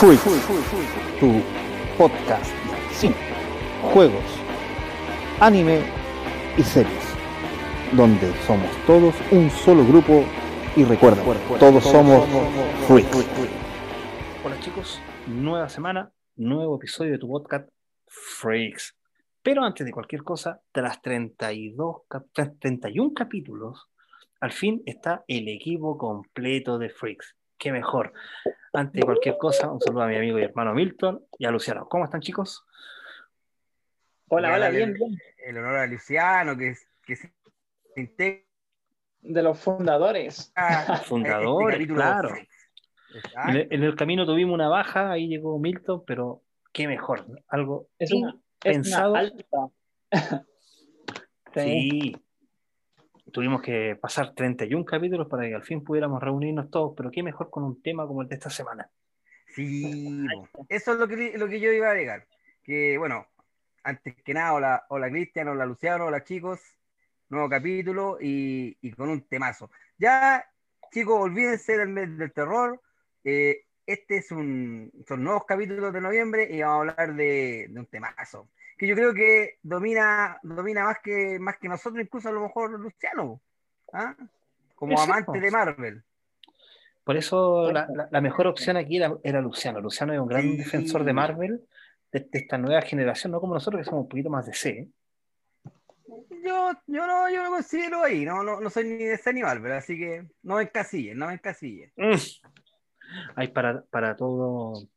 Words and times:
Freak, 0.00 0.18
tu 1.20 1.42
podcast 1.98 2.50
de 3.02 3.14
juegos, 3.92 4.24
anime 5.40 5.82
y 6.56 6.62
series, 6.62 7.04
donde 7.92 8.32
somos 8.46 8.70
todos 8.86 9.14
un 9.30 9.50
solo 9.50 9.84
grupo 9.84 10.24
y 10.74 10.84
recuerda, 10.84 11.22
todos 11.58 11.84
somos 11.84 12.26
Freaks. 12.88 13.26
Hola 14.42 14.58
chicos, 14.60 15.02
nueva 15.26 15.68
semana, 15.68 16.10
nuevo 16.34 16.76
episodio 16.76 17.12
de 17.12 17.18
tu 17.18 17.28
podcast 17.28 17.68
Freaks. 18.06 18.96
Pero 19.42 19.62
antes 19.64 19.84
de 19.84 19.92
cualquier 19.92 20.24
cosa, 20.24 20.62
tras 20.72 21.02
32, 21.02 22.04
31 22.58 23.12
capítulos, 23.14 23.90
al 24.40 24.52
fin 24.52 24.82
está 24.86 25.24
el 25.28 25.46
equipo 25.48 25.98
completo 25.98 26.78
de 26.78 26.88
Freaks. 26.88 27.36
Qué 27.60 27.72
mejor. 27.72 28.14
Antes 28.72 29.00
de 29.00 29.02
cualquier 29.02 29.36
cosa, 29.36 29.70
un 29.70 29.82
saludo 29.82 30.04
a 30.04 30.08
mi 30.08 30.16
amigo 30.16 30.38
y 30.38 30.42
hermano 30.42 30.72
Milton 30.72 31.26
y 31.38 31.44
a 31.44 31.50
Luciano. 31.50 31.86
¿Cómo 31.90 32.04
están, 32.04 32.22
chicos? 32.22 32.64
Hola, 34.28 34.54
hola, 34.54 34.70
bien, 34.70 34.94
bien. 34.94 35.18
El 35.44 35.58
honor 35.58 35.76
a 35.76 35.86
Luciano, 35.86 36.56
que, 36.56 36.74
que 37.04 37.16
se 37.16 37.34
integra. 37.96 38.46
De 39.20 39.42
los 39.42 39.60
fundadores. 39.60 40.54
fundadores, 41.04 41.80
este 41.80 41.92
claro. 41.92 42.30
En 43.44 43.82
el, 43.82 43.94
camino 43.94 44.24
tuvimos 44.24 44.54
una 44.54 44.68
baja, 44.68 45.10
ahí 45.10 45.28
llegó 45.28 45.58
Milton, 45.58 46.02
pero 46.06 46.42
qué 46.72 46.88
mejor. 46.88 47.26
Algo 47.48 47.88
es 47.98 48.10
pensado. 48.58 49.16
sí 51.54 52.16
tuvimos 53.30 53.62
que 53.62 53.96
pasar 54.00 54.34
31 54.34 54.84
capítulos 54.84 55.28
para 55.28 55.48
que 55.48 55.54
al 55.54 55.62
fin 55.62 55.82
pudiéramos 55.82 56.22
reunirnos 56.22 56.70
todos, 56.70 56.94
pero 56.96 57.10
qué 57.10 57.22
mejor 57.22 57.50
con 57.50 57.64
un 57.64 57.82
tema 57.82 58.06
como 58.06 58.22
el 58.22 58.28
de 58.28 58.34
esta 58.34 58.50
semana. 58.50 58.90
Sí, 59.54 60.26
eso 60.68 60.92
es 60.92 60.98
lo 60.98 61.08
que, 61.08 61.36
lo 61.36 61.48
que 61.48 61.60
yo 61.60 61.72
iba 61.72 61.88
a 61.88 61.90
agregar. 61.90 62.26
Que 62.62 62.98
bueno, 62.98 63.26
antes 63.82 64.14
que 64.22 64.34
nada, 64.34 64.52
hola, 64.54 64.86
hola 64.88 65.10
Cristian, 65.10 65.48
hola 65.48 65.66
Luciano, 65.66 66.06
hola 66.06 66.22
chicos, 66.22 66.60
nuevo 67.28 67.48
capítulo 67.48 68.18
y, 68.20 68.76
y, 68.80 68.92
con 68.92 69.08
un 69.08 69.26
temazo. 69.26 69.70
Ya, 69.98 70.44
chicos, 70.92 71.20
olvídense 71.20 71.76
del 71.76 71.88
mes 71.88 72.16
del 72.16 72.32
terror. 72.32 72.80
Eh, 73.24 73.64
este 73.86 74.18
es 74.18 74.30
un, 74.30 74.92
son 75.08 75.24
nuevos 75.24 75.44
capítulos 75.46 75.92
de 75.92 76.00
noviembre 76.00 76.48
y 76.50 76.62
vamos 76.62 76.88
a 76.88 76.92
hablar 76.92 77.16
de, 77.16 77.66
de 77.70 77.80
un 77.80 77.86
temazo 77.86 78.48
que 78.80 78.86
yo 78.86 78.94
creo 78.94 79.12
que 79.12 79.58
domina, 79.62 80.38
domina 80.42 80.84
más 80.84 81.00
que 81.04 81.38
más 81.38 81.58
que 81.58 81.68
nosotros, 81.68 82.02
incluso 82.02 82.30
a 82.30 82.32
lo 82.32 82.40
mejor 82.40 82.80
Luciano, 82.80 83.38
¿ah? 83.92 84.16
como 84.74 84.98
amante 84.98 85.38
de 85.38 85.50
Marvel. 85.50 86.02
Por 87.04 87.18
eso 87.18 87.70
la, 87.72 87.86
la, 88.10 88.20
mejor 88.22 88.46
opción 88.46 88.78
aquí 88.78 88.96
era, 88.96 89.14
era, 89.22 89.42
Luciano. 89.42 89.82
Luciano 89.82 90.14
es 90.14 90.18
un 90.18 90.28
gran 90.28 90.56
defensor 90.56 91.04
de 91.04 91.12
Marvel, 91.12 91.60
de, 92.10 92.26
esta 92.32 92.56
nueva 92.56 92.80
generación, 92.80 93.32
no 93.32 93.40
como 93.40 93.52
nosotros 93.52 93.82
que 93.82 93.84
somos 93.84 94.04
un 94.04 94.08
poquito 94.08 94.30
más 94.30 94.46
de 94.46 94.54
C. 94.54 94.88
Yo, 96.42 96.72
yo 96.86 97.06
no, 97.06 97.28
yo 97.28 97.44
lo 97.44 97.50
considero 97.50 98.02
ahí, 98.02 98.24
no, 98.24 98.42
no, 98.42 98.62
no 98.62 98.70
soy 98.70 98.84
ni 98.84 99.04
de 99.04 99.18
C 99.18 99.34
ni 99.34 99.42
Marvel, 99.42 99.72
así 99.72 99.98
que 99.98 100.26
no 100.42 100.56
me 100.56 100.62
encasilles, 100.62 101.14
no 101.14 101.26
me 101.26 101.34
encasilles. 101.34 101.92
Mm. 101.96 102.14
Hay 103.36 103.48
para, 103.48 103.82
para 103.82 104.16
todo, 104.16 104.88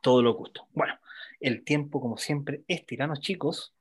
todo 0.00 0.22
lo 0.22 0.32
gusto. 0.32 0.66
Bueno, 0.72 0.94
el 1.40 1.64
tiempo, 1.64 2.00
como 2.00 2.16
siempre, 2.16 2.62
es 2.68 2.84
tirano, 2.86 3.16
chicos. 3.16 3.74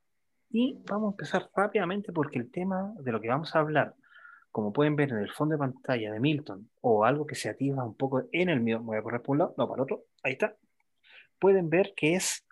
Y 0.50 0.80
vamos 0.86 1.10
a 1.10 1.14
empezar 1.14 1.50
rápidamente 1.56 2.12
porque 2.12 2.40
el 2.40 2.50
tema 2.50 2.94
de 3.00 3.12
lo 3.12 3.20
que 3.20 3.28
vamos 3.28 3.56
a 3.56 3.60
hablar, 3.60 3.96
como 4.52 4.72
pueden 4.72 4.96
ver 4.96 5.12
en 5.12 5.18
el 5.18 5.32
fondo 5.32 5.54
de 5.54 5.60
pantalla 5.60 6.12
de 6.12 6.20
Milton, 6.20 6.70
o 6.82 7.04
algo 7.04 7.26
que 7.28 7.36
se 7.36 7.50
activa 7.50 7.84
un 7.84 7.96
poco 7.96 8.24
en 8.32 8.50
el 8.50 8.62
mío, 8.62 8.80
voy 8.80 8.98
a 8.98 9.02
correr 9.02 9.22
por 9.22 9.34
un 9.34 9.40
lado, 9.40 9.56
no 9.58 9.68
para 9.68 9.80
el 9.80 9.84
otro, 9.84 10.06
ahí 10.24 10.34
está. 10.34 10.56
Pueden 11.40 11.70
ver 11.70 11.94
que 11.96 12.16
es 12.16 12.46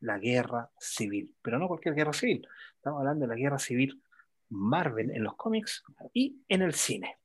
la 0.00 0.18
guerra 0.18 0.70
civil, 0.78 1.34
pero 1.42 1.58
no 1.58 1.66
cualquier 1.66 1.94
guerra 1.94 2.12
civil. 2.12 2.46
Estamos 2.76 3.00
hablando 3.00 3.26
de 3.26 3.34
la 3.34 3.40
guerra 3.40 3.58
civil 3.58 4.02
Marvel 4.50 5.10
en 5.10 5.22
los 5.22 5.34
cómics 5.36 5.82
y 6.12 6.42
en 6.48 6.62
el 6.62 6.74
cine. 6.74 7.18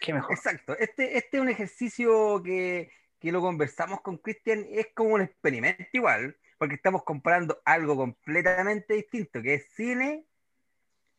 ¿Qué 0.00 0.12
mejor? 0.12 0.32
Exacto. 0.32 0.76
Este, 0.78 1.16
este 1.16 1.36
es 1.36 1.42
un 1.42 1.48
ejercicio 1.48 2.42
que, 2.42 2.90
que 3.18 3.32
lo 3.32 3.40
conversamos 3.40 4.00
con 4.00 4.18
Christian, 4.18 4.66
es 4.70 4.88
como 4.94 5.14
un 5.14 5.22
experimento 5.22 5.84
igual, 5.92 6.36
porque 6.60 6.74
estamos 6.74 7.04
comparando 7.04 7.58
algo 7.64 7.96
completamente 7.96 8.92
distinto, 8.92 9.40
que 9.40 9.54
es 9.54 9.72
cine 9.72 10.26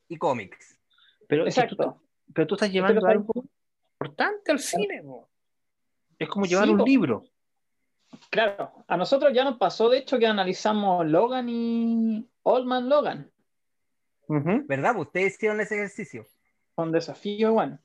y 0.08 0.16
cómics. 0.16 0.80
Pero, 1.28 1.48
Exacto. 1.48 2.00
pero 2.32 2.46
tú 2.46 2.54
estás 2.54 2.72
llevando 2.72 3.04
algo 3.08 3.34
importante 3.94 4.52
al 4.52 4.60
cine. 4.60 5.02
Es 6.20 6.30
como 6.30 6.46
llevar 6.46 6.70
un 6.70 6.84
libro. 6.84 7.24
Claro, 8.30 8.72
a 8.88 8.96
nosotros 8.96 9.34
ya 9.34 9.44
nos 9.44 9.58
pasó, 9.58 9.90
de 9.90 9.98
hecho, 9.98 10.20
que 10.20 10.28
analizamos 10.28 11.08
Logan 11.08 11.50
y 11.50 12.30
Old 12.44 12.68
Man 12.68 12.88
Logan. 12.88 13.32
¿Verdad? 14.28 14.96
Ustedes 14.96 15.34
hicieron 15.34 15.60
ese 15.60 15.74
ejercicio. 15.74 16.28
Un 16.76 16.92
desafío, 16.92 17.54
bueno. 17.54 17.80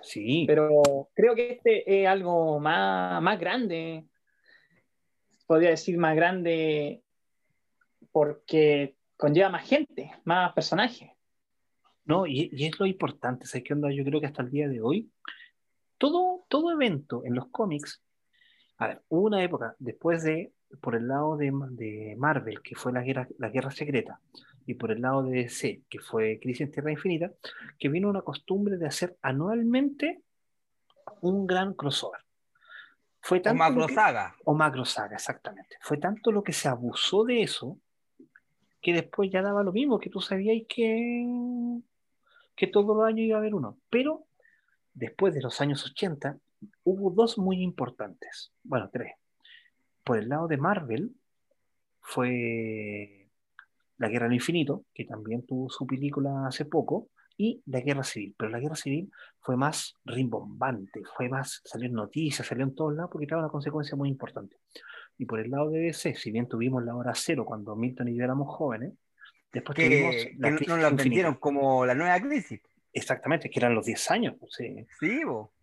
Sí. 0.00 0.44
Pero 0.46 1.10
creo 1.12 1.34
que 1.34 1.52
este 1.52 2.00
es 2.00 2.08
algo 2.08 2.58
más, 2.58 3.20
más 3.20 3.38
grande. 3.38 4.06
Podría 5.52 5.68
decir 5.68 5.98
más 5.98 6.16
grande 6.16 7.02
porque 8.10 8.96
conlleva 9.18 9.50
más 9.50 9.68
gente, 9.68 10.10
más 10.24 10.50
personajes. 10.54 11.10
No, 12.06 12.26
y, 12.26 12.48
es 12.58 12.80
lo 12.80 12.86
importante, 12.86 13.44
¿sabes 13.44 13.64
qué 13.64 13.74
onda? 13.74 13.90
Yo 13.92 14.02
creo 14.02 14.18
que 14.18 14.28
hasta 14.28 14.40
el 14.40 14.50
día 14.50 14.66
de 14.66 14.80
hoy, 14.80 15.10
todo, 15.98 16.46
todo 16.48 16.72
evento 16.72 17.22
en 17.26 17.34
los 17.34 17.48
cómics, 17.48 18.02
a 18.78 18.86
ver, 18.86 19.02
hubo 19.10 19.26
una 19.26 19.44
época 19.44 19.76
después 19.78 20.22
de, 20.22 20.54
por 20.80 20.94
el 20.94 21.06
lado 21.06 21.36
de, 21.36 21.52
de 21.72 22.16
Marvel, 22.16 22.62
que 22.62 22.74
fue 22.74 22.90
la 22.90 23.02
guerra, 23.02 23.28
la 23.36 23.50
guerra 23.50 23.72
secreta, 23.72 24.20
y 24.64 24.72
por 24.72 24.90
el 24.90 25.02
lado 25.02 25.22
de 25.22 25.42
DC, 25.42 25.82
que 25.86 25.98
fue 25.98 26.38
Crisis 26.40 26.62
en 26.62 26.70
Tierra 26.72 26.92
Infinita, 26.92 27.30
que 27.78 27.90
vino 27.90 28.08
una 28.08 28.22
costumbre 28.22 28.78
de 28.78 28.86
hacer 28.86 29.18
anualmente 29.20 30.22
un 31.20 31.46
gran 31.46 31.74
crossover. 31.74 32.22
Fue 33.22 33.38
tanto 33.38 33.62
o 33.62 33.70
macro 33.70 33.88
saga. 33.88 34.36
o 34.44 34.54
macro 34.54 34.84
saga, 34.84 35.14
exactamente. 35.14 35.76
Fue 35.80 35.96
tanto 35.96 36.32
lo 36.32 36.42
que 36.42 36.52
se 36.52 36.68
abusó 36.68 37.24
de 37.24 37.42
eso 37.42 37.78
que 38.80 38.92
después 38.92 39.30
ya 39.30 39.42
daba 39.42 39.62
lo 39.62 39.72
mismo, 39.72 40.00
que 40.00 40.10
tú 40.10 40.20
sabías 40.20 40.66
que, 40.68 41.24
que 42.56 42.66
todos 42.66 42.96
los 42.96 43.06
años 43.06 43.20
iba 43.20 43.36
a 43.36 43.38
haber 43.40 43.54
uno. 43.54 43.78
Pero 43.88 44.26
después 44.92 45.32
de 45.34 45.40
los 45.40 45.60
años 45.60 45.86
80 45.86 46.36
hubo 46.82 47.10
dos 47.12 47.38
muy 47.38 47.62
importantes. 47.62 48.52
Bueno, 48.64 48.90
tres. 48.92 49.14
Por 50.02 50.18
el 50.18 50.28
lado 50.28 50.48
de 50.48 50.56
Marvel 50.56 51.14
fue 52.00 53.28
la 53.98 54.08
Guerra 54.08 54.26
del 54.26 54.34
Infinito, 54.34 54.84
que 54.92 55.04
también 55.04 55.46
tuvo 55.46 55.70
su 55.70 55.86
película 55.86 56.48
hace 56.48 56.64
poco, 56.64 57.08
y 57.42 57.60
La 57.66 57.80
Guerra 57.80 58.04
Civil. 58.04 58.34
Pero 58.38 58.50
la 58.50 58.60
Guerra 58.60 58.76
Civil 58.76 59.10
fue 59.40 59.56
más 59.56 59.96
rimbombante, 60.04 61.02
fue 61.16 61.28
más, 61.28 61.60
salió 61.64 61.88
en 61.88 61.94
noticias, 61.94 62.46
salió 62.46 62.64
en 62.64 62.74
todos 62.74 62.94
lados 62.94 63.10
porque 63.10 63.26
trae 63.26 63.40
una 63.40 63.48
consecuencia 63.48 63.96
muy 63.96 64.08
importante. 64.08 64.56
Y 65.18 65.26
por 65.26 65.40
el 65.40 65.50
lado 65.50 65.70
de 65.70 65.80
DC, 65.80 66.14
si 66.14 66.30
bien 66.30 66.48
tuvimos 66.48 66.84
la 66.84 66.94
hora 66.94 67.12
cero 67.14 67.44
cuando 67.44 67.74
Milton 67.74 68.08
y 68.08 68.16
yo 68.16 68.22
éramos 68.22 68.54
jóvenes, 68.54 68.92
después 69.52 69.76
tuvimos 69.76 70.14
la 70.38 70.56
que 70.56 70.66
no 70.66 70.76
lo 70.76 70.94
vendieron 70.94 71.34
como 71.34 71.84
la 71.84 71.96
nueva 71.96 72.20
crisis. 72.20 72.60
Exactamente, 72.92 73.50
que 73.50 73.58
eran 73.58 73.74
los 73.74 73.86
10 73.86 74.10
años. 74.12 74.36
Pues, 74.38 74.52
sí, 74.54 74.86
sí 75.00 75.20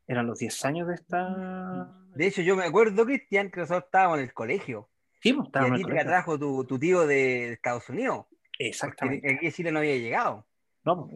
Eran 0.08 0.28
los 0.28 0.40
10 0.40 0.66
años 0.66 0.88
de 0.88 0.96
esta... 0.96 1.96
De 2.14 2.28
hecho, 2.28 2.42
yo 2.42 2.58
me 2.58 2.66
acuerdo, 2.66 3.06
Cristian, 3.06 3.52
que 3.52 3.62
nosotros 3.62 3.86
estábamos 3.86 4.18
en 4.18 4.26
el 4.26 4.34
colegio. 4.34 4.90
Sí, 5.22 5.32
pues, 5.34 5.48
y 5.54 5.58
a 5.58 5.76
ti 5.76 5.84
te 5.84 6.06
trajo 6.06 6.38
tu, 6.38 6.66
tu, 6.66 6.78
tío 6.80 7.06
de 7.06 7.54
Estados 7.54 7.88
Unidos. 7.88 8.26
Exactamente. 8.58 9.36
Aquí 9.36 9.52
Chile 9.52 9.72
no 9.72 9.80
había 9.80 9.96
llegado. 9.96 10.46
No, 10.86 11.10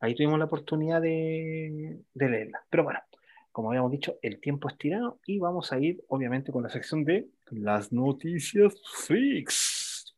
ahí 0.00 0.14
tuvimos 0.14 0.38
la 0.38 0.46
oportunidad 0.46 1.00
de, 1.00 2.00
leerla. 2.14 2.62
Pero 2.70 2.84
bueno, 2.84 3.00
como 3.52 3.70
habíamos 3.70 3.90
dicho, 3.90 4.16
el 4.22 4.40
tiempo 4.40 4.68
es 4.68 4.78
tirado 4.78 5.20
y 5.26 5.38
vamos 5.38 5.72
a 5.72 5.78
ir, 5.78 6.02
obviamente, 6.08 6.52
con 6.52 6.62
la 6.62 6.68
sección 6.68 7.04
de 7.04 7.28
las 7.50 7.92
noticias 7.92 8.74
fix. 9.06 10.16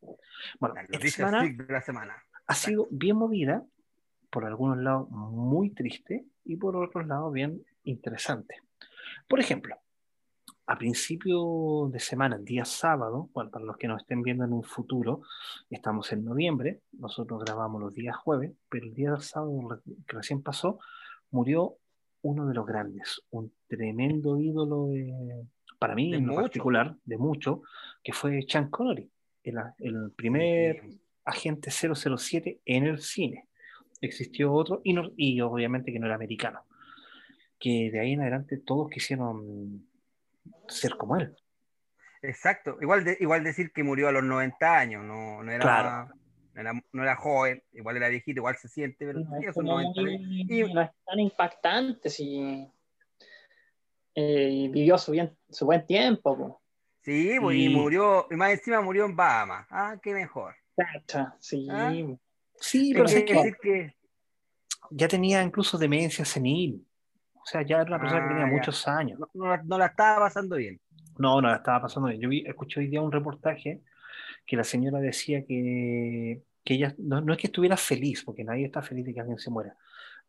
Bueno, 0.58 0.74
las 0.74 0.90
noticias 0.90 1.30
de 1.30 1.72
la 1.72 1.80
semana. 1.80 2.16
Ha 2.46 2.54
sido 2.54 2.88
bien 2.90 3.16
movida, 3.16 3.64
por 4.30 4.44
algunos 4.44 4.78
lados 4.78 5.08
muy 5.10 5.70
triste 5.70 6.24
y 6.44 6.56
por 6.56 6.76
otros 6.76 7.06
lados 7.06 7.32
bien 7.32 7.64
interesante. 7.84 8.56
Por 9.28 9.40
ejemplo, 9.40 9.76
a 10.66 10.78
principio 10.78 11.88
de 11.90 11.98
semana, 11.98 12.36
el 12.36 12.44
día 12.44 12.64
sábado, 12.64 13.28
bueno, 13.32 13.50
para 13.50 13.64
los 13.64 13.76
que 13.76 13.88
nos 13.88 14.02
estén 14.02 14.22
viendo 14.22 14.44
en 14.44 14.52
un 14.52 14.62
futuro, 14.62 15.22
estamos 15.68 16.12
en 16.12 16.24
noviembre, 16.24 16.80
nosotros 16.92 17.42
grabamos 17.44 17.80
los 17.80 17.94
días 17.94 18.16
jueves, 18.16 18.52
pero 18.68 18.86
el 18.86 18.94
día 18.94 19.16
sábado 19.18 19.82
que 20.06 20.16
recién 20.16 20.42
pasó, 20.42 20.78
murió 21.30 21.76
uno 22.22 22.46
de 22.46 22.54
los 22.54 22.66
grandes, 22.66 23.22
un 23.30 23.52
tremendo 23.66 24.38
ídolo 24.38 24.90
para 25.78 25.94
mí 25.94 26.14
en 26.14 26.26
particular, 26.26 26.94
de 27.04 27.16
mucho, 27.16 27.62
que 28.02 28.12
fue 28.12 28.42
Sean 28.46 28.68
Connery, 28.68 29.10
el, 29.42 29.56
el 29.78 30.12
primer 30.12 30.82
agente 31.24 31.70
007 31.70 32.60
en 32.64 32.86
el 32.86 33.00
cine. 33.00 33.48
Existió 34.02 34.52
otro, 34.52 34.82
y, 34.84 34.94
y 35.16 35.40
obviamente 35.40 35.90
que 35.92 35.98
no 35.98 36.06
era 36.06 36.14
americano, 36.14 36.60
que 37.58 37.90
de 37.90 37.98
ahí 37.98 38.12
en 38.12 38.20
adelante 38.20 38.58
todos 38.58 38.90
quisieron 38.90 39.89
ser 40.68 40.96
como 40.96 41.16
él. 41.16 41.36
Exacto, 42.22 42.76
igual, 42.80 43.04
de, 43.04 43.16
igual 43.20 43.42
decir 43.42 43.72
que 43.72 43.82
murió 43.82 44.08
a 44.08 44.12
los 44.12 44.22
90 44.22 44.78
años, 44.78 45.04
no, 45.04 45.42
no 45.42 45.50
era, 45.50 46.06
no, 46.92 47.02
era, 47.02 47.16
joven, 47.16 47.62
igual 47.72 47.96
era 47.96 48.08
viejito, 48.08 48.40
igual 48.40 48.56
se 48.56 48.68
siente, 48.68 49.06
pero 49.06 49.20
no, 49.20 49.38
es 49.38 49.56
90 49.56 50.00
y, 50.02 50.74
no 50.74 50.82
es 50.82 50.90
tan 51.06 51.18
impactante 51.18 52.10
si 52.10 52.68
eh, 54.14 54.68
vivió 54.70 54.98
su, 54.98 55.12
bien, 55.12 55.34
su 55.48 55.64
buen 55.64 55.86
tiempo. 55.86 56.60
Sí, 57.02 57.38
pues, 57.40 57.56
y... 57.56 57.70
murió, 57.70 58.26
y 58.30 58.34
más 58.34 58.50
encima 58.50 58.82
murió 58.82 59.06
en 59.06 59.16
Bahamas, 59.16 59.66
ah, 59.70 59.96
qué 60.02 60.12
mejor. 60.12 60.54
Sí, 61.38 61.68
¿Ah? 61.70 61.92
sí 62.56 62.92
pero 62.92 63.06
es 63.06 63.24
que, 63.24 63.54
que 63.62 63.96
ya 64.90 65.08
tenía 65.08 65.42
incluso 65.42 65.78
demencia 65.78 66.24
senil. 66.24 66.86
O 67.42 67.46
sea, 67.46 67.62
ya 67.62 67.76
era 67.76 67.86
una 67.86 68.00
persona 68.00 68.22
que 68.22 68.28
tenía 68.28 68.44
ah, 68.44 68.50
muchos 68.52 68.86
años. 68.86 69.18
no, 69.34 69.78
la 69.78 69.86
estaba 69.86 70.20
pasando 70.20 70.56
bien. 70.56 70.80
No, 71.18 71.40
no 71.40 71.48
la 71.48 71.56
estaba 71.56 71.82
pasando 71.82 72.08
bien. 72.08 72.20
Yo 72.20 72.28
vi, 72.28 72.44
escuché 72.46 72.80
hoy 72.80 72.88
día 72.88 73.02
un 73.02 73.12
reportaje 73.12 73.82
que 74.46 74.56
la 74.56 74.64
señora 74.64 74.98
decía 75.00 75.44
que, 75.44 76.42
que 76.64 76.74
ella 76.74 76.94
no, 76.98 77.32
es 77.32 77.38
que 77.38 77.46
estuviera 77.46 77.76
feliz, 77.76 78.24
porque 78.24 78.44
nadie 78.44 78.66
está 78.66 78.82
feliz 78.82 79.06
de 79.06 79.14
que 79.14 79.20
alguien 79.20 79.38
se 79.38 79.50
muera, 79.50 79.76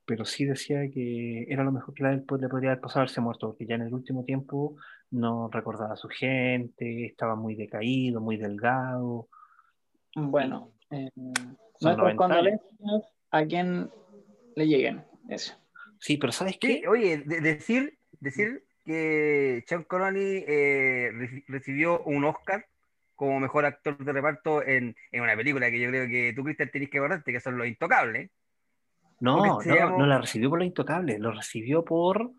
pero 0.06 0.26
sí 0.26 0.46
decía 0.46 0.90
que 0.90 1.46
era 1.50 1.64
lo 1.64 1.72
mejor 1.72 1.94
que 1.94 2.04
le 2.04 2.18
podría 2.20 2.72
haber 2.72 2.82
pasado 2.82 3.02
haberse 3.02 3.22
muerto, 3.22 3.48
porque 3.48 3.66
ya 3.66 3.76
en 3.76 3.84
el 3.84 3.94
último 3.94 4.24
tiempo 4.24 4.76
no 5.12 5.50
recordaba 5.52 5.94
a 5.94 5.98
su 5.98 6.08
gente, 6.08 7.06
estaba 7.06 7.36
muy 7.36 7.56
decaído, 7.56 8.22
muy 8.22 8.38
delgado. 8.38 9.28
Bueno, 10.16 10.72
eh, 10.90 11.10
a 13.32 13.46
quien 13.46 13.90
le 14.56 14.68
lleguen 14.68 15.04
eso. 15.30 15.61
Sí, 16.02 16.18
pero 16.18 16.34
¿sabes 16.34 16.58
qué? 16.58 16.84
oye, 16.88 17.20
decir, 17.20 17.98
decir 18.20 18.64
que 18.84 19.64
Sean 19.68 19.84
Connery 19.84 20.44
eh, 20.48 21.44
recibió 21.48 22.02
un 22.04 22.26
Oscar 22.26 22.66
como 23.16 23.40
mejor 23.40 23.66
actor 23.66 24.04
de 24.04 24.12
reparto 24.12 24.64
en, 24.64 24.96
en, 25.12 25.22
una 25.22 25.36
película 25.36 25.70
que 25.70 25.80
yo 25.80 25.90
creo 25.90 26.08
que 26.08 26.34
tú, 26.36 26.44
Cristian, 26.44 26.72
tenés 26.72 26.90
que 26.90 26.98
acordarte, 26.98 27.32
que 27.32 27.40
son 27.40 27.56
Los 27.56 27.68
Intocables. 27.68 28.32
No, 29.20 29.62
no, 29.64 29.98
no 29.98 30.06
la 30.08 30.18
recibió 30.18 30.50
por 30.50 30.58
Los 30.58 30.66
Intocables, 30.66 31.20
lo 31.20 31.32
recibió 31.32 31.86
por 31.86 32.32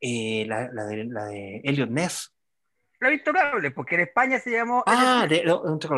eh, 0.00 0.44
la, 0.48 0.68
la, 0.72 0.84
de, 0.86 1.04
la 1.04 1.26
de 1.26 1.60
Elliot 1.62 1.90
Ness. 1.90 2.34
Los 2.98 3.12
Intocables, 3.12 3.72
porque 3.72 3.94
en 3.94 4.00
España 4.00 4.40
se 4.40 4.50
llamó... 4.50 4.82
Ah, 4.86 5.28
de, 5.28 5.44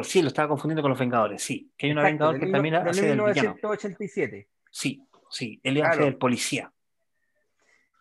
sí, 0.03 0.21
lo 0.21 0.29
estaba 0.29 0.49
confundiendo 0.49 0.83
con 0.83 0.91
Los 0.91 1.01
Vengadores, 1.01 1.43
sí. 1.43 1.73
Que 1.79 1.87
hay 1.87 1.93
una 1.93 2.03
Vengador 2.03 2.39
que 2.39 2.47
también 2.49 2.75
hace 2.75 3.07
de 3.07 3.13
1987. 3.13 4.49
Sí, 4.71 5.03
sí, 5.31 5.59
él 5.63 5.83
hace 5.83 6.07
el 6.09 6.17
policía. 6.17 6.71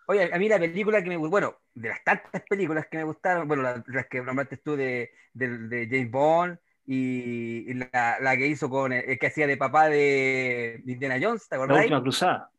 Oye, 0.07 0.29
a 0.31 0.37
mí 0.37 0.47
la 0.47 0.59
película 0.59 1.03
que 1.03 1.09
me 1.09 1.17
bueno, 1.17 1.55
de 1.73 1.89
las 1.89 2.03
tantas 2.03 2.41
películas 2.43 2.87
que 2.87 2.97
me 2.97 3.03
gustaron, 3.03 3.47
bueno, 3.47 3.63
las, 3.63 3.83
que 4.07 4.21
nombraste 4.21 4.57
tú 4.57 4.75
de, 4.75 5.11
de, 5.33 5.87
James 5.89 6.11
Bond 6.11 6.59
y, 6.85 7.73
la, 7.73 8.17
la, 8.19 8.37
que 8.37 8.47
hizo 8.47 8.69
con 8.69 8.93
el, 8.93 9.17
que 9.17 9.27
hacía 9.27 9.47
de 9.47 9.57
papá 9.57 9.89
de 9.89 10.83
Indiana 10.85 11.17
Jones, 11.19 11.47
¿te 11.49 11.55
acuerdas? 11.55 11.77
La 11.77 11.83
última 11.83 12.01
cruzada. 12.01 12.51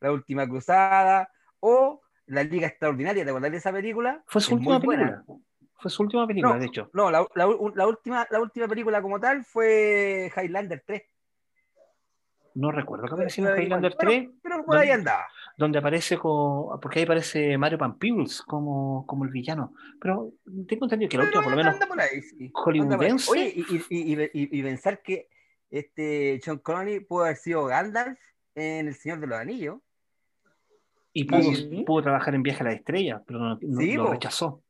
La 0.00 0.12
última 0.12 0.48
cruzada, 0.48 1.30
o 1.60 2.02
La 2.26 2.44
Liga 2.44 2.68
Extraordinaria, 2.68 3.24
¿te 3.24 3.30
acuerdas 3.30 3.50
de 3.50 3.58
esa 3.58 3.72
película? 3.72 4.22
Fue 4.26 4.40
su 4.40 4.54
última 4.54 4.80
película. 4.80 5.24
Fue 5.82 5.90
su 5.90 6.04
última 6.04 6.26
película, 6.28 6.58
de 6.58 6.66
hecho. 6.66 6.90
No, 6.92 7.10
la, 7.10 7.26
la, 7.34 7.46
última, 7.48 8.24
la 8.30 8.40
última 8.40 8.68
película 8.68 9.02
como 9.02 9.18
tal 9.18 9.44
fue 9.44 10.30
Highlander 10.36 10.84
3. 10.86 11.02
No 12.54 12.70
recuerdo 12.70 13.06
que 13.06 13.14
apareció 13.14 13.48
en 13.48 13.62
Highlander 13.62 13.96
3. 13.98 14.28
Pero 14.42 14.64
por 14.64 14.76
ahí 14.76 14.90
andaba. 14.90 15.26
Donde 15.56 15.78
aparece 15.78 16.18
con. 16.18 16.80
Porque 16.80 17.00
ahí 17.00 17.04
aparece 17.04 17.58
Mario 17.58 17.78
Pampils 17.78 18.42
como, 18.42 19.06
como 19.06 19.24
el 19.24 19.30
villano. 19.30 19.74
Pero 20.00 20.32
tengo 20.66 20.86
entendido 20.86 21.08
que 21.08 21.18
la 21.18 21.24
última, 21.24 21.42
por 21.42 21.52
lo 21.52 21.56
menos. 21.56 21.76
Hollywoodense. 22.52 23.30
Oye, 23.30 23.54
y, 23.54 23.76
y, 23.90 24.30
y, 24.32 24.62
pensar 24.62 25.02
que 25.02 25.28
este 25.70 26.40
John 26.44 26.58
Connery 26.58 27.00
pudo 27.00 27.24
haber 27.24 27.36
sido 27.36 27.64
Gandalf 27.66 28.18
en 28.54 28.88
El 28.88 28.94
Señor 28.94 29.20
de 29.20 29.26
los 29.26 29.38
Anillos. 29.38 29.78
Y 31.14 31.24
pudo, 31.24 31.84
pudo 31.84 32.02
trabajar 32.02 32.34
en 32.34 32.42
Viaje 32.42 32.62
a 32.62 32.66
la 32.66 32.72
Estrella, 32.72 33.22
pero 33.26 33.38
no, 33.38 33.58
lo 33.60 34.12
rechazó. 34.12 34.62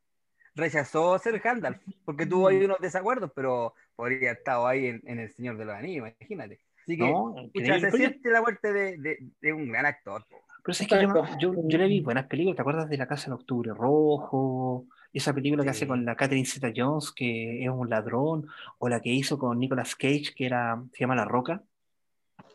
Rechazó 0.54 1.18
ser 1.18 1.38
Gandalf, 1.38 1.80
porque 2.04 2.26
tuvo 2.26 2.48
ahí 2.48 2.64
unos 2.64 2.78
desacuerdos, 2.80 3.30
pero 3.34 3.74
podría 3.94 4.30
haber 4.30 4.38
estado 4.38 4.66
ahí 4.66 4.86
en, 4.86 5.00
en 5.04 5.20
El 5.20 5.30
Señor 5.32 5.56
de 5.56 5.64
los 5.64 5.74
Anillos, 5.74 6.08
imagínate. 6.18 6.60
Así 6.82 6.96
que, 6.96 7.04
no, 7.04 7.34
se 7.54 7.90
siente 7.92 8.30
la 8.30 8.40
muerte 8.40 8.72
de, 8.72 9.18
de, 9.40 9.52
un 9.52 9.68
gran 9.68 9.86
actor. 9.86 10.26
Pero 10.62 10.72
es 10.72 10.86
que 10.86 11.40
yo, 11.40 11.52
yo, 11.68 11.78
le 11.78 11.86
vi 11.86 12.00
buenas 12.00 12.26
películas, 12.26 12.56
¿te 12.56 12.62
acuerdas 12.62 12.88
de 12.88 12.96
La 12.96 13.08
Casa 13.08 13.26
en 13.26 13.32
Octubre 13.32 13.72
Rojo? 13.74 14.86
Esa 15.12 15.34
película 15.34 15.64
que 15.64 15.70
hace 15.70 15.86
con 15.86 16.04
la 16.04 16.14
Catherine 16.14 16.46
Zeta 16.46 16.72
Jones, 16.74 17.12
que 17.12 17.64
es 17.64 17.68
un 17.68 17.90
ladrón, 17.90 18.46
o 18.78 18.88
la 18.88 19.00
que 19.00 19.10
hizo 19.10 19.38
con 19.38 19.58
Nicolas 19.58 19.96
Cage, 19.96 20.32
que 20.36 20.46
era, 20.46 20.80
se 20.92 21.00
llama 21.00 21.16
La 21.16 21.24
Roca. 21.24 21.62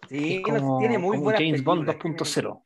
Sí, 0.09 0.41
tiene 0.79 0.97
muy 0.97 1.17
buenas 1.17 1.41
James 1.41 1.63
Bond 1.63 1.87
2.0. 1.87 2.63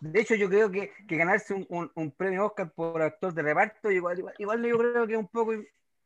De 0.00 0.20
hecho, 0.20 0.34
yo 0.34 0.48
creo 0.48 0.70
que, 0.70 0.90
que 1.06 1.16
ganarse 1.16 1.54
un, 1.54 1.90
un, 1.94 2.10
premio 2.10 2.46
Oscar 2.46 2.70
por 2.70 3.00
actor 3.00 3.32
de 3.32 3.42
reparto, 3.42 3.90
igual, 3.90 4.24
igual, 4.38 4.64
yo 4.64 4.78
creo 4.78 5.06
que 5.06 5.16
un 5.16 5.28
poco, 5.28 5.52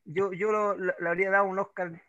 yo, 0.04 0.32
yo 0.32 0.74
le 0.74 1.08
habría 1.08 1.30
dado 1.30 1.46
un 1.46 1.58
Oscar 1.58 2.00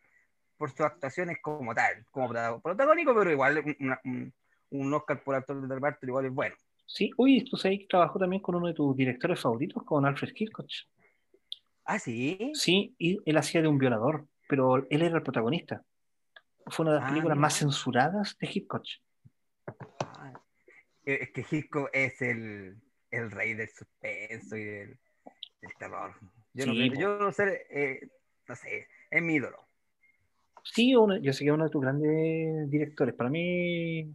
por 0.57 0.69
sus 0.69 0.81
actuaciones 0.81 1.37
como 1.41 1.73
tal, 1.73 2.05
como 2.11 2.31
protagónico, 2.61 3.15
pero 3.15 3.31
igual 3.31 3.63
un, 4.03 4.33
un, 4.71 4.93
Oscar 4.93 5.23
por 5.23 5.35
actor 5.35 5.67
de 5.67 5.73
reparto 5.73 6.05
igual 6.05 6.25
es 6.25 6.33
bueno. 6.33 6.55
Sí, 6.85 7.11
uy, 7.17 7.43
tú 7.45 7.55
sabes 7.55 7.79
que 7.79 7.87
trabajó 7.87 8.19
también 8.19 8.41
con 8.41 8.55
uno 8.55 8.67
de 8.67 8.73
tus 8.73 8.95
directores 8.95 9.39
favoritos, 9.39 9.83
con 9.83 10.05
Alfred 10.05 10.33
Hitchcock. 10.35 10.67
Ah, 11.85 11.99
sí. 11.99 12.51
Sí, 12.53 12.95
y 12.97 13.19
él 13.25 13.37
hacía 13.37 13.61
de 13.61 13.67
un 13.67 13.77
violador, 13.77 14.27
pero 14.47 14.77
él 14.89 15.01
era 15.01 15.17
el 15.17 15.23
protagonista. 15.23 15.83
Fue 16.67 16.83
una 16.83 16.93
de 16.93 16.99
las 16.99 17.07
ah, 17.07 17.09
películas 17.09 17.37
más 17.37 17.57
censuradas 17.57 18.37
de 18.37 18.49
Hitchcock. 18.51 18.83
Ah, 19.99 20.33
es 21.05 21.31
que 21.31 21.45
Hitchcock 21.49 21.89
es 21.93 22.21
el, 22.21 22.77
el, 23.09 23.31
rey 23.31 23.53
del 23.53 23.69
suspenso 23.69 24.57
y 24.57 24.63
del, 24.63 24.99
terror. 25.79 26.13
Yo, 26.53 26.65
no, 26.65 26.73
yo 26.73 27.17
no 27.17 27.31
sé, 27.31 27.65
eh, 27.69 28.09
no 28.47 28.55
sé, 28.55 28.87
es 29.09 29.21
mi 29.21 29.35
ídolo. 29.35 29.57
Sí, 30.63 30.91
yo 30.91 31.07
sé 31.33 31.43
que 31.43 31.49
es 31.49 31.53
uno 31.53 31.63
de 31.63 31.69
tus 31.69 31.81
grandes 31.81 32.69
directores. 32.69 33.15
Para 33.15 33.29
mí 33.29 34.13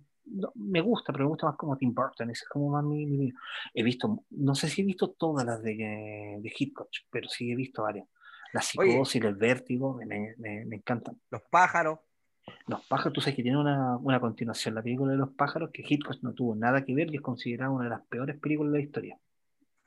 me 0.55 0.81
gusta, 0.81 1.13
pero 1.13 1.25
me 1.25 1.31
gusta 1.31 1.47
más 1.47 1.57
como 1.57 1.77
Tim 1.77 1.95
Burton. 1.95 2.31
es 2.31 2.45
como 2.45 2.71
más 2.71 2.85
mi, 2.85 3.33
He 3.75 3.83
visto, 3.83 4.25
no 4.31 4.55
sé 4.55 4.69
si 4.69 4.83
he 4.83 4.85
visto 4.85 5.11
todas 5.11 5.47
las 5.47 5.63
de, 5.63 6.39
de 6.41 6.53
Hitchcock, 6.57 6.89
pero 7.11 7.29
sí 7.29 7.51
he 7.51 7.57
visto 7.57 7.83
varias. 7.83 8.07
La 8.53 8.63
psicosis, 8.63 9.23
el 9.23 9.35
vértigo, 9.35 9.95
me, 9.95 10.35
me, 10.39 10.65
me, 10.65 10.77
encantan. 10.77 11.21
Los 11.31 11.43
pájaros. 11.51 11.99
Los 12.67 12.85
pájaros, 12.87 13.13
tú 13.13 13.21
sabes 13.21 13.35
que 13.35 13.43
tiene 13.43 13.59
una, 13.59 13.97
una 13.97 14.21
continuación, 14.21 14.75
la 14.75 14.83
película 14.83 15.13
de 15.13 15.19
los 15.19 15.31
pájaros, 15.31 15.71
que 15.73 15.85
Hitchcock 15.87 16.23
no 16.23 16.33
tuvo 16.33 16.55
nada 16.55 16.85
que 16.85 16.95
ver 16.95 17.13
y 17.13 17.17
es 17.17 17.23
considerada 17.23 17.71
una 17.71 17.85
de 17.85 17.91
las 17.91 18.03
peores 18.03 18.39
películas 18.39 18.73
de 18.73 18.79
la 18.79 18.85
historia. 18.85 19.19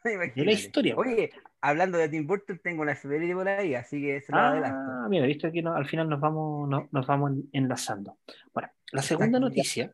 De 0.36 0.46
la 0.46 0.51
historia. 0.51 0.96
Oye, 0.96 1.29
hablando 1.60 1.98
de 1.98 2.08
Tim 2.08 2.25
Burton, 2.25 2.60
tengo 2.63 2.84
una 2.84 2.93
efeméride 2.93 3.34
por 3.34 3.50
ahí, 3.50 3.75
así 3.75 4.01
que 4.01 4.22
se 4.22 4.31
la 4.31 4.51
ah, 4.65 5.08
Mira, 5.10 5.25
viste 5.25 5.51
que 5.51 5.60
al 5.60 5.86
final 5.86 6.08
nos 6.08 6.22
vamos, 6.22 6.69
nos 6.89 7.08
vamos 7.08 7.34
enlazando. 7.51 8.17
Bueno, 8.53 8.69
la 8.93 9.01
segunda 9.01 9.41
noticia 9.41 9.93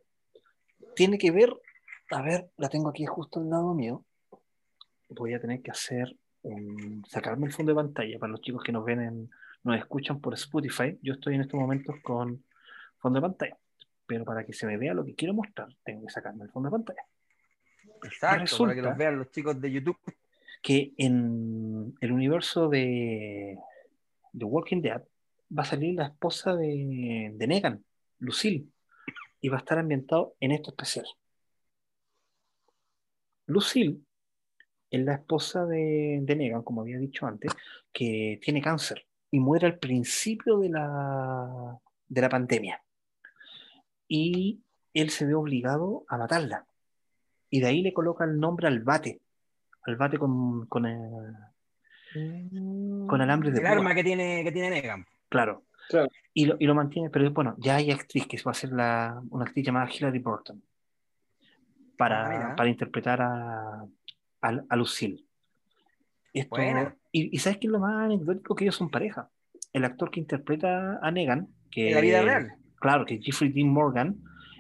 tiene 0.96 1.18
que 1.18 1.32
ver, 1.32 1.54
a 2.12 2.22
ver, 2.22 2.50
la 2.58 2.70
tengo 2.70 2.90
aquí 2.90 3.06
justo 3.06 3.40
al 3.40 3.50
lado 3.50 3.74
mío. 3.74 4.04
Voy 5.10 5.34
a 5.34 5.40
tener 5.40 5.62
que 5.62 5.72
hacer, 5.72 6.16
sacarme 7.08 7.48
el 7.48 7.54
fondo 7.54 7.72
de 7.72 7.76
pantalla 7.76 8.20
para 8.20 8.32
los 8.32 8.42
chicos 8.42 8.64
que 8.64 8.72
nos 8.72 8.86
ven, 8.86 9.02
en, 9.02 9.30
nos 9.64 9.78
escuchan 9.78 10.20
por 10.20 10.34
Spotify. 10.34 10.98
Yo 11.02 11.14
estoy 11.14 11.36
en 11.36 11.42
estos 11.42 11.60
momentos 11.60 11.96
con 12.04 12.44
fondo 12.98 13.18
de 13.18 13.22
pantalla, 13.22 13.58
pero 14.06 14.26
para 14.26 14.46
que 14.46 14.54
se 14.54 14.66
me 14.66 14.78
vea 14.78 14.94
lo 14.94 15.06
que 15.06 15.16
quiero 15.16 15.34
mostrar, 15.34 15.68
tengo 15.84 16.06
que 16.06 16.12
sacarme 16.12 16.46
el 16.46 16.52
fondo 16.52 16.70
de 16.70 16.72
pantalla. 16.72 17.06
Exacto, 18.04 18.58
para 18.60 18.76
que 18.76 18.82
los 18.82 18.98
vean 18.98 19.18
los 19.18 19.32
chicos 19.32 19.60
de 19.60 19.72
YouTube. 19.72 19.98
Que 20.62 20.94
en 20.98 21.96
el 22.02 22.12
universo 22.12 22.70
de 22.70 23.60
The 24.36 24.46
Walking 24.46 24.82
Dead 24.82 25.04
va 25.56 25.62
a 25.62 25.66
salir 25.66 25.94
la 25.94 26.08
esposa 26.08 26.56
de, 26.56 27.32
de 27.36 27.48
Negan, 27.48 27.84
Lucille, 28.18 28.66
y 29.46 29.48
va 29.48 29.58
a 29.58 29.60
estar 29.60 29.78
ambientado 29.78 30.36
en 30.40 30.52
esto 30.54 30.72
especial. 30.72 31.06
Lucille 33.46 34.00
es 34.90 35.06
la 35.06 35.14
esposa 35.14 35.68
de, 35.68 36.18
de, 36.24 36.36
Negan, 36.36 36.64
como 36.64 36.82
había 36.82 36.98
dicho 36.98 37.28
antes, 37.28 37.52
que 37.94 38.40
tiene 38.42 38.60
cáncer 38.60 39.06
y 39.30 39.40
muere 39.40 39.68
al 39.68 39.78
principio 39.78 40.58
de 40.58 40.70
la, 40.70 41.80
de 42.08 42.22
la 42.22 42.30
pandemia. 42.30 42.82
Y 44.08 44.64
él 44.96 45.12
se 45.12 45.28
ve 45.28 45.36
obligado 45.36 46.06
a 46.08 46.18
matarla 46.18 46.66
y 47.52 47.60
de 47.60 47.68
ahí 47.68 47.84
le 47.84 47.94
coloca 47.94 48.26
el 48.26 48.40
nombre 48.40 48.66
al 48.66 48.80
bate, 48.80 49.22
al 49.84 49.96
bate 49.96 50.18
con, 50.18 50.66
con, 50.66 50.86
con 53.08 53.22
alambre 53.22 53.52
de 53.52 53.60
El 53.60 53.68
arma 53.68 53.94
que 53.94 54.04
tiene, 54.04 54.44
que 54.44 54.52
tiene 54.52 54.72
Negan. 54.72 55.06
Claro. 55.30 55.66
Y, 56.34 56.46
lo, 56.46 56.56
y, 56.60 56.66
lo, 56.66 56.76
mantiene, 56.76 57.10
pero 57.10 57.30
bueno, 57.32 57.56
ya 57.58 57.76
hay 57.78 57.92
actriz 57.92 58.28
que 58.28 58.42
va 58.46 58.52
a 58.52 58.56
ser 58.56 58.72
la, 58.72 59.22
una 59.30 59.46
actriz 59.46 59.66
llamada 59.66 59.90
Hilary 59.90 60.20
Burton 60.20 60.62
para, 61.98 62.52
ah, 62.52 62.56
para 62.56 62.70
interpretar 62.70 63.22
a, 63.22 63.86
a, 64.42 64.76
Lucille. 64.76 65.24
Esto, 66.34 66.58
y, 67.12 67.34
y 67.34 67.40
¿sabes 67.40 67.60
qué 67.60 67.68
es 67.68 67.72
lo 67.72 67.80
más 67.80 68.06
anecdótico? 68.06 68.56
Que 68.56 68.66
ellos 68.66 68.76
son 68.76 68.90
pareja. 68.90 69.30
El 69.72 69.86
actor 69.86 70.12
que 70.12 70.20
interpreta 70.20 71.00
a 71.02 71.12
Negan, 71.12 71.48
que, 71.72 71.92
la 71.92 72.02
vida 72.02 72.22
real. 72.22 72.54
claro, 72.80 73.06
que 73.06 73.22
Jeffrey 73.22 73.52
Dean 73.52 73.70
Morgan, 73.70 74.18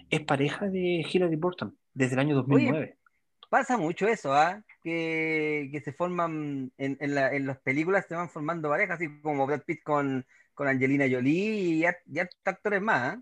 es 0.09 0.21
pareja 0.21 0.67
de 0.67 1.05
Hilary 1.11 1.35
Burton 1.35 1.77
desde 1.93 2.13
el 2.13 2.19
año 2.19 2.35
2009. 2.35 2.97
Pasa 3.49 3.77
mucho 3.77 4.07
eso, 4.07 4.33
¿ah? 4.33 4.61
Que, 4.83 5.69
que 5.71 5.81
se 5.81 5.93
forman 5.93 6.71
en, 6.77 6.97
en, 6.99 7.15
la- 7.15 7.33
en 7.33 7.47
las 7.47 7.57
películas, 7.59 8.05
se 8.07 8.15
van 8.15 8.29
formando 8.29 8.69
parejas, 8.69 8.95
así 8.95 9.21
como 9.21 9.45
Brad 9.47 9.61
Pitt 9.61 9.83
con, 9.83 10.25
con 10.55 10.67
Angelina 10.67 11.05
Jolie 11.09 11.55
y 11.59 11.79
ya, 11.81 11.95
ya 12.07 12.27
actores 12.45 12.81
más, 12.81 13.15
¿ah? 13.17 13.21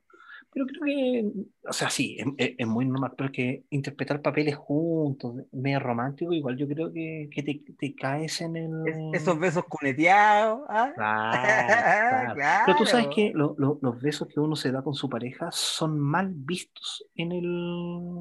Pero 0.54 0.68
creo 0.68 0.82
que, 0.86 1.32
o 1.68 1.74
sea, 1.74 1.90
sí, 1.90 2.16
es, 2.38 2.68
muy 2.68 2.86
normal, 2.86 3.14
pero 3.18 3.28
es 3.32 3.36
que 3.36 3.64
interpretar 3.72 4.22
papeles 4.22 4.56
juntos, 4.56 5.36
medio 5.52 5.80
romántico, 5.80 6.32
igual 6.32 6.58
yo 6.58 6.68
creo 6.68 6.94
que, 6.94 7.28
que 7.34 7.42
te, 7.42 7.64
te 7.76 7.96
caes 7.96 8.40
en 8.42 8.56
el... 8.58 8.72
Es- 9.14 9.22
esos 9.24 9.40
besos 9.40 9.64
cuneteados, 9.66 10.62
¿ah? 10.70 10.92
Claro, 10.96 12.34
claro. 12.36 12.64
Pero 12.68 12.78
tú 12.78 12.86
sabes 12.86 13.08
que 13.16 13.32
lo- 13.34 13.56
lo- 13.58 13.80
los 13.82 14.00
besos 14.00 14.28
que 14.28 14.40
uno 14.40 14.56
se 14.56 14.72
da 14.72 14.84
con 14.84 14.94
su 14.94 15.10
pareja 15.10 15.50
son 15.52 16.00
mal 16.00 16.32
vistos 16.32 17.04
en 17.16 17.32
el, 17.32 17.46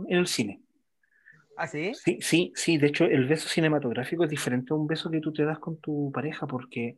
en 0.08 0.16
el 0.18 0.26
cine. 0.26 0.62
¿Ah, 1.58 1.66
sí? 1.66 1.92
Sí, 1.94 2.18
sí, 2.22 2.52
sí. 2.54 2.78
De 2.78 2.86
hecho, 2.86 3.04
el 3.04 3.28
beso 3.28 3.46
cinematográfico 3.48 4.24
es 4.24 4.30
diferente 4.30 4.72
a 4.72 4.76
un 4.76 4.86
beso 4.86 5.10
que 5.10 5.20
tú 5.20 5.34
te 5.34 5.44
das 5.44 5.58
con 5.58 5.76
tu 5.76 6.10
pareja 6.10 6.46
porque 6.46 6.96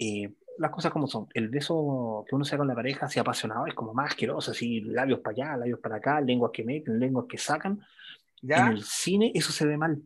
eh, 0.00 0.32
las 0.58 0.70
cosas 0.70 0.92
como 0.92 1.06
son. 1.06 1.26
El 1.34 1.48
beso 1.48 2.24
que 2.28 2.34
uno 2.34 2.44
se 2.44 2.52
da 2.52 2.58
con 2.58 2.68
la 2.68 2.74
pareja 2.74 3.06
así 3.06 3.18
apasionado 3.18 3.66
es 3.66 3.74
como 3.74 3.94
más 3.94 4.10
asqueroso, 4.10 4.50
así 4.50 4.80
labios 4.80 5.20
para 5.20 5.32
allá, 5.34 5.56
labios 5.58 5.80
para 5.80 5.96
acá, 5.96 6.20
lenguas 6.20 6.50
que 6.52 6.64
meten, 6.64 6.98
lenguas 6.98 7.26
que 7.28 7.38
sacan. 7.38 7.80
En 8.42 8.48
¿Ya? 8.48 8.68
el 8.70 8.82
cine 8.82 9.32
eso 9.34 9.52
se 9.52 9.66
ve 9.66 9.76
mal. 9.76 10.00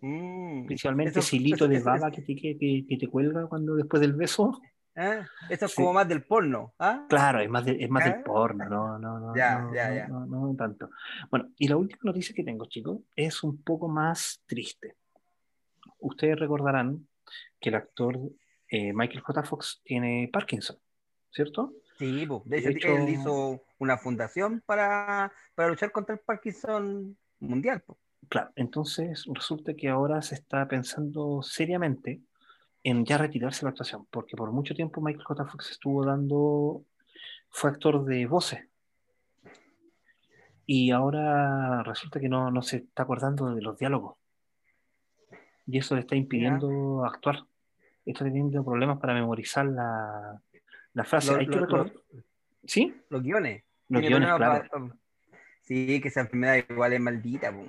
Mm. 0.00 0.66
Principalmente 0.66 1.18
ese 1.20 1.36
hilito 1.36 1.66
de 1.66 1.80
baba 1.80 2.10
que 2.10 2.22
te, 2.22 2.36
que, 2.36 2.56
que- 2.56 2.96
te 2.96 3.06
cuelga 3.08 3.46
cuando 3.46 3.74
después 3.74 4.00
del 4.00 4.12
beso. 4.14 4.60
¿ah? 4.96 5.26
Eso 5.48 5.64
es 5.66 5.70
Sí. 5.72 5.76
como 5.76 5.92
más 5.92 6.08
del 6.08 6.22
porno, 6.24 6.74
¿ah? 6.78 7.06
Claro, 7.08 7.40
es 7.40 7.48
más, 7.50 7.64
de- 7.64 7.76
es 7.82 7.90
más 7.90 8.04
del 8.04 8.14
¿Ah? 8.14 8.22
porno, 8.24 8.64
no, 8.68 8.98
no, 8.98 9.18
no, 9.20 9.36
Ya, 9.36 9.58
no, 9.60 9.74
ya, 9.74 9.88
no, 9.88 9.94
ya. 9.96 10.08
no, 10.08 10.26
no 10.26 10.54
tanto. 10.56 10.90
Bueno, 11.30 11.50
y 11.58 11.68
la 11.68 11.76
última 11.76 12.00
noticia 12.04 12.34
que 12.34 12.44
tengo, 12.44 12.66
chicos, 12.66 12.98
es 13.16 13.42
un 13.42 13.62
poco 13.62 13.88
más 13.88 14.42
triste. 14.46 14.94
Ustedes 16.00 16.38
recordarán 16.38 17.06
que 17.60 17.68
el 17.70 17.74
actor 17.76 18.18
eh, 18.70 18.92
Michael 18.92 19.20
J. 19.20 19.42
Fox 19.44 19.80
tiene 19.84 20.28
Parkinson, 20.32 20.76
¿cierto? 21.30 21.72
Sí, 21.98 22.26
de 22.26 22.40
De 22.44 22.58
hecho, 22.58 22.68
hecho- 22.70 22.96
él 22.96 23.08
hizo 23.08 23.62
una 23.78 23.96
fundación 23.98 24.62
para, 24.64 25.32
para 25.54 25.68
luchar 25.68 25.90
contra 25.90 26.14
el 26.14 26.20
Parkinson 26.20 27.16
mundial. 27.40 27.80
po. 27.80 27.98
Claro, 28.28 28.50
entonces 28.56 29.24
resulta 29.32 29.74
que 29.74 29.88
ahora 29.88 30.20
se 30.22 30.34
está 30.34 30.68
pensando 30.68 31.42
seriamente 31.42 32.20
en 32.84 33.04
ya 33.04 33.18
retirarse 33.18 33.60
de 33.60 33.64
la 33.64 33.70
actuación, 33.70 34.06
porque 34.10 34.36
por 34.36 34.52
mucho 34.52 34.74
tiempo 34.74 35.00
Michael 35.00 35.24
J. 35.24 35.44
Fox 35.46 35.70
estuvo 35.72 36.04
dando, 36.04 36.84
fue 37.48 37.70
actor 37.70 38.04
de 38.04 38.26
voces, 38.26 38.60
y 40.66 40.90
ahora 40.90 41.82
resulta 41.82 42.20
que 42.20 42.28
no, 42.28 42.50
no 42.50 42.62
se 42.62 42.78
está 42.78 43.02
acordando 43.04 43.54
de 43.54 43.62
los 43.62 43.78
diálogos, 43.78 44.16
y 45.66 45.78
eso 45.78 45.94
le 45.94 46.02
está 46.02 46.14
impidiendo 46.14 47.04
actuar, 47.04 47.44
está 48.10 48.24
teniendo 48.24 48.64
problemas 48.64 48.98
para 48.98 49.14
memorizar 49.14 49.66
la, 49.66 50.40
la 50.94 51.04
frase. 51.04 51.32
Lo- 51.32 51.38
Hay 51.38 51.46
que 51.48 51.56
lo- 51.56 51.66
recordar- 51.66 51.92
¿Sí? 52.64 52.94
Los 53.08 53.22
guiones. 53.22 53.62
Los 53.88 54.02
guiones, 54.02 54.28
claro. 54.36 54.92
Sí, 55.62 56.00
que 56.00 56.08
esa 56.08 56.20
enfermedad 56.20 56.56
igual 56.68 56.92
es 56.92 57.00
maldita. 57.00 57.52
po. 57.52 57.64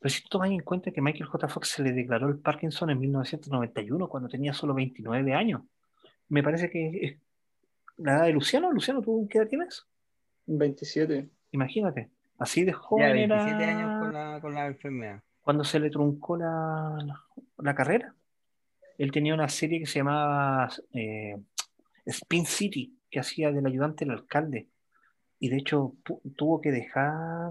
Pero 0.00 0.10
si 0.14 0.22
tú 0.22 0.28
tomas 0.30 0.50
en 0.50 0.60
cuenta 0.60 0.90
que 0.90 1.00
Michael 1.00 1.24
J. 1.26 1.48
Fox 1.48 1.68
se 1.70 1.82
le 1.82 1.92
declaró 1.92 2.28
el 2.28 2.38
Parkinson 2.38 2.90
en 2.90 3.00
1991, 3.00 4.08
cuando 4.08 4.28
tenía 4.28 4.52
solo 4.52 4.74
29 4.74 5.34
años, 5.34 5.62
me 6.28 6.42
parece 6.42 6.70
que 6.70 6.88
es 7.04 7.18
la 7.96 8.16
edad 8.16 8.24
de 8.24 8.32
Luciano. 8.32 8.70
Luciano, 8.70 9.00
¿tú 9.02 9.26
qué 9.30 9.38
edad 9.38 9.48
tienes? 9.48 9.86
27. 10.46 11.28
Imagínate, 11.52 12.10
así 12.38 12.64
de 12.64 12.72
Ya 12.72 12.76
joven 12.78 13.12
27 13.28 13.62
era 13.64 13.78
años 13.78 14.00
con 14.04 14.12
la, 14.12 14.40
con 14.40 14.54
la 14.54 14.66
enfermedad. 14.66 15.22
cuando 15.42 15.64
se 15.64 15.80
le 15.80 15.90
truncó 15.90 16.36
la, 16.36 16.98
la 17.58 17.74
carrera. 17.74 18.14
Él 18.98 19.12
tenía 19.12 19.34
una 19.34 19.48
serie 19.48 19.78
que 19.78 19.86
se 19.86 20.00
llamaba 20.00 20.68
eh, 20.92 21.36
Spin 22.04 22.44
City, 22.44 22.98
que 23.10 23.20
hacía 23.20 23.52
del 23.52 23.66
ayudante 23.66 24.04
del 24.04 24.12
alcalde. 24.14 24.68
Y 25.40 25.48
de 25.48 25.56
hecho 25.56 25.94
tuvo 26.36 26.60
que 26.60 26.72
dejar 26.72 27.48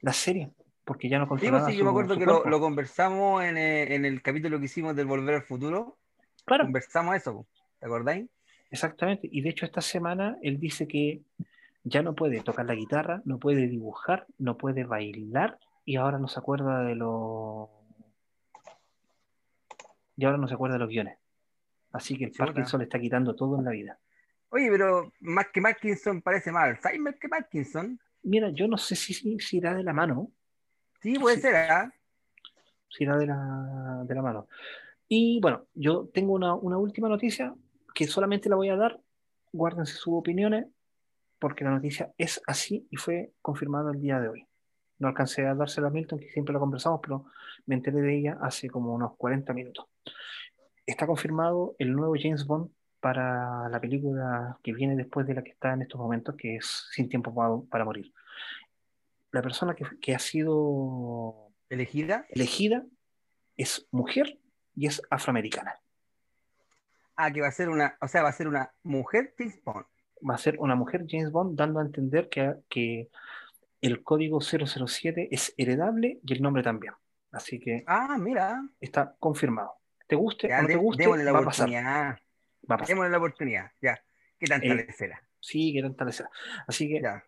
la 0.00 0.12
serie, 0.12 0.50
porque 0.84 1.08
ya 1.08 1.18
no 1.18 1.24
Sí, 1.24 1.28
pues 1.28 1.40
controlaba 1.40 1.70
sí, 1.70 1.76
yo 1.76 1.84
me 1.84 1.90
acuerdo 1.90 2.18
que 2.18 2.26
lo, 2.26 2.44
lo 2.44 2.60
conversamos 2.60 3.42
en, 3.42 3.56
eh, 3.56 3.94
en 3.94 4.04
el 4.04 4.20
capítulo 4.20 4.58
que 4.58 4.66
hicimos 4.66 4.94
del 4.94 5.06
Volver 5.06 5.36
al 5.36 5.42
Futuro. 5.42 5.96
Claro. 6.44 6.64
Conversamos 6.64 7.16
eso, 7.16 7.32
po. 7.32 7.46
¿te 7.80 7.86
acordáis? 7.86 8.26
Exactamente. 8.70 9.28
Y 9.30 9.40
de 9.40 9.50
hecho 9.50 9.64
esta 9.64 9.80
semana 9.80 10.36
él 10.42 10.60
dice 10.60 10.86
que 10.86 11.22
ya 11.84 12.02
no 12.02 12.14
puede 12.14 12.40
tocar 12.40 12.66
la 12.66 12.74
guitarra, 12.74 13.22
no 13.24 13.38
puede 13.38 13.68
dibujar, 13.68 14.26
no 14.38 14.56
puede 14.56 14.84
bailar 14.84 15.58
y 15.84 15.96
ahora 15.96 16.18
no 16.18 16.28
se 16.28 16.38
acuerda 16.38 16.82
de 16.82 16.94
los... 16.94 17.68
Y 20.16 20.24
ahora 20.24 20.38
no 20.38 20.48
se 20.48 20.54
acuerda 20.54 20.74
de 20.74 20.80
los 20.80 20.88
guiones. 20.88 21.18
Así 21.92 22.16
que 22.16 22.24
el 22.24 22.30
Chuta. 22.32 22.46
Parkinson 22.46 22.78
le 22.80 22.84
está 22.84 22.98
quitando 23.00 23.34
todo 23.34 23.58
en 23.58 23.64
la 23.64 23.70
vida. 23.70 23.98
Oye, 24.50 24.68
pero 24.70 25.12
más 25.20 25.48
que 25.48 25.60
Parkinson 25.60 26.22
parece 26.22 26.52
más 26.52 26.64
Alzheimer 26.64 27.14
que 27.18 27.28
Parkinson. 27.28 27.98
Mira, 28.22 28.50
yo 28.50 28.68
no 28.68 28.78
sé 28.78 28.94
si, 28.96 29.12
si, 29.14 29.38
si 29.38 29.56
irá 29.58 29.74
de 29.74 29.82
la 29.82 29.92
mano, 29.92 30.30
Sí, 31.02 31.18
puede 31.18 31.36
Sí. 31.36 31.42
ser, 31.42 31.56
¿ah? 31.70 31.92
si 32.88 33.04
irá 33.04 33.16
de 33.18 33.26
la, 33.26 34.04
de 34.06 34.14
la 34.14 34.22
mano. 34.22 34.48
Y 35.08 35.38
bueno, 35.40 35.66
yo 35.74 36.08
tengo 36.14 36.32
una, 36.32 36.54
una 36.54 36.78
última 36.78 37.08
noticia 37.10 37.54
que 37.94 38.06
solamente 38.06 38.48
la 38.48 38.56
voy 38.56 38.70
a 38.70 38.76
dar. 38.76 38.98
Guárdense 39.52 39.92
sus 39.94 40.14
opiniones 40.14 40.66
porque 41.38 41.62
la 41.64 41.70
noticia 41.72 42.12
es 42.16 42.40
así 42.46 42.86
y 42.90 42.96
fue 42.96 43.32
confirmada 43.42 43.92
el 43.92 44.00
día 44.00 44.18
de 44.18 44.28
hoy. 44.28 44.46
No 44.98 45.08
alcancé 45.08 45.46
a 45.46 45.54
dársela 45.54 45.88
a 45.88 45.90
Milton, 45.90 46.18
que 46.20 46.30
siempre 46.30 46.52
la 46.52 46.58
conversamos, 46.60 47.00
pero 47.02 47.26
me 47.66 47.74
enteré 47.74 48.00
de 48.00 48.16
ella 48.18 48.38
hace 48.40 48.68
como 48.70 48.94
unos 48.94 49.16
40 49.16 49.52
minutos. 49.52 49.86
Está 50.86 51.06
confirmado 51.06 51.74
el 51.78 51.92
nuevo 51.92 52.14
James 52.18 52.46
Bond 52.46 52.70
para 53.00 53.68
la 53.68 53.80
película 53.80 54.58
que 54.62 54.72
viene 54.72 54.96
después 54.96 55.26
de 55.26 55.34
la 55.34 55.42
que 55.42 55.50
está 55.50 55.72
en 55.72 55.82
estos 55.82 56.00
momentos, 56.00 56.34
que 56.36 56.56
es 56.56 56.86
Sin 56.92 57.08
Tiempo 57.08 57.34
pa- 57.34 57.60
para 57.70 57.84
Morir. 57.84 58.12
La 59.32 59.42
persona 59.42 59.74
que, 59.74 59.84
que 60.00 60.14
ha 60.14 60.18
sido 60.18 61.50
Elegida. 61.68 62.24
elegida 62.30 62.84
es 63.56 63.86
mujer 63.90 64.38
y 64.76 64.86
es 64.86 65.02
afroamericana. 65.10 65.74
Ah, 67.16 67.32
que 67.32 67.40
va 67.40 67.48
a 67.48 67.52
ser 67.52 67.68
una, 67.68 67.96
o 68.00 68.08
sea, 68.08 68.22
va 68.22 68.28
a 68.28 68.32
ser 68.32 68.48
una 68.48 68.72
mujer 68.82 69.34
James 69.38 69.62
Bond. 69.64 69.86
Va 70.28 70.34
a 70.34 70.38
ser 70.38 70.56
una 70.58 70.74
mujer 70.74 71.04
James 71.08 71.30
Bond 71.30 71.56
dando 71.58 71.80
a 71.80 71.82
entender 71.82 72.28
que, 72.28 72.54
que 72.68 73.08
el 73.86 74.02
código 74.02 74.40
007 74.40 75.28
es 75.30 75.54
heredable 75.56 76.20
y 76.24 76.32
el 76.32 76.42
nombre 76.42 76.62
también. 76.62 76.94
Así 77.32 77.58
que 77.58 77.84
Ah, 77.86 78.16
mira. 78.18 78.62
está 78.80 79.16
confirmado. 79.18 79.74
¿Te 80.06 80.16
guste 80.16 80.48
Ya, 80.48 80.58
o 80.58 80.62
no 80.62 80.68
te 80.68 80.76
guste? 80.76 81.02
démosle 81.02 81.24
la 81.24 81.32
Va 81.32 81.38
a 81.40 81.44
pasar. 81.44 81.66
oportunidad. 81.68 82.18
Va 82.70 82.74
a 82.74 82.78
pasar. 82.78 82.88
Démosle 82.88 83.10
la 83.10 83.18
oportunidad. 83.18 83.70
Ya. 83.80 84.04
¿Qué 84.38 84.46
tanta 84.46 84.66
Eh, 84.66 84.74
le 84.74 84.92
será? 84.92 85.22
Sí, 85.40 85.72
que 85.72 85.88
tal 85.90 86.12
será. 86.12 86.30
Así 86.66 86.88
que 86.88 87.00
Ya. 87.02 87.24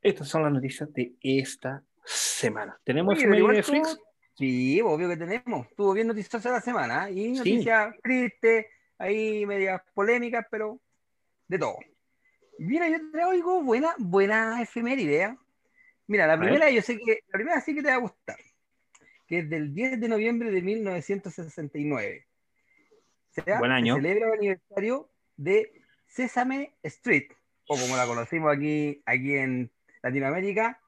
estas 0.00 0.28
son 0.28 0.42
las 0.42 0.52
noticias 0.52 0.92
de 0.92 1.14
esta 1.20 1.82
semana. 2.04 2.78
¿Tenemos 2.84 3.16
Oye, 3.18 3.26
de 3.26 3.62
Flix? 3.62 3.88
estuvo- 3.88 4.06
Sí, 4.34 4.80
obvio 4.80 5.08
que 5.10 5.16
tenemos. 5.18 5.66
Estuvo 5.68 5.92
bien 5.92 6.06
noticiosa 6.08 6.50
la 6.50 6.60
semana. 6.62 7.08
¿eh? 7.08 7.12
Y 7.12 7.22
Sí. 7.34 7.38
noticias 7.38 7.94
tristes, 8.02 8.66
ahí 8.98 9.44
medias 9.46 9.82
polémicas, 9.92 10.46
pero 10.50 10.80
de 11.48 11.58
todo. 11.58 11.76
Mira, 12.58 12.88
yo 12.88 12.96
te 12.98 13.10
traigo 13.12 13.62
buena, 13.62 13.94
buena 13.98 14.62
efeméride. 14.62 15.36
Mira, 16.12 16.26
la 16.26 16.38
primera, 16.38 16.68
yo 16.70 16.82
sé 16.82 16.98
que, 16.98 17.20
la 17.28 17.38
primera 17.38 17.60
sí 17.62 17.74
que 17.74 17.80
te 17.80 17.88
va 17.88 17.94
a 17.94 18.00
gustar. 18.00 18.36
Que 19.26 19.38
es 19.38 19.48
del 19.48 19.72
10 19.72 19.98
de 19.98 20.08
noviembre 20.08 20.50
de 20.50 20.60
1969. 20.60 22.26
O 23.30 23.32
sea, 23.32 23.58
Buen 23.58 23.72
año. 23.72 23.94
Se 23.94 24.02
celebra 24.02 24.26
el 24.26 24.32
aniversario 24.34 25.10
de 25.38 25.72
Sesame 26.06 26.74
Street, 26.82 27.28
o 27.66 27.78
como 27.78 27.96
la 27.96 28.06
conocimos 28.06 28.54
aquí, 28.54 29.02
aquí 29.06 29.36
en 29.36 29.70
Latinoamérica, 30.02 30.78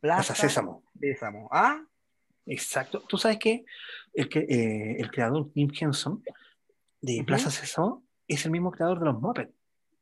Plaza 0.00 0.34
Sésamo. 0.34 0.82
Sésamo. 0.98 1.50
¿Ah? 1.52 1.84
Exacto. 2.46 3.02
Tú 3.06 3.18
sabes 3.18 3.36
que 3.36 3.66
el, 4.14 4.30
que, 4.30 4.38
eh, 4.38 4.96
el 5.00 5.10
creador, 5.10 5.52
Jim 5.52 5.70
Henson, 5.78 6.24
de. 7.02 7.22
Plaza 7.24 7.50
Sésamo, 7.50 8.02
es 8.26 8.42
el 8.46 8.52
mismo 8.52 8.72
creador 8.72 9.00
de 9.00 9.04
los 9.04 9.20
Muppets. 9.20 9.52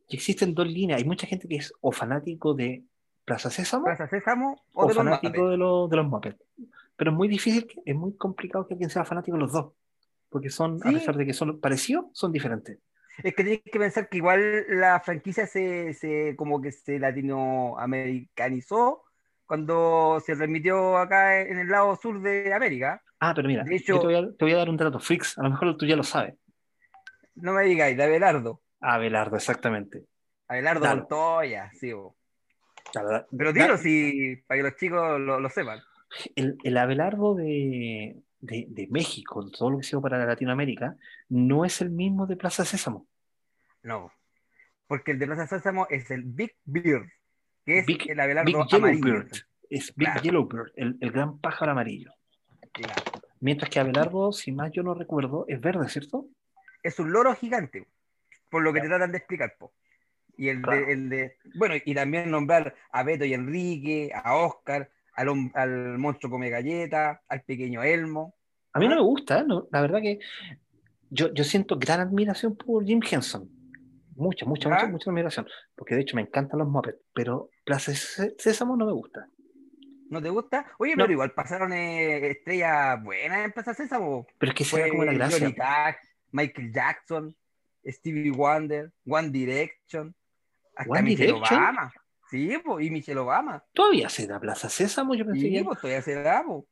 Y 0.08 0.14
existen 0.14 0.54
dos 0.54 0.68
líneas. 0.68 0.98
Hay 0.98 1.04
mucha 1.04 1.26
gente 1.26 1.48
que 1.48 1.56
es 1.56 1.72
o 1.80 1.90
fanático 1.90 2.54
de 2.54 2.84
Plaza 3.30 3.50
Sésamo 3.50 3.84
Plaza 3.84 4.08
Sésamo 4.08 4.60
o, 4.75 4.84
o 4.84 4.88
de 4.88 4.94
fanático 4.94 5.49
de, 5.49 5.56
los- 5.56 5.88
de 5.90 5.96
los 5.96 6.06
Muppets. 6.06 6.42
Pero 6.96 7.10
es 7.12 7.16
muy 7.16 7.28
difícil, 7.28 7.66
es 7.84 7.96
muy 7.96 8.16
complicado 8.16 8.66
que 8.66 8.75
alguien 8.75 8.90
sea 8.90 9.04
fanático 9.04 9.37
de 9.37 9.42
los 9.42 9.52
dos. 9.52 9.72
Porque 10.28 10.50
son, 10.50 10.78
a 10.84 10.90
pesar 10.92 11.16
de 11.16 11.26
que 11.26 11.32
son 11.32 11.58
parecidos, 11.60 12.06
son 12.12 12.30
diferentes. 12.32 12.78
Es 13.22 13.34
que 13.34 13.42
tienes 13.42 13.62
que 13.64 13.78
pensar 13.78 14.08
que 14.08 14.18
igual 14.18 14.64
la 14.68 15.00
franquicia 15.00 15.46
se, 15.46 15.94
se 15.94 16.34
como 16.37 16.60
que 16.60 16.72
se 16.72 16.99
latinoamericanizó 16.99 19.02
cuando 19.46 20.20
se 20.25 20.37
transmitió 20.37 20.96
acá 20.99 21.40
en 21.40 21.58
el 21.58 21.68
lado 21.68 21.96
sur 21.96 22.20
de 22.22 22.52
América. 22.54 23.02
Ah, 23.18 23.32
pero 23.34 23.49
mira, 23.49 23.64
De 23.64 23.76
hecho- 23.76 23.94
yo 23.94 24.00
te, 24.00 24.06
voy 24.06 24.14
a, 24.14 24.22
te 24.37 24.44
voy 24.44 24.52
a 24.52 24.56
dar 24.58 24.70
un 24.70 24.76
dato, 24.76 25.00
Freaks, 25.00 25.38
a 25.38 25.42
lo 25.42 25.50
mejor 25.50 25.76
tú 25.76 25.87
ya 25.87 25.96
lo 25.96 26.04
sabes. 26.04 26.34
No 27.34 27.52
me 27.52 27.64
digáis, 27.64 27.96
de 27.96 28.04
Abelardo. 28.04 28.60
Abelardo, 28.80 29.37
exactamente. 29.37 30.04
Abelardo. 30.49 30.87
Montoya, 30.87 31.70
sí. 31.75 31.92
bo. 31.92 32.16
Pero 33.37 33.52
dilo 33.52 33.76
si, 33.76 34.37
para 34.47 34.59
que 34.59 34.62
los 34.70 34.76
chicos 34.76 35.20
lo, 35.20 35.40
lo 35.40 35.49
sepan. 35.50 35.80
el, 36.35 36.56
el 36.64 36.76
Abelardo 36.76 37.35
de, 37.35 38.16
de, 38.40 38.66
de 38.68 38.87
México, 38.90 39.49
todo 39.50 39.70
lo 39.70 39.78
que 39.78 39.85
sido 39.85 40.02
para 40.02 40.25
Latinoamérica, 40.25 40.97
no 41.28 41.64
es 41.64 41.80
el 41.80 41.90
mismo 41.90 42.26
de 42.26 42.37
Plaza 42.37 42.64
Sésamo. 42.64 43.06
No. 43.82 44.12
Porque 44.87 45.12
el 45.12 45.18
de 45.18 45.26
Plaza 45.26 45.47
Sésamo 45.47 45.87
es 45.88 46.11
el 46.11 46.23
Big 46.25 46.54
Beard, 46.64 47.06
que 47.64 47.78
es 47.78 47.87
Big- 47.87 48.11
el 48.11 48.18
Abelardo 48.20 48.47
Big 48.47 48.56
amarillo. 48.75 49.04
Yellowbird. 49.04 49.32
Es 49.70 49.94
Big 49.94 50.09
Claro. 50.09 50.23
Yellowbird, 50.23 50.73
el, 50.76 50.97
el 51.00 51.11
gran 51.12 51.38
pájaro 51.38 51.73
amarillo. 51.73 52.12
Claro. 52.73 53.02
Mientras 53.38 53.70
que 53.70 53.78
Abelardo, 53.80 54.32
si 54.32 54.50
más 54.52 54.73
yo 54.73 54.82
no 54.82 54.94
recuerdo, 54.94 55.44
es 55.49 55.61
verde, 55.61 55.88
¿cierto? 55.88 56.26
Es 56.82 56.99
un 56.99 57.12
loro 57.12 57.35
gigante, 57.35 57.87
por 58.50 58.62
lo 58.62 58.73
que 58.73 58.80
te 58.80 58.88
tratan 58.88 59.12
de 59.12 59.18
explicar, 59.18 59.54
po. 59.59 59.73
Y 60.40 60.49
el, 60.49 60.62
Claro. 60.62 60.87
de, 60.87 60.92
el 60.92 61.09
de. 61.11 61.37
Bueno, 61.54 61.75
y 61.85 61.94
también 61.94 62.30
nombrar 62.30 62.75
a 62.90 63.02
Beto 63.02 63.26
y 63.26 63.35
Enrique, 63.35 64.11
a 64.14 64.37
Oscar, 64.37 64.90
al, 65.14 65.50
al 65.54 65.99
monstruo 65.99 66.30
come 66.30 66.49
galleta, 66.49 67.23
al 67.28 67.42
pequeño 67.42 67.82
Elmo. 67.82 68.35
A 68.73 68.78
mí 68.78 68.87
no 68.88 68.94
Ah. 68.94 68.97
me 68.97 69.02
gusta, 69.02 69.42
¿no? 69.42 69.68
la 69.70 69.82
verdad 69.82 70.00
que 70.00 70.18
yo, 71.11 71.32
yo 71.35 71.44
siento 71.44 71.76
gran 71.78 72.00
admiración 72.00 72.56
por 72.56 72.85
Jim 72.87 73.00
Henson. 73.09 73.50
Mucha, 74.16 74.47
mucha, 74.47 74.68
mucha, 74.70 74.87
mucha 74.88 75.11
admiración. 75.11 75.47
Porque 75.75 75.94
de 75.94 76.02
hecho 76.02 76.16
me 76.16 76.23
encantan 76.23 76.59
los 76.59 76.68
Muppets, 76.68 76.99
pero 77.12 77.50
Plaza 77.64 77.92
Sé- 77.94 78.35
Sésamo 78.38 78.76
no 78.76 78.87
me 78.87 78.92
gusta. 78.92 79.26
¿No 80.09 80.23
te 80.23 80.28
gusta? 80.30 80.66
Oye, 80.78 80.97
No. 80.97 81.04
pero 81.04 81.12
igual 81.12 81.32
pasaron 81.32 81.73
eh, 81.73 82.30
estrellas 82.30 83.02
buenas 83.02 83.44
en 83.44 83.52
Plaza 83.52 83.75
Sésamo. 83.75 84.26
Pero 84.38 84.52
es 84.52 84.56
que 84.56 84.64
Fue 84.64 84.88
como 84.88 85.04
la 85.04 85.12
gracia. 85.12 85.38
Johnny 85.38 85.54
Cash, 85.54 85.97
Michael 86.32 86.73
Jackson, 86.73 87.37
Stevie 87.85 88.30
Wonder, 88.30 88.92
One 89.06 89.30
Direction, 89.30 90.14
hasta 90.76 90.90
One 90.92 91.02
Michelle 91.02 91.32
Direction? 91.32 91.60
Obama. 91.62 91.92
Sí, 92.30 92.58
po, 92.64 92.80
y 92.80 92.90
Michelle 92.90 93.18
Obama. 93.20 93.64
Todavía 93.72 94.08
se 94.08 94.26
da 94.26 94.38
Plaza 94.38 94.68
Sésamo, 94.68 95.14
yo 95.14 95.24
pensé 95.26 95.40
Sí, 95.40 95.52
que- 95.52 95.64
pues 95.64 95.80
todavía 95.80 96.02
se 96.02 96.14
da, 96.22 96.44
po. 96.44 96.66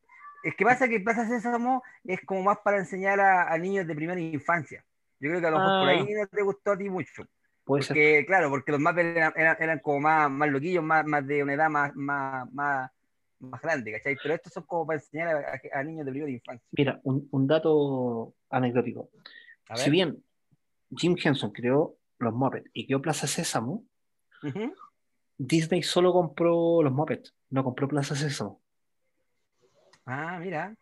Es 0.45 0.55
que 0.55 0.65
pasa 0.65 0.89
que 0.89 1.01
Plaza 1.01 1.27
Sésamo 1.27 1.83
es 2.05 2.21
como 2.25 2.43
más 2.45 2.59
para 2.63 2.79
enseñar 2.79 3.19
a, 3.19 3.53
a 3.53 3.59
niños 3.59 3.87
de 3.87 3.95
primera 3.95 4.21
infancia. 4.21 4.85
Yo 5.19 5.31
creo 5.31 5.41
que 5.41 5.47
a 5.49 5.51
lo 5.51 5.59
mejor 5.59 5.81
por 5.81 5.89
Ah. 5.89 5.93
ahí 5.93 6.15
no 6.15 6.27
te 6.29 6.43
gustó 6.43 6.73
a 6.73 6.79
ti 6.79 6.89
mucho. 6.89 7.25
puede 7.65 7.83
ser. 7.83 7.89
Porque, 7.89 8.25
claro, 8.27 8.49
porque 8.51 8.73
los 8.73 8.81
Muppets 8.81 9.17
eran, 9.17 9.33
eran, 9.37 9.57
eran 9.61 9.79
como 9.81 10.01
más, 10.01 10.31
más 10.31 10.49
loquillos, 10.49 10.83
más, 10.83 11.05
más 11.05 11.27
de 11.27 11.43
una 11.43 11.53
edad 11.55 11.69
más, 11.69 11.95
más, 11.97 12.51
más, 12.53 12.91
más 13.41 13.61
grande, 13.61 13.93
¿cachai? 13.93 14.17
Pero 14.23 14.35
estos 14.35 14.53
son 14.55 14.63
como 14.63 14.87
para 14.87 14.99
enseñar 15.01 15.61
a, 15.73 15.83
niños 15.83 16.07
de 16.07 16.13
primera 16.13 16.31
infancia. 16.31 16.67
Mira, 16.73 16.99
un, 17.03 17.29
un 17.31 17.47
dato 17.47 18.33
anecdótico. 18.49 19.11
Si 19.75 19.91
bien 19.91 20.17
Jim 20.97 21.15
Henson 21.23 21.51
creó 21.53 21.97
los 22.19 22.35
Muppets 22.35 22.71
y 22.73 22.87
creó 22.87 23.01
Plaza 23.01 23.27
Sésamo. 23.27 23.85
Disney 25.37 25.83
solo 25.83 26.13
compró 26.13 26.83
los 26.83 26.93
Muppets, 26.93 27.35
no 27.51 27.63
compró 27.65 27.89
Plaza 27.89 28.15
Sésamo. 28.17 28.61
Ah, 30.05 30.39
mira. 30.41 30.75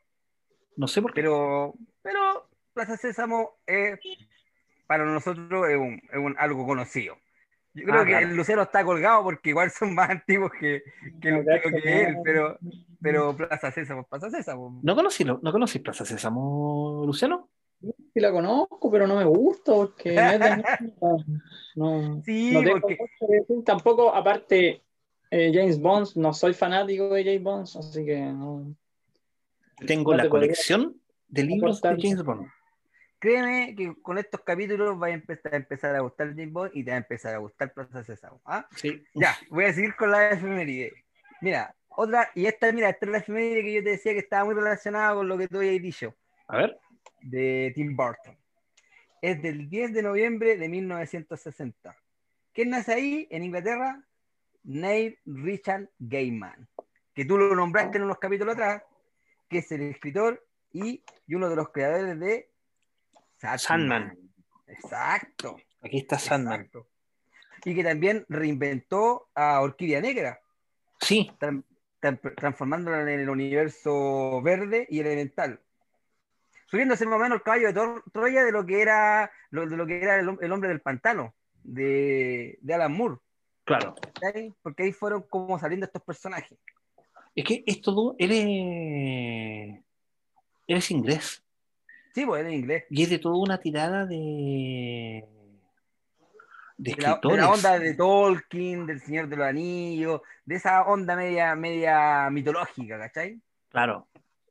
No 0.76 0.86
sé 0.86 1.02
por 1.02 1.12
qué. 1.12 1.20
Pero, 1.22 1.74
pero 2.02 2.48
Plaza 2.72 2.96
Sésamo 2.96 3.58
es, 3.66 3.98
para 4.86 5.04
nosotros 5.04 5.68
es, 5.68 5.76
un, 5.76 6.00
es 6.10 6.16
un- 6.18 6.36
algo 6.38 6.66
conocido. 6.66 7.16
Yo 7.74 7.84
creo 7.84 8.00
Ah, 8.00 8.04
que 8.04 8.10
claro. 8.12 8.28
el 8.28 8.36
Lucero 8.36 8.62
está 8.62 8.84
colgado 8.84 9.22
porque 9.22 9.50
igual 9.50 9.70
son 9.70 9.94
más 9.94 10.08
antiguos 10.10 10.50
que, 10.58 10.82
que, 11.20 11.44
que 11.84 12.02
él, 12.04 12.16
pero, 12.24 12.58
pero 13.02 13.36
Plaza 13.36 13.70
Sésamo, 13.70 14.04
Plaza 14.04 14.30
Sésamo. 14.30 14.80
¿No 14.82 14.94
conocí, 14.94 15.24
¿No 15.24 15.40
conocí 15.40 15.80
Plaza 15.80 16.04
Sésamo, 16.06 17.02
Luciano? 17.04 17.50
Sí 17.80 18.20
la 18.20 18.32
conozco, 18.32 18.90
pero 18.90 19.06
no 19.06 19.16
me 19.16 19.24
gusta 19.24 19.72
porque 19.74 20.14
no 20.14 20.30
es 20.30 20.40
de 20.40 20.56
mí, 20.56 20.92
no, 21.00 21.16
no- 21.76 22.22
Sí, 22.24 22.52
no 22.52 22.62
tengo 22.62 22.80
porque. 22.80 22.98
Tampoco, 23.64 24.14
aparte, 24.14 24.82
eh, 25.30 25.50
James 25.54 25.78
Bond, 25.80 26.08
no 26.16 26.32
soy 26.32 26.54
fanático 26.54 27.12
de 27.14 27.24
James 27.24 27.42
Bond, 27.42 27.68
así 27.78 28.04
que 28.04 28.18
no. 28.20 28.74
Tengo 29.86 30.12
No 30.12 30.16
la 30.16 30.22
te 30.24 30.28
colección 30.30 31.00
de 31.28 31.42
libros 31.42 31.80
de. 31.82 31.88
James 32.00 32.22
Bond. 32.24 32.46
créeme 33.18 33.74
que 33.76 33.94
con 34.00 34.16
estos 34.18 34.40
capítulos 34.40 35.00
va 35.00 35.08
a 35.08 35.10
empezar 35.10 35.52
a, 35.52 35.56
empezar 35.56 35.94
a 35.94 36.00
gustar 36.00 36.28
James 36.30 36.52
Bond 36.52 36.70
y 36.74 36.82
te 36.84 36.90
va 36.90 36.94
a 36.96 37.00
empezar 37.00 37.34
a 37.34 37.38
gustar 37.38 37.74
Plaza 37.74 38.02
Sésamo. 38.04 38.40
¿ah? 38.46 38.66
Sí. 38.74 39.04
Ya, 39.14 39.36
voy 39.50 39.64
a 39.66 39.72
seguir 39.74 39.94
con 39.96 40.10
la 40.10 40.30
efeméride. 40.30 40.92
Mira, 41.42 41.74
otra, 41.88 42.30
y 42.34 42.46
esta, 42.46 42.72
mira, 42.72 42.88
esta 42.88 43.04
es 43.06 43.12
la 43.12 43.18
efeméride 43.18 43.62
que 43.62 43.72
yo 43.74 43.82
te 43.84 43.90
decía 43.90 44.12
que 44.12 44.18
estaba 44.20 44.44
muy 44.46 44.54
relacionada 44.54 45.14
con 45.14 45.28
lo 45.28 45.36
que 45.36 45.48
tú 45.48 45.58
habías 45.58 45.82
dicho. 45.82 46.14
A 46.48 46.56
ver. 46.58 46.78
De 47.22 47.72
Tim 47.74 47.96
Burton. 47.96 48.36
Es 49.22 49.40
del 49.42 49.68
10 49.68 49.92
de 49.94 50.02
noviembre 50.02 50.56
de 50.56 50.68
1960. 50.68 51.96
¿Quién 52.52 52.70
nace 52.70 52.94
ahí 52.94 53.26
en 53.30 53.44
Inglaterra? 53.44 54.02
Neil 54.64 55.18
Richard 55.24 55.88
Gaiman, 55.98 56.68
que 57.14 57.24
tú 57.24 57.38
lo 57.38 57.54
nombraste 57.54 57.98
en 57.98 58.04
unos 58.04 58.18
capítulos 58.18 58.54
atrás, 58.54 58.82
que 59.48 59.58
es 59.58 59.70
el 59.72 59.82
escritor 59.82 60.44
y, 60.72 61.02
y 61.26 61.34
uno 61.34 61.48
de 61.48 61.56
los 61.56 61.70
creadores 61.70 62.18
de 62.18 62.50
Sandman. 63.36 63.58
Sandman. 64.08 64.18
Exacto. 64.66 65.56
Aquí 65.82 65.98
está 65.98 66.18
Sandman. 66.18 66.54
exacto. 66.62 66.88
Y 67.64 67.74
que 67.74 67.84
también 67.84 68.24
reinventó 68.28 69.28
a 69.34 69.60
Orquídea 69.60 70.00
Negra, 70.00 70.40
Sí, 71.00 71.30
tran- 71.38 71.64
tran- 72.00 72.34
transformándola 72.36 73.02
en 73.02 73.20
el 73.20 73.28
universo 73.30 74.40
verde 74.42 74.86
y 74.90 75.00
elemental. 75.00 75.60
Subiéndose 76.76 77.06
más 77.06 77.16
o 77.18 77.22
menos 77.22 77.36
el 77.36 77.42
caballo 77.42 77.72
de 77.72 78.00
Troya 78.12 78.44
de 78.44 78.52
lo 78.52 78.66
que 78.66 78.82
era, 78.82 79.30
lo- 79.50 79.66
de 79.66 79.76
lo 79.78 79.86
que 79.86 79.96
era 80.02 80.20
el, 80.20 80.26
hom- 80.28 80.38
el 80.42 80.52
hombre 80.52 80.68
del 80.68 80.82
pantano, 80.82 81.34
de, 81.62 82.58
de 82.60 82.74
Alan 82.74 82.92
Moore. 82.92 83.16
claro. 83.64 83.94
¿cachai? 84.20 84.52
Porque 84.62 84.82
ahí 84.82 84.92
fueron 84.92 85.22
como 85.22 85.58
saliendo 85.58 85.86
estos 85.86 86.02
personajes. 86.02 86.58
Es 87.34 87.44
que 87.46 87.64
es 87.66 87.80
todo. 87.80 88.14
Él 88.18 88.30
es. 88.32 89.80
Él 90.66 90.76
es 90.76 90.90
inglés. 90.90 91.42
Sí, 92.14 92.26
pues 92.26 92.40
era 92.40 92.50
en 92.50 92.56
inglés. 92.56 92.84
Y 92.90 93.02
es 93.04 93.08
de 93.10 93.18
toda 93.18 93.36
una 93.38 93.58
tirada 93.58 94.04
de. 94.04 95.24
De 96.78 96.90
De 96.92 96.96
la, 97.02 97.08
de 97.08 97.14
escritores. 97.14 97.38
la 97.38 97.50
onda 97.50 97.78
de 97.78 97.94
Tolkien, 97.94 98.86
del 98.86 99.00
Señor 99.00 99.28
de 99.28 99.36
los 99.36 99.46
Anillos, 99.46 100.20
de 100.44 100.54
esa 100.56 100.82
onda 100.82 101.16
media, 101.16 101.54
media 101.54 102.28
mitológica, 102.30 102.98
¿cachai? 102.98 103.40
Claro. 103.70 104.08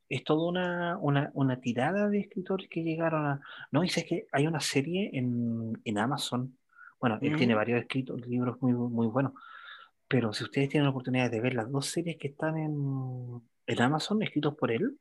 Es 0.09 0.23
toda 0.23 0.47
una, 0.49 0.97
una, 0.99 1.31
una 1.33 1.59
tirada 1.59 2.09
de 2.09 2.19
escritores 2.19 2.69
que 2.69 2.83
llegaron 2.83 3.25
a. 3.25 3.41
No, 3.71 3.85
sé 3.87 4.05
que 4.05 4.27
hay 4.31 4.47
una 4.47 4.59
serie 4.59 5.09
en, 5.13 5.81
en 5.83 5.97
Amazon. 5.97 6.57
Bueno, 6.99 7.17
él 7.21 7.29
Ujú. 7.29 7.37
tiene 7.37 7.55
varios 7.55 7.81
escritos, 7.81 8.25
libros 8.27 8.61
muy, 8.61 8.73
muy 8.73 9.07
buenos. 9.07 9.33
Pero 10.07 10.31
si 10.33 10.43
ustedes 10.43 10.69
tienen 10.69 10.85
la 10.85 10.91
oportunidad 10.91 11.31
de 11.31 11.41
ver 11.41 11.55
las 11.55 11.71
dos 11.71 11.87
series 11.87 12.17
que 12.17 12.27
están 12.27 12.57
en, 12.57 13.41
en 13.65 13.81
Amazon, 13.81 14.21
escritos 14.21 14.55
por 14.55 14.71
él, 14.71 14.97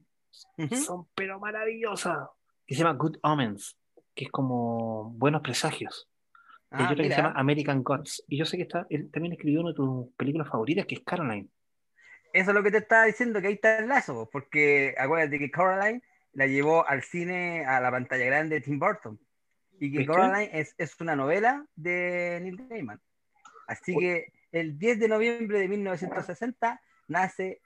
Ujú. 0.59 0.75
son 0.77 1.07
pero 1.15 1.39
maravillosas. 1.39 2.29
Que 2.67 2.75
se 2.75 2.83
llama 2.83 2.97
Good 2.99 3.19
Omens, 3.23 3.77
que 4.15 4.25
es 4.25 4.31
como 4.31 5.11
buenos 5.11 5.43
presagios. 5.43 6.09
Y 6.73 6.77
hay 6.77 6.87
Ah, 6.87 6.93
otra 6.93 7.05
que 7.05 7.11
se 7.11 7.17
llama 7.19 7.35
American 7.37 7.83
Gods. 7.83 8.25
Y 8.27 8.39
yo 8.39 8.47
sé 8.47 8.57
que 8.57 8.63
está, 8.65 8.87
él 8.89 9.11
también 9.11 9.35
escribió 9.35 9.61
una 9.61 9.71
de 9.71 9.77
tus 9.77 10.09
películas 10.17 10.49
favoritas, 10.49 10.87
que 10.87 10.97
es 10.97 11.03
Caroline. 11.03 11.49
Eso 12.35 12.51
es 12.51 12.55
lo 12.55 12.63
que 12.65 12.71
te 12.73 12.79
estaba 12.79 13.05
diciendo, 13.05 13.41
que 13.41 13.47
ahí 13.47 13.55
está 13.55 13.79
el 13.79 13.89
lazo, 13.89 14.29
porque 14.33 14.95
acuérdate 14.99 15.39
que 15.39 15.51
Coraline 15.53 16.03
la 16.33 16.47
llevó 16.49 16.87
al 16.87 17.03
cine, 17.05 17.65
a 17.65 17.81
la 17.81 17.93
pantalla 17.93 18.25
grande 18.27 18.57
de 18.57 18.61
Tim 18.61 18.79
Burton. 18.81 19.21
Y 19.79 19.93
que. 19.93 20.05
Coraline 20.05 20.51
es, 20.53 20.75
es 20.77 21.01
una 21.01 21.15
novela 21.15 21.65
de 21.77 22.41
Neil 22.43 22.67
Gaiman. 22.69 23.01
Así 23.69 23.97
que 23.97 24.33
el 24.51 24.77
10 24.79 24.99
de 24.99 25.09
noviembre 25.09 25.61
de 25.61 25.69
1960 25.69 26.81
nace 27.07 27.61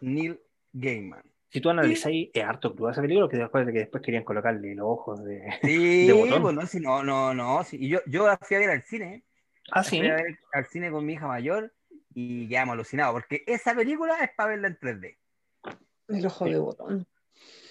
Neil 0.00 0.40
Gaiman. 0.72 1.22
Si 1.50 1.60
tú 1.60 1.70
analizáis, 1.70 2.30
es 2.34 2.42
harto 2.42 2.74
cruda 2.74 2.90
esa 2.90 3.02
película, 3.02 3.28
que 3.28 3.36
después, 3.36 3.64
que 3.66 3.72
después 3.72 4.02
querían 4.02 4.24
colocarle 4.24 4.74
los 4.74 4.86
ojos 4.88 5.24
de. 5.24 5.40
Sí, 5.62 6.06
De 6.08 6.12
botón. 6.12 6.42
pues 6.42 6.54
no, 6.56 6.66
si 6.66 6.80
no, 6.80 7.04
no, 7.04 7.32
no. 7.32 7.60
Y 7.70 7.88
yo, 7.88 8.00
yo 8.06 8.26
la 8.26 8.36
fui 8.36 8.56
a 8.56 8.60
ver 8.60 8.70
al 8.70 8.82
cine, 8.82 9.22
Ah, 9.70 9.84
sí. 9.84 9.98
fui 9.98 10.08
a 10.08 10.16
ver 10.16 10.36
al 10.52 10.66
cine 10.66 10.90
con 10.90 11.06
mi 11.06 11.12
hija 11.12 11.28
mayor 11.28 11.72
y 12.14 12.48
quedamos 12.48 12.74
alucinados, 12.74 13.12
porque 13.14 13.42
esa 13.46 13.74
película 13.74 14.22
es 14.22 14.30
para 14.36 14.50
verla 14.50 14.68
en 14.68 14.78
3D. 14.78 15.18
El 16.08 16.26
ojo 16.26 16.44
de 16.44 16.58
botón. 16.58 17.06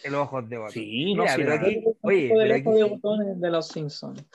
El 0.03 0.15
ojos 0.15 0.49
de 0.49 0.57
botón. 0.57 0.71
Sí, 0.73 1.13
no, 1.15 1.23
Mira, 1.23 1.35
sí, 1.35 1.41
pero 1.43 1.95
oye, 2.01 2.25
el 2.31 2.63
pero 2.63 2.69
ojo 2.69 2.75
de 2.75 2.83
botón 2.83 3.29
es 3.29 3.39
de 3.39 3.49
los 3.49 3.67
Simpsons. 3.67 4.25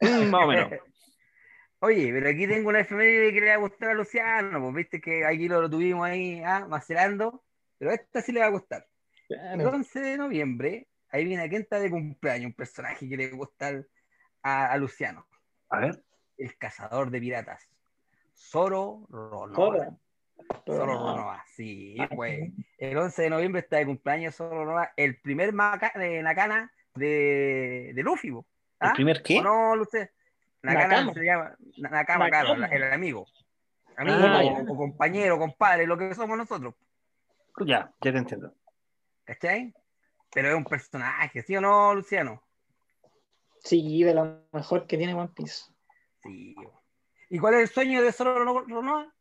Mm, 0.00 0.30
más 0.30 0.44
o 0.44 0.46
menos. 0.48 0.70
Oye, 1.80 2.10
pero 2.10 2.30
aquí 2.30 2.46
tengo 2.46 2.70
una 2.70 2.80
efeméride 2.80 3.34
que 3.34 3.40
le 3.40 3.48
va 3.48 3.54
a 3.54 3.58
gustar 3.58 3.90
a 3.90 3.94
Luciano, 3.94 4.60
pues 4.62 4.74
viste 4.74 5.00
que 5.00 5.26
aquí 5.26 5.46
lo, 5.46 5.60
lo 5.60 5.68
tuvimos 5.68 6.06
ahí 6.08 6.40
ah, 6.42 6.66
macerando, 6.66 7.44
pero 7.78 7.90
esta 7.92 8.22
sí 8.22 8.32
le 8.32 8.40
va 8.40 8.46
a 8.46 8.50
gustar. 8.50 8.86
El 9.28 9.58
Claro. 9.60 9.70
11 9.72 10.00
de 10.00 10.16
noviembre, 10.16 10.88
ahí 11.10 11.24
viene 11.26 11.42
a 11.42 11.46
está 11.46 11.78
de 11.78 11.90
cumpleaños, 11.90 12.46
un 12.46 12.54
personaje 12.54 13.06
que 13.06 13.16
le 13.16 13.30
al- 13.58 13.86
a, 14.42 14.72
a 14.72 14.76
Luciano, 14.78 15.28
A 15.68 15.80
ver. 15.80 16.02
el 16.38 16.56
cazador 16.56 17.10
de 17.10 17.20
piratas, 17.20 17.68
Zoro 18.36 19.06
Ronor. 19.08 19.54
Zorro. 19.54 19.98
Solo 20.64 20.86
Nova, 20.86 21.44
sí, 21.54 21.96
pues. 22.14 22.52
El 22.78 22.96
11 22.96 23.22
de 23.22 23.30
noviembre 23.30 23.60
está 23.60 23.78
de 23.78 23.86
cumpleaños 23.86 24.34
Solo 24.34 24.64
Nova, 24.64 24.92
el 24.96 25.20
primer 25.20 25.52
de 25.52 26.22
Nakana 26.22 26.72
de, 26.94 27.92
de 27.94 28.02
Luffy. 28.02 28.28
¿El 28.28 28.44
¿ah? 28.80 28.92
primer 28.94 29.22
qué? 29.22 29.40
no, 29.40 29.74
Luce? 29.76 30.12
Nakana 30.62 31.12
se 31.12 31.24
llama 31.24 31.56
Nakama, 31.78 32.28
claro, 32.28 32.64
el 32.64 32.92
amigo. 32.92 33.26
Amigo 33.96 34.18
ah, 34.20 34.42
o, 34.68 34.76
compañero, 34.76 35.38
compadre, 35.38 35.86
lo 35.86 35.96
que 35.96 36.14
somos 36.14 36.36
nosotros. 36.36 36.74
Ya, 37.64 37.90
ya 38.02 38.12
te 38.12 38.18
entiendo. 38.18 38.52
¿Cachai? 39.24 39.74
Pero 40.32 40.50
es 40.50 40.54
un 40.54 40.64
personaje, 40.64 41.42
¿sí 41.42 41.56
o 41.56 41.60
no, 41.62 41.94
Luciano? 41.94 42.42
Sí, 43.60 44.02
de 44.02 44.14
lo 44.14 44.42
mejor 44.52 44.86
que 44.86 44.98
tiene 44.98 45.14
One 45.14 45.30
Piece. 45.34 45.64
Sí. 46.22 46.54
¿Y 47.28 47.38
cuál 47.38 47.54
es 47.54 47.60
el 47.62 47.68
sueño 47.68 48.02
de 48.02 48.12
Solo 48.12 48.44
Noa? 48.44 49.12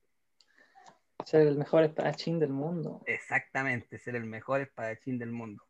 Ser 1.23 1.47
el 1.47 1.57
mejor 1.57 1.83
espadachín 1.83 2.39
del 2.39 2.51
mundo. 2.51 3.01
Exactamente, 3.07 3.97
ser 3.97 4.15
el 4.15 4.25
mejor 4.25 4.61
espadachín 4.61 5.17
del 5.17 5.31
mundo. 5.31 5.63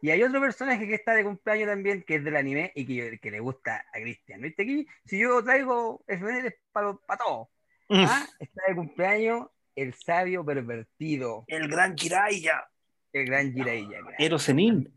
Y 0.00 0.10
hay 0.10 0.22
otro 0.22 0.40
personaje 0.40 0.86
que 0.86 0.94
está 0.94 1.14
de 1.14 1.24
cumpleaños 1.24 1.68
también, 1.68 2.02
que 2.02 2.16
es 2.16 2.24
del 2.24 2.36
anime 2.36 2.72
y 2.74 2.86
que, 2.86 3.18
que 3.18 3.30
le 3.30 3.40
gusta 3.40 3.84
a 3.92 4.00
Cristian. 4.00 4.40
¿Viste 4.40 4.62
aquí? 4.62 4.86
Si 5.04 5.18
yo 5.18 5.42
traigo 5.42 6.04
efemérides 6.06 6.54
para, 6.72 6.94
para 6.94 7.24
todos. 7.24 7.48
¿ah? 7.90 8.26
Está 8.38 8.62
de 8.68 8.74
cumpleaños 8.74 9.48
el 9.74 9.94
sabio 9.94 10.44
pervertido. 10.44 11.44
El 11.48 11.68
gran 11.68 11.96
Jiraiya. 11.96 12.68
El 13.12 13.26
gran 13.26 13.52
Jiraiya. 13.52 13.98
Erosenin. 14.18 14.92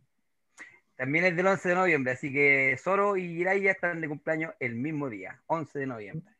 También 0.95 1.25
es 1.25 1.35
del 1.35 1.47
11 1.47 1.69
de 1.69 1.75
noviembre, 1.75 2.13
así 2.13 2.33
que 2.33 2.75
Zoro 2.81 3.17
y 3.17 3.35
Jiraiya 3.35 3.71
están 3.71 4.01
de 4.01 4.07
cumpleaños 4.07 4.53
el 4.59 4.75
mismo 4.75 5.09
día, 5.09 5.41
11 5.45 5.79
de 5.79 5.85
noviembre. 5.85 6.36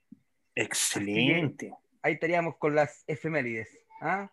Excelente. 0.58 1.72
Ahí 2.02 2.14
estaríamos 2.14 2.58
con 2.58 2.74
las 2.74 3.04
efemérides. 3.06 3.78
¿ah? 4.02 4.30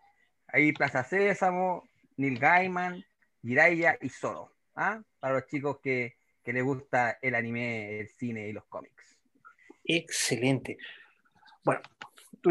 Ahí 0.49 0.73
Plaza 0.73 1.05
Sésamo, 1.05 1.85
Neil 2.17 2.39
Gaiman, 2.39 3.05
Jiraiya 3.43 3.99
y 4.01 4.09
Zoro. 4.09 4.51
¿ah? 4.75 5.03
Para 5.21 5.35
los 5.35 5.47
chicos 5.47 5.81
que, 5.83 6.15
que 6.43 6.55
les 6.55 6.65
gusta 6.65 7.19
el 7.21 7.35
anime, 7.35 8.01
el 8.01 8.09
cine 8.09 8.49
y 8.49 8.53
los 8.53 8.65
cómics. 8.65 9.19
Excelente. 9.85 10.79
Bueno, 11.63 11.83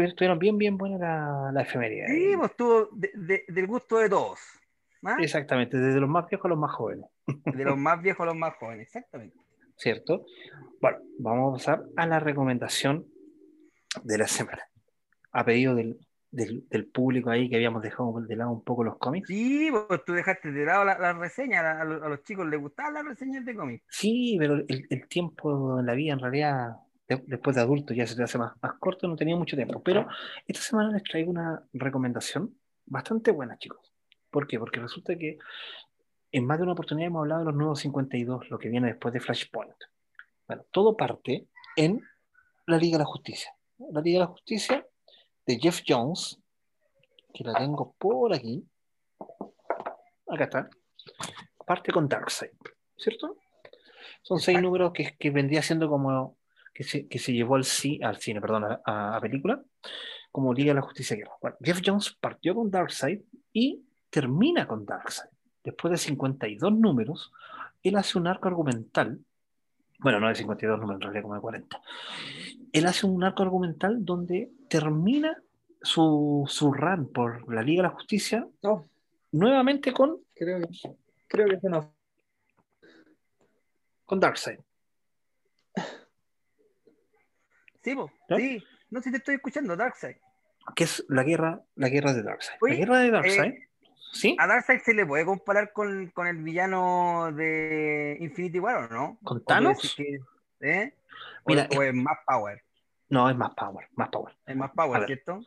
estuvieron 0.06 0.38
bien, 0.38 0.56
bien 0.56 0.78
buenas 0.78 1.00
la, 1.00 1.50
la 1.52 1.62
efeméride. 1.62 2.06
Sí, 2.06 2.36
pues 2.36 2.52
estuvo 2.52 2.88
del 2.92 3.66
gusto 3.66 3.98
de 3.98 4.08
todos. 4.08 4.38
¿ah? 5.02 5.16
Exactamente, 5.18 5.78
desde 5.78 5.98
los 5.98 6.08
más 6.08 6.28
viejos 6.28 6.44
a 6.44 6.48
los 6.48 6.58
más 6.58 6.70
jóvenes. 6.70 7.06
De 7.26 7.64
los 7.64 7.76
más 7.76 8.00
viejos 8.00 8.22
a 8.22 8.26
los 8.26 8.36
más 8.36 8.54
jóvenes, 8.54 8.86
exactamente. 8.86 9.36
¿Cierto? 9.76 10.26
Bueno, 10.80 10.98
vamos 11.18 11.50
a 11.50 11.72
pasar 11.72 11.86
a 11.96 12.06
la 12.06 12.20
recomendación 12.20 13.06
de 14.02 14.18
la 14.18 14.26
semana. 14.26 14.62
A 15.32 15.44
pedido 15.44 15.74
del, 15.74 15.98
del, 16.34 16.86
público 16.86 17.30
ahí 17.30 17.48
que 17.48 17.56
habíamos 17.56 17.82
dejado 17.82 18.20
de 18.20 18.36
lado 18.36 18.50
un 18.50 18.64
poco 18.64 18.84
los 18.84 18.98
cómics. 18.98 19.28
Sí, 19.28 19.70
pues 19.70 20.04
tú 20.04 20.12
dejaste 20.12 20.50
de 20.52 20.64
lado 20.64 20.84
la, 20.84 20.98
la 20.98 21.12
reseña, 21.12 21.80
a, 21.80 21.84
los, 21.84 22.22
chicos 22.24 22.46
les 22.46 22.60
gustaban 22.60 22.94
las 22.94 23.04
reseñas 23.04 23.44
de 23.44 23.54
cómics. 23.54 23.84
Sí, 23.88 24.36
pero 24.38 24.54
el, 24.54 24.86
el, 24.90 25.08
tiempo 25.08 25.78
en 25.78 25.86
la 25.86 25.94
vida 25.94 26.12
en 26.12 26.20
realidad, 26.20 26.76
después 27.06 27.56
de 27.56 27.62
adulto 27.62 27.94
ya 27.94 28.06
se 28.06 28.16
te 28.16 28.22
hace 28.22 28.38
más, 28.38 28.52
más 28.60 28.74
corto, 28.78 29.06
no 29.06 29.16
tenía 29.16 29.36
mucho 29.36 29.56
tiempo. 29.56 29.82
Pero 29.82 30.06
esta 30.46 30.62
semana 30.62 30.92
les 30.92 31.02
traigo 31.04 31.30
una 31.30 31.62
recomendación 31.72 32.54
bastante 32.86 33.30
buena, 33.30 33.56
chicos. 33.58 33.92
¿Por 34.30 34.46
qué? 34.46 34.58
Porque 34.58 34.80
resulta 34.80 35.16
que 35.16 35.38
en 36.32 36.46
más 36.46 36.58
de 36.58 36.64
una 36.64 36.72
oportunidad 36.72 37.06
hemos 37.06 37.20
hablado 37.20 37.40
de 37.40 37.46
los 37.46 37.54
nuevos 37.54 37.80
52, 37.80 38.50
lo 38.50 38.58
que 38.58 38.68
viene 38.68 38.88
después 38.88 39.14
de 39.14 39.20
Flashpoint. 39.20 39.76
Bueno, 40.48 40.64
todo 40.72 40.96
parte 40.96 41.46
en 41.76 42.02
la 42.66 42.76
Liga 42.76 42.98
de 42.98 43.04
la 43.04 43.08
Justicia. 43.08 43.54
La 43.78 44.00
Liga 44.00 44.20
de 44.20 44.24
la 44.26 44.30
Justicia 44.30 44.86
de 45.46 45.58
Jeff 45.58 45.82
Jones, 45.86 46.38
que 47.32 47.44
la 47.44 47.54
tengo 47.54 47.94
por 47.98 48.34
aquí. 48.34 48.64
Acá 50.26 50.44
está. 50.44 50.70
Parte 51.66 51.92
con 51.92 52.08
Darkseid, 52.08 52.50
¿cierto? 52.96 53.36
Son 54.22 54.38
seis 54.38 54.60
números 54.60 54.92
que, 54.92 55.16
que, 55.18 55.30
vendría 55.30 55.62
siendo 55.62 55.88
como 55.88 56.36
que 56.72 56.84
se, 56.84 57.08
que 57.08 57.18
se 57.18 57.32
llevó 57.32 57.56
al, 57.56 57.64
al 58.02 58.16
cine, 58.16 58.40
perdón, 58.40 58.64
a, 58.84 59.16
a, 59.16 59.20
película, 59.20 59.62
como 60.30 60.54
Liga 60.54 60.70
de 60.70 60.80
la 60.80 60.82
Justicia. 60.82 61.16
Bueno, 61.40 61.56
Jeff 61.60 61.80
Jones 61.84 62.16
partió 62.20 62.54
con 62.54 62.70
Darkseid 62.70 63.20
y 63.52 63.84
termina 64.10 64.66
con 64.66 64.86
Darkseid. 64.86 65.30
Después 65.62 65.92
de 65.92 65.98
52 65.98 66.72
números, 66.72 67.32
él 67.82 67.96
hace 67.96 68.18
un 68.18 68.26
arco 68.26 68.48
argumental. 68.48 69.18
Bueno, 69.98 70.20
no 70.20 70.28
de 70.28 70.34
52 70.34 70.78
números, 70.78 70.96
en 70.96 71.02
realidad 71.02 71.22
como 71.22 71.34
de 71.34 71.40
40. 71.40 71.80
Él 72.72 72.86
hace 72.86 73.06
un 73.06 73.22
arco 73.24 73.42
argumental 73.42 74.04
donde 74.04 74.50
termina 74.68 75.36
su, 75.80 76.44
su 76.48 76.72
run 76.72 77.10
por 77.12 77.52
la 77.52 77.62
Liga 77.62 77.82
de 77.82 77.88
la 77.88 77.94
Justicia 77.94 78.46
nuevamente 79.32 79.92
con. 79.92 80.18
Creo 80.34 80.60
que, 80.60 80.96
creo 81.28 81.60
que 81.60 81.68
no. 81.68 81.94
Con 84.04 84.20
Darkseid. 84.20 84.58
Sí, 87.82 87.94
sí. 88.36 88.64
No 88.90 89.00
sé 89.00 89.04
si 89.04 89.10
te 89.10 89.16
estoy 89.18 89.34
escuchando, 89.34 89.76
Darkseid. 89.76 90.16
Que 90.74 90.84
es 90.84 91.04
la 91.08 91.22
guerra, 91.22 91.62
la 91.74 91.88
guerra 91.88 92.14
de 92.14 92.22
Darkseid. 92.22 92.56
la 92.60 92.74
guerra 92.74 92.98
de 93.00 93.10
Darkseid. 93.10 93.52
Eh, 93.52 93.68
¿A 94.38 94.46
Darkseid 94.46 94.80
se 94.80 94.94
le 94.94 95.06
puede 95.06 95.24
comparar 95.24 95.72
con, 95.72 96.10
con 96.10 96.26
el 96.26 96.36
villano 96.38 97.32
de 97.32 98.16
Infinity 98.20 98.60
War 98.60 98.84
o 98.84 98.88
no? 98.88 99.18
¿Con 99.22 99.44
Thanos? 99.44 99.96
¿eh? 100.60 100.94
Mira, 101.46 101.68
o, 101.76 101.82
es 101.82 101.94
más 101.94 102.18
power. 102.26 102.62
No, 103.08 103.28
es 103.28 103.36
más 103.36 103.54
power, 103.54 103.88
más 103.94 104.08
power. 104.08 104.34
Es 104.46 104.56
más 104.56 104.70
power, 104.72 105.06
¿cierto? 105.06 105.40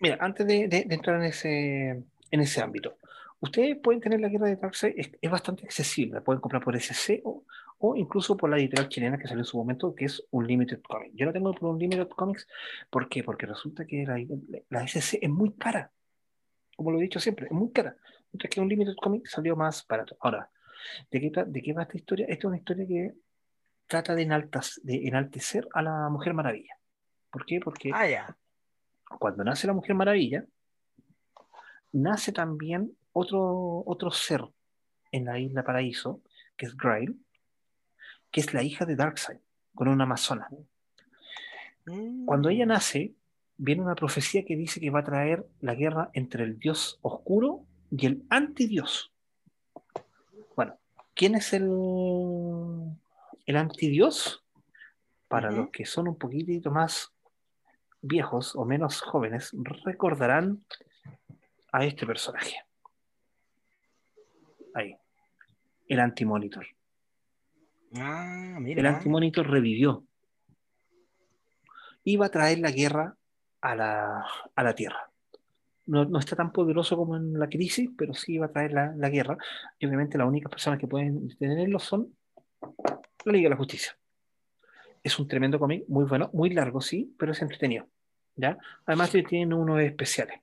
Mira, 0.00 0.18
antes 0.20 0.46
de, 0.46 0.68
de, 0.68 0.86
entrar 0.90 1.16
en 1.16 1.24
ese, 1.24 2.04
en 2.30 2.40
ese 2.40 2.60
ámbito, 2.60 2.96
ustedes 3.40 3.76
pueden 3.78 4.00
tener 4.00 4.20
la 4.20 4.28
guerra 4.28 4.46
de 4.46 4.56
Darkseid, 4.56 4.94
es, 4.96 5.10
es 5.20 5.30
bastante 5.30 5.64
accesible, 5.64 6.14
la 6.14 6.20
pueden 6.22 6.40
comprar 6.40 6.62
por 6.62 6.76
SC 6.76 7.20
o, 7.24 7.44
o, 7.78 7.96
incluso 7.96 8.36
por 8.36 8.50
la 8.50 8.58
editorial 8.58 8.88
chilena 8.88 9.18
que 9.18 9.26
salió 9.26 9.42
en 9.42 9.46
su 9.46 9.56
momento, 9.56 9.94
que 9.94 10.06
es 10.06 10.22
un 10.30 10.46
Limited 10.46 10.80
Comics. 10.82 11.14
Yo 11.14 11.26
la 11.26 11.32
tengo 11.32 11.52
por 11.52 11.70
un 11.70 11.78
Limited 11.78 12.08
Comics, 12.08 12.46
¿por 12.90 13.08
qué? 13.08 13.22
Porque 13.22 13.46
resulta 13.46 13.86
que 13.86 14.04
la, 14.04 14.18
la 14.70 14.84
SC 14.84 15.18
es 15.20 15.30
muy 15.30 15.52
cara 15.52 15.90
como 16.76 16.92
lo 16.92 16.98
he 16.98 17.02
dicho 17.02 17.18
siempre, 17.18 17.46
es 17.46 17.52
muy 17.52 17.72
cara. 17.72 17.96
Mientras 18.32 18.50
que 18.50 18.60
un 18.60 18.68
Limited 18.68 18.96
Comic 19.02 19.26
salió 19.26 19.56
más 19.56 19.86
barato. 19.86 20.16
Ahora, 20.20 20.50
¿de 21.10 21.20
qué, 21.20 21.44
¿de 21.46 21.62
qué 21.62 21.72
va 21.72 21.82
esta 21.82 21.96
historia? 21.96 22.26
Esta 22.28 22.40
es 22.40 22.44
una 22.44 22.58
historia 22.58 22.86
que 22.86 23.14
trata 23.86 24.14
de, 24.14 24.24
de 24.24 25.08
enaltecer 25.08 25.66
a 25.72 25.82
la 25.82 26.08
Mujer 26.10 26.34
Maravilla. 26.34 26.78
¿Por 27.30 27.46
qué? 27.46 27.60
Porque 27.60 27.90
ah, 27.94 28.36
cuando 29.18 29.44
nace 29.44 29.66
la 29.66 29.72
Mujer 29.72 29.94
Maravilla, 29.94 30.44
nace 31.92 32.32
también 32.32 32.96
otro, 33.12 33.82
otro 33.86 34.10
ser 34.10 34.42
en 35.12 35.24
la 35.24 35.38
isla 35.38 35.64
Paraíso, 35.64 36.20
que 36.56 36.66
es 36.66 36.76
Grail, 36.76 37.18
que 38.30 38.40
es 38.40 38.52
la 38.52 38.62
hija 38.62 38.84
de 38.84 38.96
Darkseid, 38.96 39.38
con 39.74 39.88
una 39.88 40.04
amazona. 40.04 40.48
Cuando 42.26 42.48
ella 42.48 42.66
mm. 42.66 42.68
nace, 42.68 43.14
viene 43.58 43.82
una 43.82 43.94
profecía 43.94 44.44
que 44.44 44.56
dice 44.56 44.80
que 44.80 44.90
va 44.90 45.00
a 45.00 45.04
traer 45.04 45.46
la 45.60 45.74
guerra 45.74 46.10
entre 46.12 46.44
el 46.44 46.58
dios 46.58 46.98
oscuro 47.02 47.64
y 47.90 48.06
el 48.06 48.24
antidios. 48.28 49.12
Bueno, 50.54 50.78
¿quién 51.14 51.34
es 51.34 51.52
el, 51.52 51.68
el 53.46 53.56
antidios? 53.56 54.42
Para 55.28 55.50
los 55.50 55.70
que 55.70 55.84
son 55.84 56.06
un 56.06 56.16
poquitito 56.16 56.70
más 56.70 57.12
viejos 58.00 58.54
o 58.54 58.64
menos 58.64 59.00
jóvenes, 59.00 59.50
recordarán 59.84 60.64
a 61.72 61.84
este 61.84 62.06
personaje. 62.06 62.56
Ahí. 64.72 64.96
El 65.88 65.98
antimonitor. 65.98 66.64
Ah, 67.96 68.58
mira. 68.60 68.80
El 68.80 68.86
antimonitor 68.86 69.50
revivió. 69.50 70.04
Iba 72.04 72.26
a 72.26 72.30
traer 72.30 72.60
la 72.60 72.70
guerra 72.70 73.16
a 73.66 73.74
la, 73.74 74.26
a 74.54 74.62
la 74.62 74.74
Tierra. 74.74 75.10
No, 75.86 76.04
no, 76.04 76.18
está 76.18 76.34
tan 76.34 76.52
poderoso 76.52 76.96
como 76.96 77.16
en 77.16 77.38
la 77.38 77.48
crisis, 77.48 77.90
pero 77.96 78.14
sí 78.14 78.38
va 78.38 78.46
a 78.46 78.52
traer 78.52 78.72
la, 78.72 78.92
la, 78.96 79.08
guerra. 79.08 79.36
Y 79.78 79.86
obviamente 79.86 80.18
las 80.18 80.26
únicas 80.26 80.50
personas 80.50 80.78
que 80.78 80.86
pueden 80.86 81.28
tenerlo 81.36 81.78
son 81.78 82.12
la 83.24 83.32
Liga 83.32 83.46
de 83.46 83.50
la 83.50 83.56
Justicia. 83.56 83.96
Es 85.02 85.18
un 85.18 85.28
tremendo 85.28 85.58
cómic, 85.58 85.84
muy 85.88 86.04
bueno, 86.04 86.30
muy 86.32 86.50
largo, 86.50 86.80
sí, 86.80 87.14
pero 87.18 87.32
es 87.32 87.42
entretenido. 87.42 87.88
¿ya? 88.36 88.58
Además 88.84 89.10
tiene 89.10 89.54
unos 89.54 89.80
especiales. 89.80 90.40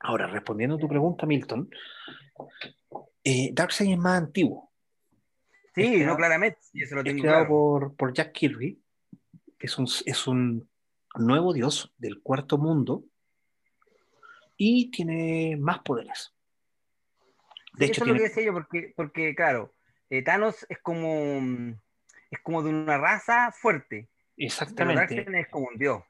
Ahora, 0.00 0.26
respondiendo 0.26 0.76
a 0.76 0.78
tu 0.78 0.88
pregunta, 0.88 1.26
Milton, 1.26 1.68
eh, 3.24 3.50
Darkseid 3.52 3.92
es 3.92 3.98
más 3.98 4.18
antiguo. 4.18 4.70
Sí, 5.74 6.04
no, 6.04 6.16
claramente. 6.16 6.58
creado 7.20 7.46
por, 7.46 7.94
por 7.94 8.12
Jack 8.12 8.32
Kirby, 8.32 8.80
que 9.58 9.66
es 9.66 9.78
un, 9.78 9.86
es 10.04 10.26
un 10.26 10.69
nuevo 11.16 11.52
dios 11.52 11.92
del 11.98 12.20
cuarto 12.20 12.58
mundo 12.58 13.04
y 14.56 14.90
tiene 14.90 15.56
más 15.58 15.80
poderes. 15.80 16.34
De 17.74 17.86
hecho, 17.86 18.02
eso 18.02 18.04
es 18.04 18.08
lo 18.08 18.14
que 18.14 18.28
decía 18.28 18.44
yo, 18.44 18.52
porque, 18.52 18.92
porque 18.96 19.34
claro, 19.34 19.74
eh, 20.10 20.22
Thanos 20.22 20.66
es 20.68 20.78
como, 20.80 21.74
es 22.30 22.40
como 22.42 22.62
de 22.62 22.70
una 22.70 22.98
raza 22.98 23.52
fuerte. 23.52 24.08
Exactamente. 24.36 25.26
es 25.38 25.48
como 25.48 25.68
un 25.68 25.78
dios. 25.78 26.02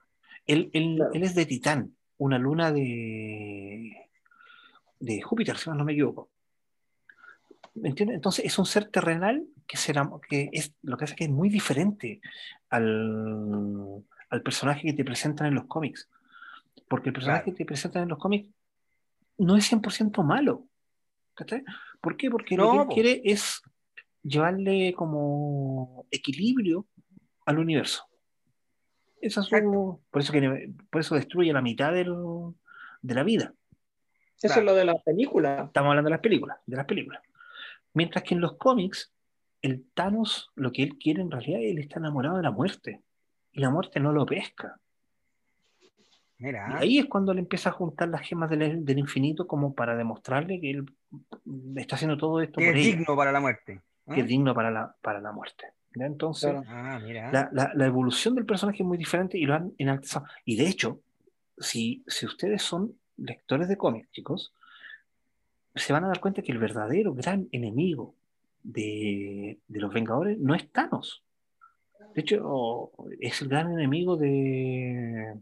Él, 0.47 0.71
él, 0.73 1.01
él, 1.13 1.23
es 1.23 1.35
de 1.35 1.47
Titán. 1.47 1.97
una 2.17 2.39
luna 2.39 2.73
de, 2.73 4.09
de 4.99 5.23
Júpiter, 5.23 5.57
si 5.57 5.71
no 5.71 5.85
me 5.85 5.93
equivoco. 5.93 6.31
¿Me 7.75 7.91
entiendes? 7.91 8.17
Entonces 8.17 8.45
es 8.45 8.59
un 8.59 8.67
ser 8.67 8.91
terrenal 8.91 9.47
que, 9.67 9.77
será, 9.77 10.11
que 10.29 10.51
es, 10.53 10.75
lo 10.83 10.97
que 10.97 11.05
hace 11.05 11.15
que 11.15 11.25
es 11.25 11.31
muy 11.31 11.49
diferente 11.49 12.21
al, 12.69 14.05
al 14.31 14.43
personaje 14.43 14.83
que 14.83 14.93
te 14.93 15.05
presentan 15.05 15.49
en 15.49 15.55
los 15.55 15.67
cómics. 15.67 16.09
Porque 16.89 17.11
el 17.11 17.13
personaje 17.13 17.45
que 17.45 17.53
te 17.53 17.65
presentan 17.65 18.05
en 18.05 18.09
los 18.09 18.19
cómics 18.19 18.49
no 19.39 19.57
es 19.57 19.71
100% 19.71 20.25
malo. 20.25 20.67
¿Por 22.01 22.17
qué? 22.17 22.31
Porque 22.31 22.57
lo 22.57 22.71
que 22.73 22.79
él 22.79 22.89
quiere 22.89 23.23
es 23.25 23.63
llevarle 24.23 24.93
como 24.95 26.07
equilibrio 26.11 26.87
al 27.47 27.59
universo. 27.59 28.05
Eso 29.21 29.41
es 29.41 29.49
por, 29.49 30.23
eso 30.23 30.33
que, 30.33 30.73
por 30.91 31.01
eso 31.01 31.15
destruye 31.15 31.53
la 31.53 31.61
mitad 31.61 31.93
del, 31.93 32.15
de 33.03 33.15
la 33.15 33.23
vida. 33.23 33.55
Eso 34.43 34.61
es 34.61 34.65
lo 34.65 34.75
de 34.75 34.87
las 34.87 35.03
películas. 35.03 35.67
Estamos 35.67 35.91
hablando 35.91 36.09
de 36.09 36.15
las 36.15 36.23
películas, 36.23 36.59
de 36.65 36.77
las 36.77 36.87
películas. 36.87 37.23
Mientras 37.93 38.25
que 38.25 38.35
en 38.35 38.41
los 38.41 38.57
cómics, 38.57 39.13
el 39.61 39.85
Thanos, 39.93 40.51
lo 40.55 40.73
que 40.73 40.83
él 40.83 40.97
quiere 40.97 41.21
en 41.21 41.31
realidad, 41.31 41.61
él 41.61 41.79
está 41.79 41.99
enamorado 41.99 42.39
de 42.39 42.43
la 42.43 42.51
muerte. 42.51 43.03
Y 43.61 43.63
la 43.63 43.69
muerte 43.69 44.01
no 44.01 44.11
lo 44.11 44.25
pesca. 44.25 44.81
Mira. 46.39 46.67
Y 46.71 46.83
ahí 46.83 46.99
es 46.99 47.05
cuando 47.05 47.35
le 47.35 47.41
empieza 47.41 47.69
a 47.69 47.73
juntar 47.73 48.09
las 48.09 48.23
gemas 48.23 48.49
del, 48.49 48.87
del 48.87 48.99
infinito 48.99 49.47
como 49.47 49.75
para 49.75 49.95
demostrarle 49.95 50.59
que 50.59 50.71
él 50.71 50.87
está 51.77 51.97
haciendo 51.97 52.17
todo 52.17 52.41
esto. 52.41 52.59
Que 52.59 52.71
es 52.71 52.75
digno 52.75 53.15
para 53.15 53.33
la 53.33 53.41
muerte. 53.41 53.83
Que 54.07 54.21
es 54.21 54.27
digno 54.27 54.55
para 54.55 54.71
la, 54.71 54.97
para 55.03 55.21
la 55.21 55.33
muerte. 55.33 55.75
Entonces, 55.93 56.55
ah, 56.69 56.99
la, 57.05 57.51
la, 57.53 57.71
la, 57.75 57.87
evolución 57.87 58.35
del 58.35 58.47
personaje 58.47 58.83
es 58.83 58.87
muy 58.87 58.97
diferente 58.97 59.37
y 59.37 59.45
lo 59.45 59.53
han 59.53 59.75
enaltezado. 59.77 60.25
Y 60.47 60.57
de 60.57 60.67
hecho, 60.67 61.01
si, 61.59 62.03
si 62.07 62.25
ustedes 62.25 62.63
son 62.63 62.95
lectores 63.19 63.69
de 63.69 63.77
cómics, 63.77 64.11
chicos, 64.11 64.55
se 65.75 65.93
van 65.93 66.05
a 66.05 66.09
dar 66.09 66.21
cuenta 66.21 66.41
que 66.41 66.53
el 66.53 66.59
verdadero 66.59 67.13
gran 67.13 67.47
enemigo 67.53 68.15
de, 68.63 69.59
de 69.69 69.81
los 69.81 69.93
Vengadores 69.93 70.39
no 70.39 70.55
es 70.55 70.67
Thanos. 70.73 71.23
De 72.15 72.21
hecho, 72.23 72.91
es 73.21 73.41
el 73.43 73.49
gran 73.49 73.73
enemigo 73.73 74.17
de, 74.17 75.39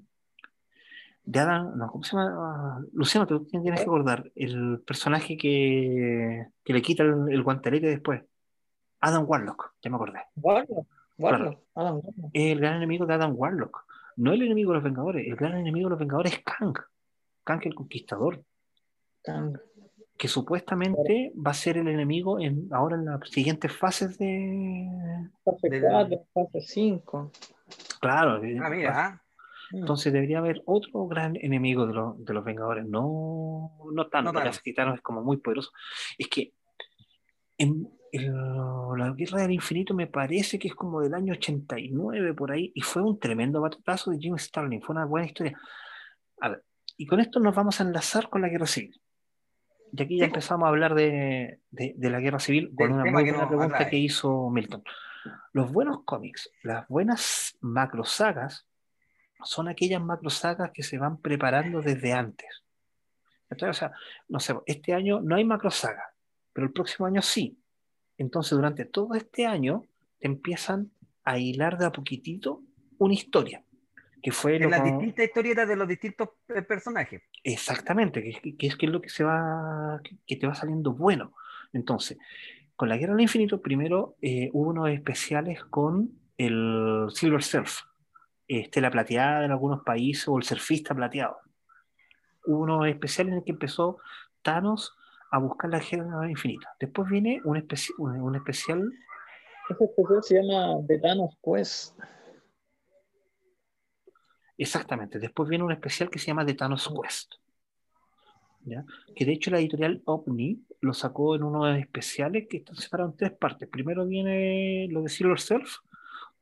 de 1.24 1.38
Adam, 1.38 1.76
no, 1.76 1.90
¿cómo 1.90 2.04
se 2.04 2.16
llama? 2.16 2.85
Luciano, 2.92 3.26
¿tú 3.26 3.44
tienes 3.44 3.81
que 3.81 3.83
acordar? 3.83 4.31
El 4.35 4.81
personaje 4.81 5.37
que, 5.37 6.46
que 6.64 6.72
le 6.72 6.83
quita 6.83 7.02
el, 7.04 7.31
el, 7.31 7.42
guantelete 7.42 7.87
después. 7.87 8.22
Adam 9.00 9.24
Warlock, 9.26 9.74
ya 9.83 9.90
me 9.90 9.96
acordé. 9.96 10.20
Warlock, 10.37 10.87
Warlock, 11.18 11.61
Adam 11.74 12.00
Warlock. 12.02 12.31
El 12.33 12.59
gran 12.61 12.76
enemigo 12.76 13.07
de 13.07 13.14
Adam 13.14 13.35
Warlock. 13.37 13.87
No 14.16 14.33
el 14.33 14.42
enemigo 14.42 14.72
de 14.72 14.76
los 14.76 14.85
Vengadores, 14.85 15.26
el 15.26 15.37
gran 15.37 15.57
enemigo 15.57 15.88
de 15.88 15.90
los 15.90 15.98
Vengadores 15.98 16.33
es 16.33 16.42
Kang. 16.42 16.76
Kang 17.44 17.61
el 17.64 17.74
Conquistador. 17.74 18.42
Kang. 19.22 19.59
Que 20.18 20.28
supuestamente 20.28 21.33
va 21.35 21.52
a 21.52 21.54
ser 21.54 21.78
el 21.78 21.88
enemigo 21.88 22.40
en, 22.40 22.68
ahora 22.72 22.96
en 22.96 23.04
las 23.04 23.20
siguientes 23.31 23.72
fases 23.72 24.18
de. 24.18 24.88
Fase 25.44 25.81
4, 25.81 26.26
fase 26.35 26.61
5. 26.61 27.33
Claro. 28.00 28.40
Ah, 28.62 28.70
mira. 28.70 29.22
Mm. 29.70 29.78
Entonces 29.78 30.12
debería 30.12 30.38
haber 30.38 30.62
otro 30.66 31.07
gran 31.07 31.37
enemigo 31.37 31.87
de, 31.87 31.94
lo, 31.94 32.16
de 32.18 32.35
los 32.35 32.44
Vengadores, 32.44 32.87
no, 32.87 33.72
no 33.92 34.09
tanto, 34.09 34.33
no 34.33 34.40
tanto. 34.40 34.59
Thanos 34.74 34.96
es 34.96 35.02
como 35.02 35.22
muy 35.22 35.38
poderoso. 35.38 35.70
Es 36.16 36.28
que 36.28 36.52
en, 37.59 37.88
la 38.12 39.12
Guerra 39.12 39.42
del 39.42 39.52
Infinito 39.52 39.94
me 39.94 40.07
parece 40.07 40.59
que 40.59 40.68
es 40.68 40.74
como 40.74 41.00
del 41.00 41.14
año 41.14 41.35
89 41.35 42.35
por 42.35 42.52
ahí, 42.52 42.72
y 42.74 42.81
fue 42.81 43.02
un 43.02 43.18
tremendo 43.18 43.61
batazo 43.61 44.11
de 44.11 44.18
Jim 44.18 44.38
Starlin, 44.38 44.81
fue 44.81 44.96
una 44.96 45.04
buena 45.04 45.26
historia. 45.26 45.59
A 46.40 46.48
ver, 46.50 46.64
y 46.96 47.07
con 47.07 47.20
esto 47.20 47.38
nos 47.38 47.54
vamos 47.54 47.81
a 47.81 47.85
enlazar 47.85 48.31
con 48.31 48.40
la 48.40 48.48
Guerra 48.48 48.66
Civil. 48.66 48.98
Y 49.92 50.03
aquí 50.03 50.18
ya 50.18 50.27
empezamos 50.27 50.66
a 50.66 50.68
hablar 50.68 50.94
de, 50.94 51.61
de, 51.70 51.94
de 51.96 52.11
la 52.11 52.20
Guerra 52.20 52.38
Civil 52.38 52.72
con 52.74 52.92
una 52.92 53.05
muy 53.05 53.24
buena 53.24 53.48
pregunta 53.48 53.88
que 53.88 53.96
hizo 53.96 54.51
Milton. 54.51 54.83
Los 55.53 55.72
buenos 55.72 56.05
cómics, 56.05 56.51
las 56.62 56.87
buenas 56.88 57.57
macro 57.61 58.05
sagas, 58.05 58.66
son 59.42 59.68
aquellas 59.68 60.03
macro 60.03 60.31
sagas 60.31 60.70
que 60.72 60.83
se 60.83 60.98
van 60.98 61.18
preparando 61.18 61.81
desde 61.81 62.12
antes. 62.12 62.64
Entonces, 63.51 63.77
o 63.77 63.79
sea, 63.79 63.92
no 64.29 64.40
sé, 64.40 64.55
este 64.66 64.94
año 64.94 65.20
no 65.20 65.37
hay 65.37 65.44
macro 65.44 65.70
saga, 65.70 66.12
pero 66.53 66.66
el 66.66 66.72
próximo 66.72 67.07
año 67.07 67.22
sí. 67.22 67.59
Entonces, 68.16 68.57
durante 68.57 68.85
todo 68.85 69.14
este 69.14 69.46
año, 69.46 69.85
te 70.18 70.27
empiezan 70.27 70.90
a 71.24 71.38
hilar 71.38 71.79
de 71.79 71.87
a 71.87 71.92
poquitito 71.92 72.62
una 72.98 73.14
historia. 73.14 73.62
Que 74.22 74.33
fue 74.33 74.57
en 74.57 74.70
las 74.70 74.83
distintas 74.83 75.26
historietas 75.26 75.68
de 75.68 75.76
los 75.76 75.87
distintos 75.87 76.31
eh, 76.48 76.62
personajes. 76.62 77.22
Exactamente, 77.44 78.22
que, 78.22 78.57
que, 78.57 78.66
es, 78.66 78.76
que 78.76 78.87
es 78.87 78.92
lo 78.92 79.00
que 79.00 79.09
se 79.09 79.24
va, 79.24 80.00
que, 80.26 80.37
te 80.37 80.46
va 80.46 80.54
saliendo 80.54 80.92
bueno. 80.92 81.33
Entonces, 81.72 82.18
con 82.74 82.88
la 82.88 82.96
Guerra 82.96 83.12
del 83.12 83.22
Infinito, 83.22 83.61
primero 83.61 84.16
eh, 84.20 84.50
hubo 84.52 84.70
unos 84.70 84.90
especiales 84.90 85.64
con 85.64 86.11
el 86.37 87.07
Silver 87.11 87.42
Surf, 87.42 87.83
Estela 88.46 88.90
Plateada 88.90 89.44
en 89.44 89.50
algunos 89.50 89.83
países 89.83 90.26
o 90.28 90.38
el 90.38 90.44
Surfista 90.44 90.94
Plateado. 90.94 91.38
Hubo 92.46 92.61
unos 92.61 92.88
especiales 92.88 93.33
en 93.33 93.38
el 93.38 93.44
que 93.44 93.52
empezó 93.52 93.98
Thanos 94.42 94.96
a 95.31 95.38
buscar 95.38 95.70
la 95.70 95.81
Guerra 95.81 96.31
Infinita. 96.31 96.74
Después 96.81 97.09
viene 97.09 97.40
un, 97.44 97.57
especi 97.57 97.92
un, 97.98 98.20
un 98.20 98.35
especial. 98.35 98.90
Ese 99.68 99.85
especial 99.85 100.22
se 100.22 100.42
llama 100.42 100.76
The 100.87 100.98
Thanos 100.98 101.37
Quest. 101.44 101.98
Exactamente. 104.58 105.20
Después 105.20 105.48
viene 105.48 105.64
un 105.64 105.72
especial 105.72 106.10
que 106.10 106.18
se 106.18 106.26
llama 106.26 106.44
The 106.44 106.54
Thanos 106.54 106.92
Quest. 107.00 107.34
¿ya? 108.64 108.84
Que 109.14 109.24
de 109.24 109.32
hecho 109.32 109.52
la 109.52 109.60
editorial 109.60 110.02
OVNI 110.04 110.60
lo 110.80 110.92
sacó 110.92 111.36
en 111.36 111.44
unos 111.44 111.78
especiales 111.78 112.48
que 112.48 112.58
están 112.58 112.76
separados 112.76 113.12
en 113.12 113.18
tres 113.18 113.32
partes. 113.32 113.68
Primero 113.68 114.04
viene 114.04 114.88
lo 114.90 115.02
de 115.02 115.08
Silver 115.08 115.38
Surf, 115.38 115.76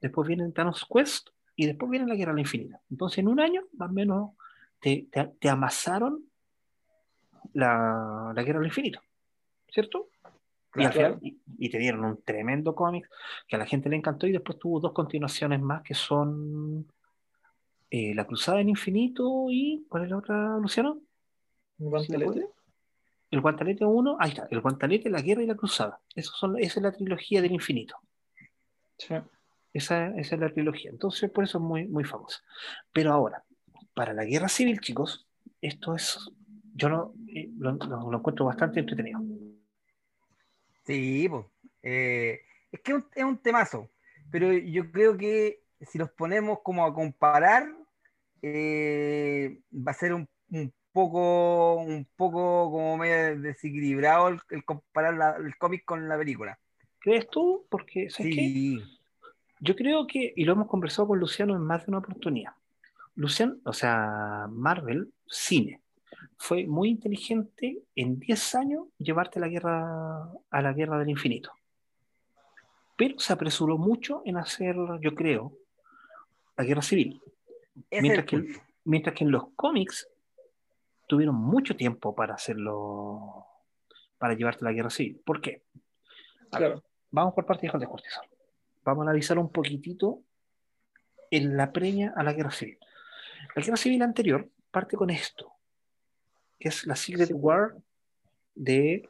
después 0.01 0.27
viene 0.27 0.51
Thanos 0.51 0.87
Quest 0.91 1.29
y 1.55 1.67
después 1.67 1.91
viene 1.91 2.07
la 2.07 2.15
Guerra 2.15 2.33
la 2.33 2.41
Infinita. 2.41 2.81
Entonces 2.91 3.19
en 3.19 3.29
un 3.29 3.39
año, 3.39 3.63
más 3.75 3.91
o 3.91 3.93
menos, 3.93 4.31
te, 4.81 5.07
te, 5.11 5.25
te 5.39 5.49
amasaron 5.51 6.25
la, 7.53 8.33
la 8.35 8.43
Guerra 8.43 8.61
del 8.61 8.69
Infinito, 8.69 9.01
¿cierto? 9.69 10.09
Y, 10.75 10.85
al 10.85 10.93
final, 10.93 11.19
y, 11.23 11.39
y, 11.59 11.71
te 11.71 11.79
dieron 11.79 12.05
un 12.05 12.23
tremendo 12.23 12.75
cómic 12.75 13.09
que 13.49 13.57
a 13.57 13.59
la 13.59 13.65
gente 13.65 13.89
le 13.89 13.97
encantó 13.97 14.27
y 14.27 14.33
después 14.33 14.59
tuvo 14.59 14.79
dos 14.79 14.93
continuaciones 14.93 15.59
más 15.61 15.83
que 15.83 15.95
son 15.95 16.87
eh, 17.91 18.15
La 18.15 18.27
Cruzada 18.27 18.59
del 18.59 18.69
Infinito 18.69 19.47
y 19.51 19.87
¿cuál 19.89 20.05
es 20.05 20.11
la 20.11 20.19
otra, 20.19 20.59
Luciano? 20.59 21.01
¿El 21.79 21.89
Guantelete? 21.89 22.49
El 23.31 23.41
Guantelete 23.41 23.85
1, 23.85 24.17
ahí 24.21 24.31
está, 24.31 24.49
el 24.51 24.61
Guantelete, 24.61 25.11
la 25.11 25.21
Guerra 25.21 25.43
y 25.43 25.47
la 25.47 25.57
Cruzada. 25.57 26.01
Esos 26.15 26.39
son, 26.39 26.59
esa 26.59 26.81
es 26.81 26.83
la 26.83 26.93
trilogía 26.93 27.43
del 27.43 27.53
infinito. 27.53 27.97
Sí. 28.99 29.15
Esa, 29.73 30.09
esa, 30.17 30.35
es 30.37 30.41
la 30.41 30.53
trilogía. 30.53 30.91
Entonces, 30.91 31.31
por 31.31 31.45
eso 31.45 31.59
es 31.59 31.65
muy, 31.65 31.87
muy 31.87 32.05
famosa. 32.05 32.41
Pero 32.93 33.13
ahora, 33.13 33.45
para 33.95 34.15
la 34.15 34.25
guerra 34.25 34.49
civil, 34.49 34.81
chicos, 34.81 35.27
esto 35.61 35.95
es 35.95 36.31
yo 36.77 36.89
lo, 36.91 37.15
lo, 37.59 37.73
lo, 37.73 38.11
lo 38.11 38.19
encuentro 38.19 38.45
bastante 38.45 38.81
entretenido. 38.81 39.21
Sí, 40.85 41.27
pues, 41.29 41.47
eh, 41.83 42.41
es 42.71 42.81
que 42.81 42.93
es 42.93 42.99
un, 42.99 43.07
es 43.15 43.25
un, 43.25 43.39
temazo, 43.39 43.91
pero 44.31 44.53
yo 44.53 44.91
creo 44.93 45.17
que 45.17 45.63
si 45.81 45.99
los 45.99 46.11
ponemos 46.11 46.61
como 46.63 46.85
a 46.85 46.95
comparar, 46.95 47.67
eh, 48.43 49.61
va 49.73 49.93
a 49.93 49.95
ser 49.95 50.15
un, 50.15 50.29
un, 50.51 50.73
poco, 50.93 51.77
un 51.77 52.07
poco 52.17 52.71
como 52.71 52.97
medio 52.97 53.41
desequilibrado 53.41 54.29
el, 54.29 54.41
el 54.51 54.65
comparar 54.65 55.15
la, 55.15 55.37
el 55.37 55.57
cómic 55.57 55.85
con 55.85 56.09
la 56.09 56.17
película. 56.17 56.59
¿Crees 56.99 57.29
tú? 57.29 57.67
Porque, 57.69 58.11
¿sabes 58.11 58.35
sí. 58.35 58.81
Qué? 58.81 58.97
Yo 59.61 59.75
creo 59.75 60.07
que, 60.07 60.33
y 60.37 60.45
lo 60.45 60.53
hemos 60.53 60.69
conversado 60.69 61.09
con 61.09 61.19
Luciano 61.19 61.55
en 61.55 61.63
más 61.63 61.87
de 61.87 61.91
una 61.91 61.99
oportunidad, 61.99 62.53
Luciano, 63.15 63.57
o 63.65 63.73
sea, 63.73 64.47
Marvel, 64.51 65.11
cine, 65.27 65.81
fue 66.37 66.67
muy 66.67 66.91
inteligente 66.91 67.83
en 67.95 68.19
10 68.19 68.55
años 68.55 68.85
llevarte 68.99 69.41
la 69.41 69.49
guerra, 69.49 70.31
a 70.51 70.63
la 70.63 70.73
guerra 70.73 70.99
del 70.99 71.09
infinito. 71.09 71.51
Pero 72.97 73.19
se 73.19 73.33
apresuró 73.33 73.79
mucho 73.79 74.23
en 74.25 74.37
hacer, 74.37 74.77
yo 75.01 75.15
creo, 75.15 75.53
la 76.57 76.65
guerra 76.65 76.83
civil. 76.83 77.21
Mientras 77.91 78.27
que, 78.27 78.61
mientras 78.85 79.15
que, 79.15 79.25
en 79.25 79.31
los 79.31 79.49
cómics 79.55 80.09
tuvieron 81.07 81.35
mucho 81.35 81.77
tiempo 81.77 82.15
para 82.15 82.35
hacerlo, 82.35 83.47
para 84.19 84.35
llevarte 84.35 84.65
la 84.65 84.73
guerra 84.73 84.91
civil. 84.91 85.21
¿Por 85.25 85.41
qué? 85.41 85.63
Claro. 86.51 86.83
vamos 87.11 87.35
por 87.35 87.45
parte 87.45 87.67
de 87.67 87.87
cortisol. 87.87 88.27
Vamos 88.85 89.03
a 89.03 89.11
analizar 89.11 89.39
un 89.39 89.51
poquitito 89.51 90.23
en 91.31 91.57
la 91.57 91.73
premia 91.73 92.15
a 92.17 92.23
la 92.23 92.33
guerra 92.33 92.51
civil. 92.51 92.79
La 93.55 93.63
guerra 93.63 93.77
civil 93.77 94.03
anterior 94.03 94.49
parte 94.71 94.97
con 94.97 95.11
esto 95.11 95.57
que 96.59 96.69
es 96.69 96.87
la 96.87 96.97
Secret 96.97 97.31
War 97.33 97.75
de 98.55 99.09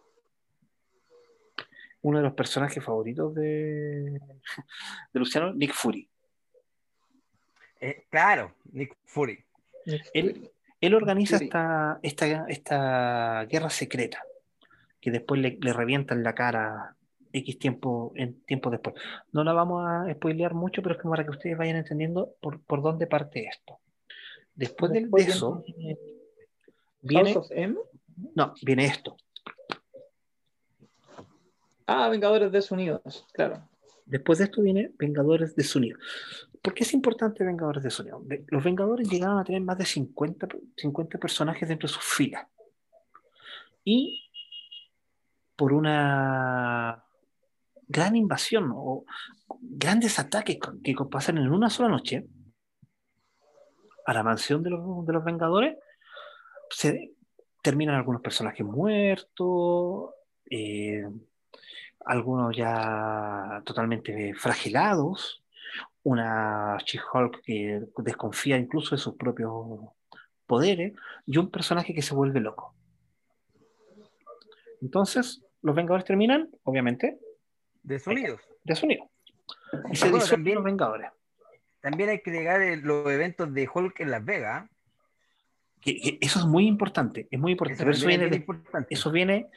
uno 2.02 2.18
de 2.18 2.24
los 2.24 2.35
personajes 2.35 2.82
favoritos 2.82 3.35
de, 3.35 4.20
de 5.12 5.20
Luciano, 5.20 5.52
Nick 5.54 5.72
Fury. 5.72 6.09
Eh, 7.80 8.04
claro, 8.10 8.54
Nick 8.72 8.96
Fury. 9.04 9.44
Él, 10.14 10.94
organiza 10.94 11.38
Sí. 11.38 11.44
esta, 11.44 11.98
esta, 12.02 12.46
esta 12.48 13.44
guerra 13.44 13.70
secreta, 13.70 14.22
que 15.00 15.10
después 15.10 15.40
le, 15.40 15.58
le 15.60 15.72
revientan 15.72 16.22
la 16.22 16.34
cara 16.34 16.96
X 17.32 17.58
tiempo, 17.58 18.12
en 18.16 18.40
tiempo 18.42 18.70
después. 18.70 18.94
No 19.32 19.44
la 19.44 19.52
vamos 19.52 19.84
a 19.86 20.12
spoilear 20.14 20.54
mucho, 20.54 20.82
pero 20.82 20.94
es 20.94 21.00
como 21.00 21.12
para 21.12 21.24
que 21.24 21.30
ustedes 21.30 21.56
vayan 21.58 21.76
entendiendo 21.76 22.34
por, 22.40 22.60
por 22.62 22.82
dónde 22.82 23.06
parte 23.06 23.46
esto. 23.46 23.78
Después 24.54 24.90
del- 24.92 25.10
de 25.10 25.24
Después 25.24 25.28
eso, 25.28 25.64
viene 25.66 25.98
viene, 27.02 27.32
House 27.34 27.46
of 27.50 27.52
M. 27.56 27.76
no, 28.34 28.54
viene 28.62 28.86
esto. 28.86 29.16
Ah, 31.86 32.08
Vengadores 32.08 32.50
Desunidos, 32.50 33.26
claro. 33.32 33.68
Después 34.06 34.38
de 34.38 34.44
esto 34.44 34.62
viene 34.62 34.90
Vengadores 34.98 35.54
de 35.56 35.62
Sonido. 35.64 35.98
¿Por 36.66 36.74
qué 36.74 36.83
es 36.83 36.94
importante 36.94 37.44
Vengadores 37.44 37.85
de 37.85 37.90
Sonido? 37.90 38.20
Ve- 38.24 38.44
Los 38.48 38.64
Vengadores 38.64 39.09
llegaron 39.09 39.38
a 39.38 39.44
tener 39.44 39.61
más 39.62 39.79
de 39.79 39.85
50, 39.87 40.48
per- 40.48 40.61
50 40.76 41.16
personajes 41.16 41.68
dentro 41.68 41.87
de 41.87 41.94
sus 41.94 42.02
filas. 42.02 42.44
Y 43.85 44.29
por 45.55 45.72
una 45.72 47.05
gran 47.87 48.16
invasión 48.16 48.72
o 48.74 49.05
grandes 49.61 50.18
ataques 50.18 50.59
que 50.83 50.94
pasan 51.09 51.38
en 51.38 51.52
una 51.52 51.70
sola 51.70 51.88
noche 51.88 52.26
a 54.05 54.12
la 54.12 54.24
mansión 54.24 54.61
de 54.64 54.70
los, 54.70 55.07
de 55.07 55.12
los 55.12 55.22
Vengadores, 55.24 55.76
se 56.68 57.14
terminan 57.62 57.94
algunos 57.94 58.22
personajes 58.22 58.66
muertos, 58.66 60.11
eh, 60.50 61.09
algunos 62.07 62.57
ya 62.57 63.62
totalmente 63.64 64.35
fragilados, 64.35 65.44
una 66.08 66.78
She-Hulk 66.86 67.40
que 67.42 67.82
desconfía 67.98 68.56
incluso 68.56 68.94
de 68.94 69.00
sus 69.00 69.16
propios 69.16 69.52
poderes, 70.46 70.92
y 71.26 71.36
un 71.38 71.50
personaje 71.50 71.92
que 71.92 72.00
se 72.02 72.14
vuelve 72.14 72.38
loco. 72.38 72.74
Entonces, 74.80 75.42
los 75.62 75.74
Vengadores 75.74 76.04
terminan, 76.04 76.48
obviamente, 76.62 77.18
De 77.82 77.98
sonidos. 77.98 78.40
de 78.62 78.74
sonido. 78.76 79.10
Y 79.90 79.96
se 79.96 80.06
disuelven 80.06 80.28
también- 80.30 80.54
los 80.56 80.64
Vengadores. 80.64 81.10
También 81.80 82.10
hay 82.10 82.20
que 82.20 82.30
llegar 82.30 82.60
los 82.82 83.10
eventos 83.10 83.52
de 83.52 83.68
Hulk 83.72 83.98
en 84.00 84.10
Las 84.12 84.24
Vegas. 84.24 84.70
Que- 85.80 86.00
que 86.00 86.18
eso 86.20 86.38
es 86.40 86.46
muy 86.46 86.66
importante, 86.68 87.26
es 87.30 87.38
muy 87.40 87.52
importante. 87.52 87.82
eso 87.90 88.00
también 88.00 88.20
viene, 88.20 88.30
de- 88.30 88.36
importante. 88.36 88.94
eso 88.94 89.10
viene 89.10 89.48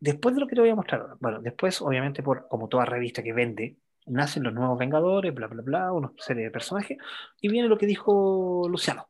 después 0.00 0.34
de 0.34 0.40
lo 0.40 0.46
que 0.48 0.54
te 0.56 0.60
voy 0.60 0.70
a 0.70 0.74
mostrar. 0.74 1.06
Bueno, 1.20 1.40
después, 1.40 1.80
obviamente, 1.82 2.22
por, 2.22 2.46
como 2.48 2.68
toda 2.68 2.84
revista 2.84 3.22
que 3.22 3.32
vende, 3.32 3.76
nacen 4.06 4.42
los 4.42 4.52
nuevos 4.52 4.78
Vengadores, 4.78 5.34
bla, 5.34 5.46
bla, 5.46 5.62
bla, 5.62 5.92
una 5.92 6.12
serie 6.18 6.44
de 6.44 6.50
personajes, 6.50 6.98
y 7.40 7.48
viene 7.48 7.68
lo 7.68 7.78
que 7.78 7.86
dijo 7.86 8.66
Luciano. 8.68 9.08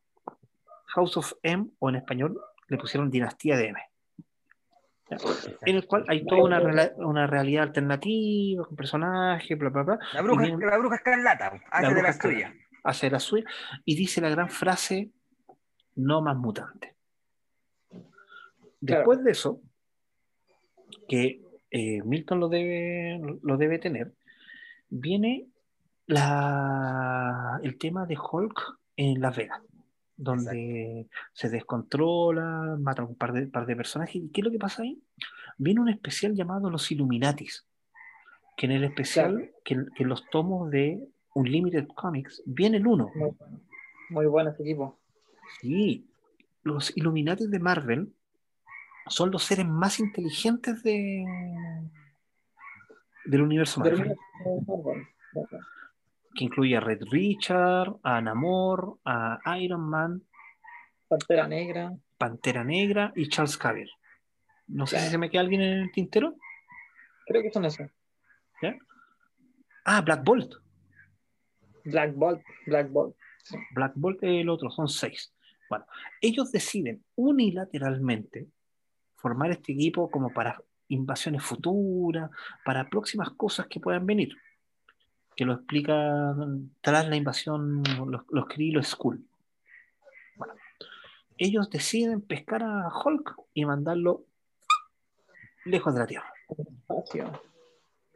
House 0.87 1.17
of 1.17 1.33
M, 1.41 1.67
o 1.79 1.89
en 1.89 1.95
español 1.95 2.39
le 2.67 2.77
pusieron 2.77 3.09
Dinastía 3.09 3.57
de 3.57 3.67
M. 3.67 3.79
¿Ya? 5.09 5.17
En 5.65 5.75
el 5.75 5.87
cual 5.87 6.05
hay 6.07 6.25
toda 6.25 6.43
una, 6.43 6.59
rela- 6.61 6.93
una 6.97 7.27
realidad 7.27 7.63
alternativa, 7.63 8.65
con 8.65 8.75
personajes, 8.75 9.57
bla, 9.57 9.69
bla, 9.69 9.83
bla. 9.83 9.99
La 10.13 10.21
bruja, 10.21 10.43
y 10.45 10.47
viene- 10.49 10.65
la 10.65 10.77
bruja 10.77 10.95
escarlata, 10.95 11.61
hace 11.71 11.87
de 11.87 11.93
bruja 11.93 12.07
la 12.07 12.13
suya. 12.13 12.53
hace 12.83 13.09
la 13.09 13.19
suya 13.19 13.43
y 13.85 13.95
dice 13.95 14.21
la 14.21 14.29
gran 14.29 14.49
frase 14.49 15.11
no 15.95 16.21
más 16.21 16.37
mutante. 16.37 16.95
Después 18.79 19.23
de 19.23 19.31
eso, 19.31 19.61
que 21.07 21.41
eh, 21.71 22.01
Milton 22.03 22.39
lo 22.39 22.49
debe, 22.49 23.19
lo 23.41 23.57
debe 23.57 23.79
tener, 23.79 24.13
viene 24.93 25.47
la, 26.05 27.59
el 27.63 27.77
tema 27.77 28.05
de 28.05 28.17
Hulk 28.17 28.79
en 28.95 29.19
Las 29.21 29.35
Vegas, 29.35 29.61
donde 30.15 31.07
se 31.33 31.49
descontrola, 31.49 32.77
mata 32.79 33.01
a 33.01 33.05
un 33.05 33.15
par 33.15 33.33
de, 33.33 33.47
par 33.47 33.65
de 33.65 33.75
personajes. 33.75 34.15
¿Y 34.15 34.29
qué 34.29 34.41
es 34.41 34.45
lo 34.45 34.51
que 34.51 34.59
pasa 34.59 34.83
ahí? 34.83 35.01
Viene 35.57 35.81
un 35.81 35.89
especial 35.89 36.35
llamado 36.35 36.69
Los 36.69 36.91
Illuminatis, 36.91 37.65
que 38.55 38.67
en 38.67 38.73
el 38.73 38.83
especial, 38.83 39.35
Claro. 39.35 39.51
que, 39.63 39.75
que 39.95 40.03
en 40.03 40.09
los 40.09 40.29
tomos 40.29 40.69
de 40.69 41.03
Unlimited 41.33 41.87
Comics, 41.87 42.43
viene 42.45 42.77
el 42.77 42.87
uno. 42.87 43.09
Muy 43.15 43.31
bueno. 43.37 43.59
Muy 44.09 44.25
bueno 44.27 44.49
ese 44.51 44.61
equipo. 44.63 44.99
Sí, 45.59 46.07
los 46.61 46.95
Illuminati 46.95 47.47
de 47.47 47.59
Marvel 47.59 48.13
son 49.07 49.31
los 49.31 49.43
seres 49.43 49.65
más 49.67 49.99
inteligentes 49.99 50.83
de, 50.83 51.25
del 53.25 53.41
universo 53.41 53.79
Marvel, 53.79 54.15
que 56.35 56.43
incluye 56.43 56.75
a 56.75 56.79
Red 56.79 57.03
Richard, 57.11 57.95
a 58.03 58.21
Namor, 58.21 58.97
a 59.05 59.39
Iron 59.59 59.89
Man, 59.89 60.23
Pantera 61.07 61.47
Negra. 61.47 61.93
Pantera 62.17 62.63
Negra 62.63 63.11
y 63.15 63.27
Charles 63.29 63.57
Xavier. 63.57 63.89
No 64.67 64.87
sé 64.87 64.99
si 64.99 65.09
se 65.09 65.17
me 65.17 65.29
queda 65.29 65.41
alguien 65.41 65.61
en 65.61 65.79
el 65.79 65.91
tintero. 65.91 66.35
Creo 67.27 67.43
que 67.43 67.51
son 67.51 67.65
esos. 67.65 67.89
Ah, 69.85 70.01
Black 70.01 70.23
Bolt. 70.23 70.55
Black 71.83 72.15
Bolt. 72.15 72.41
Black 72.65 72.89
Bolt. 72.89 73.15
Black 73.71 73.93
Bolt 73.95 74.23
es 74.23 74.41
el 74.41 74.49
otro, 74.49 74.69
son 74.71 74.87
seis. 74.87 75.33
Bueno, 75.69 75.85
ellos 76.21 76.51
deciden 76.51 77.03
unilateralmente 77.15 78.47
formar 79.15 79.51
este 79.51 79.73
equipo 79.73 80.09
como 80.09 80.33
para 80.33 80.61
invasiones 80.93 81.43
futuras, 81.43 82.29
para 82.63 82.89
próximas 82.89 83.29
cosas 83.31 83.67
que 83.67 83.79
puedan 83.79 84.05
venir. 84.05 84.37
Que 85.35 85.45
lo 85.45 85.53
explica 85.53 86.35
tras 86.81 87.07
la 87.07 87.15
invasión 87.15 87.83
los, 88.07 88.21
los 88.29 88.45
Kree 88.47 88.67
y 88.67 88.71
los 88.71 88.87
Skull. 88.87 89.25
Bueno, 90.35 90.53
ellos 91.37 91.69
deciden 91.69 92.21
pescar 92.21 92.63
a 92.63 92.87
Hulk 93.03 93.35
y 93.53 93.65
mandarlo 93.65 94.25
lejos 95.65 95.93
de 95.93 95.99
la 95.99 96.07
Tierra. 96.07 96.31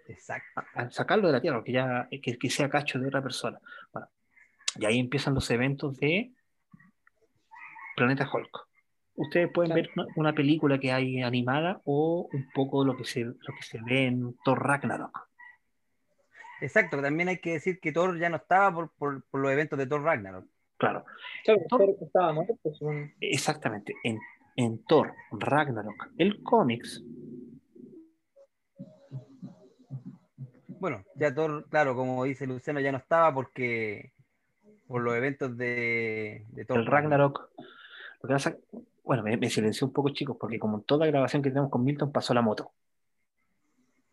Exacto. 0.08 0.62
a- 0.76 0.82
a 0.84 0.92
sacarlo 0.92 1.28
de 1.28 1.34
la 1.34 1.42
Tierra, 1.42 1.63
que 1.63 1.72
ya 1.72 2.08
que, 2.10 2.38
que 2.38 2.50
sea 2.50 2.70
cacho 2.70 3.00
de 3.00 3.08
otra 3.08 3.22
persona. 3.22 3.60
Bueno, 3.92 4.08
y 4.80 4.86
ahí 4.86 5.00
empiezan 5.00 5.34
los 5.34 5.50
eventos 5.50 5.98
de 5.98 6.32
Planeta 7.96 8.30
Hulk. 8.32 8.67
Ustedes 9.18 9.50
pueden 9.52 9.72
Claro. 9.74 9.90
ver 9.96 10.06
una, 10.06 10.14
una 10.16 10.34
película 10.34 10.80
que 10.80 10.92
hay 10.94 11.22
animada 11.24 11.82
o 11.86 12.30
un 12.32 12.50
poco 12.54 12.86
lo 12.86 12.96
que 12.96 13.04
se, 13.04 13.24
lo 13.26 13.34
que 13.36 13.64
se 13.64 13.80
ve 13.82 14.06
en 14.06 14.36
Thor 14.46 14.64
Ragnarok. 14.66 15.28
Exacto, 16.62 17.02
también 17.02 17.30
hay 17.30 17.40
que 17.40 17.54
decir 17.54 17.80
que 17.80 17.92
Thor 17.92 18.18
ya 18.20 18.30
no 18.30 18.38
estaba 18.38 18.74
por, 18.74 18.92
por, 18.98 19.24
por 19.30 19.42
los 19.42 19.52
eventos 19.52 19.78
de 19.78 19.88
Thor 19.88 20.04
Ragnarok. 20.04 20.46
Claro, 20.78 21.04
Claro, 21.44 21.62
Thor- 21.70 21.80
Thor 21.80 21.96
estaba 22.02 22.32
muerto. 22.34 22.54
exactamente. 23.20 23.94
En, 24.04 24.20
en 24.56 24.84
Thor 24.86 25.14
Ragnarok, 25.32 26.10
el 26.18 26.42
cómics, 26.44 27.04
Bueno, 30.80 31.04
ya 31.16 31.34
Thor, 31.34 31.68
claro, 31.70 31.96
como 31.96 32.24
dice 32.24 32.46
Luciano, 32.46 32.80
ya 32.80 32.92
no 32.92 33.00
estaba 33.00 33.34
porque 33.34 34.12
por 34.88 35.02
los 35.02 35.16
eventos 35.16 35.58
de, 35.58 36.46
de 36.50 36.66
Thor 36.66 36.80
el 36.80 36.86
Ragnarok, 36.86 37.50
lo 38.22 38.28
que 38.28 38.34
pasa, 38.34 38.56
bueno, 39.08 39.24
me, 39.24 39.38
me 39.38 39.50
silenció 39.50 39.88
un 39.88 39.93
poco, 39.93 40.10
chicos, 40.10 40.38
porque 40.39 40.60
como 40.60 40.78
en 40.78 40.84
toda 40.84 41.08
grabación 41.08 41.41
que 41.41 41.50
tenemos 41.50 41.72
con 41.72 41.84
Milton 41.84 42.12
pasó 42.12 42.34
la 42.34 42.41
moto. 42.41 42.74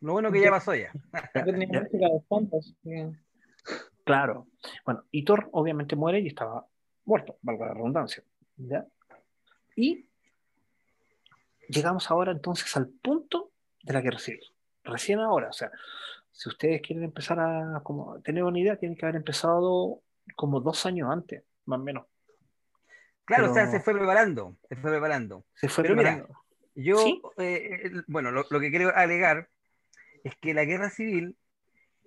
Lo 0.01 0.13
bueno 0.13 0.31
que 0.31 0.41
ya 0.41 0.51
pasó 0.51 0.75
ya. 0.75 0.93
Claro. 4.05 4.49
Bueno, 4.85 5.05
y 5.11 5.25
Thor 5.25 5.49
obviamente 5.53 5.97
muere 5.97 6.21
y 6.21 6.27
estaba 6.27 6.67
muerto, 7.07 7.39
valga 7.41 7.67
la 7.67 7.75
redundancia. 7.75 8.23
¿ya? 8.57 8.87
Y 9.75 10.07
llegamos 11.69 12.11
ahora 12.11 12.31
entonces 12.31 12.77
al 12.77 12.89
punto 12.89 13.51
de 13.83 13.95
la 13.95 14.03
guerra 14.03 14.19
civil. 14.19 14.43
Recién 14.85 15.21
ahora, 15.21 15.49
o 15.49 15.53
sea, 15.53 15.73
si 16.31 16.51
ustedes 16.51 16.83
quieren 16.83 17.05
empezar 17.05 17.41
a 17.41 17.81
como, 17.83 18.21
tener 18.21 18.45
una 18.45 18.61
idea, 18.61 18.77
tienen 18.77 18.97
que 18.97 19.07
haber 19.07 19.17
empezado 19.17 20.03
como 20.37 20.61
dos 20.61 20.85
años 20.85 21.11
antes, 21.11 21.43
más 21.65 21.81
o 21.81 21.83
menos. 21.83 22.05
Claro, 23.25 23.45
Pero- 23.45 23.53
o 23.53 23.55
sea, 23.55 23.67
se 23.71 23.81
fue 23.81 23.95
preparando, 23.95 24.57
se 24.69 24.77
fue 24.77 24.91
preparando. 24.91 25.45
Se 25.55 25.69
fue 25.69 25.85
Pero 25.85 25.97
mira, 25.97 26.11
preparando. 26.17 26.41
Yo, 26.75 26.99
¿Sí? 26.99 27.23
eh, 27.39 27.81
eh, 27.85 27.91
bueno, 28.09 28.31
lo, 28.33 28.45
lo 28.51 28.61
que 28.61 28.71
quiero 28.71 28.95
alegar 28.95 29.49
es 30.25 30.35
que 30.37 30.53
la 30.55 30.65
guerra 30.65 30.91
civil 30.91 31.37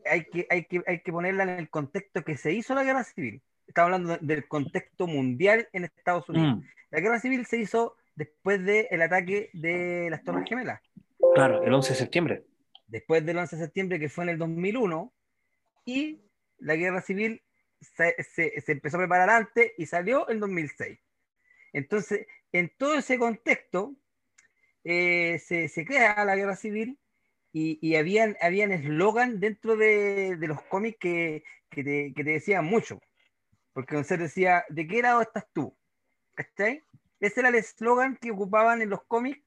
hay 0.05 0.25
que, 0.25 0.45
hay, 0.49 0.65
que, 0.65 0.81
hay 0.85 0.99
que 1.01 1.11
ponerla 1.11 1.43
en 1.43 1.49
el 1.49 1.69
contexto 1.69 2.23
que 2.23 2.37
se 2.37 2.51
hizo 2.53 2.75
la 2.75 2.83
guerra 2.83 3.03
civil. 3.03 3.41
Estamos 3.67 3.87
hablando 3.93 4.17
de- 4.17 4.19
del 4.35 4.47
contexto 4.47 5.07
mundial 5.07 5.67
en 5.73 5.85
Estados 5.85 6.27
Unidos. 6.29 6.57
Mm, 6.57 6.61
La 6.91 6.99
guerra 7.01 7.19
civil 7.19 7.45
se 7.45 7.57
hizo 7.57 7.95
después 8.15 8.63
del 8.63 9.01
ataque 9.01 9.49
de 9.53 10.07
las 10.09 10.23
Torres 10.23 10.47
Gemelas. 10.47 10.81
claro, 11.35 11.61
el 11.63 11.73
11 11.73 11.89
de 11.93 11.95
septiembre. 11.99 12.43
después 12.87 13.25
del 13.25 13.37
11 13.37 13.57
de 13.57 13.63
septiembre, 13.63 13.99
que 13.99 14.07
fue 14.09 14.23
en 14.23 14.29
el 14.29 14.37
2001, 14.37 15.11
y 15.85 16.21
la 16.59 16.75
guerra 16.75 17.01
civil 17.01 17.41
se, 17.81 18.15
se- 18.23 18.59
se 18.61 18.71
empezó 18.71 18.95
a 18.97 19.01
preparar 19.01 19.29
antes 19.29 19.73
y 19.77 19.85
salió 19.85 20.29
en 20.29 20.39
2006. 20.39 20.97
Entonces, 21.77 22.25
en 22.53 22.71
todo 22.75 22.95
ese 22.95 23.19
contexto, 23.19 23.95
eh, 24.83 25.37
se, 25.37 25.85
crea 25.85 26.25
la 26.25 26.35
guerra 26.35 26.55
civil 26.55 26.99
y, 27.53 27.77
y 27.87 27.97
habían, 27.97 28.35
habían 28.41 28.71
eslogan 28.71 29.39
dentro 29.39 29.77
de, 29.77 30.35
los 30.39 30.59
cómics 30.63 30.97
que, 30.99 31.43
que, 31.69 31.83
te, 31.83 32.23
decían 32.23 32.65
mucho. 32.65 32.99
Porque 33.73 33.93
entonces 33.93 34.17
decía, 34.17 34.65
¿de 34.69 34.87
qué 34.87 35.03
lado 35.03 35.21
estás 35.21 35.45
tú? 35.53 35.77
¿Cachai? 36.33 36.83
Ese 37.19 37.41
era 37.41 37.49
el 37.49 37.55
eslogan 37.55 38.17
que 38.17 38.31
ocupaban 38.31 38.81
en 38.81 38.89
los 38.89 39.03
cómics 39.05 39.43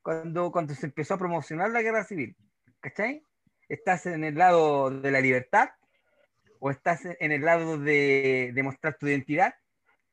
cuando, 0.00 0.50
cuando 0.52 0.74
se 0.74 0.86
empezó 0.86 1.14
a 1.14 1.18
promocionar 1.18 1.70
la 1.70 1.82
guerra 1.82 2.04
civil. 2.04 2.34
¿Cachai? 2.80 3.22
¿Estás 3.68 4.06
en 4.06 4.24
el 4.24 4.36
lado 4.36 4.90
de 4.90 5.10
la 5.10 5.20
libertad 5.20 5.68
o 6.60 6.70
estás 6.70 7.02
en 7.04 7.30
el 7.30 7.42
lado 7.42 7.76
de, 7.76 8.52
de 8.54 8.62
mostrar 8.62 8.96
tu 8.96 9.06
identidad? 9.06 9.54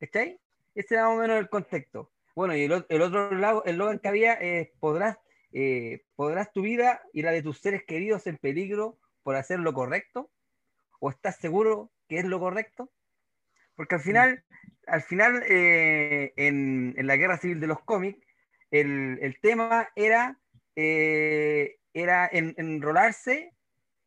¿Cachai? 0.01 0.37
Ese 0.75 0.95
era 0.95 1.05
más 1.07 1.17
o 1.17 1.21
menos 1.21 1.37
el 1.37 1.49
contexto. 1.49 2.11
Bueno, 2.35 2.55
y 2.55 2.63
el, 2.63 2.85
el 2.87 3.01
otro 3.01 3.31
lado, 3.31 3.63
el 3.65 3.71
eslogan 3.71 3.99
que 3.99 4.07
había 4.07 4.33
es, 4.33 4.69
podrás, 4.79 5.17
eh, 5.51 6.03
podrás 6.15 6.51
tu 6.53 6.61
vida 6.61 7.01
y 7.13 7.23
la 7.23 7.31
de 7.31 7.43
tus 7.43 7.59
seres 7.59 7.83
queridos 7.85 8.25
en 8.27 8.37
peligro 8.37 8.97
por 9.23 9.35
hacer 9.35 9.59
lo 9.59 9.73
correcto, 9.73 10.31
o 10.99 11.09
estás 11.09 11.37
seguro 11.37 11.91
que 12.07 12.19
es 12.19 12.25
lo 12.25 12.39
correcto, 12.39 12.91
porque 13.75 13.95
al 13.95 14.01
final, 14.01 14.45
al 14.87 15.01
final 15.01 15.43
eh, 15.47 16.33
en, 16.37 16.93
en, 16.97 17.07
la 17.07 17.17
guerra 17.17 17.37
civil 17.37 17.59
de 17.59 17.67
los 17.67 17.81
cómics, 17.83 18.25
el, 18.71 19.19
el 19.21 19.39
tema 19.41 19.89
era, 19.95 20.39
eh, 20.75 21.77
era 21.93 22.29
en, 22.31 22.53
enrolarse, 22.57 23.53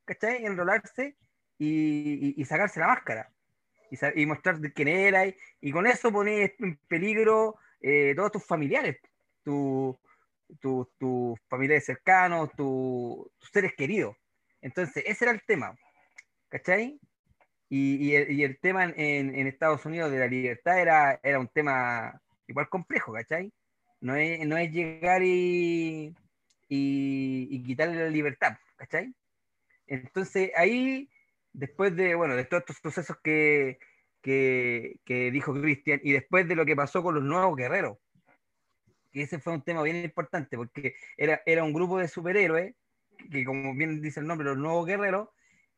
¿cachai? 0.06 0.46
Enrolarse 0.46 1.16
y, 1.58 2.28
y, 2.28 2.34
y 2.40 2.44
sacarse 2.46 2.80
la 2.80 2.88
máscara 2.88 3.33
y, 3.90 4.22
y 4.22 4.26
mostrar 4.26 4.60
quién 4.72 4.88
era, 4.88 5.26
y, 5.26 5.36
y, 5.60 5.72
con 5.72 5.86
eso 5.86 6.12
pones 6.12 6.52
en 6.58 6.76
peligro 6.88 7.56
eh, 7.80 8.14
todos 8.16 8.32
tus 8.32 8.44
familiares, 8.44 8.98
tus 9.42 9.96
tu, 10.60 10.90
tu 10.98 11.36
familiares 11.48 11.84
cercanos, 11.84 12.50
tu, 12.56 13.30
tus 13.38 13.50
seres 13.50 13.72
queridos. 13.76 14.16
Entonces, 14.60 15.04
ese 15.06 15.24
era 15.24 15.32
el 15.32 15.42
tema, 15.46 15.76
¿cachai? 16.48 16.98
Y, 17.68 17.96
y, 17.96 18.16
el, 18.16 18.30
y 18.30 18.44
el, 18.44 18.58
tema 18.58 18.84
en, 18.84 19.34
en, 19.34 19.46
Estados 19.46 19.84
Unidos 19.84 20.10
de 20.10 20.18
la 20.18 20.26
libertad 20.26 20.78
era, 20.80 21.18
era 21.22 21.38
un 21.38 21.48
tema 21.48 22.20
igual 22.46 22.68
complejo, 22.68 23.12
¿cachai? 23.12 23.52
No 24.00 24.14
es, 24.16 24.46
no 24.46 24.56
es 24.56 24.70
llegar 24.70 25.22
y, 25.22 26.14
y, 26.68 27.62
quitarle 27.64 27.96
la 27.96 28.10
libertad, 28.10 28.56
¿cachai? 28.76 29.14
Entonces 29.86 30.50
ahí, 30.56 31.08
después 31.54 31.96
de, 31.96 32.14
bueno, 32.14 32.36
de 32.36 32.44
todos 32.44 32.64
estos 32.68 32.76
sucesos 32.82 33.16
que, 33.22 33.78
que, 34.20 34.96
que 35.04 35.30
dijo 35.30 35.54
Cristian 35.54 36.00
y 36.02 36.12
después 36.12 36.46
de 36.46 36.56
lo 36.56 36.66
que 36.66 36.76
pasó 36.76 37.02
con 37.02 37.14
los 37.14 37.24
nuevos 37.24 37.56
guerreros, 37.56 37.96
que 39.12 39.22
ese 39.22 39.38
fue 39.38 39.54
un 39.54 39.62
tema 39.62 39.82
bien 39.82 39.96
importante 39.96 40.56
porque 40.56 40.96
era, 41.16 41.40
era 41.46 41.64
un 41.64 41.72
grupo 41.72 41.98
de 41.98 42.08
superhéroes, 42.08 42.74
que 43.30 43.44
como 43.44 43.74
bien 43.74 44.02
dice 44.02 44.20
el 44.20 44.26
nombre, 44.26 44.44
los 44.44 44.58
nuevos 44.58 44.84
guerreros, 44.84 45.28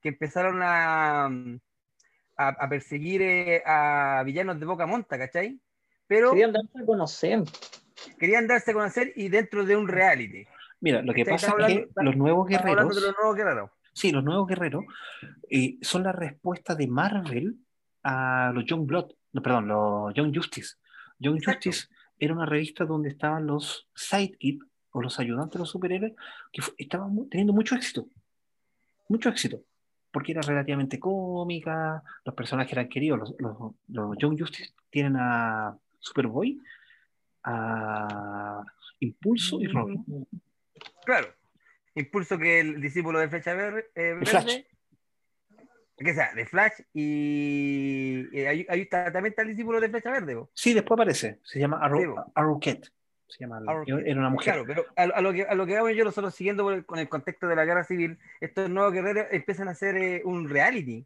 que 0.01 0.09
empezaron 0.09 0.63
a, 0.63 1.27
a, 1.27 2.49
a 2.49 2.69
perseguir 2.69 3.23
eh, 3.23 3.63
a 3.65 4.23
villanos 4.25 4.59
de 4.59 4.67
boca 4.67 4.87
monta, 4.87 5.19
¿cachai? 5.19 5.61
Pero 6.07 6.31
querían 6.31 6.53
darse 6.53 6.79
a 6.83 6.87
conocer. 6.87 7.43
Querían 8.19 8.47
darse 8.47 8.71
a 8.71 8.75
conocer 8.75 9.13
y 9.17 9.29
dentro 9.29 9.65
de 9.65 9.77
un 9.77 9.89
reality. 9.89 10.47
Mira, 10.81 11.03
lo 11.03 11.13
que 11.13 11.25
pasa 11.25 11.55
es 11.59 11.67
que 11.67 11.89
los 11.97 12.17
nuevos 12.17 12.49
guerreros. 12.49 12.95
De 12.95 13.01
los 13.01 13.17
nuevos 13.17 13.37
guerreros. 13.37 13.71
Sí, 13.97 14.13
los 14.13 14.23
nuevos 14.23 14.47
guerreros 14.47 14.85
eh, 15.49 15.79
son 15.81 16.03
la 16.03 16.13
respuesta 16.13 16.75
de 16.75 16.87
Marvel 16.87 17.57
a 18.03 18.53
los 18.55 18.67
Young 18.67 18.85
Blood, 18.85 19.11
no, 19.33 19.41
perdón, 19.43 19.69
los 19.69 20.13
Young 20.13 20.37
Justice. 20.37 20.75
Young 21.19 21.37
Exacto. 21.39 21.71
Justice 21.71 21.89
era 22.19 22.35
una 22.35 22.45
revista 22.45 22.85
donde 22.85 23.09
estaban 23.09 23.47
los 23.47 23.89
sidekicks 23.95 24.67
o 24.91 25.01
los 25.01 25.19
ayudantes 25.19 25.55
de 25.55 25.59
los 25.61 25.71
superhéroes 25.71 26.13
que 26.53 26.63
estaban 26.77 27.27
teniendo 27.31 27.55
mucho 27.55 27.75
éxito. 27.75 28.07
Mucho 29.09 29.31
éxito. 29.31 29.63
Porque 30.11 30.33
era 30.33 30.43
relativamente 30.43 31.01
cómica, 31.01 32.03
los 32.23 32.35
personajes 32.35 32.75
eran 32.75 32.91
queridos. 32.91 33.19
Los, 33.19 33.35
los, 33.39 33.73
los 33.89 34.19
Young 34.19 34.39
Justice 34.39 34.75
tienen 34.91 35.17
a 35.17 35.75
Superboy, 36.01 36.61
a 37.45 38.63
Impulso 39.01 39.59
y 39.59 39.69
Robin. 39.69 40.05
Claro. 41.07 41.29
Impulso 41.97 42.39
que 42.39 42.61
el 42.61 42.81
discípulo 42.81 43.19
de 43.19 43.29
Flecha 43.29 43.55
Verde. 43.55 43.91
Eh, 43.95 44.15
verde 44.15 44.27
Flash 44.27 44.63
que 46.05 46.15
sea, 46.15 46.35
de 46.35 46.45
Flash 46.45 46.75
y, 46.93 48.27
y 48.31 48.45
ahí, 48.45 48.67
ahí 48.69 48.83
está, 48.83 49.11
también 49.11 49.33
está 49.33 49.43
el 49.43 49.49
discípulo 49.49 49.81
de 49.81 49.89
Flecha 49.89 50.11
Verde. 50.11 50.45
Sí, 50.53 50.75
después 50.75 50.97
aparece, 50.97 51.41
se 51.43 51.59
llama 51.59 51.79
Arrow, 51.81 52.33
Arrowcat. 52.35 52.87
Se 53.29 53.41
llama. 53.41 53.61
Era 53.87 54.21
una 54.21 54.31
mujer. 54.31 54.45
Claro, 54.45 54.65
pero 54.67 54.85
a, 54.95 55.03
a, 55.03 55.21
lo 55.21 55.33
que, 55.33 55.43
a 55.43 55.55
lo 55.55 55.67
que 55.67 55.77
hago 55.77 55.91
yo, 55.91 56.05
nosotros 56.05 56.33
siguiendo 56.35 56.71
el, 56.71 56.87
con 56.87 57.01
el 57.01 57.09
contexto 57.09 57.49
de 57.49 57.57
la 57.57 57.65
guerra 57.65 57.83
civil, 57.83 58.19
estos 58.41 58.71
nuevos 58.71 58.93
guerreros 58.93 59.27
empiezan 59.33 59.67
a 59.67 59.73
hacer 59.73 59.97
eh, 59.97 60.23
un 60.25 60.49
reality. 60.49 61.05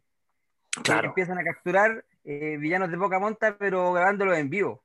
Claro. 0.83 1.09
empiezan 1.09 1.37
a 1.37 1.43
capturar 1.43 2.05
eh, 2.23 2.57
villanos 2.57 2.91
de 2.91 2.97
poca 2.97 3.19
monta, 3.19 3.57
pero 3.57 3.91
grabándolos 3.91 4.37
en 4.37 4.49
vivo. 4.49 4.83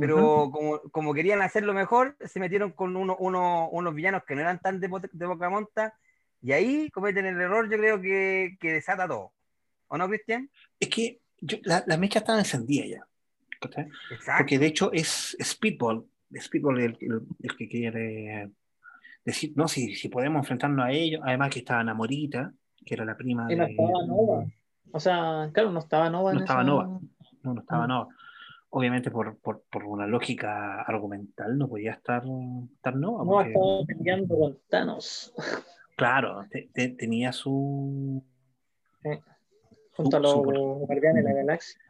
Pero 0.00 0.16
uh 0.16 0.46
-huh. 0.46 0.50
como, 0.50 0.80
como, 0.90 1.14
querían 1.14 1.42
hacerlo 1.42 1.74
mejor, 1.74 2.16
se 2.20 2.40
metieron 2.40 2.72
con 2.72 2.96
uno, 2.96 3.16
uno, 3.18 3.68
unos 3.70 3.94
villanos 3.94 4.24
que 4.24 4.34
no 4.34 4.40
eran 4.40 4.58
tan 4.60 4.80
de, 4.80 4.88
de 4.88 5.26
poca 5.26 5.50
monta 5.50 5.94
y 6.42 6.52
ahí 6.52 6.90
cometen 6.90 7.26
el 7.26 7.40
error, 7.40 7.70
yo 7.70 7.76
creo 7.76 8.00
que, 8.00 8.56
que 8.60 8.72
desata 8.72 9.06
todo. 9.06 9.32
¿O 9.88 9.98
no, 9.98 10.08
Cristian? 10.08 10.50
Es 10.78 10.88
que 10.88 11.20
yo, 11.40 11.58
la, 11.64 11.84
la, 11.86 11.96
mecha 11.96 12.20
estaba 12.20 12.38
encendida 12.38 12.86
ya. 12.86 13.06
¿okay? 13.62 13.86
Porque 14.38 14.58
de 14.58 14.66
hecho 14.66 14.92
es 14.92 15.36
Speedball. 15.42 16.06
Speedball 16.34 16.80
el, 16.80 16.98
el, 17.00 17.20
el 17.42 17.56
que 17.56 17.68
quiere 17.68 18.50
decir, 19.24 19.52
no, 19.56 19.68
si, 19.68 19.94
si 19.94 20.08
podemos 20.08 20.40
enfrentarnos 20.40 20.86
a 20.86 20.92
ellos. 20.92 21.20
Además 21.24 21.50
que 21.50 21.58
estaba 21.58 21.84
Namorita, 21.84 22.52
que 22.86 22.94
era 22.94 23.04
la 23.04 23.16
prima 23.16 23.46
de... 23.46 23.56
No 23.56 23.64
estaba 23.64 24.06
Nova. 24.06 24.46
O 24.92 25.00
sea, 25.00 25.50
claro, 25.52 25.70
no 25.72 25.80
estaba 25.80 26.08
Nova. 26.08 26.32
No 26.32 26.40
estaba 26.40 26.62
esa... 26.62 26.70
Nova. 26.70 27.00
No, 27.42 27.54
no 27.54 27.60
estaba 27.60 27.84
mm. 27.84 27.88
Nova. 27.88 28.08
Obviamente 28.72 29.10
por, 29.10 29.36
por, 29.38 29.62
por, 29.62 29.84
una 29.84 30.06
lógica 30.06 30.82
argumental 30.82 31.58
no 31.58 31.68
podía 31.68 31.92
estar, 31.92 32.22
estar 32.72 32.94
Nova. 32.94 33.24
No, 33.24 33.30
porque... 33.30 33.50
estaba 33.50 33.84
peleando 33.86 34.38
con 34.38 34.58
Thanos. 34.68 35.34
Claro, 35.96 36.46
te, 36.50 36.70
te, 36.72 36.90
tenía 36.90 37.32
su. 37.32 38.24
Sí. 39.02 39.10
Junto 39.92 40.10
su, 40.10 40.16
a 40.16 40.20
los 40.20 40.32
su... 40.32 40.40
guardianes 40.86 41.24
de 41.24 41.30
la 41.30 41.36
galaxia. 41.36 41.80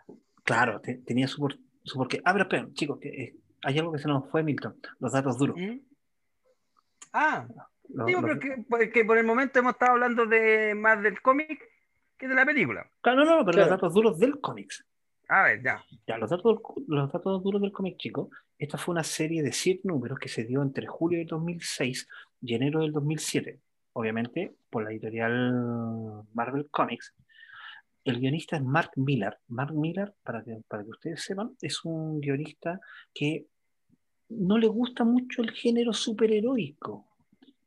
Claro, 0.42 0.80
te, 0.80 0.94
tenía 0.96 1.28
su, 1.28 1.48
su 1.84 1.98
porqué. 1.98 2.20
Ah, 2.24 2.32
pero 2.32 2.44
espera, 2.44 2.66
chicos, 2.72 2.98
que, 2.98 3.08
eh, 3.08 3.36
hay 3.62 3.78
algo 3.78 3.92
que 3.92 3.98
se 3.98 4.08
nos 4.08 4.28
fue, 4.30 4.42
Milton. 4.42 4.74
Los 4.98 5.12
datos 5.12 5.38
duros. 5.38 5.56
¿Mm? 5.58 5.80
Ah, 7.12 7.46
los, 7.90 8.06
digo, 8.06 8.22
los... 8.22 8.38
pero 8.38 8.66
que, 8.78 8.90
que, 8.90 9.04
por 9.04 9.18
el 9.18 9.26
momento 9.26 9.58
hemos 9.58 9.74
estado 9.74 9.92
hablando 9.92 10.24
de 10.24 10.74
más 10.74 11.02
del 11.02 11.20
cómic 11.20 11.62
que 12.16 12.26
de 12.26 12.34
la 12.34 12.46
película. 12.46 12.90
Claro, 13.02 13.24
no, 13.24 13.36
no, 13.36 13.44
pero 13.44 13.52
claro. 13.52 13.70
los 13.70 13.80
datos 13.80 13.94
duros 13.94 14.18
del 14.18 14.40
cómic. 14.40 14.72
A 15.32 15.42
ver, 15.42 15.62
ya. 15.62 15.84
Los 16.18 16.30
datos, 16.30 16.60
los 16.86 17.12
datos 17.12 17.42
duros 17.42 17.62
del 17.62 17.72
cómic, 17.72 17.96
chicos. 17.98 18.28
Esta 18.58 18.78
fue 18.78 18.92
una 18.92 19.04
serie 19.04 19.42
de 19.42 19.52
siete 19.52 19.82
números 19.84 20.18
que 20.18 20.28
se 20.28 20.44
dio 20.44 20.62
entre 20.62 20.86
julio 20.86 21.18
del 21.18 21.28
2006 21.28 22.08
y 22.42 22.54
enero 22.54 22.80
del 22.80 22.92
2007 22.92 23.60
obviamente 23.92 24.54
por 24.70 24.84
la 24.84 24.90
editorial 24.90 26.24
Marvel 26.32 26.68
Comics. 26.70 27.14
El 28.04 28.18
guionista 28.18 28.56
es 28.56 28.62
Mark 28.62 28.92
Millar. 28.96 29.38
Mark 29.48 29.74
Millar, 29.74 30.14
para 30.22 30.42
que, 30.42 30.62
para 30.68 30.84
que 30.84 30.90
ustedes 30.90 31.22
sepan, 31.22 31.56
es 31.60 31.84
un 31.84 32.20
guionista 32.20 32.80
que 33.12 33.46
no 34.30 34.58
le 34.58 34.68
gusta 34.68 35.04
mucho 35.04 35.42
el 35.42 35.50
género 35.50 35.92
superheroico. 35.92 37.06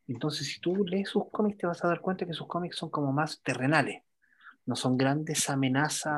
Entonces, 0.08 0.48
si 0.48 0.60
tú 0.60 0.84
lees 0.86 1.10
sus 1.10 1.30
cómics, 1.30 1.58
te 1.58 1.68
vas 1.68 1.84
a 1.84 1.88
dar 1.88 2.02
cuenta 2.02 2.26
que 2.26 2.34
sus 2.34 2.48
cómics 2.48 2.78
son 2.78 2.90
como 2.90 3.12
más 3.12 3.42
terrenales. 3.42 4.02
No 4.66 4.76
son 4.76 4.98
grandes 4.98 5.50
amenazas. 5.50 6.14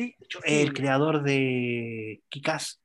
Sí, 0.00 0.16
de 0.18 0.24
hecho, 0.24 0.40
sí. 0.44 0.60
el 0.62 0.72
creador 0.72 1.22
de 1.22 2.22
Kikaz 2.28 2.80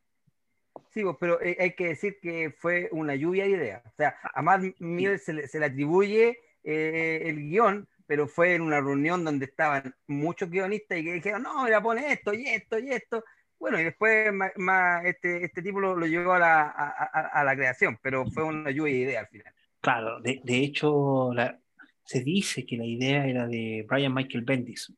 Sí, 0.89 1.03
pero 1.19 1.41
eh, 1.41 1.57
hay 1.59 1.75
que 1.75 1.87
decir 1.87 2.19
que 2.21 2.55
fue 2.57 2.89
una 2.91 3.15
lluvia 3.15 3.43
de 3.43 3.51
ideas. 3.51 3.85
O 3.85 3.95
sea, 3.97 4.17
a 4.33 4.41
Matt 4.41 4.63
Miller 4.79 5.19
se 5.19 5.33
le, 5.33 5.47
se 5.47 5.59
le 5.59 5.65
atribuye 5.65 6.39
eh, 6.63 7.21
el 7.25 7.49
guion, 7.49 7.87
pero 8.05 8.27
fue 8.27 8.55
en 8.55 8.61
una 8.61 8.79
reunión 8.79 9.23
donde 9.23 9.45
estaban 9.45 9.93
muchos 10.07 10.49
guionistas 10.49 10.97
y 10.97 11.03
que 11.03 11.13
dijeron, 11.13 11.43
no, 11.43 11.63
mira, 11.65 11.81
pone 11.81 12.11
esto 12.11 12.33
y 12.33 12.47
esto 12.47 12.79
y 12.79 12.91
esto. 12.91 13.23
Bueno, 13.59 13.79
y 13.79 13.83
después 13.83 14.31
más, 14.33 14.51
más 14.55 15.05
este, 15.05 15.43
este 15.43 15.61
tipo 15.61 15.79
lo, 15.79 15.95
lo 15.95 16.05
llevó 16.05 16.33
a 16.33 16.39
la, 16.39 16.61
a, 16.63 17.09
a, 17.13 17.27
a, 17.41 17.43
la 17.43 17.55
creación, 17.55 17.97
pero 18.01 18.25
fue 18.27 18.43
una 18.43 18.71
lluvia 18.71 18.93
de 18.93 18.99
ideas 18.99 19.23
al 19.23 19.29
final. 19.29 19.53
Claro, 19.81 20.21
de, 20.21 20.41
de 20.43 20.57
hecho, 20.59 21.33
la, 21.33 21.59
se 22.05 22.21
dice 22.21 22.65
que 22.65 22.77
la 22.77 22.85
idea 22.85 23.25
era 23.27 23.47
de 23.47 23.85
Brian 23.87 24.13
Michael 24.13 24.43
Bendis. 24.43 24.93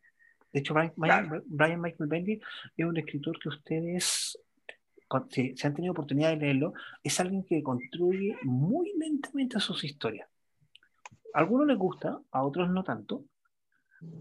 De 0.54 0.60
hecho, 0.60 0.74
Brian, 0.74 0.94
claro. 0.96 1.44
Brian 1.46 1.82
Michael 1.82 2.10
Bendis 2.10 2.42
es 2.76 2.86
un 2.86 2.98
escritor 2.98 3.38
que 3.40 3.50
ustedes 3.50 4.40
si, 5.30 5.56
si, 5.56 5.68
han 5.68 5.74
tenido 5.74 5.94
oportunidad 5.94 6.30
de 6.30 6.38
leerlo, 6.38 6.74
es 7.04 7.20
alguien 7.20 7.44
que 7.44 7.64
construye 7.64 8.38
muy 8.44 8.94
lentamente 8.98 9.60
sus 9.60 9.84
historias. 9.84 10.28
A 11.34 11.40
algunos 11.40 11.68
les 11.68 11.78
gusta, 11.78 12.20
a 12.32 12.44
otros 12.44 12.70
no 12.70 12.84
tanto, 12.84 13.24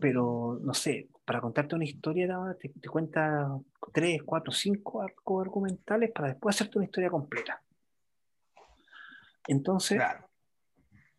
pero 0.00 0.58
no 0.62 0.74
sé, 0.74 1.08
para 1.24 1.40
contarte 1.40 1.74
una 1.74 1.84
historia 1.84 2.28
te, 2.58 2.68
te 2.68 2.88
cuenta 2.88 3.58
tres, 3.92 4.22
cuatro, 4.22 4.52
cinco 4.52 5.02
arcos 5.02 5.44
argumentales 5.44 6.12
para 6.12 6.28
después 6.28 6.54
hacerte 6.54 6.78
una 6.78 6.86
historia 6.86 7.10
completa. 7.10 7.60
Entonces, 9.48 9.98
claro. 9.98 10.28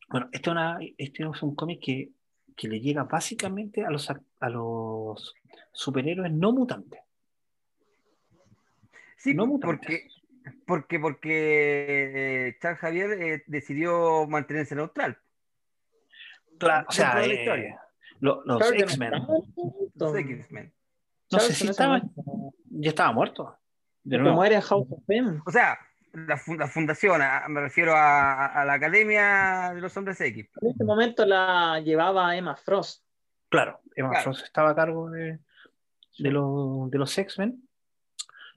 bueno, 0.09 0.29
este, 0.31 0.49
una, 0.49 0.79
este 0.97 1.23
es 1.23 1.43
un 1.43 1.55
cómic 1.55 1.81
que, 1.81 2.11
que 2.57 2.67
le 2.67 2.81
llega 2.81 3.03
básicamente 3.03 3.85
a 3.85 3.89
los, 3.91 4.09
a 4.09 4.49
los 4.49 5.35
superhéroes 5.71 6.31
no 6.33 6.51
mutantes. 6.51 6.99
Sí, 9.15 9.33
no 9.33 9.45
mutantes. 9.47 9.79
porque, 9.79 10.59
porque, 10.65 10.99
porque 10.99 12.47
eh, 12.49 12.57
Charles 12.59 12.79
Javier 12.79 13.11
eh, 13.21 13.43
decidió 13.47 14.27
mantenerse 14.27 14.75
neutral. 14.75 15.17
Claro, 16.57 16.87
o 16.89 16.91
sea, 16.91 17.15
de 17.19 17.27
la 17.27 17.33
eh, 17.33 17.39
historia. 17.39 17.81
lo- 18.19 18.43
los 18.43 18.71
X-Men. 18.71 19.11
Los. 19.95 20.15
X-Men. 20.15 20.73
No 21.31 21.39
sé 21.39 21.53
si 21.53 21.67
estaba, 21.67 22.01
ya 22.71 22.89
estaba 22.89 23.11
muerto. 23.11 23.55
De 24.03 24.17
nuevo. 24.17 24.35
muere 24.35 24.55
en 24.55 24.61
House 24.61 24.87
of 24.89 25.03
M. 25.09 25.41
O 25.45 25.51
sea, 25.51 25.77
la, 26.13 26.37
fu- 26.37 26.55
la 26.55 26.67
fundación, 26.67 27.21
a- 27.21 27.47
me 27.47 27.61
refiero 27.61 27.93
a, 27.95 28.63
la 28.65 28.73
Academia 28.73 29.71
de 29.73 29.81
los 29.81 29.95
Hombres 29.97 30.19
X. 30.21 30.49
En 30.61 30.69
ese 30.69 30.83
momento 30.83 31.25
la 31.25 31.79
llevaba 31.79 32.35
Emma 32.35 32.55
Frost. 32.55 33.03
Claro, 33.49 33.79
Emma 33.95 34.09
Claro. 34.09 34.23
Frost 34.23 34.43
estaba 34.45 34.71
a 34.71 34.75
cargo 34.75 35.09
de, 35.09 35.39
de, 36.19 36.31
los- 36.31 36.89
de 36.91 36.97
los 36.97 37.17
X-Men. 37.17 37.63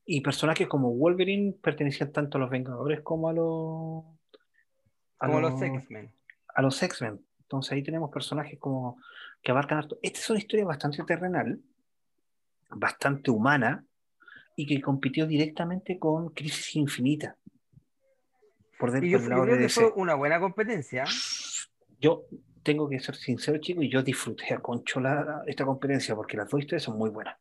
Y 0.06 0.22
personajes 0.22 0.66
como 0.66 0.90
Wolverine 0.92 1.52
pertenecían 1.62 2.10
tanto 2.12 2.38
a 2.38 2.40
los 2.40 2.50
Vengadores 2.50 3.00
como 3.02 3.28
a 3.28 3.32
los. 3.32 4.04
a 5.20 5.26
Como 5.26 5.40
los 5.40 5.60
X-Men. 5.62 6.10
a 6.54 6.62
los 6.62 6.82
X-Men. 6.82 7.24
Entonces 7.42 7.72
ahí 7.72 7.82
tenemos 7.82 8.10
personajes 8.10 8.58
como 8.58 9.00
que 9.42 9.50
abarcan 9.52 9.78
harto. 9.78 9.98
Esta 10.02 10.18
es 10.18 10.30
una 10.30 10.38
historia 10.40 10.64
bastante 10.64 11.02
terrenal, 11.04 11.60
bastante 12.70 13.30
humana, 13.30 13.84
y 14.56 14.66
que 14.66 14.80
compitió 14.82 15.26
directamente 15.26 15.98
con 15.98 16.30
Crisis 16.30 16.74
Infinita. 16.76 17.36
Por 18.80 18.88
Y 18.90 19.10
dentro 19.10 19.36
yo, 19.36 19.42
creo 19.44 19.58
que 19.58 19.68
fue 19.68 19.92
una 19.94 20.14
buena 20.14 20.40
competencia. 20.40 21.04
Yo 22.00 22.24
tengo 22.62 22.88
que 22.88 22.98
ser 22.98 23.14
sincero, 23.14 23.58
chicos, 23.58 23.84
y 23.84 23.90
yo 23.90 24.02
disfruté 24.02 24.54
a 24.54 24.58
concho 24.58 24.98
la- 25.00 25.42
esta 25.46 25.64
competencia 25.64 26.14
porque 26.16 26.36
las 26.36 26.48
dos 26.48 26.60
historias 26.60 26.82
son 26.82 26.96
muy 26.98 27.10
buenas. 27.10 27.36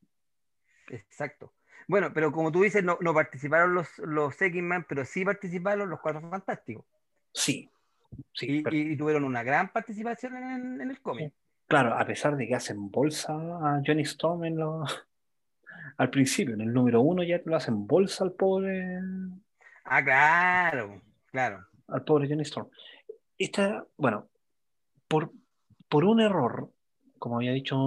Exacto. 0.89 1.53
Bueno, 1.87 2.11
pero 2.13 2.31
como 2.31 2.51
tú 2.51 2.61
dices, 2.61 2.83
no, 2.83 2.97
no 3.01 3.13
participaron 3.13 3.73
los, 3.73 3.87
los 3.99 4.39
X-Men, 4.39 4.85
pero 4.87 5.05
sí 5.05 5.25
participaron 5.25 5.89
los 5.89 5.99
Cuatro 5.99 6.21
Fantásticos. 6.29 6.85
Sí, 7.33 7.69
sí. 8.33 8.57
Y, 8.57 8.61
pero- 8.63 8.75
y 8.75 8.97
tuvieron 8.97 9.23
una 9.23 9.43
gran 9.43 9.69
participación 9.71 10.35
en, 10.37 10.81
en 10.81 10.89
el 10.91 11.01
cómic. 11.01 11.33
Claro, 11.67 11.93
a 11.97 12.05
pesar 12.05 12.35
de 12.35 12.47
que 12.47 12.55
hacen 12.55 12.89
bolsa 12.91 13.33
a 13.33 13.81
Johnny 13.85 14.01
Storm 14.03 14.43
en 14.45 14.57
lo- 14.57 14.83
al 15.97 16.09
principio, 16.09 16.53
en 16.55 16.61
el 16.61 16.73
número 16.73 17.01
uno 17.01 17.23
ya 17.23 17.39
lo 17.45 17.55
hacen 17.55 17.87
bolsa 17.87 18.23
al 18.23 18.33
pobre, 18.33 18.99
Ah, 19.91 20.03
claro, 20.03 21.01
claro. 21.31 21.65
al 21.87 22.03
pobre 22.03 22.27
Johnny 22.27 22.43
Storm. 22.43 22.69
Esta, 23.37 23.85
bueno, 23.97 24.27
por, 25.07 25.31
por 25.87 26.03
un 26.05 26.19
error, 26.21 26.69
como 27.17 27.37
había 27.37 27.53
dicho 27.53 27.77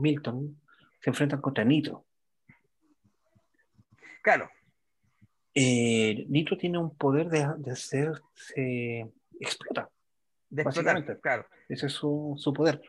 Milton, 0.00 0.60
se 1.00 1.10
enfrentan 1.10 1.40
contra 1.40 1.64
Nitro. 1.64 2.04
Claro, 4.22 4.50
Eh, 5.54 6.26
Nitro 6.28 6.56
tiene 6.56 6.78
un 6.78 6.94
poder 6.96 7.28
de, 7.30 7.46
de 7.58 7.70
hacerse 7.72 9.10
explota. 9.40 9.88
de 10.50 10.62
Básicamente. 10.62 11.12
explotar, 11.12 11.20
claro. 11.20 11.46
Ese 11.68 11.86
es 11.86 11.92
su, 11.92 12.34
su 12.36 12.52
poder. 12.52 12.80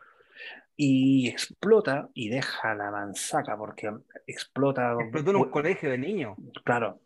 Y 0.76 1.28
explota 1.28 2.08
y 2.14 2.28
deja 2.28 2.74
la 2.74 2.90
manzaca 2.90 3.56
porque 3.56 3.90
explota. 4.26 4.96
Explotó 5.00 5.30
en 5.30 5.36
un 5.36 5.50
colegio 5.50 5.90
de 5.90 5.98
niños, 5.98 6.36
Claro. 6.64 7.00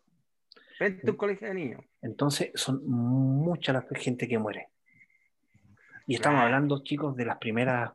Frente 0.77 1.07
a 1.07 1.11
un 1.11 1.17
colegio 1.17 1.47
de 1.47 1.53
niños. 1.53 1.81
Entonces 2.01 2.51
son 2.55 2.85
mucha 2.87 3.73
la 3.73 3.85
gente 3.95 4.27
que 4.27 4.37
muere. 4.37 4.69
Y 6.07 6.15
estamos 6.15 6.37
Claro. 6.37 6.45
hablando, 6.55 6.83
chicos, 6.83 7.15
de 7.15 7.25
las 7.25 7.37
primeras 7.37 7.91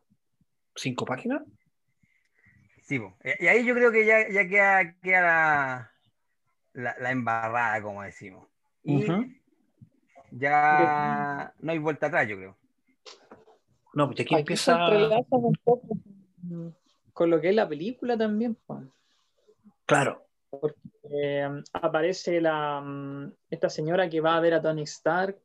cinco 0.75 1.05
páginas. 1.05 1.43
Sí, 2.83 3.01
y 3.41 3.47
ahí 3.47 3.65
yo 3.65 3.75
creo 3.75 3.93
que 3.93 4.05
ya, 4.05 4.29
ya 4.29 4.49
queda, 4.49 4.95
queda 5.01 5.21
la, 5.23 5.93
la, 6.73 6.97
la 6.99 7.11
embarrada, 7.13 7.81
como 7.83 8.03
decimos. 8.03 8.49
Y 8.83 9.07
ya 10.33 11.53
no 11.61 11.73
hay 11.73 11.79
vuelta 11.79 12.07
atrás, 12.07 12.27
yo 12.29 12.37
creo. 12.37 12.57
No, 13.95 14.07
pues 14.09 14.21
aquí 14.21 14.35
Aquí 14.35 14.57
se 14.57 14.71
empieza. 14.73 14.85
entrelaza 14.87 15.37
un 15.37 15.53
poco 15.65 15.89
con- 17.13 17.31
lo 17.31 17.41
que 17.41 17.51
es 17.51 17.55
la 17.55 17.69
película 17.69 18.17
también. 18.17 18.57
pues. 18.67 18.81
Claro, 19.87 20.27
Eh, 21.13 21.49
aparece 21.73 22.41
la, 22.41 22.81
mm, 22.81 23.33
esta 23.51 23.69
señora 23.69 24.09
que 24.09 24.21
va 24.21 24.37
a 24.37 24.41
ver 24.41 24.55
a 24.55 24.63
Tony 24.63 24.83
Stark 24.83 25.37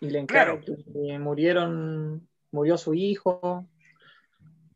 y 0.00 0.10
le 0.10 0.20
encarga 0.20 0.58
Claro. 0.60 0.76
que 0.94 1.18
murieron, 1.18 2.28
murió 2.52 2.78
su 2.78 2.94
hijo. 2.94 3.66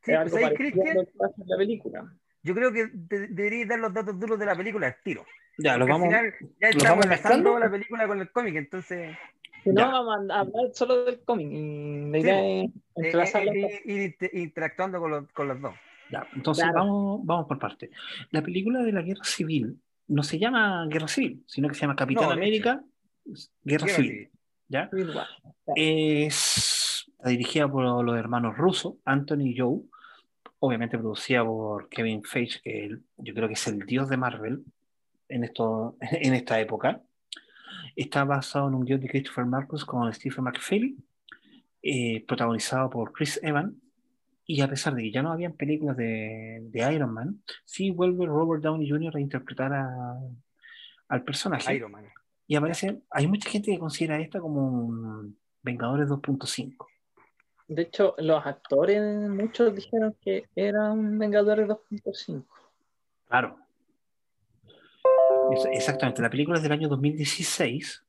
Sí, 0.03 0.13
Es 0.13 0.21
pues 0.21 0.35
ahí, 0.35 0.43
parecido 0.43 0.47
a 0.47 0.55
Cristian, 0.55 0.97
lo 0.97 1.05
que 1.07 1.13
pasa 1.17 1.35
en 1.41 1.49
la 1.49 1.57
película. 1.57 2.15
yo 2.43 2.55
creo 2.55 2.73
que 2.73 2.87
de- 2.93 3.29
deberíais 3.29 3.69
dar 3.69 3.79
los 3.79 3.95
datos 3.95 4.19
duros 4.21 4.39
de 4.39 4.47
la 4.47 4.55
película 4.57 4.89
al 4.89 4.97
tiro. 5.03 5.25
ya 5.57 5.77
lo 5.79 5.87
Porque 5.87 5.93
vamos. 5.93 6.15
al 6.15 6.33
final 6.33 6.35
ya 6.41 6.67
¿los 6.67 6.77
estamos 6.77 6.89
vamos 6.91 7.05
enlazando 7.05 7.59
la 7.59 7.71
película 7.71 8.07
con 8.09 8.21
el 8.21 8.31
cómic, 8.33 8.57
entonces 8.57 9.17
Si 9.63 9.71
no, 9.71 9.81
vamos 9.93 10.31
a 10.31 10.41
hablar 10.41 10.71
solo 10.75 11.05
del 11.05 11.21
cómic. 11.25 11.49
Y 11.53 12.11
la 12.11 12.19
Sí, 12.19 12.27
idea 12.27 12.43
po. 12.43 13.01
es 13.01 13.35
eh, 13.35 13.39
eh, 13.39 13.67
eh, 13.67 13.83
ir 13.87 14.01
inter- 14.03 14.31
interactuando 14.35 14.99
con 15.01 15.11
los, 15.13 15.33
con 15.33 15.49
los 15.49 15.61
dos. 15.63 15.75
Ya, 16.11 16.27
entonces 16.35 16.65
Claro. 16.65 16.79
vamos, 16.81 17.21
vamos 17.25 17.47
por 17.47 17.59
partes. 17.59 17.91
La 18.31 18.43
película 18.43 18.83
de 18.83 18.93
la 18.93 19.03
guerra 19.03 19.25
civil 19.25 19.81
no 20.09 20.23
se 20.23 20.39
llama 20.39 20.87
Guerra 20.89 21.09
Civil, 21.09 21.43
sino 21.47 21.69
que 21.69 21.75
se 21.75 21.81
llama 21.83 21.97
Capitán 21.97 22.25
No, 22.25 22.29
de 22.31 22.35
América 22.37 22.85
Guerra, 23.25 23.41
Guerra 23.65 23.89
Civil. 23.89 24.11
Civil. 24.11 24.31
¿ya? 24.69 24.91
Es 25.77 27.11
dirigida 27.25 27.69
por 27.71 28.05
los 28.05 28.17
hermanos 28.19 28.57
rusos, 28.57 28.95
Anthony 29.05 29.41
y 29.47 29.59
Joe, 29.59 29.81
obviamente 30.59 30.99
producida 30.99 31.45
por 31.45 31.89
Kevin 31.89 32.23
Feige, 32.23 32.61
que 32.63 32.85
él- 32.87 33.03
yo 33.17 33.35
creo 33.35 33.49
que 33.49 33.55
es 33.55 33.67
el 33.67 33.81
dios 33.81 34.09
de 34.09 34.17
Marvel 34.17 34.65
en, 35.29 35.45
esto, 35.45 35.97
en 36.01 36.35
esta 36.35 36.61
época. 36.61 37.01
Está 37.97 38.25
basado 38.25 38.69
en 38.69 38.75
un 38.75 38.85
guion 38.85 39.01
de 39.01 39.09
Christopher 39.09 39.47
Marcus 39.47 39.85
con 39.85 40.13
Stephen 40.13 40.45
McFeely, 40.45 40.97
eh, 41.83 42.25
protagonizado 42.27 42.91
por 42.91 43.13
Chris 43.13 43.39
Evans. 43.43 43.75
Y 44.47 44.61
a 44.61 44.69
pesar 44.69 44.95
de 44.95 45.03
que 45.03 45.11
ya 45.11 45.23
no 45.23 45.33
habían 45.33 45.55
películas 45.55 45.97
de, 45.97 46.61
de 46.71 46.93
Iron 46.95 47.13
Man, 47.15 47.43
sí 47.65 47.91
vuelve 47.91 48.27
Robert 48.27 48.63
Downey 48.63 48.89
Jr. 48.89 49.17
a 49.17 49.21
interpretar 49.21 49.73
a- 49.73 50.19
al 51.09 51.23
personaje. 51.25 51.75
Iron 51.75 51.93
Man. 51.93 52.05
Y 52.47 52.57
aparece, 52.57 53.01
hay 53.11 53.27
mucha 53.27 53.49
gente 53.49 53.71
que 53.71 53.79
considera 53.79 54.21
esta 54.21 54.41
como 54.41 54.61
un 54.71 55.39
Vengadores 55.63 56.09
2.5. 56.09 56.87
De 57.69 57.83
hecho, 57.83 58.15
los 58.19 58.45
actores, 58.45 59.01
muchos 59.31 59.75
dijeron 59.75 60.15
que 60.21 60.45
eran 60.55 61.19
Vengadores 61.19 61.67
2.5. 61.67 62.45
Claro. 63.29 63.57
Es- 65.53 65.67
exactamente, 65.73 66.21
la 66.23 66.29
película 66.31 66.59
es 66.59 66.63
del 66.63 66.73
año 66.73 66.89
2016. 66.89 68.05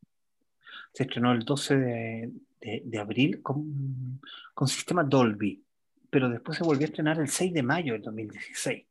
Se 0.94 1.04
estrenó 1.04 1.32
el 1.32 1.44
12 1.46 1.78
de, 1.78 2.32
de- 2.60 2.82
de 2.86 3.00
abril 3.00 3.42
con, 3.42 4.20
con 4.54 4.68
sistema 4.68 5.04
Dolby, 5.04 5.64
pero 6.10 6.30
después 6.30 6.58
se 6.58 6.64
volvió 6.64 6.84
a 6.86 6.90
estrenar 6.90 7.20
el 7.20 7.28
6 7.28 7.54
de 7.54 7.64
mayo 7.64 7.94
del 7.94 8.02
2016. 8.02 8.86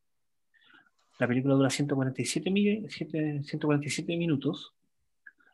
La 1.19 1.29
película 1.29 1.55
dura 1.55 1.71
147, 1.71 2.51
mi- 2.51 2.89
siete- 2.89 3.43
147 3.43 4.17
minutos 4.17 4.75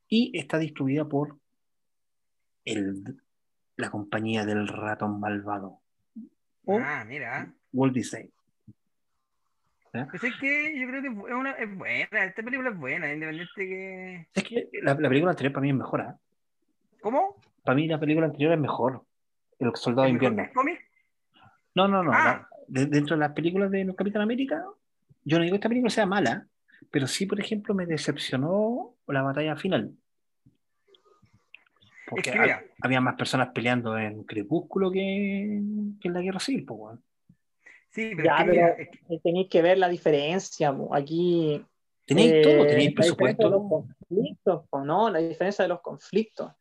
y 0.09 0.37
está 0.39 0.59
distribuida 0.59 1.05
por 1.05 1.37
el, 2.65 3.21
la 3.77 3.91
compañía 3.91 4.45
del 4.45 4.67
ratón 4.69 5.21
malvado, 5.21 5.81
o 6.65 6.79
Ah, 6.79 7.05
mira. 7.07 7.53
Walt 7.73 7.95
Disney. 7.95 8.31
Pues 9.93 10.23
es 10.23 10.35
que 10.41 10.79
yo 10.81 10.87
creo 10.87 11.03
que 11.03 11.09
es, 11.09 11.35
una, 11.35 11.51
es 11.53 11.77
buena, 11.77 12.25
esta 12.25 12.43
película 12.45 12.71
es 12.71 12.79
buena, 12.79 13.13
independiente 13.13 13.53
que... 13.57 14.27
Es 14.35 14.45
que 14.45 14.69
la, 14.83 14.95
la 14.95 15.09
película 15.09 15.33
anterior 15.33 15.53
para 15.53 15.63
mí 15.63 15.71
es 15.71 15.75
mejor. 15.77 16.01
¿ah? 16.03 16.19
¿Cómo? 17.01 17.37
Para 17.65 17.75
mí 17.75 17.89
la 17.89 17.99
película 17.99 18.27
anterior 18.27 18.53
es 18.53 18.61
mejor. 18.61 19.05
El 19.59 19.75
Soldado 19.75 20.07
de 20.07 20.11
¿Es 20.11 20.15
mejor 20.15 20.29
Invierno. 20.31 20.49
el 20.49 20.55
cómic? 20.55 20.89
No, 21.75 21.89
no, 21.89 22.03
no. 22.03 22.12
Ah. 22.12 22.25
la- 22.25 22.49
de- 22.68 22.87
dentro 22.87 23.16
de 23.16 23.21
las 23.21 23.33
películas 23.33 23.71
de 23.71 23.93
Capitán 23.97 24.23
América, 24.23 24.64
yo 25.25 25.39
no 25.39 25.45
digo 25.45 25.55
que 25.55 25.57
esta 25.59 25.68
película 25.68 25.91
sea 25.91 26.07
mala, 26.07 26.47
pero 26.91 27.07
sí, 27.07 27.27
por 27.27 27.41
ejemplo, 27.41 27.75
me 27.75 27.87
decepcionó 27.87 28.95
la 29.09 29.23
batalla 29.23 29.57
final. 29.57 29.93
Porque 32.09 32.31
que 32.33 32.39
ha- 32.39 32.43
mira. 32.43 32.64
había 32.83 33.01
más 33.01 33.14
personas 33.16 33.49
peleando 33.55 33.97
en 33.97 34.25
Crepúsculo 34.25 34.91
que, 34.91 35.61
que 36.01 36.09
en 36.09 36.14
la 36.14 36.21
Guerra 36.23 36.41
Civil. 36.41 36.64
pues. 36.64 36.99
Sí, 37.91 38.12
pero 38.16 38.25
Ya, 38.25 38.37
es 38.39 38.45
que 38.45 38.51
pero 38.51 38.66
es 38.79 38.89
que- 39.09 39.18
tenéis 39.23 39.49
que 39.49 39.62
ver 39.62 39.79
la 39.79 39.89
diferencia. 39.89 40.73
po. 40.73 40.95
Aquí. 40.95 41.64
Tenéis 42.07 42.33
eh, 42.33 42.43
todo, 42.43 42.66
tenéis 42.66 42.95
la 42.97 43.05
diferencia 43.05 43.45
de 43.47 43.51
los 43.51 43.61
presupuesto. 43.61 43.61
conflictos, 44.09 44.68
po, 44.68 44.85
¿no? 44.85 45.11
La 45.11 45.18
diferencia 45.21 45.62
de 45.64 45.68
los 45.68 45.81
conflictos. 45.81 46.53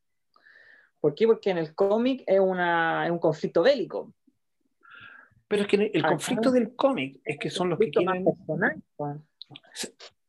¿Por 1.00 1.16
qué? 1.16 1.26
Porque 1.28 1.50
en 1.52 1.58
el 1.60 1.74
cómic 1.74 2.24
es, 2.28 2.40
una, 2.40 3.06
es 3.06 3.12
un 3.12 3.20
conflicto 3.20 3.64
bélico. 3.64 4.14
Pero 5.50 5.64
es 5.64 5.68
que 5.68 5.92
el 5.94 6.04
conflicto 6.04 6.52
del 6.52 6.76
cómic 6.76 7.20
es 7.26 7.38
que 7.38 7.50
son 7.50 7.70
los 7.70 7.80
que 7.80 7.90
quieren. 7.90 8.24
personal, 8.24 8.82
po. 8.96 9.22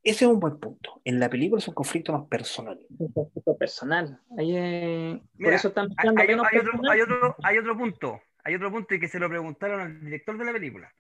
Ese 0.03 0.25
es 0.25 0.31
un 0.31 0.41
buen 0.41 0.59
punto. 0.59 1.03
En 1.05 1.21
la 1.21 1.29
película 1.29 1.59
es 1.59 1.69
un 1.69 1.75
conflicto 1.75 2.13
más 2.13 2.27
personal. 2.27 2.79
un 2.99 3.13
conflicto 3.13 3.57
personal. 3.57 4.19
Ahí, 4.39 4.57
eh, 4.57 5.21
por 5.21 5.41
Mira, 5.41 5.57
eso 5.57 5.69
están 5.69 5.91
hay, 5.99 6.09
hay- 6.09 6.27
menos 6.27 6.47
hay 6.51 6.59
otro, 6.59 6.73
hay, 6.91 7.01
otro, 7.03 7.37
hay 7.43 7.59
otro 7.59 7.77
punto, 7.77 8.21
hay 8.43 8.55
otro 8.55 8.71
punto 8.73 8.95
y 8.95 8.99
que 9.01 9.09
se 9.09 9.19
lo 9.21 9.29
preguntaron 9.29 9.81
al 9.83 10.01
director 10.03 10.39
de 10.39 10.45
la 10.47 10.53
película. 10.53 10.91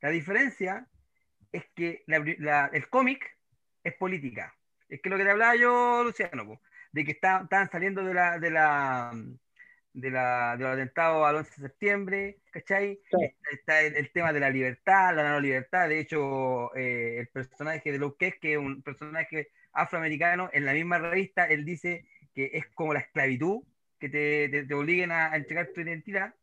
La 0.00 0.10
diferencia 0.10 0.86
es 1.50 1.64
que 1.74 2.04
la 2.06 2.24
la- 2.38 2.70
el 2.72 2.88
cómic 2.88 3.36
es 3.82 3.94
política. 3.94 4.54
Es 4.88 5.00
que 5.02 5.10
lo 5.10 5.16
que 5.16 5.24
te 5.24 5.30
hablaba 5.30 5.56
yo, 5.56 6.04
Luciano, 6.04 6.60
de 6.92 7.04
que 7.04 7.10
estaban 7.12 7.68
saliendo 7.70 8.04
de 8.04 8.14
la, 8.14 8.38
de 8.38 8.50
la 8.50 9.12
de, 9.92 10.10
la, 10.10 10.56
de 10.56 10.64
los 10.64 10.72
atentados 10.74 11.26
al 11.26 11.36
11 11.36 11.50
de 11.50 11.68
septiembre, 11.68 12.38
¿cachai? 12.50 13.00
Está 13.50 13.82
el, 13.82 14.10
tema 14.12 14.32
de 14.32 14.40
la 14.40 14.50
libertad, 14.50 15.14
la 15.14 15.30
no 15.30 15.40
libertad. 15.40 15.88
De 15.88 16.00
hecho, 16.00 16.74
eh, 16.76 17.18
el 17.20 17.28
personaje 17.28 17.92
de 17.92 17.98
Luke 17.98 18.38
que 18.40 18.52
es 18.52 18.58
un 18.58 18.82
personaje 18.82 19.50
afroamericano, 19.72 20.50
en 20.52 20.64
la 20.64 20.72
misma 20.72 20.98
revista, 20.98 21.44
él 21.44 21.64
dice 21.64 22.04
que 22.34 22.50
es 22.54 22.66
como 22.74 22.94
la 22.94 23.00
esclavitud, 23.00 23.62
que 23.98 24.08
te, 24.08 24.64
te, 24.64 24.74
obliguen 24.74 25.12
a, 25.12 25.34
entregar 25.36 25.68
tu 25.74 25.80
identidad. 25.80 26.34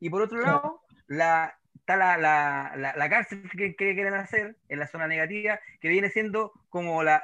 Y 0.00 0.10
por 0.10 0.22
otro 0.22 0.40
lado, 0.40 0.82
la, 1.06 1.58
está 1.74 1.96
la, 1.96 2.16
la, 2.16 2.94
la, 2.96 3.10
cárcel 3.10 3.48
que, 3.50 3.74
quieren 3.76 4.14
hacer 4.14 4.56
en 4.68 4.78
la 4.78 4.86
zona 4.86 5.06
negativa, 5.06 5.60
que 5.80 5.88
viene 5.88 6.08
siendo 6.10 6.52
como 6.70 7.02
la, 7.02 7.22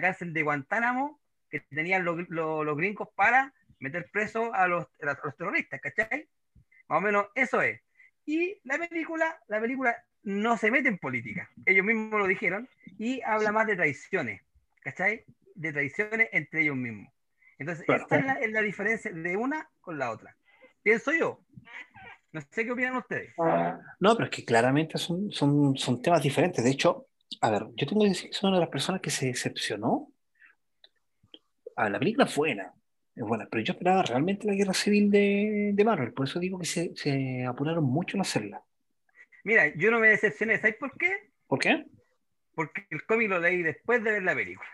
cárcel 0.00 0.32
de 0.32 0.42
Guantánamo, 0.42 1.20
que 1.48 1.60
tenían 1.60 2.04
los, 2.04 2.28
los, 2.28 2.64
los 2.64 2.76
gringos 2.76 3.08
para 3.16 3.52
meter 3.80 4.08
preso 4.12 4.54
a 4.54 4.68
los, 4.68 4.86
los 5.00 5.36
terroristas, 5.36 5.80
¿cachai? 5.80 6.28
Más 6.88 6.98
o 6.98 7.00
menos 7.00 7.26
eso 7.34 7.60
es. 7.62 7.80
Y 8.24 8.60
la 8.64 8.78
película, 8.78 9.38
la 9.48 9.60
película 9.60 9.96
no 10.22 10.56
se 10.56 10.70
mete 10.70 10.88
en 10.88 10.98
política, 10.98 11.50
ellos 11.66 11.84
mismos 11.84 12.20
lo 12.20 12.26
dijeron, 12.26 12.68
y 12.98 13.20
habla 13.22 13.52
más 13.52 13.66
de 13.66 13.76
traiciones, 13.76 14.42
¿cachai? 14.82 15.24
De 15.54 15.72
traiciones 15.72 16.28
entre 16.32 16.62
ellos 16.62 16.76
mismos. 16.76 17.12
Entonces, 17.58 17.84
esta 17.88 18.38
es 18.38 18.50
la, 18.50 18.62
diferencia 18.62 19.12
de 19.12 19.36
una 19.36 19.68
con 19.80 19.98
la 19.98 20.10
otra. 20.10 20.34
Pienso 20.82 21.12
yo. 21.12 21.40
No 22.32 22.40
sé 22.40 22.64
qué 22.64 22.72
opinan 22.72 22.96
ustedes. 22.96 23.34
No, 23.98 24.14
pero 24.14 24.24
es 24.24 24.30
que 24.30 24.44
claramente 24.44 24.96
son, 24.96 25.30
son, 25.30 25.76
son 25.76 26.00
temas 26.00 26.22
diferentes. 26.22 26.64
De 26.64 26.70
hecho, 26.70 27.08
a 27.40 27.50
ver, 27.50 27.66
yo 27.74 27.86
tengo 27.86 28.02
que 28.02 28.08
decir 28.08 28.30
que 28.30 28.36
soy 28.36 28.48
una 28.48 28.58
de 28.58 28.64
las 28.64 28.70
personas 28.70 29.00
que 29.00 29.10
se 29.10 29.26
decepcionó. 29.26 30.10
A 31.76 31.90
la 31.90 31.98
película 31.98 32.26
fue 32.26 32.48
buena, 32.48 32.72
bueno, 33.26 33.46
pero 33.50 33.62
yo 33.62 33.72
esperaba 33.72 34.02
realmente 34.02 34.46
la 34.46 34.54
guerra 34.54 34.74
civil 34.74 35.10
de, 35.10 35.72
de 35.74 35.84
Marvel, 35.84 36.12
por 36.12 36.26
eso 36.26 36.38
digo 36.38 36.58
que 36.58 36.66
se, 36.66 36.94
se, 36.96 37.44
apuraron 37.44 37.84
mucho 37.84 38.16
en 38.16 38.22
hacerla. 38.22 38.62
Mira, 39.44 39.74
yo 39.76 39.90
no 39.90 39.98
me 39.98 40.08
decepcioné, 40.08 40.58
¿sabes 40.58 40.76
por 40.76 40.96
qué? 40.96 41.30
¿Por 41.46 41.58
qué? 41.58 41.86
Porque 42.54 42.86
el 42.90 43.04
cómic 43.04 43.28
lo 43.30 43.40
leí 43.40 43.62
después 43.62 44.02
de 44.02 44.12
ver 44.12 44.22
la 44.22 44.34
película. 44.34 44.68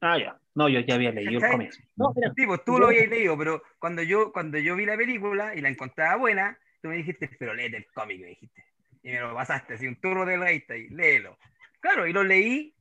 Ah, 0.00 0.18
ya. 0.18 0.38
No, 0.54 0.68
yo 0.68 0.80
ya 0.80 0.94
había 0.94 1.12
leído 1.12 1.44
el 1.44 1.50
cómic. 1.50 1.72
No, 1.96 2.12
sí, 2.36 2.46
pues 2.46 2.64
tú 2.64 2.78
lo 2.78 2.86
habías 2.86 3.08
leído, 3.08 3.36
pero 3.36 3.62
cuando 3.78 4.02
yo, 4.02 4.32
cuando 4.32 4.58
yo 4.58 4.76
vi 4.76 4.86
la 4.86 4.96
película 4.96 5.54
y 5.54 5.60
la 5.60 5.68
encontraba 5.68 6.16
buena, 6.16 6.58
tú 6.82 6.88
me 6.88 6.96
dijiste, 6.96 7.30
pero 7.38 7.54
léete 7.54 7.78
el 7.78 7.86
cómic, 7.92 8.20
me 8.20 8.26
dijiste. 8.28 8.64
Y 9.02 9.10
me 9.10 9.20
lo 9.20 9.34
pasaste 9.34 9.74
así, 9.74 9.86
un 9.86 9.96
turno 9.96 10.24
de 10.24 10.36
la 10.36 10.52
y 10.52 10.62
léelo. 10.90 11.38
Claro, 11.80 12.06
y 12.06 12.12
lo 12.12 12.22
leí 12.22 12.74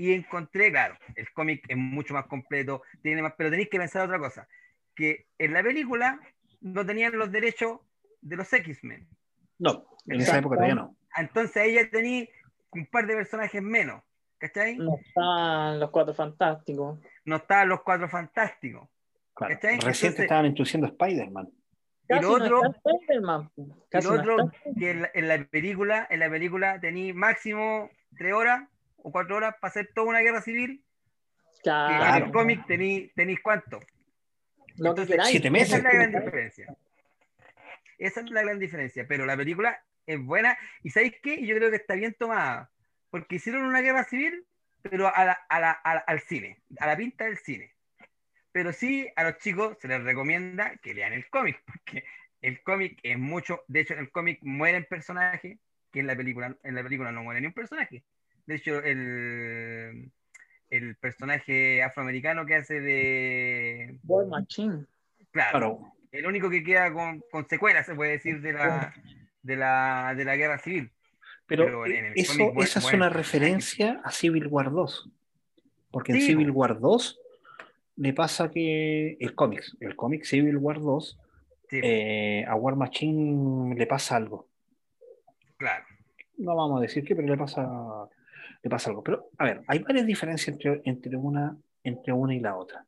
y 0.00 0.14
encontré, 0.14 0.70
claro, 0.70 0.96
el 1.14 1.30
cómic 1.32 1.62
es 1.68 1.76
mucho 1.76 2.14
más 2.14 2.24
completo, 2.24 2.80
tiene 3.02 3.20
más, 3.20 3.34
pero 3.36 3.50
tenéis 3.50 3.68
que 3.68 3.76
pensar 3.76 4.06
otra 4.06 4.18
cosa, 4.18 4.48
que 4.94 5.26
en 5.36 5.52
la 5.52 5.62
película 5.62 6.18
no 6.62 6.86
tenían 6.86 7.18
los 7.18 7.30
derechos 7.30 7.80
de 8.22 8.36
los 8.36 8.50
X-Men. 8.50 9.06
No, 9.58 9.84
en 10.06 10.22
esa 10.22 10.38
época 10.38 10.56
todavía 10.56 10.74
no. 10.74 10.96
Entonces 11.18 11.54
ahí 11.58 11.74
ya 11.74 11.90
tenía 11.90 12.26
un 12.70 12.86
par 12.86 13.06
de 13.06 13.14
personajes 13.14 13.62
menos, 13.62 14.02
¿cachai? 14.38 14.78
No 14.78 14.96
estaban 14.96 15.78
los 15.78 15.90
cuatro 15.90 16.14
fantásticos. 16.14 16.98
No 17.26 17.36
estaban 17.36 17.68
los 17.68 17.82
cuatro 17.82 18.08
fantásticos. 18.08 18.88
Claro, 19.34 19.58
recién 19.82 20.14
estaban 20.16 20.46
introduciendo 20.46 20.86
Spider-Man. 20.86 21.50
Y 22.08 22.20
lo 22.22 22.32
otro, 22.32 22.62
y 23.92 24.02
lo 24.02 24.14
otro 24.14 24.50
que 24.78 24.90
en 24.92 25.02
la, 25.02 25.10
en 25.12 25.28
la, 25.28 25.44
película, 25.44 26.06
en 26.08 26.20
la 26.20 26.30
película 26.30 26.80
tenía 26.80 27.12
máximo 27.12 27.90
tres 28.16 28.32
horas 28.32 28.62
o 29.02 29.12
cuatro 29.12 29.36
horas 29.36 29.54
para 29.60 29.70
hacer 29.70 29.90
toda 29.94 30.08
una 30.08 30.20
guerra 30.20 30.42
civil. 30.42 30.84
Claro. 31.62 32.16
en 32.16 32.24
el 32.24 32.32
cómic 32.32 32.66
tenéis, 32.66 33.12
tenéis 33.14 33.40
cuánto. 33.42 33.80
Siete 35.24 35.50
meses. 35.50 35.68
Esa 35.68 35.76
es 35.78 35.84
la 35.84 35.92
gran 35.92 36.12
diferencia. 36.12 36.76
Esa 37.98 38.20
es 38.20 38.30
la 38.30 38.42
gran 38.42 38.58
diferencia. 38.58 39.06
Pero 39.06 39.26
la 39.26 39.36
película 39.36 39.82
es 40.06 40.20
buena. 40.24 40.56
¿Y 40.82 40.90
sabéis 40.90 41.14
qué? 41.22 41.44
Yo 41.44 41.54
creo 41.56 41.70
que 41.70 41.76
está 41.76 41.94
bien 41.94 42.14
tomada. 42.18 42.70
Porque 43.10 43.36
hicieron 43.36 43.64
una 43.64 43.80
guerra 43.80 44.04
civil, 44.04 44.46
pero 44.82 45.14
a 45.14 45.24
la, 45.24 45.32
a 45.48 45.60
la, 45.60 45.70
al 45.70 46.20
cine, 46.20 46.62
a 46.78 46.86
la 46.86 46.96
pinta 46.96 47.24
del 47.24 47.38
cine. 47.38 47.74
Pero 48.52 48.72
sí, 48.72 49.08
a 49.16 49.24
los 49.24 49.38
chicos 49.38 49.76
se 49.80 49.88
les 49.88 50.02
recomienda 50.02 50.76
que 50.78 50.94
lean 50.94 51.12
el 51.12 51.28
cómic, 51.28 51.62
porque 51.66 52.04
el 52.40 52.62
cómic 52.62 52.98
es 53.02 53.18
mucho. 53.18 53.62
De 53.68 53.80
hecho, 53.80 53.94
en 53.94 54.00
el 54.00 54.10
cómic 54.10 54.38
mueren 54.42 54.86
personajes 54.88 55.58
que 55.92 56.00
en 56.00 56.06
la 56.06 56.16
película, 56.16 56.56
en 56.62 56.74
la 56.74 56.82
película 56.82 57.12
no 57.12 57.22
muere 57.22 57.40
ni 57.40 57.48
un 57.48 57.52
personaje. 57.52 58.04
De 58.50 58.56
hecho, 58.56 58.82
el, 58.82 60.10
el 60.70 60.96
personaje 60.96 61.84
afroamericano 61.84 62.44
que 62.46 62.56
hace 62.56 62.80
de. 62.80 63.96
War 64.02 64.26
Machine. 64.26 64.86
Claro. 65.30 65.92
El 66.10 66.26
único 66.26 66.50
que 66.50 66.64
queda 66.64 66.92
con, 66.92 67.22
con, 67.30 67.46
secuelas, 67.48 67.86
se 67.86 67.94
puede 67.94 68.10
decir, 68.10 68.40
de 68.40 68.52
la, 68.52 68.92
de 69.44 69.54
la, 69.54 70.14
de 70.16 70.24
la 70.24 70.34
guerra 70.34 70.58
civil. 70.58 70.90
Pero, 71.46 71.86
eso, 72.16 72.52
esa 72.56 72.80
es 72.80 72.92
una 72.92 73.08
referencia 73.08 74.00
a 74.02 74.10
Civil 74.10 74.48
War 74.48 74.72
2. 74.72 75.08
Porque 75.92 76.10
en 76.10 76.20
Civil 76.20 76.50
War 76.50 76.80
2 76.80 77.20
le 77.98 78.12
pasa 78.14 78.50
que 78.50 79.16
el 79.20 79.36
cómic, 79.36 79.62
el 79.78 79.94
cómic 79.94 80.24
Civil 80.24 80.56
War 80.56 80.80
2, 80.80 81.20
eh, 81.70 82.44
a 82.48 82.56
War 82.56 82.74
Machine 82.74 83.76
le 83.76 83.86
pasa 83.86 84.16
algo. 84.16 84.48
Claro. 85.56 85.84
No 86.38 86.56
vamos 86.56 86.80
a 86.80 86.82
decir 86.82 87.04
qué, 87.04 87.14
pero 87.14 87.28
le 87.28 87.36
pasa 87.36 88.08
le 88.62 88.70
pasa 88.70 88.90
algo. 88.90 89.02
Pero, 89.02 89.30
a 89.38 89.44
ver, 89.44 89.62
hay 89.66 89.80
varias 89.80 90.06
diferencias 90.06 90.48
entre, 90.48 90.80
entre, 90.84 91.16
una, 91.16 91.56
entre 91.82 92.12
una 92.12 92.34
y 92.34 92.40
la 92.40 92.56
otra. 92.56 92.84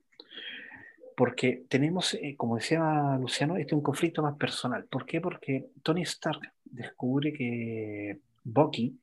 Porque 1.16 1.64
tenemos, 1.68 2.14
eh, 2.14 2.34
como 2.36 2.56
decía 2.56 3.16
Luciano, 3.20 3.56
este 3.56 3.74
es 3.74 3.76
un 3.76 3.82
conflicto 3.82 4.22
más 4.22 4.36
personal. 4.36 4.84
¿Por 4.84 5.04
qué? 5.04 5.20
Porque 5.20 5.66
Tony 5.82 6.02
Stark 6.02 6.40
descubre 6.64 7.32
que 7.32 8.18
Bucky 8.44 8.98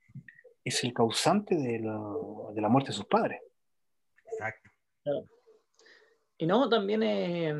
es 0.63 0.83
el 0.83 0.93
causante 0.93 1.55
de, 1.55 1.79
de 1.79 2.61
la 2.61 2.69
muerte 2.69 2.89
de 2.89 2.95
sus 2.95 3.05
padres. 3.05 3.41
Exacto. 4.31 4.69
Y 6.37 6.45
no, 6.45 6.69
también 6.69 7.03
eh, 7.03 7.53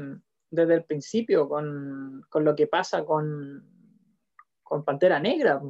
desde 0.50 0.76
el 0.76 0.84
principio, 0.84 1.48
con, 1.48 2.26
con, 2.30 2.44
lo 2.44 2.56
que 2.56 2.68
pasa 2.68 3.04
con, 3.04 3.64
con 4.64 4.84
Pantera 4.84 5.20
Negra. 5.20 5.62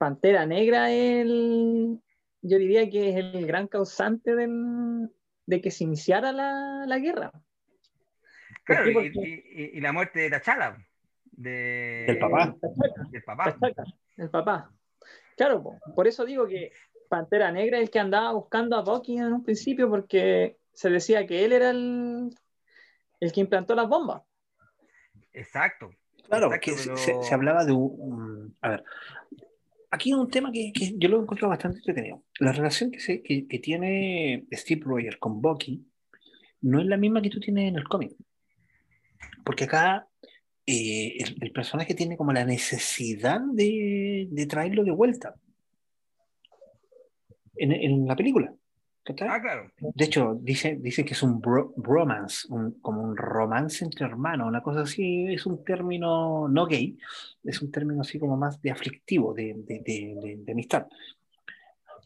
Pantera 0.00 0.46
Negra 0.46 0.90
el, 0.90 2.00
yo 2.40 2.58
diría 2.58 2.88
que 2.88 3.10
es 3.10 3.16
el 3.16 3.46
gran 3.46 3.68
causante 3.68 4.34
de 4.34 5.60
que 5.60 5.70
se 5.70 5.84
iniciara 5.84 6.32
la, 6.32 6.98
guerra. 6.98 7.30
Claro, 8.64 8.88
y, 8.88 9.78
la 9.78 9.92
muerte 9.92 10.20
de 10.20 10.30
Tachala, 10.30 10.82
de, 11.32 12.04
del 12.06 12.18
papá. 12.18 12.56
del 13.10 13.22
papá. 13.22 13.58
el 14.16 14.30
papá. 14.30 14.72
Claro, 15.36 15.78
por 15.94 16.08
eso 16.08 16.24
digo 16.24 16.46
que 16.48 16.72
Pantera 17.10 17.52
Negra 17.52 17.76
es 17.76 17.82
el 17.82 17.90
que 17.90 17.98
andaba 17.98 18.32
buscando 18.32 18.76
a 18.76 18.82
Bucky 18.82 19.18
en 19.18 19.34
un 19.34 19.44
principio 19.44 19.90
porque 19.90 20.56
se 20.72 20.88
decía 20.88 21.26
que 21.26 21.44
él 21.44 21.52
era 21.52 21.68
el, 21.68 22.34
el 23.20 23.32
que 23.32 23.40
implantó 23.40 23.74
las 23.74 23.86
bombas. 23.86 24.22
Exacto. 25.34 25.90
Claro, 26.26 26.48
que 26.58 26.72
se, 26.72 26.96
se, 26.96 27.34
hablaba 27.34 27.66
de 27.66 27.72
un... 27.72 28.56
A 28.62 28.70
ver, 28.70 28.84
aquí 29.90 30.12
hay 30.12 30.18
un 30.18 30.30
tema 30.30 30.52
que, 30.52 30.72
yo 30.96 31.08
lo 31.08 31.22
encuentro 31.22 31.48
bastante 31.48 31.78
entretenido. 31.78 32.22
La 32.38 32.52
relación 32.52 32.90
que, 32.90 33.60
tiene 33.62 34.46
Steve 34.52 34.82
Rogers 34.84 35.16
con 35.18 35.40
Bucky 35.40 35.84
no 36.62 36.80
es 36.80 36.86
la 36.86 36.96
misma 36.96 37.22
que 37.22 37.30
tú 37.30 37.40
tienes 37.40 37.68
en 37.68 37.76
el 37.76 37.84
cómic. 37.84 38.12
Porque 39.44 39.64
acá 39.64 40.06
eh, 40.66 41.18
el, 41.40 41.52
personaje 41.52 41.94
tiene 41.94 42.16
como 42.16 42.32
la 42.32 42.44
necesidad 42.44 43.40
de, 43.40 44.46
traerlo 44.48 44.84
de 44.84 44.92
vuelta 44.92 45.34
en 47.56 48.06
la 48.06 48.16
película. 48.16 48.54
Ah, 49.06 49.40
claro. 49.40 49.72
De 49.78 50.04
hecho, 50.04 50.38
dice, 50.40 50.76
dice 50.80 51.04
que 51.04 51.14
es 51.14 51.22
un 51.22 51.40
bromance, 51.40 52.46
como 52.82 53.02
un 53.02 53.16
romance 53.16 53.84
entre 53.84 54.06
hermanos, 54.06 54.46
una 54.46 54.62
cosa 54.62 54.82
así, 54.82 55.32
es 55.32 55.46
un 55.46 55.64
término 55.64 56.48
no 56.48 56.66
gay, 56.66 56.98
es 57.42 57.62
un 57.62 57.70
término 57.70 58.02
así 58.02 58.18
como 58.18 58.36
más 58.36 58.60
de 58.60 58.70
aflictivo, 58.70 59.32
de, 59.32 59.54
de, 59.56 60.38
de, 60.44 60.52
amistad. 60.52 60.86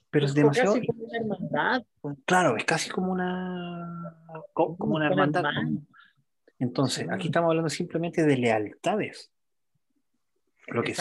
Pero 0.08 0.26
es, 0.26 0.34
demasiado... 0.34 0.74
Casi 0.74 0.86
como 0.86 1.04
una 1.04 1.18
hermandad. 1.18 1.82
Claro, 2.24 2.56
es 2.56 2.64
casi 2.64 2.90
como 2.90 3.12
una, 3.12 4.16
como 4.52 4.94
una 4.94 5.08
hermandad. 5.08 5.44
Entonces, 6.60 7.08
aquí 7.10 7.26
estamos 7.26 7.50
hablando 7.50 7.68
simplemente 7.68 8.24
de 8.24 8.36
lealtades. 8.36 9.32
Lo 10.68 10.82
que, 10.82 10.94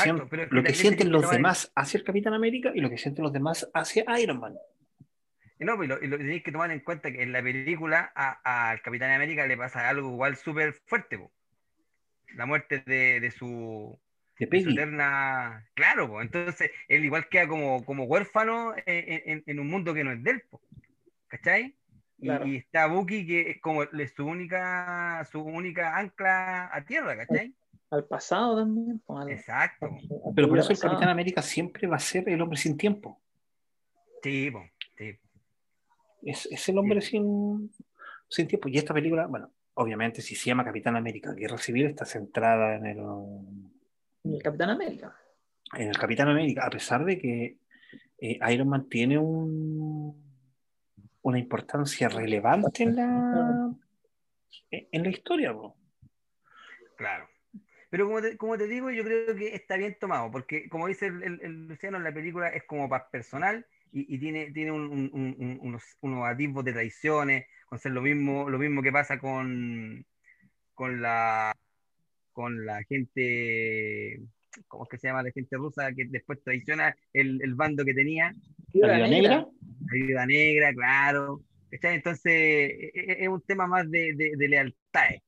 lo 0.50 0.64
que 0.64 0.74
sienten 0.74 1.12
los 1.12 1.30
demás 1.30 1.72
hacia 1.76 2.00
el 2.00 2.04
Capitán 2.04 2.34
América 2.34 2.72
y 2.76 2.82
lo 2.82 2.90
que 2.90 2.98
sienten 2.98 3.24
los 3.24 3.32
demás 3.32 3.70
hacia 3.74 4.04
Iron 4.20 4.40
Man. 4.40 4.56
Y 5.60 5.66
no, 5.66 5.76
pues, 5.78 5.90
y 6.02 6.08
lo, 6.08 6.18
tenéis 6.18 6.44
que 6.44 6.52
tomar 6.52 6.72
en 6.72 6.80
cuenta 6.80 7.12
que 7.12 7.22
en 7.22 7.32
la 7.32 7.42
película 7.44 8.12
al 8.44 8.82
Capitán 8.82 9.12
América 9.12 9.46
le 9.48 9.56
pasa 9.58 9.88
algo 9.88 10.10
igual 10.10 10.36
súper 10.36 10.74
fuerte, 10.74 11.20
la 12.36 12.46
muerte 12.46 12.80
de, 12.86 13.32
su, 13.32 13.98
De 14.40 14.46
su 14.46 14.50
Peggy. 14.50 14.74
eterna. 14.74 15.66
Claro, 15.76 16.10
pues, 16.10 16.26
entonces 16.26 16.72
él 16.88 17.06
igual 17.06 17.28
queda 17.30 17.48
como, 17.48 17.86
como 17.86 18.06
huérfano 18.06 18.74
en, 18.86 19.22
en- 19.26 19.44
en 19.46 19.60
un 19.60 19.68
mundo 19.70 19.94
que 19.94 20.04
no 20.04 20.12
es 20.12 20.24
de 20.24 20.32
él, 20.32 20.42
po, 20.50 20.62
¿cachai? 21.28 21.76
Y, 22.18 22.26
Claro. 22.28 22.48
y 22.48 22.56
está 22.58 22.88
Bucky 22.88 23.26
que 23.28 23.52
es 23.52 23.62
como 23.62 23.84
le- 23.86 24.08
su 24.08 24.26
única, 24.26 25.24
su 25.32 25.42
única 25.42 25.98
ancla 25.98 26.70
a 26.74 26.84
tierra, 26.86 27.16
¿cachai? 27.18 27.54
Al 27.92 28.06
pasado 28.06 28.58
también. 28.58 29.02
al- 29.08 29.30
Exacto. 29.30 29.86
al- 29.86 30.34
Pero 30.36 30.48
por 30.50 30.58
eso 30.58 30.72
el. 30.72 30.80
Capitán 30.80 31.10
América 31.10 31.42
siempre 31.44 31.86
va 31.88 31.98
a 31.98 32.00
ser 32.00 32.28
el 32.28 32.42
hombre 32.42 32.58
sin 32.58 32.76
tiempo. 32.78 33.22
Sí, 34.24 34.50
po, 34.50 34.64
sí. 34.98 35.20
Es, 36.26 36.46
es 36.52 36.70
el 36.70 36.78
hombre 36.78 37.02
sin, 37.02 37.72
sin 38.28 38.48
tiempo. 38.48 38.70
Y 38.70 38.78
esta 38.78 38.94
película, 38.94 39.28
bueno, 39.28 39.52
obviamente 39.76 40.22
si 40.22 40.36
se 40.36 40.46
llama 40.48 40.64
Capitán 40.66 40.96
América, 40.96 41.34
Guerra 41.34 41.58
Civil, 41.58 41.86
está 41.88 42.06
centrada 42.06 42.76
en 42.76 42.86
el, 42.86 42.98
El 44.24 44.42
Capitán 44.44 44.70
América. 44.70 45.16
en 45.76 45.90
el 45.90 45.98
Capitán 45.98 46.30
América, 46.30 46.66
a 46.66 46.70
pesar 46.70 47.04
de 47.06 47.18
que 47.20 47.58
eh, 48.20 48.40
Iron 48.54 48.70
Man 48.70 48.88
tiene 48.88 49.18
un, 49.18 50.16
una 51.24 51.40
importancia 51.40 52.08
relevante 52.10 52.84
en 52.84 52.96
la, 52.96 53.74
en 54.72 55.04
la 55.04 55.10
historia. 55.10 55.54
Claro. 56.96 57.28
Pero 57.90 58.08
como 58.08 58.22
te, 58.22 58.38
como 58.38 58.58
te 58.58 58.68
digo, 58.68 58.90
yo 58.90 59.04
creo 59.04 59.36
que 59.36 59.54
está 59.54 59.78
bien 59.78 59.96
tomado, 60.00 60.32
porque 60.32 60.68
como 60.70 60.88
dice 60.88 61.08
el, 61.08 61.22
el- 61.24 61.42
el 61.44 61.68
Luciano 61.68 61.98
en 61.98 62.04
la 62.04 62.14
película, 62.14 62.48
es 62.50 62.64
como 62.64 62.90
para 62.90 63.08
personal 63.10 63.66
y, 63.94 64.16
y 64.16 64.20
tiene, 64.20 64.52
tiene 64.52 64.72
un- 64.72 64.90
un- 64.90 65.10
un- 65.14 65.36
un- 65.40 65.60
unos, 65.62 65.84
unos 66.02 66.26
atisbos 66.28 66.66
de 66.66 66.74
traiciones, 66.74 67.46
con 67.68 67.80
ser 67.80 67.92
lo 67.94 68.02
mismo, 68.02 68.50
lo 68.50 68.58
mismo 68.60 68.82
que 68.82 68.92
pasa 68.92 69.20
con, 69.20 70.06
con 70.74 71.02
la 71.02 71.54
con 72.32 72.66
la 72.66 72.82
gente, 72.86 74.20
¿cómo 74.68 74.86
es 74.86 74.90
que 74.90 74.98
se 74.98 75.08
llama? 75.08 75.22
La 75.22 75.30
gente 75.32 75.56
rusa 75.56 75.94
que 75.94 76.06
después 76.06 76.42
traiciona 76.44 76.96
el, 77.14 77.40
el 77.44 77.54
bando 77.54 77.86
que 77.86 77.94
tenía, 77.94 78.34
La 78.74 78.94
Viuda 78.96 79.08
Negra, 79.08 79.36
la 79.86 79.94
viuda 79.94 80.26
negra, 80.26 80.74
claro. 80.74 81.42
Entonces, 81.70 82.32
e- 82.34 82.92
e- 82.96 83.24
es 83.24 83.28
un 83.28 83.42
tema 83.42 83.68
más 83.68 83.90
de, 83.90 84.14
de, 84.16 84.32
de 84.36 84.48
lealtades. 84.48 85.22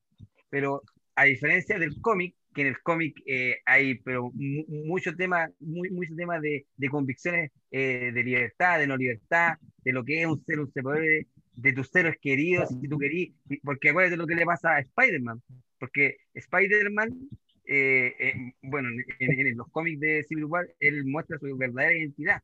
Pero 0.50 0.82
a 1.14 1.24
diferencia 1.24 1.78
del 1.78 2.00
cómic, 2.00 2.34
que 2.56 2.62
en 2.62 2.68
el 2.68 2.80
cómic 2.82 3.22
eh, 3.26 3.58
hay 3.66 3.96
pero 3.96 4.30
mu- 4.32 4.64
mucho 4.86 5.14
tema, 5.14 5.48
muy, 5.60 5.90
mucho 5.90 6.14
tema 6.16 6.40
de, 6.40 6.64
de 6.74 6.88
convicciones 6.88 7.50
eh, 7.70 8.10
de 8.12 8.22
libertad, 8.24 8.78
de 8.78 8.86
no 8.86 8.96
libertad, 8.96 9.58
de 9.84 9.92
lo 9.92 10.02
que 10.02 10.22
es 10.22 10.26
un 10.26 10.42
ser, 10.44 10.58
un 10.60 10.72
superhéroe, 10.72 11.26
de 11.54 11.72
tus 11.74 11.88
seres 11.88 12.16
queridos, 12.20 12.70
si 12.70 12.88
tú 12.88 12.98
querís, 12.98 13.32
porque 13.62 13.90
acuérdate 13.90 14.16
lo 14.16 14.26
que 14.26 14.34
le 14.34 14.46
pasa 14.46 14.76
a 14.76 14.80
Spider-Man, 14.80 15.42
porque 15.78 16.16
Spider-Man, 16.34 17.28
eh, 17.66 18.12
eh, 18.18 18.34
bueno, 18.62 18.88
en, 19.20 19.46
en 19.46 19.56
los 19.56 19.68
cómics 19.68 20.00
de 20.00 20.24
Civil 20.28 20.44
War, 20.46 20.66
él 20.80 21.04
muestra 21.04 21.38
su 21.38 21.54
verdadera 21.58 21.92
identidad, 21.98 22.40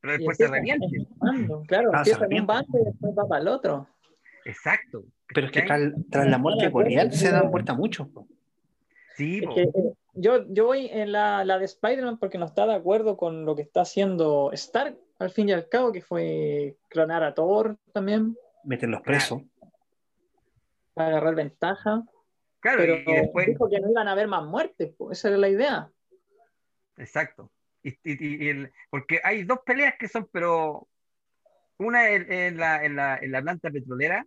pero 0.00 0.12
después 0.14 0.36
se 0.36 0.44
en 0.44 0.50
bando, 1.18 1.62
Claro, 1.68 1.90
Ah, 1.92 1.98
empieza 1.98 2.24
en 2.28 2.40
un 2.40 2.46
bando 2.46 2.78
y 2.80 2.84
después 2.84 3.12
va 3.16 3.28
para 3.28 3.42
el 3.42 3.48
otro. 3.48 3.88
Exacto. 4.44 5.04
pero 5.32 5.46
es 5.46 5.52
que 5.52 5.62
tras, 5.62 5.92
tras 6.10 6.26
la 6.26 6.38
muerte 6.38 6.64
de 6.64 6.70
Goliath 6.70 7.12
se 7.12 7.30
dan 7.30 7.50
vuelta 7.50 7.74
muchos. 7.74 8.08
po. 8.08 8.26
Sí, 9.16 9.42
Es 9.44 9.54
que, 9.54 9.62
eh, 9.62 9.94
yo, 10.14 10.44
yo 10.48 10.66
voy 10.66 10.86
en 10.92 11.12
la, 11.12 11.44
la 11.44 11.58
de 11.58 11.64
Spider-Man 11.66 12.18
porque 12.18 12.38
no 12.38 12.46
está 12.46 12.66
de 12.66 12.74
acuerdo 12.74 13.16
con 13.16 13.44
lo 13.44 13.54
que 13.56 13.62
está 13.62 13.82
haciendo 13.82 14.50
Stark, 14.52 14.96
al 15.18 15.30
fin 15.30 15.48
y 15.48 15.52
al 15.52 15.68
cabo, 15.68 15.92
que 15.92 16.00
fue 16.02 16.76
clonar 16.88 17.22
a 17.22 17.34
Thor 17.34 17.76
también, 17.92 18.36
Meterlos 18.64 19.00
presos. 19.02 19.42
para 20.94 21.08
agarrar 21.10 21.34
ventaja. 21.34 22.02
claro, 22.60 22.78
Pero 22.78 22.94
y, 22.96 23.10
y 23.10 23.14
después, 23.22 23.46
dijo 23.46 23.68
que 23.68 23.80
no 23.80 23.90
iban 23.90 24.08
a 24.08 24.12
haber 24.12 24.28
más 24.28 24.44
muertes, 24.44 24.92
pues, 24.96 25.18
esa 25.18 25.28
era 25.28 25.38
la 25.38 25.48
idea. 25.48 25.90
exacto. 26.96 27.50
Y, 27.84 27.90
y- 28.04 28.44
y 28.44 28.48
el- 28.48 28.72
porque 28.90 29.20
hay 29.24 29.42
dos 29.42 29.58
peleas 29.66 29.94
que 29.98 30.06
son, 30.08 30.28
pero 30.30 30.86
una 31.78 32.10
en, 32.10 32.30
en 32.32 32.56
la, 32.56 32.84
en, 32.84 32.94
la, 32.94 33.16
en 33.18 33.32
la 33.32 33.42
planta 33.42 33.70
petrolera. 33.70 34.24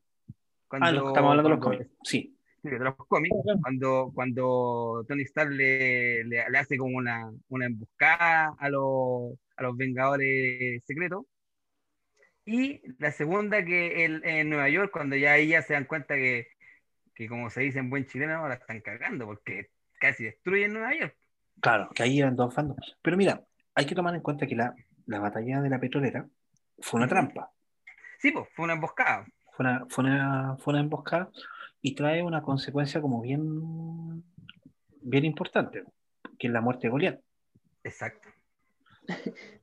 Cuando, 0.67 0.88
Ah, 0.88 0.91
lo 0.91 1.01
que 1.03 1.07
estamos 1.09 1.29
hablando 1.29 1.49
de 1.49 1.55
los 1.55 1.63
cuando- 1.63 1.83
cómics. 1.86 1.97
Sí. 2.03 2.34
De 2.72 2.80
los 2.80 2.95
cómics, 2.95 3.36
cuando, 3.61 4.11
cuando 4.13 5.05
Tony 5.07 5.24
Stark 5.24 5.51
le, 5.51 6.24
le, 6.24 6.49
le 6.49 6.57
hace 6.57 6.78
como 6.78 6.97
una, 6.97 7.32
una 7.49 7.66
emboscada 7.66 8.53
a 8.57 8.70
los, 8.70 9.34
a 9.57 9.63
los 9.63 9.78
Vengadores 9.78 10.84
secretos. 10.86 11.26
Y 12.45 12.82
la 12.99 13.11
segunda 13.11 13.66
que 13.66 14.05
el- 14.05 14.24
en 14.24 14.49
Nueva 14.49 14.70
York, 14.70 14.91
cuando 14.91 15.16
ya 15.16 15.34
ahí 15.34 15.47
ya 15.47 15.61
se 15.61 15.74
dan 15.74 15.86
cuenta 15.86 16.16
que, 16.16 16.47
que 17.16 17.28
como 17.28 17.49
se 17.49 17.61
dice 17.61 17.80
en 17.80 17.89
buen 17.89 18.05
chileno, 18.05 18.47
la 18.47 18.55
están 18.55 18.82
cagando 18.82 19.26
porque 19.26 19.70
casi 19.99 20.26
destruyen 20.26 20.74
Nueva 20.74 20.93
York. 20.95 21.16
Claro, 21.59 21.89
que 21.95 22.03
ahí 22.03 22.20
eran 22.20 22.36
dos 22.36 22.53
fandoms. 22.53 22.97
Pero 23.01 23.18
mira, 23.18 23.41
hay 23.74 23.86
que 23.86 23.95
tomar 23.95 24.13
en 24.13 24.22
cuenta 24.22 24.45
que 24.45 24.55
la, 24.55 24.76
la 25.07 25.20
batalla 25.20 25.61
de 25.61 25.70
la 25.70 25.80
petrolera 25.80 26.28
fue 26.80 26.99
una 26.99 27.07
trampa. 27.07 27.49
Sí, 28.20 28.32
pues, 28.32 28.47
fue 28.53 28.66
una 28.66 28.74
emboscada. 28.74 29.26
Fue 29.53 29.66
una, 29.66 29.86
fue 29.89 30.03
una, 30.03 30.57
fue 30.57 30.74
una 30.74 30.82
emboscada 30.82 31.30
y 31.88 31.93
trae 31.93 32.23
una 32.23 32.41
consecuencia 32.41 32.99
como 32.99 33.21
bien, 33.21 34.23
bien 35.01 35.23
importante, 35.23 35.83
que 36.39 36.47
es 36.47 36.53
la 36.53 36.59
muerte 36.61 36.88
de 36.88 36.91
Goliat. 36.91 37.19
Exacto. 37.83 38.27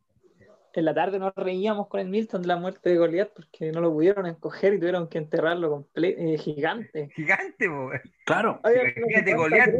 En 0.74 0.86
la 0.86 0.94
tarde 0.94 1.18
nos 1.18 1.34
reíamos 1.34 1.88
con 1.88 2.00
el 2.00 2.08
Milton 2.08 2.40
de 2.40 2.48
la 2.48 2.56
muerte 2.56 2.88
de 2.88 2.96
Goliath 2.96 3.32
porque 3.36 3.70
no 3.72 3.82
lo 3.82 3.92
pudieron 3.92 4.24
encoger 4.24 4.72
y 4.72 4.78
tuvieron 4.78 5.06
que 5.06 5.18
enterrarlo 5.18 5.70
comple- 5.92 6.14
eh, 6.16 6.38
gigante. 6.38 7.10
Gigante, 7.14 7.68
pues. 7.68 8.00
Claro. 8.24 8.58
Ay, 8.62 8.76
Imagínate 8.96 9.32
no, 9.32 9.36
Goliat. 9.36 9.70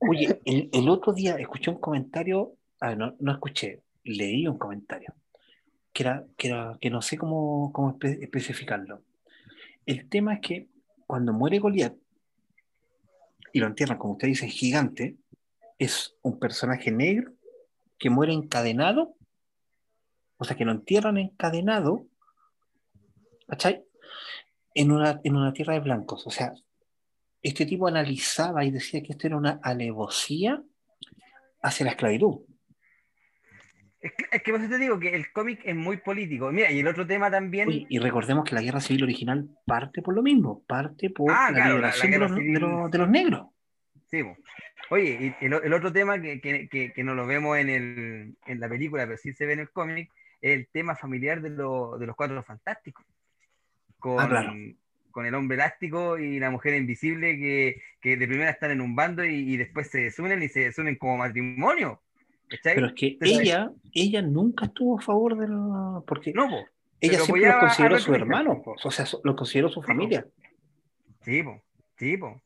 Oye, 0.00 0.40
el, 0.44 0.70
el 0.72 0.88
otro 0.88 1.12
día 1.12 1.36
escuché 1.36 1.70
un 1.70 1.78
comentario, 1.78 2.54
ah, 2.80 2.96
no, 2.96 3.14
no 3.20 3.30
escuché, 3.30 3.82
leí 4.02 4.44
un 4.48 4.58
comentario, 4.58 5.14
que 5.92 6.02
era, 6.02 6.24
que 6.36 6.48
era, 6.48 6.76
que 6.80 6.90
no 6.90 7.00
sé 7.00 7.16
cómo, 7.16 7.70
cómo 7.72 7.96
espe- 7.96 8.18
especificarlo. 8.24 9.02
El 9.86 10.08
tema 10.08 10.34
es 10.34 10.40
que 10.40 10.66
cuando 11.10 11.32
muere 11.32 11.58
Goliat 11.58 11.96
y 13.52 13.58
lo 13.58 13.66
entierran, 13.66 13.98
como 13.98 14.12
usted 14.12 14.28
dice, 14.28 14.46
gigante, 14.46 15.16
es 15.76 16.16
un 16.22 16.38
personaje 16.38 16.92
negro 16.92 17.32
que 17.98 18.10
muere 18.10 18.32
encadenado, 18.32 19.16
o 20.36 20.44
sea, 20.44 20.56
que 20.56 20.64
lo 20.64 20.70
entierran 20.70 21.18
encadenado, 21.18 22.06
¿cachai? 23.48 23.82
En 24.72 24.92
una, 24.92 25.20
en 25.24 25.34
una 25.34 25.52
tierra 25.52 25.74
de 25.74 25.80
blancos. 25.80 26.28
O 26.28 26.30
sea, 26.30 26.54
este 27.42 27.66
tipo 27.66 27.88
analizaba 27.88 28.64
y 28.64 28.70
decía 28.70 29.02
que 29.02 29.10
esto 29.10 29.26
era 29.26 29.36
una 29.36 29.58
alevosía 29.64 30.62
hacia 31.60 31.86
la 31.86 31.90
esclavitud. 31.90 32.42
Es 34.00 34.12
que, 34.12 34.24
es 34.32 34.42
que 34.42 34.50
por 34.52 34.60
eso 34.60 34.70
te 34.70 34.78
digo 34.78 34.98
que 34.98 35.14
el 35.14 35.30
cómic 35.32 35.60
es 35.64 35.76
muy 35.76 35.98
político. 35.98 36.50
Mira, 36.50 36.70
y 36.72 36.80
el 36.80 36.86
otro 36.88 37.06
tema 37.06 37.30
también. 37.30 37.68
Oye, 37.68 37.86
y 37.88 37.98
recordemos 37.98 38.44
que 38.44 38.54
la 38.54 38.62
guerra 38.62 38.80
civil 38.80 39.02
original 39.04 39.48
parte 39.66 40.00
por 40.00 40.14
lo 40.14 40.22
mismo, 40.22 40.62
parte 40.66 41.10
por 41.10 41.30
Ah, 41.30 41.50
la 41.50 41.54
claro, 41.54 41.68
la- 41.68 41.74
liberación 41.76 42.10
la 42.10 42.16
de, 42.16 42.18
guerra 42.18 42.28
los, 42.28 42.38
de 42.54 42.60
los- 42.60 42.90
de 42.90 42.98
los 42.98 43.08
negros. 43.10 43.46
Sí, 44.10 44.22
po. 44.22 44.36
Oye, 44.88 45.36
y 45.40 45.44
el, 45.44 45.52
el 45.62 45.72
otro 45.74 45.92
tema 45.92 46.20
que, 46.20 46.40
que, 46.40 46.68
que, 46.68 46.92
que 46.92 47.04
no 47.04 47.14
lo 47.14 47.26
vemos 47.26 47.58
en, 47.58 47.68
el, 47.68 48.34
en 48.46 48.58
la 48.60 48.68
película, 48.68 49.04
pero 49.04 49.18
sí 49.18 49.32
se 49.34 49.46
ve 49.46 49.52
en 49.52 49.60
el 49.60 49.70
cómic, 49.70 50.10
es 50.40 50.58
el 50.58 50.68
tema 50.72 50.96
familiar 50.96 51.42
de, 51.42 51.50
lo- 51.50 51.96
de 51.98 52.06
los 52.06 52.16
cuatro 52.16 52.42
fantásticos. 52.42 53.04
Con, 53.98 54.18
Ah, 54.18 54.26
claro. 54.28 54.52
con 55.10 55.26
el 55.26 55.34
hombre 55.34 55.56
elástico 55.56 56.18
y 56.18 56.40
la 56.40 56.50
mujer 56.50 56.74
invisible 56.74 57.36
que, 57.38 57.82
que 58.00 58.16
de 58.16 58.26
primera 58.26 58.50
están 58.50 58.70
en 58.70 58.80
un 58.80 58.96
bando 58.96 59.22
y, 59.24 59.34
y 59.52 59.56
después 59.58 59.90
se 59.90 59.98
desunen 60.00 60.42
y 60.42 60.48
se 60.48 60.60
desunen 60.60 60.96
como 60.96 61.18
matrimonio. 61.18 62.00
¿Cachai? 62.50 62.74
Pero 62.74 62.86
es 62.88 62.92
que 62.94 63.06
Entonces, 63.08 63.40
ella, 63.40 63.70
ella 63.92 64.22
nunca 64.22 64.66
estuvo 64.66 64.98
a 64.98 65.02
favor 65.02 65.38
de 65.38 65.48
la... 65.48 66.02
Porque 66.06 66.32
No, 66.32 66.48
po. 66.48 66.64
ella 67.00 67.20
siempre 67.20 67.46
los 67.48 67.60
consideró 67.60 68.14
hermanos, 68.16 68.58
po, 68.64 68.74
o 68.82 68.90
sea, 68.90 69.06
lo 69.24 69.36
consideró 69.36 69.68
su 69.70 69.80
familia. 69.82 70.26
Sí, 71.22 71.42
po, 71.42 71.62
sí, 71.96 72.16
po. 72.16 72.40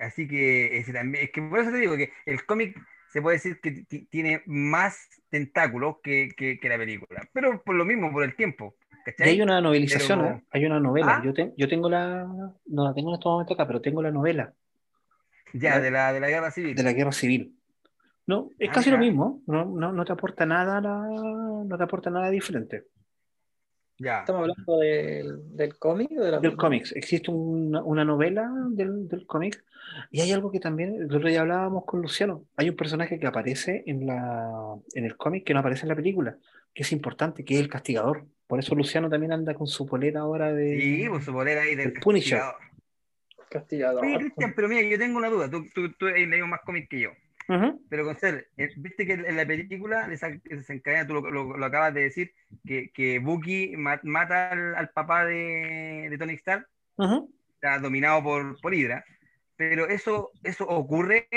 Así 0.00 0.28
que 0.28 0.84
también, 0.92 1.24
es 1.24 1.30
que 1.32 1.42
por 1.42 1.58
eso 1.58 1.70
te 1.72 1.78
digo 1.78 1.96
que 1.96 2.12
el 2.26 2.44
cómic 2.46 2.76
se 3.08 3.22
puede 3.22 3.36
decir 3.36 3.60
que 3.60 3.70
ti- 3.88 4.06
tiene 4.06 4.42
más 4.46 5.08
tentáculos 5.30 5.96
que, 6.02 6.28
que, 6.36 6.60
que 6.60 6.68
la 6.68 6.76
película. 6.76 7.22
Pero 7.32 7.62
por 7.62 7.74
lo 7.76 7.84
mismo, 7.84 8.12
por 8.12 8.24
el 8.24 8.36
tiempo. 8.36 8.76
Y 9.18 9.22
hay 9.22 9.40
una 9.42 9.60
novelización, 9.60 10.20
Pero- 10.20 10.34
¿eh? 10.36 10.42
hay 10.50 10.66
una 10.66 10.80
novela. 10.80 11.16
¿Ah? 11.18 11.22
Yo, 11.24 11.32
te- 11.32 11.52
yo 11.56 11.68
tengo 11.68 11.88
la, 11.90 12.24
no 12.66 12.84
la 12.84 12.94
tengo 12.94 13.10
en 13.10 13.14
este 13.14 13.28
momento 13.28 13.54
acá, 13.54 13.66
pero 13.66 13.80
tengo 13.80 14.02
la 14.02 14.10
novela 14.10 14.52
Ya, 15.52 15.78
de 15.80 15.90
la, 15.90 16.12
de 16.12 16.20
la 16.20 16.28
guerra 16.28 16.50
civil. 16.50 16.74
de 16.74 16.82
la 16.82 16.92
guerra 16.92 17.12
civil. 17.12 17.54
No, 18.26 18.48
es 18.58 18.70
casi 18.70 18.90
lo 18.90 18.98
mismo, 18.98 19.42
no, 19.46 19.64
no, 19.66 19.92
no 19.92 20.04
te 20.04 20.12
aporta 20.12 20.46
nada, 20.46 20.80
la- 20.80 21.64
no 21.66 21.76
te 21.76 21.82
aporta 21.84 22.08
nada 22.10 22.30
diferente. 22.30 22.84
Ya. 23.98 24.20
Estamos 24.20 24.40
hablando 24.42 24.78
del, 24.78 25.56
del 25.56 25.78
cómic 25.78 26.10
o 26.18 26.22
de 26.24 26.30
la 26.32 26.40
Del 26.40 26.56
cómics, 26.56 26.92
existe 26.96 27.30
una, 27.30 27.82
una 27.84 28.04
novela 28.04 28.50
del, 28.70 29.06
del 29.08 29.24
cómic 29.26 29.62
y 30.10 30.20
hay 30.20 30.32
algo 30.32 30.50
que 30.50 30.58
también, 30.58 30.94
el 30.96 31.14
otro 31.14 31.28
día 31.28 31.42
hablábamos 31.42 31.84
con 31.84 32.02
Luciano, 32.02 32.44
hay 32.56 32.68
un 32.70 32.76
personaje 32.76 33.18
que 33.20 33.26
aparece 33.26 33.84
en, 33.86 34.06
la, 34.06 34.74
en 34.94 35.04
el 35.04 35.16
cómic 35.16 35.44
que 35.44 35.54
no 35.54 35.60
aparece 35.60 35.82
en 35.82 35.90
la 35.90 35.94
película, 35.96 36.36
que 36.74 36.82
es 36.82 36.90
importante, 36.92 37.44
que 37.44 37.54
es 37.54 37.60
el 37.60 37.68
castigador. 37.68 38.24
Por 38.48 38.58
eso 38.58 38.74
Luciano 38.74 39.08
también 39.08 39.32
anda 39.32 39.54
con 39.54 39.66
su 39.66 39.86
polera 39.86 40.20
ahora 40.20 40.52
de... 40.52 40.78
Sí, 40.80 41.06
pues 41.08 41.24
su 41.24 41.32
poder 41.32 41.58
ahí 41.58 41.74
del 41.76 41.92
El 41.92 42.00
Punisher. 42.00 42.38
castigador. 42.40 42.70
castigador. 43.48 44.04
Oye, 44.04 44.18
Cristian, 44.18 44.52
pero 44.56 44.68
mira, 44.68 44.82
yo 44.88 44.98
tengo 44.98 45.18
una 45.18 45.28
duda. 45.30 45.48
Tú, 45.48 45.64
tú, 45.74 45.92
tú 45.92 46.06
has 46.08 46.14
leído 46.14 46.46
más 46.46 46.60
cómics 46.64 46.88
que 46.88 47.00
yo. 47.00 47.10
Ujú. 47.48 47.82
Pero 47.90 48.14
ser, 48.14 48.48
eh, 48.56 48.70
viste 48.76 49.06
que 49.06 49.12
en 49.14 49.36
la 49.36 49.44
película 49.46 50.08
desencadena, 50.08 51.06
tú 51.06 51.14
lo, 51.14 51.30
lo- 51.30 51.56
lo 51.56 51.66
acabas 51.66 51.92
de 51.92 52.02
decir, 52.02 52.32
que, 52.66 52.90
que 52.90 53.18
Bucky 53.18 53.74
ma- 53.76 54.00
mata 54.02 54.50
al, 54.50 54.74
al 54.74 54.88
papá 54.90 55.24
de, 55.26 56.08
de 56.10 56.18
Tony 56.18 56.34
Stark, 56.34 56.66
Ujú. 56.96 57.30
está 57.54 57.78
dominado 57.78 58.22
por, 58.22 58.60
por 58.60 58.72
Hydra. 58.74 59.04
Pero 59.56 59.86
eso, 59.88 60.32
eso 60.42 60.66
ocurre 60.66 61.28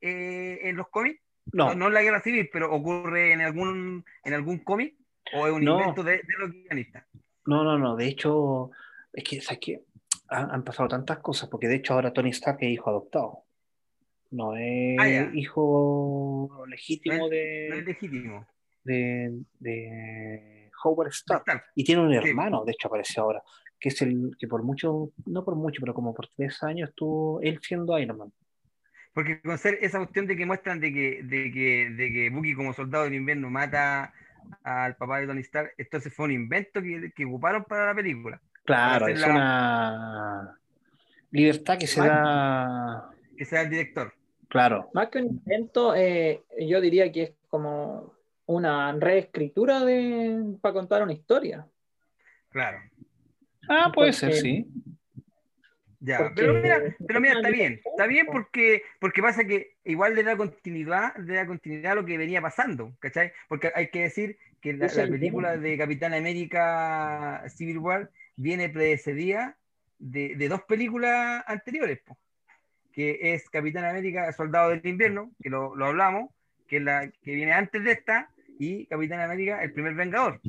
eh, 0.00 0.60
en 0.62 0.76
los 0.76 0.88
cómics, 0.88 1.20
No, 1.52 1.68
no, 1.70 1.74
no 1.74 1.86
en 1.88 1.94
la 1.94 2.02
guerra 2.02 2.20
civil, 2.22 2.48
pero 2.52 2.72
ocurre 2.72 3.32
en 3.32 3.40
algún, 3.40 4.04
en 4.24 4.34
algún 4.34 4.58
cómic 4.58 4.94
o 5.34 5.46
es 5.46 5.52
un 5.52 5.64
No. 5.64 5.78
invento 5.80 6.02
de, 6.04 6.12
de 6.18 6.22
los 6.38 6.50
guionistas. 6.52 7.04
no, 7.46 7.64
no, 7.64 7.78
no. 7.78 7.96
De 7.96 8.06
hecho, 8.06 8.70
es 9.12 9.24
que, 9.24 9.40
¿sabes 9.40 9.58
qué? 9.60 9.82
Han, 10.28 10.50
han 10.50 10.62
pasado 10.62 10.88
tantas 10.88 11.18
cosas, 11.18 11.48
porque 11.48 11.66
de 11.68 11.76
hecho 11.76 11.94
ahora 11.94 12.12
Tony 12.12 12.30
Stark 12.30 12.58
es 12.60 12.68
hijo 12.70 12.90
adoptado. 12.90 13.44
No 14.30 14.54
es 14.56 14.96
Ah, 15.00 15.08
ya. 15.08 15.30
hijo 15.34 16.64
legítimo 16.68 17.16
No 17.16 17.28
de, 17.28 17.68
es 17.78 17.84
legítimo. 17.86 18.46
de, 18.84 19.40
de 19.58 20.70
Howard 20.84 21.08
Stark. 21.10 21.40
Stark. 21.46 21.64
Y 21.74 21.84
tiene 21.84 22.02
un 22.02 22.12
Sí. 22.22 22.28
hermano, 22.28 22.64
de 22.64 22.72
hecho, 22.72 22.88
aparece 22.88 23.20
ahora, 23.20 23.42
que 23.80 23.88
es 23.88 24.02
el 24.02 24.32
que 24.38 24.46
por 24.46 24.62
mucho, 24.62 25.12
no 25.26 25.44
por 25.44 25.56
mucho, 25.56 25.80
pero 25.80 25.94
como 25.94 26.14
por 26.14 26.28
tres 26.36 26.62
años 26.62 26.90
estuvo 26.90 27.40
él 27.42 27.58
siendo 27.62 27.98
Iron 27.98 28.18
Man. 28.18 28.32
Porque 29.14 29.40
con 29.40 29.56
ser 29.58 29.78
esa 29.80 29.98
cuestión 29.98 30.26
de 30.26 30.36
que 30.36 30.46
muestran 30.46 30.78
de 30.78 30.92
que, 30.92 31.22
de 31.24 31.50
que, 31.50 31.90
de 31.90 32.12
que 32.12 32.30
Bucky 32.30 32.54
como 32.54 32.72
soldado 32.72 33.04
del 33.04 33.14
invierno 33.14 33.50
mata 33.50 34.12
al 34.62 34.94
papá 34.96 35.20
de 35.20 35.26
Tony 35.26 35.40
Stark, 35.40 35.72
entonces 35.78 36.12
fue 36.14 36.26
un 36.26 36.32
invento 36.32 36.80
que, 36.82 37.10
que 37.16 37.24
ocuparon 37.24 37.64
para 37.64 37.86
la 37.86 37.94
película. 37.94 38.40
Claro, 38.64 39.08
es 39.08 39.18
la- 39.20 39.28
una 39.30 40.58
libertad 41.30 41.78
que 41.78 41.86
se 41.86 42.00
da, 42.00 43.10
Que 43.36 43.44
sea 43.44 43.62
el 43.62 43.70
director. 43.70 44.12
Claro, 44.48 44.90
Más 44.94 45.08
que 45.08 45.18
un 45.18 45.26
invento, 45.26 45.94
eh, 45.94 46.42
yo 46.58 46.80
diría 46.80 47.10
que 47.12 47.22
es 47.22 47.32
como 47.48 48.14
una 48.46 48.92
reescritura 48.92 49.84
de, 49.84 50.56
para 50.60 50.72
contar 50.72 51.02
una 51.02 51.12
historia. 51.12 51.66
Claro. 52.48 52.78
Ah, 53.68 53.92
puede 53.94 54.12
ser, 54.12 54.32
sí. 54.32 54.66
Ya, 56.00 56.18
Porque- 56.18 56.34
pero 56.36 56.54
mira, 56.54 56.96
pero 57.06 57.20
mira, 57.20 57.34
está 57.34 57.50
bien, 57.50 57.80
está 57.84 58.06
bien 58.06 58.26
porque, 58.30 58.82
porque 59.00 59.20
pasa 59.20 59.44
que 59.44 59.76
igual 59.84 60.14
le 60.14 60.22
da 60.22 60.36
continuidad, 60.36 61.16
le 61.16 61.34
da 61.34 61.46
continuidad 61.46 61.92
a 61.92 61.94
lo 61.96 62.06
que 62.06 62.16
venía 62.16 62.40
pasando, 62.40 62.94
¿cachai? 63.00 63.32
Porque 63.48 63.72
hay 63.74 63.90
que 63.90 64.02
decir 64.02 64.38
que 64.60 64.72
la, 64.74 64.88
película 64.88 65.56
de 65.56 65.76
Capitán 65.76 66.14
América 66.14 67.44
Civil 67.48 67.78
War 67.78 68.10
viene 68.36 68.68
precedida 68.68 69.56
de, 69.98 70.36
de 70.36 70.48
dos 70.48 70.62
películas 70.62 71.42
anteriores, 71.46 71.98
po, 72.04 72.16
que 72.98 73.32
es 73.32 73.48
Capitán 73.48 73.84
América 73.84 74.32
Soldado 74.32 74.70
del 74.70 74.84
Invierno, 74.84 75.30
que 75.40 75.50
lo, 75.50 75.76
lo 75.76 75.86
hablamos, 75.86 76.30
que, 76.66 76.78
es 76.78 76.82
la, 76.82 77.08
que 77.08 77.32
viene 77.32 77.52
antes 77.52 77.84
de 77.84 77.92
esta, 77.92 78.28
y 78.58 78.86
Capitán 78.86 79.20
América 79.20 79.62
El 79.62 79.72
Primer 79.72 79.94
Vengador, 79.94 80.40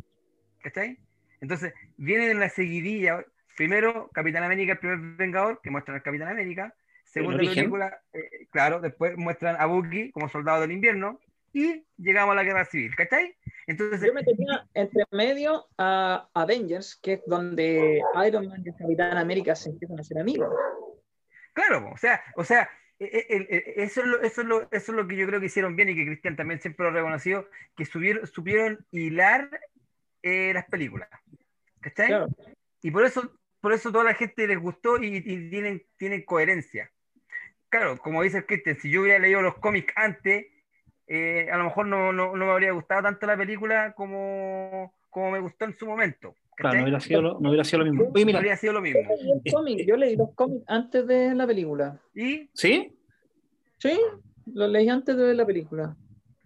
¿cachai? 0.63 0.97
Entonces, 1.41 1.75
viene 1.95 2.31
en 2.31 2.39
la 2.39 2.49
seguidilla. 2.49 3.23
Primero, 3.55 4.09
Capitán 4.15 4.41
América, 4.41 4.71
el 4.71 4.79
primer 4.79 4.97
Vengador, 5.15 5.61
que 5.61 5.69
muestran 5.69 5.97
al 5.97 6.01
Capitán 6.01 6.29
América. 6.29 6.73
Segunda 7.03 7.37
película, 7.37 8.01
eh, 8.13 8.47
claro, 8.49 8.81
después 8.81 9.15
muestran 9.15 9.55
a 9.59 9.67
Bucky 9.67 10.09
como 10.09 10.27
soldado 10.27 10.61
del 10.61 10.71
invierno. 10.71 11.19
Y 11.53 11.85
llegamos 11.97 12.33
a 12.33 12.35
la 12.37 12.43
guerra 12.43 12.65
civil, 12.65 12.95
¿cachai? 12.95 13.35
Entonces, 13.67 14.01
Yo 14.07 14.13
me 14.15 14.23
tenía 14.23 14.67
entre 14.73 15.03
medio 15.11 15.67
a 15.77 16.27
Avengers, 16.33 16.95
que 16.95 17.13
es 17.13 17.21
donde 17.27 18.01
Iron 18.25 18.47
Man 18.47 18.63
y 18.65 18.71
Capitán 18.73 19.19
América 19.19 19.53
se 19.53 19.69
empiezan 19.69 19.99
a 19.99 20.01
hacer 20.01 20.17
amigos. 20.17 20.49
Claro, 21.59 21.89
o 21.91 21.97
sea, 21.97 22.23
o 22.35 22.43
sea, 22.43 22.69
eh, 22.99 23.25
el- 23.29 23.47
eh, 23.49 23.73
eso, 23.77 24.01
es 24.01 24.07
lo, 24.07 24.21
eso, 24.21 24.41
es 24.41 24.47
lo, 24.47 24.61
eso 24.71 24.91
es 24.91 24.95
lo 24.97 25.07
que 25.07 25.15
yo 25.15 25.27
creo 25.27 25.39
que 25.39 25.47
hicieron 25.47 25.75
bien 25.75 25.89
y 25.89 25.95
que 25.95 26.05
Cristian 26.05 26.35
también 26.35 26.59
siempre 26.61 26.83
lo 26.85 26.91
ha 26.91 26.93
reconocido, 26.93 27.47
que 27.75 27.85
subieron, 27.85 28.25
supieron 28.27 28.85
hilar 28.91 29.49
eh, 30.21 30.51
las 30.53 30.65
películas. 30.65 31.09
¿Cachai? 31.81 32.07
Claro. 32.07 32.27
Y 32.81 32.91
por 32.91 33.05
eso, 33.05 33.39
por 33.61 33.73
eso 33.73 33.91
toda 33.91 34.03
la 34.03 34.13
gente 34.13 34.47
les 34.47 34.59
gustó 34.59 35.01
y, 35.01 35.17
y 35.17 35.49
tienen, 35.49 35.83
tienen 35.97 36.23
coherencia. 36.23 36.91
Claro, 37.69 37.97
como 37.97 38.23
dice 38.23 38.37
el 38.39 38.45
Christian, 38.45 38.77
si 38.77 38.89
yo 38.89 39.01
hubiera 39.01 39.19
leído 39.19 39.41
los 39.41 39.55
cómics 39.59 39.93
antes, 39.95 40.47
eh, 41.07 41.49
a 41.51 41.57
lo 41.57 41.65
mejor 41.65 41.85
no, 41.85 42.11
no, 42.11 42.35
no 42.35 42.45
me 42.45 42.51
habría 42.51 42.71
gustado 42.71 43.03
tanto 43.03 43.25
la 43.27 43.37
película 43.37 43.93
como, 43.93 44.93
como 45.09 45.31
me 45.31 45.39
gustó 45.39 45.65
en 45.65 45.73
su 45.73 45.85
momento. 45.85 46.35
Claro, 46.59 46.77
no 46.77 46.83
hubiera 46.83 46.99
sido 46.99 47.21
lo, 47.21 47.39
no 47.39 47.49
hubiera 47.49 47.63
sido 47.63 47.79
lo 47.79 47.85
mismo. 47.91 48.11
Oye, 48.13 48.25
mira, 48.25 48.57
sido 48.57 48.73
lo 48.73 48.81
mismo. 48.81 49.01
Yo 49.01 49.15
leí 49.15 49.31
el 49.45 49.53
cómic, 49.53 49.87
yo 49.87 49.97
leí 49.97 50.15
los 50.15 50.33
cómics 50.35 50.63
antes 50.67 51.07
de 51.07 51.33
la 51.33 51.47
película. 51.47 51.99
Y 52.13 52.49
¿sí? 52.53 52.93
Sí, 53.77 53.99
los 54.53 54.69
leí 54.69 54.89
antes 54.89 55.15
de 55.15 55.23
ver 55.23 55.35
la 55.35 55.45
película. 55.45 55.95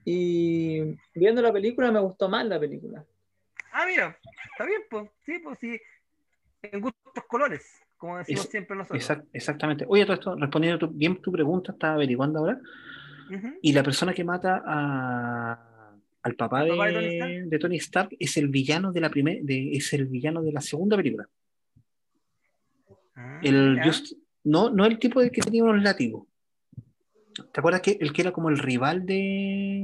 Y 0.05 0.95
viendo 1.16 1.41
la 1.41 1.51
película 1.51 1.91
me 1.91 1.99
gustó 1.99 2.30
más 2.30 2.45
la 2.45 2.59
película. 2.59 3.03
Ah, 3.72 3.86
mira, 3.88 4.18
está 4.51 4.66
bien, 4.66 4.82
pues, 4.89 5.09
sí, 5.26 5.39
pues 5.43 5.57
sí, 5.59 5.80
en 6.61 6.80
gustos 6.80 7.24
colores, 7.28 7.82
como 7.97 8.18
decimos 8.20 8.45
Es- 8.45 8.51
siempre 8.51 8.76
nosotros. 8.78 9.01
Exact- 9.01 9.28
exactamente. 9.34 9.86
Oye, 9.88 10.03
todo 10.05 10.14
esto, 10.14 10.36
respondiendo 10.36 10.78
tu- 10.88 10.93
bien 10.93 11.20
tu 11.22 11.32
pregunta, 11.32 11.72
estaba 11.72 11.95
averiguando 11.95 12.39
ahora. 12.39 12.59
Y 13.64 13.74
la 13.74 13.82
persona 13.82 14.14
que 14.14 14.24
mata 14.24 14.61
a- 14.64 15.70
al 16.24 16.36
papá, 16.36 16.59
¿Al 16.59 16.65
de, 16.65 16.71
papá 16.71 16.86
de 16.88 16.93
Tony 16.93 17.07
Stark? 17.17 17.45
de 17.49 17.59
Tony 17.59 17.76
Stark 17.78 18.09
es 18.19 18.38
el 18.38 18.47
villano 18.47 18.91
de 18.91 19.01
la 19.01 19.09
primer, 19.09 19.41
de, 19.43 19.74
es 19.74 19.93
el 19.93 20.05
villano 20.07 20.41
de 20.41 20.51
la 20.53 20.61
segunda 20.61 20.95
película. 20.97 21.28
Ah, 23.15 23.39
El. 23.43 23.80
Just- 23.84 24.15
no, 24.45 24.69
no 24.69 24.86
el 24.86 24.99
tipo 24.99 25.21
de 25.21 25.32
que 25.32 25.41
tenía 25.41 25.63
unos 25.63 25.82
látigos. 25.82 26.28
¿Te 27.51 27.59
acuerdas 27.59 27.82
que 27.82 27.97
el 27.99 28.11
que 28.13 28.21
era 28.24 28.32
como 28.32 28.49
el 28.49 28.57
rival 28.57 29.05
de, 29.05 29.82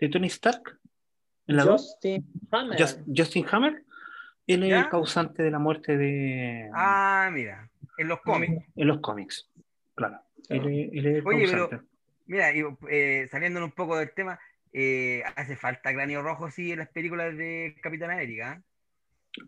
de 0.00 0.08
Tony 0.08 0.26
Stark? 0.26 0.78
En 1.46 1.56
la 1.56 1.64
dos? 1.64 1.92
Justin 1.94 2.24
Hammer. 2.50 2.78
Just- 2.78 3.00
Justin 3.16 3.46
Hammer. 3.50 3.84
Él 4.46 4.62
es 4.64 4.72
el 4.72 4.88
causante 4.88 5.42
de 5.42 5.50
la 5.50 5.58
muerte 5.58 5.96
de 5.96 6.68
Ah, 6.74 7.30
mira, 7.32 7.70
en 7.96 8.08
los 8.08 8.20
cómics. 8.20 8.64
en 8.76 8.86
los 8.88 9.00
cómics. 9.00 9.48
Claro. 9.94 10.18
Él, 10.48 10.60
es- 10.68 10.92
él 10.92 11.06
es 11.06 11.14
el 11.16 11.26
Oye, 11.26 11.46
pero-. 11.48 11.82
Mira, 12.26 12.54
y, 12.56 12.62
eh, 12.90 13.28
saliendo 13.30 13.62
un 13.64 13.72
poco 13.72 13.96
del 13.98 14.10
tema, 14.14 14.38
eh, 14.74 15.22
hace 15.36 15.56
falta 15.56 15.92
cráneo 15.94 16.20
rojo, 16.22 16.50
sí, 16.50 16.72
en 16.72 16.80
las 16.80 16.88
películas 16.88 17.36
de 17.36 17.76
Capitán 17.80 18.10
América. 18.10 18.60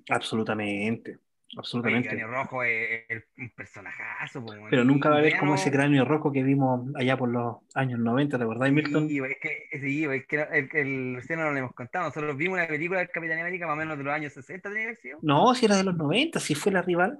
Absolutamente. 0.08 1.18
Absolutamente. 1.56 2.08
cráneo 2.08 2.26
rojo 2.26 2.62
es, 2.64 3.04
es 3.08 3.24
un 3.38 3.50
personajazo. 3.50 4.44
Pero 4.68 4.84
nunca 4.84 5.08
va 5.10 5.16
a 5.16 5.18
haber 5.20 5.38
como 5.38 5.54
ese 5.54 5.70
cráneo 5.70 6.04
rojo 6.04 6.32
que 6.32 6.42
vimos 6.42 6.88
allá 6.96 7.16
por 7.16 7.28
los 7.28 7.58
años 7.74 8.00
90, 8.00 8.36
¿te 8.36 8.42
acordás, 8.44 8.72
Milton? 8.72 9.08
Sí, 9.08 9.18
es 9.20 9.36
que, 9.40 9.78
sí, 9.78 10.04
es 10.04 10.26
que 10.26 10.40
el, 10.42 10.68
el, 10.72 11.22
no 11.38 11.50
lo 11.52 11.56
hemos 11.56 11.72
contado. 11.72 12.06
Nosotros 12.06 12.36
vimos 12.36 12.58
una 12.58 12.66
película 12.66 12.98
del 12.98 13.10
Capitán 13.10 13.38
América 13.38 13.66
más 13.66 13.74
o 13.74 13.78
menos 13.78 13.96
de 13.96 14.04
los 14.04 14.12
años 14.12 14.32
60, 14.32 14.68
tenía 14.70 14.86
que 14.94 14.96
sido. 15.00 15.18
No, 15.22 15.54
si 15.54 15.66
era 15.66 15.76
de 15.76 15.84
los 15.84 15.96
90, 15.96 16.40
si 16.40 16.54
fue 16.56 16.72
la 16.72 16.82
rival, 16.82 17.16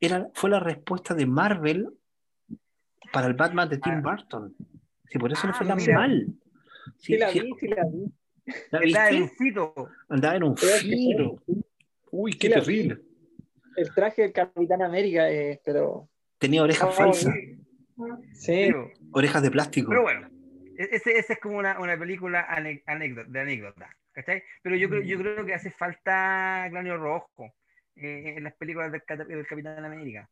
era, 0.00 0.28
fue 0.34 0.50
la 0.50 0.60
respuesta 0.60 1.14
de 1.14 1.26
Marvel 1.26 1.88
para 3.12 3.26
el 3.26 3.34
Batman 3.34 3.68
de 3.68 3.78
Tim 3.78 3.94
Ah. 3.96 4.00
Burton. 4.02 4.54
Si 5.10 5.18
por 5.18 5.32
eso 5.32 5.46
no 5.48 5.52
Ah, 5.52 5.56
fue 5.56 5.66
tan 5.66 5.76
mira. 5.78 5.98
mal. 5.98 6.26
Sí, 6.98 7.16
la 7.16 7.30
vi, 7.30 7.52
sí 7.58 7.68
la 7.68 7.84
vi. 7.84 8.12
¿la 8.70 8.80
Que 8.80 8.86
estaba 8.86 9.08
en 9.10 9.22
un 9.22 9.30
fito. 9.30 9.74
Andaba 10.08 10.36
en 10.36 10.42
un 10.44 10.56
filo. 10.56 11.42
Uy, 12.10 12.32
qué 12.34 12.48
Sí 12.48 12.54
terrible. 12.54 12.98
El 13.76 13.92
traje 13.94 14.22
del 14.22 14.32
Capitán 14.32 14.82
América, 14.82 15.30
eh, 15.30 15.60
pero 15.64 16.08
Tenía 16.38 16.62
orejas 16.62 16.88
Oh, 16.90 16.92
falsas, 16.92 17.34
sí. 18.34 18.70
Orejas 19.12 19.42
de 19.42 19.50
plástico. 19.50 19.88
Pero 19.88 20.02
bueno, 20.02 20.28
e- 20.78 20.88
ese, 20.92 21.16
ese 21.18 21.32
es 21.34 21.38
como 21.40 21.58
una, 21.58 21.80
una 21.80 21.98
película 21.98 22.46
anécdota, 22.86 23.28
de 23.30 23.40
anécdota. 23.40 23.96
¿cachai? 24.12 24.42
Pero 24.62 24.76
yo 24.76 24.88
creo, 24.88 25.02
yo 25.02 25.18
creo 25.18 25.44
que 25.44 25.54
hace 25.54 25.70
falta 25.70 26.66
cráneo 26.70 26.96
rojo 26.96 27.52
eh, 27.96 28.34
en 28.36 28.44
las 28.44 28.54
películas 28.54 28.92
del, 28.92 29.02
del 29.26 29.46
Capitán 29.46 29.84
América. 29.84 30.30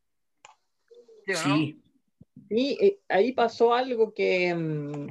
¿Sí 1.26 1.32
o 1.32 1.48
no? 1.48 1.56
Sí, 1.56 1.82
Y 2.48 2.78
eh, 2.84 2.98
ahí 3.08 3.32
pasó 3.32 3.74
algo 3.74 4.12
que, 4.14 4.54
mm, 4.54 5.06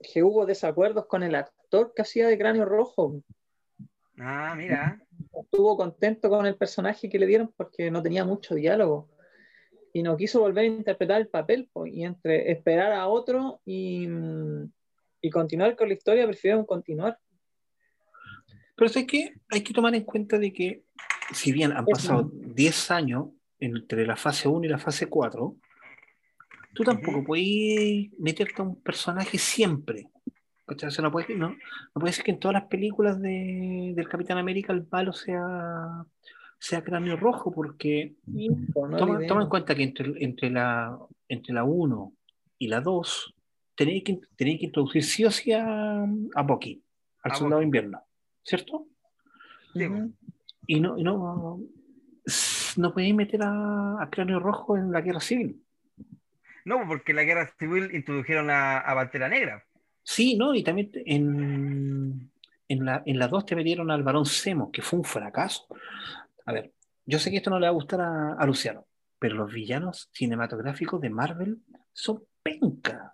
que 0.00 0.22
hubo 0.22 0.46
desacuerdos 0.46 1.06
con 1.06 1.22
el 1.22 1.34
actor 1.34 1.92
que 1.94 2.02
hacía 2.02 2.28
de 2.28 2.38
Cráneo 2.38 2.64
Rojo. 2.64 3.22
Ah, 4.18 4.54
mira. 4.56 5.00
Estuvo 5.42 5.76
contento 5.76 6.28
con 6.28 6.46
el 6.46 6.56
personaje 6.56 7.08
que 7.08 7.18
le 7.18 7.26
dieron 7.26 7.52
porque 7.56 7.90
no 7.90 8.02
tenía 8.02 8.24
mucho 8.24 8.54
diálogo. 8.54 9.10
Y 9.92 10.02
no 10.02 10.16
quiso 10.16 10.40
volver 10.40 10.64
a 10.64 10.68
interpretar 10.68 11.20
el 11.20 11.28
papel. 11.28 11.70
y 11.86 12.04
entre 12.04 12.50
esperar 12.50 12.92
a 12.92 13.08
otro 13.08 13.60
y, 13.64 14.06
mm, 14.06 14.70
y 15.22 15.30
continuar 15.30 15.76
con 15.76 15.88
la 15.88 15.94
historia, 15.94 16.26
prefirieron 16.26 16.64
continuar. 16.64 17.18
pero 18.74 18.90
sé 18.90 19.06
que 19.06 19.32
hay 19.48 19.62
que 19.62 19.72
tomar 19.72 19.94
en 19.94 20.04
cuenta 20.04 20.38
de 20.38 20.52
que, 20.52 20.84
si 21.32 21.50
bien 21.50 21.72
han 21.72 21.84
Es 21.88 21.92
pasado 21.92 22.30
10 22.30 22.90
años 22.90 23.28
entre 23.58 24.06
la 24.06 24.16
fase 24.16 24.48
1 24.48 24.66
y 24.66 24.68
la 24.68 24.78
fase 24.78 25.06
4, 25.06 25.56
tú 26.76 26.84
tampoco 26.84 27.18
Ujú. 27.18 27.26
puedes 27.28 28.10
meterte 28.18 28.60
a 28.60 28.64
un 28.64 28.80
personaje 28.82 29.38
siempre. 29.38 30.08
¿cachai? 30.66 30.88
O 30.88 30.90
sea, 30.90 31.02
no, 31.02 31.10
puede, 31.10 31.34
no, 31.34 31.48
no 31.50 32.00
puede 32.00 32.12
ser 32.12 32.24
que 32.24 32.32
en 32.32 32.38
todas 32.38 32.54
las 32.54 32.64
películas 32.64 33.20
de, 33.20 33.92
del 33.96 34.08
Capitán 34.08 34.38
América 34.38 34.72
el 34.72 34.86
malo 34.90 35.12
sea, 35.12 36.04
sea 36.58 36.84
cráneo 36.84 37.16
rojo, 37.16 37.50
porque 37.50 38.14
no 38.26 38.96
toma, 38.98 39.26
toma 39.26 39.42
en 39.42 39.48
cuenta 39.48 39.74
que 39.74 39.84
entre, 39.84 40.12
entre, 40.22 40.50
la, 40.50 40.98
entre 41.28 41.54
la 41.54 41.64
1 41.64 42.12
y 42.58 42.68
la 42.68 42.80
2 42.80 43.34
tenéis 43.74 44.04
que, 44.04 44.20
tenéis 44.36 44.60
que 44.60 44.66
introducir 44.66 45.04
sí 45.04 45.24
o 45.24 45.30
sí 45.30 45.52
a, 45.52 46.02
a 46.02 46.42
Bucky, 46.42 46.82
al 47.22 47.32
A 47.32 47.34
soldado 47.34 47.60
de 47.60 47.66
invierno, 47.66 48.02
¿cierto? 48.42 48.86
Sí. 49.72 49.86
Y 50.66 50.80
no, 50.80 50.98
y 50.98 51.04
no, 51.04 51.60
no 52.76 52.92
podéis 52.92 53.14
meter 53.14 53.42
a, 53.42 54.02
a 54.02 54.10
Cráneo 54.10 54.40
Rojo 54.40 54.76
en 54.76 54.90
la 54.90 55.00
guerra 55.00 55.20
civil. 55.20 55.62
No, 56.66 56.84
porque 56.88 57.12
en 57.12 57.16
la 57.16 57.22
guerra 57.22 57.48
civil 57.60 57.94
introdujeron 57.94 58.50
a, 58.50 58.78
a 58.78 58.94
Pantera 58.96 59.28
Negra. 59.28 59.64
Sí, 60.02 60.36
¿no? 60.36 60.52
Y 60.52 60.64
también 60.64 60.90
en, 60.94 62.32
en, 62.66 62.84
la, 62.84 63.04
en 63.06 63.18
las 63.20 63.30
dos 63.30 63.46
te 63.46 63.54
metieron 63.54 63.88
al 63.92 64.02
varón 64.02 64.26
Semo, 64.26 64.72
que 64.72 64.82
fue 64.82 64.98
un 64.98 65.04
fracaso. 65.04 65.68
A 66.44 66.52
ver, 66.52 66.72
yo 67.04 67.20
sé 67.20 67.30
que 67.30 67.36
esto 67.36 67.50
no 67.50 67.60
le 67.60 67.66
va 67.66 67.70
a 67.70 67.74
gustar 67.74 68.00
a, 68.00 68.32
a 68.32 68.46
Luciano, 68.46 68.84
pero 69.20 69.36
los 69.36 69.52
villanos 69.52 70.10
cinematográficos 70.12 71.00
de 71.00 71.08
Marvel 71.08 71.58
son 71.92 72.24
penca, 72.42 73.12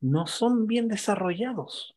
no 0.00 0.28
son 0.28 0.68
bien 0.68 0.86
desarrollados 0.86 1.96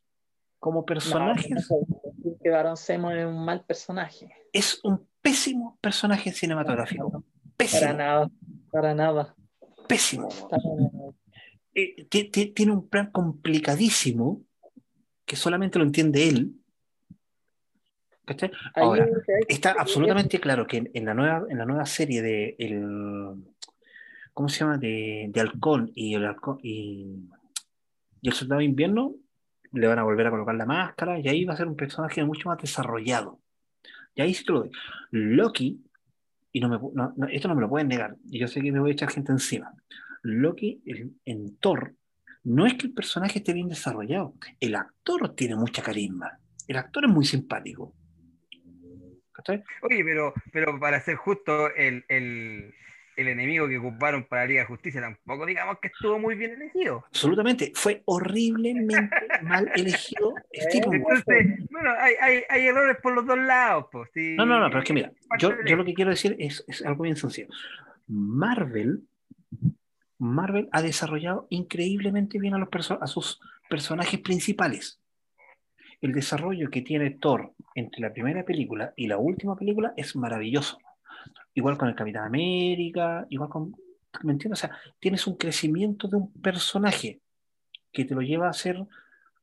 como 0.58 0.84
personajes. 0.84 1.70
No, 1.70 2.36
que 2.42 2.50
Barón 2.50 2.76
Zemo 2.76 3.12
es 3.12 3.24
un 3.24 3.44
mal 3.44 3.64
personaje. 3.64 4.28
Es 4.52 4.80
un 4.82 5.08
pésimo 5.22 5.78
personaje 5.80 6.32
cinematográfico. 6.32 7.10
Para 7.10 7.24
Pésimo, 7.56 7.92
nada, 7.92 8.30
para 8.72 8.92
nada. 8.92 9.36
Pésimo. 9.86 10.28
Eh, 11.74 12.06
ti- 12.08 12.24
ti- 12.30 12.52
tiene 12.52 12.72
un 12.72 12.88
plan 12.88 13.10
complicadísimo 13.10 14.42
que 15.24 15.36
solamente 15.36 15.78
lo 15.78 15.84
entiende 15.84 16.28
él. 16.28 16.52
Ahora, 18.74 19.06
está 19.48 19.70
absolutamente 19.78 20.40
claro 20.40 20.66
que 20.66 20.78
en, 20.78 20.90
en 20.94 21.04
la 21.04 21.14
nueva, 21.14 21.46
en 21.48 21.58
la 21.58 21.64
nueva 21.64 21.86
serie 21.86 22.22
de 22.22 22.56
el, 22.58 23.44
¿cómo 24.32 24.48
se 24.48 24.60
llama? 24.60 24.78
De, 24.78 25.26
de 25.30 25.40
Halcón 25.40 25.92
y 25.94 26.14
el 26.14 26.24
Halcón 26.24 26.58
y, 26.62 27.28
y 28.20 28.28
el 28.28 28.34
Soldado 28.34 28.58
de 28.58 28.64
Invierno 28.64 29.14
le 29.72 29.86
van 29.86 29.98
a 29.98 30.02
volver 30.04 30.26
a 30.26 30.30
colocar 30.30 30.54
la 30.56 30.66
máscara 30.66 31.20
y 31.20 31.28
ahí 31.28 31.44
va 31.44 31.54
a 31.54 31.56
ser 31.56 31.68
un 31.68 31.76
personaje 31.76 32.24
mucho 32.24 32.48
más 32.48 32.58
desarrollado. 32.58 33.38
Y 34.14 34.22
ahí 34.22 34.34
sí 34.34 34.44
te 34.44 34.52
lo 34.52 34.60
doy. 34.60 34.70
Loki, 35.10 35.84
y 36.58 37.36
esto 37.36 37.48
no 37.48 37.54
me 37.54 37.60
lo 37.60 37.68
pueden 37.68 37.88
negar, 37.88 38.16
y 38.30 38.38
yo 38.38 38.48
sé 38.48 38.60
que 38.60 38.72
me 38.72 38.80
voy 38.80 38.90
a 38.90 38.92
echar 38.94 39.10
gente 39.10 39.32
encima. 39.32 39.72
Loki 40.22 40.82
en, 40.86 41.20
en 41.24 41.56
Thor 41.58 41.94
no 42.44 42.64
es 42.64 42.74
que 42.74 42.86
el 42.86 42.94
personaje 42.94 43.38
esté 43.38 43.52
bien 43.52 43.68
desarrollado, 43.68 44.34
el 44.60 44.74
actor 44.74 45.34
tiene 45.34 45.56
mucha 45.56 45.82
carisma, 45.82 46.38
el 46.68 46.76
actor 46.76 47.04
es 47.04 47.10
muy 47.10 47.24
simpático. 47.24 47.94
¿Cachai? 49.32 49.62
Oye, 49.82 50.02
pero, 50.02 50.32
pero 50.52 50.80
para 50.80 51.00
ser 51.00 51.16
justo, 51.16 51.74
el, 51.74 52.72
el 53.16 53.28
enemigo 53.28 53.66
que 53.68 53.78
ocuparon 53.78 54.24
para 54.24 54.42
la 54.42 54.48
Liga 54.48 54.60
de 54.62 54.66
Justicia 54.66 55.00
tampoco 55.00 55.46
digamos 55.46 55.78
que 55.80 55.88
estuvo 55.88 56.18
muy 56.18 56.34
bien 56.34 56.52
elegido. 56.52 57.04
Absolutamente, 57.08 57.72
fue 57.74 58.02
horriblemente 58.04 58.94
mal 59.42 59.70
elegido 59.74 60.34
Stephen 60.52 61.02
Wolf. 61.02 61.22
Entonces, 61.26 61.66
bueno, 61.70 61.90
hay, 61.98 62.14
hay, 62.20 62.42
hay 62.48 62.66
errores 62.66 62.96
por 63.02 63.14
los 63.14 63.26
dos 63.26 63.38
lados. 63.38 63.86
Pues, 63.90 64.10
sí. 64.14 64.34
No, 64.36 64.44
no, 64.46 64.60
no, 64.60 64.66
pero 64.68 64.80
es 64.80 64.84
que 64.86 64.92
mira, 64.94 65.10
yo, 65.38 65.52
yo 65.66 65.76
lo 65.76 65.84
que 65.84 65.94
quiero 65.94 66.10
decir 66.10 66.36
es, 66.38 66.64
es 66.68 66.84
algo 66.84 67.02
bien 67.04 67.16
sencillo. 67.16 67.48
Marvel, 68.06 69.02
Marvel 70.18 70.68
ha 70.72 70.82
desarrollado 70.82 71.46
increíblemente 71.50 72.38
bien 72.38 72.54
a, 72.54 72.58
los 72.58 72.68
perso- 72.68 72.98
a 73.00 73.06
sus 73.06 73.40
personajes 73.68 74.20
principales. 74.20 75.00
El 76.00 76.12
desarrollo 76.12 76.70
que 76.70 76.82
tiene 76.82 77.10
Thor 77.10 77.52
entre 77.74 78.00
la 78.02 78.12
primera 78.12 78.44
película 78.44 78.92
y 78.96 79.06
la 79.06 79.16
última 79.18 79.56
película 79.56 79.92
es 79.96 80.14
maravilloso. 80.14 80.78
Igual 81.56 81.78
con 81.78 81.88
el 81.88 81.94
Capitán 81.94 82.24
América, 82.26 83.26
igual 83.30 83.48
con... 83.48 83.74
¿Me 84.22 84.32
entiendes? 84.32 84.62
O 84.62 84.66
sea, 84.66 84.76
tienes 85.00 85.26
un 85.26 85.36
crecimiento 85.36 86.06
de 86.06 86.16
un 86.18 86.30
personaje 86.34 87.20
que 87.90 88.04
te 88.04 88.14
lo 88.14 88.20
lleva 88.20 88.50
a 88.50 88.52
ser 88.52 88.84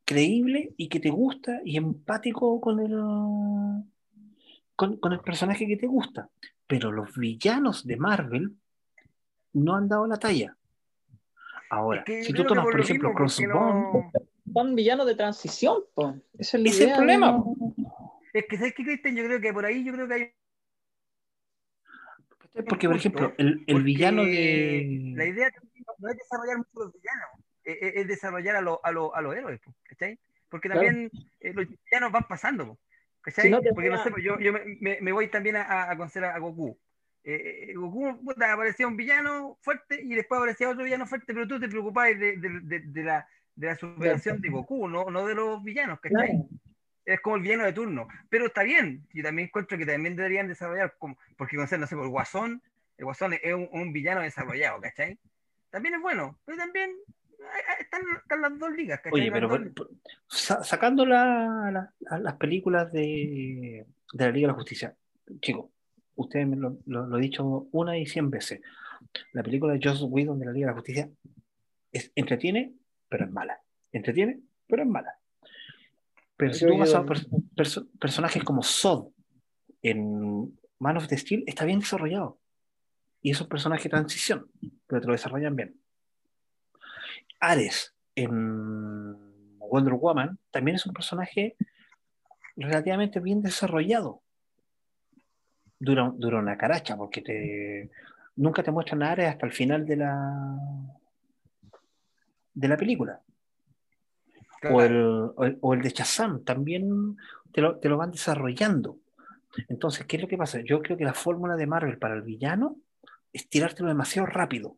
creíble 0.06 0.74
y 0.78 0.90
que 0.90 1.00
te 1.00 1.10
gusta 1.10 1.60
y 1.66 1.76
empático 1.76 2.62
con 2.62 2.80
el, 2.80 2.92
con, 4.76 4.98
con 4.98 5.12
el 5.14 5.20
personaje 5.22 5.66
que 5.66 5.76
te 5.76 5.88
gusta. 5.88 6.30
Pero 6.68 6.92
los 6.92 7.18
villanos 7.18 7.86
de 7.86 7.98
Marvel 7.98 8.56
no 9.54 9.76
han 9.76 9.88
dado 9.88 10.06
la 10.06 10.18
talla. 10.18 10.56
Ahora, 11.72 12.02
Es 12.02 12.06
que 12.06 12.24
si 12.26 12.34
tú 12.34 12.46
tomas, 12.46 12.64
por 12.66 12.76
lo 12.78 12.84
ejemplo, 12.84 13.10
mismo, 13.10 13.18
Crossbone, 13.18 13.82
no- 13.82 14.12
Son 14.54 14.76
villanos 14.76 15.08
de 15.08 15.16
transición, 15.16 15.82
po. 15.96 16.16
Esa 16.38 16.58
es 16.58 16.64
la 16.64 16.70
Es 16.70 16.80
el 16.82 16.94
problema. 16.94 17.44
Es 18.34 18.46
que, 18.48 18.58
¿sabes 18.58 18.74
qué, 18.76 18.84
Cristian? 18.84 19.16
Yo 19.16 19.26
creo 19.26 19.42
que 19.42 19.52
por 19.52 19.66
ahí 19.66 19.84
yo 19.84 19.94
creo 19.94 20.08
que 20.08 20.14
hay 20.14 20.32
porque 22.68 22.88
por 22.88 22.98
ejemplo, 22.98 23.34
el, 23.38 23.48
el 23.48 23.58
Porque 23.66 23.84
villano 23.84 24.24
La 24.24 24.30
de... 24.30 25.28
idea 25.28 25.50
también 25.52 25.86
no 25.98 26.10
es 26.10 26.18
desarrollar 26.18 26.58
mucho 26.58 26.70
los 26.76 26.94
villanos, 26.94 27.30
es, 27.64 27.78
es- 27.82 27.96
es 27.96 28.08
desarrollar 28.08 28.56
a, 28.58 28.62
los 28.62 28.78
a, 28.84 28.92
los- 28.92 29.12
a 29.14 29.22
los 29.22 29.36
héroes, 29.36 29.60
¿cachai? 29.84 30.20
Porque 30.50 30.70
Claro. 30.70 30.86
también 30.86 31.12
eh, 31.40 31.54
los 31.54 31.66
villanos 31.68 32.12
van 32.12 32.28
pasando, 32.28 32.78
¿cachai? 33.22 33.46
Si 33.46 33.50
no 33.50 33.60
Porque 33.74 33.90
no 33.90 34.04
sé, 34.04 34.12
pues, 34.12 34.24
yo, 34.24 34.40
yo 34.40 34.54
me, 34.54 34.62
me- 34.80 35.02
me 35.02 35.12
voy 35.12 35.28
también 35.30 35.56
a, 35.56 35.90
a 35.90 35.98
conocer 35.98 36.24
a, 36.26 36.36
a 36.36 36.40
Goku. 36.40 36.78
Eh, 37.24 37.70
eh, 37.70 37.74
Goku 37.74 38.24
puta, 38.24 38.52
aparecía 38.54 38.86
un 38.88 38.98
villano 38.98 39.58
fuerte 39.62 40.00
y 40.04 40.14
después 40.14 40.38
aparecía 40.38 40.70
otro 40.70 40.84
villano 40.84 41.08
fuerte, 41.08 41.34
pero 41.34 41.48
tú 41.48 41.60
te 41.60 41.70
preocupabas 41.70 42.20
de, 42.20 42.38
de- 42.38 42.60
de- 42.62 42.80
de 42.82 43.04
la, 43.04 43.28
de 43.56 43.68
la 43.68 43.76
superación 43.76 44.42
de 44.42 44.50
Goku, 44.50 44.88
no, 44.88 45.06
no 45.10 45.26
de 45.26 45.34
los 45.36 45.64
villanos, 45.64 46.00
¿cachai? 46.02 46.28
Claro. 46.30 46.48
Es 47.06 47.20
como 47.22 47.36
el 47.38 47.42
villano 47.42 47.64
de 47.66 47.74
turno. 47.74 48.08
Pero 48.30 48.46
está 48.48 48.64
bien, 48.64 49.06
yo 49.14 49.24
también 49.24 49.48
encuentro 49.48 49.78
que 49.78 49.86
también 49.86 50.16
deberían 50.16 50.48
desarrollar, 50.48 50.96
como, 50.98 51.18
porque 51.38 51.56
con 51.58 51.68
ser, 51.68 51.80
no 51.80 51.88
sé, 51.88 51.96
por 51.96 52.06
el 52.06 52.12
Guasón, 52.12 52.62
el 52.98 53.06
Guasón 53.06 53.34
es 53.34 53.54
un, 53.54 53.68
un 53.72 53.92
villano 53.94 54.22
desarrollado, 54.22 54.80
¿cachai? 54.82 55.18
También 55.70 55.96
es 55.96 56.02
bueno, 56.02 56.40
pero 56.46 56.58
también 56.58 56.92
están, 57.80 58.02
están 58.22 58.42
las 58.42 58.58
dos 58.60 58.72
ligas, 58.72 59.00
¿cachai? 59.02 59.20
Oye, 59.20 59.32
pero 59.32 59.50
sa- 60.28 60.64
sacando 60.64 61.06
la- 61.06 61.92
la- 62.10 62.20
las 62.20 62.36
películas 62.36 62.92
de, 62.92 63.86
de 64.14 64.26
la 64.26 64.32
Liga 64.32 64.48
de 64.48 64.52
la 64.54 64.58
Justicia, 64.58 64.96
chicos, 65.42 65.66
ustedes 66.16 66.48
me 66.48 66.56
lo, 66.56 66.78
lo- 66.86 67.08
lo 67.08 67.18
he 67.18 67.22
dicho 67.22 67.68
una 67.72 67.98
y 67.98 68.06
cien 68.06 68.30
veces. 68.30 68.62
La 69.34 69.44
película 69.44 69.74
de 69.74 69.80
Joss 69.84 70.04
Whedon 70.04 70.40
de 70.40 70.46
la 70.46 70.52
Liga 70.52 70.68
de 70.68 70.72
la 70.72 70.76
Justicia 70.78 71.10
es, 71.92 72.12
entretiene, 72.16 72.74
pero 73.10 73.26
es 73.26 73.32
mala. 73.32 73.60
Entretiene, 73.92 74.40
pero 74.68 74.84
es 74.84 74.90
mala. 74.90 75.16
Pero 76.38 76.54
si 76.54 76.66
tú 76.66 76.78
vas 76.78 76.94
a 76.94 77.04
pers- 77.04 77.28
perso- 77.56 77.88
personajes 78.00 78.44
como 78.44 78.64
Zod 78.64 79.10
en 79.82 80.58
Man 80.80 80.98
of 80.98 81.08
the 81.08 81.18
Steel, 81.18 81.44
está 81.48 81.66
bien 81.66 81.80
desarrollado. 81.80 82.40
Y 83.22 83.32
es 83.32 83.40
un 83.40 83.48
personaje 83.48 83.84
de 83.84 83.90
transición, 83.90 84.48
pero 84.88 85.02
te 85.02 85.08
lo 85.08 85.14
desarrollan 85.14 85.56
bien. 85.56 85.80
Ares 87.40 87.94
en 88.16 89.58
Wonder 89.60 89.94
Woman 89.94 90.38
también 90.52 90.76
es 90.76 90.86
un 90.86 90.94
personaje 90.94 91.56
relativamente 92.56 93.20
bien 93.20 93.42
desarrollado. 93.42 94.22
Dura, 95.80 96.12
dura 96.16 96.40
una 96.40 96.58
caracha 96.58 96.96
porque 96.96 97.22
te, 97.22 97.92
nunca 98.36 98.64
te 98.64 98.72
muestran 98.72 99.04
a 99.04 99.12
Ares 99.12 99.30
hasta 99.30 99.46
el 99.46 99.52
final 99.52 99.86
de 99.86 99.96
la, 99.98 100.46
de 102.54 102.68
la 102.68 102.78
película. 102.78 103.22
Claro. 104.64 104.76
O, 104.78 104.82
el, 104.82 104.96
o, 105.36 105.44
el, 105.46 105.58
o 105.62 105.74
el 105.74 105.82
de 105.82 105.90
Shazam 105.90 106.44
también 106.46 107.18
te 107.52 107.60
lo, 107.62 107.80
te 107.80 107.90
lo 107.90 107.98
van 107.98 108.12
desarrollando. 108.12 108.98
Entonces, 109.68 110.06
¿qué 110.06 110.16
es 110.16 110.22
lo 110.22 110.28
que 110.30 110.38
pasa? 110.38 110.62
Yo 110.64 110.82
creo 110.82 110.98
que 110.98 111.04
la 111.04 111.14
fórmula 111.14 111.56
de 111.56 111.68
Marvel 111.68 111.98
para 112.00 112.16
el 112.16 112.22
villano 112.22 112.78
es 113.34 113.50
tirártelo 113.50 113.90
demasiado 113.90 114.26
rápido. 114.26 114.78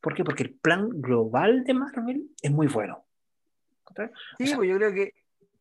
¿Por 0.00 0.14
qué? 0.14 0.24
Porque 0.24 0.42
el 0.42 0.52
plan 0.54 0.88
global 1.00 1.64
de 1.64 1.74
Marvel 1.74 2.30
es 2.42 2.50
muy 2.50 2.66
bueno. 2.66 3.04
Sí, 4.38 4.44
o 4.44 4.46
sea, 4.46 4.56
pues 4.56 4.68
yo 4.68 4.76
creo 4.76 4.92
que 4.92 5.14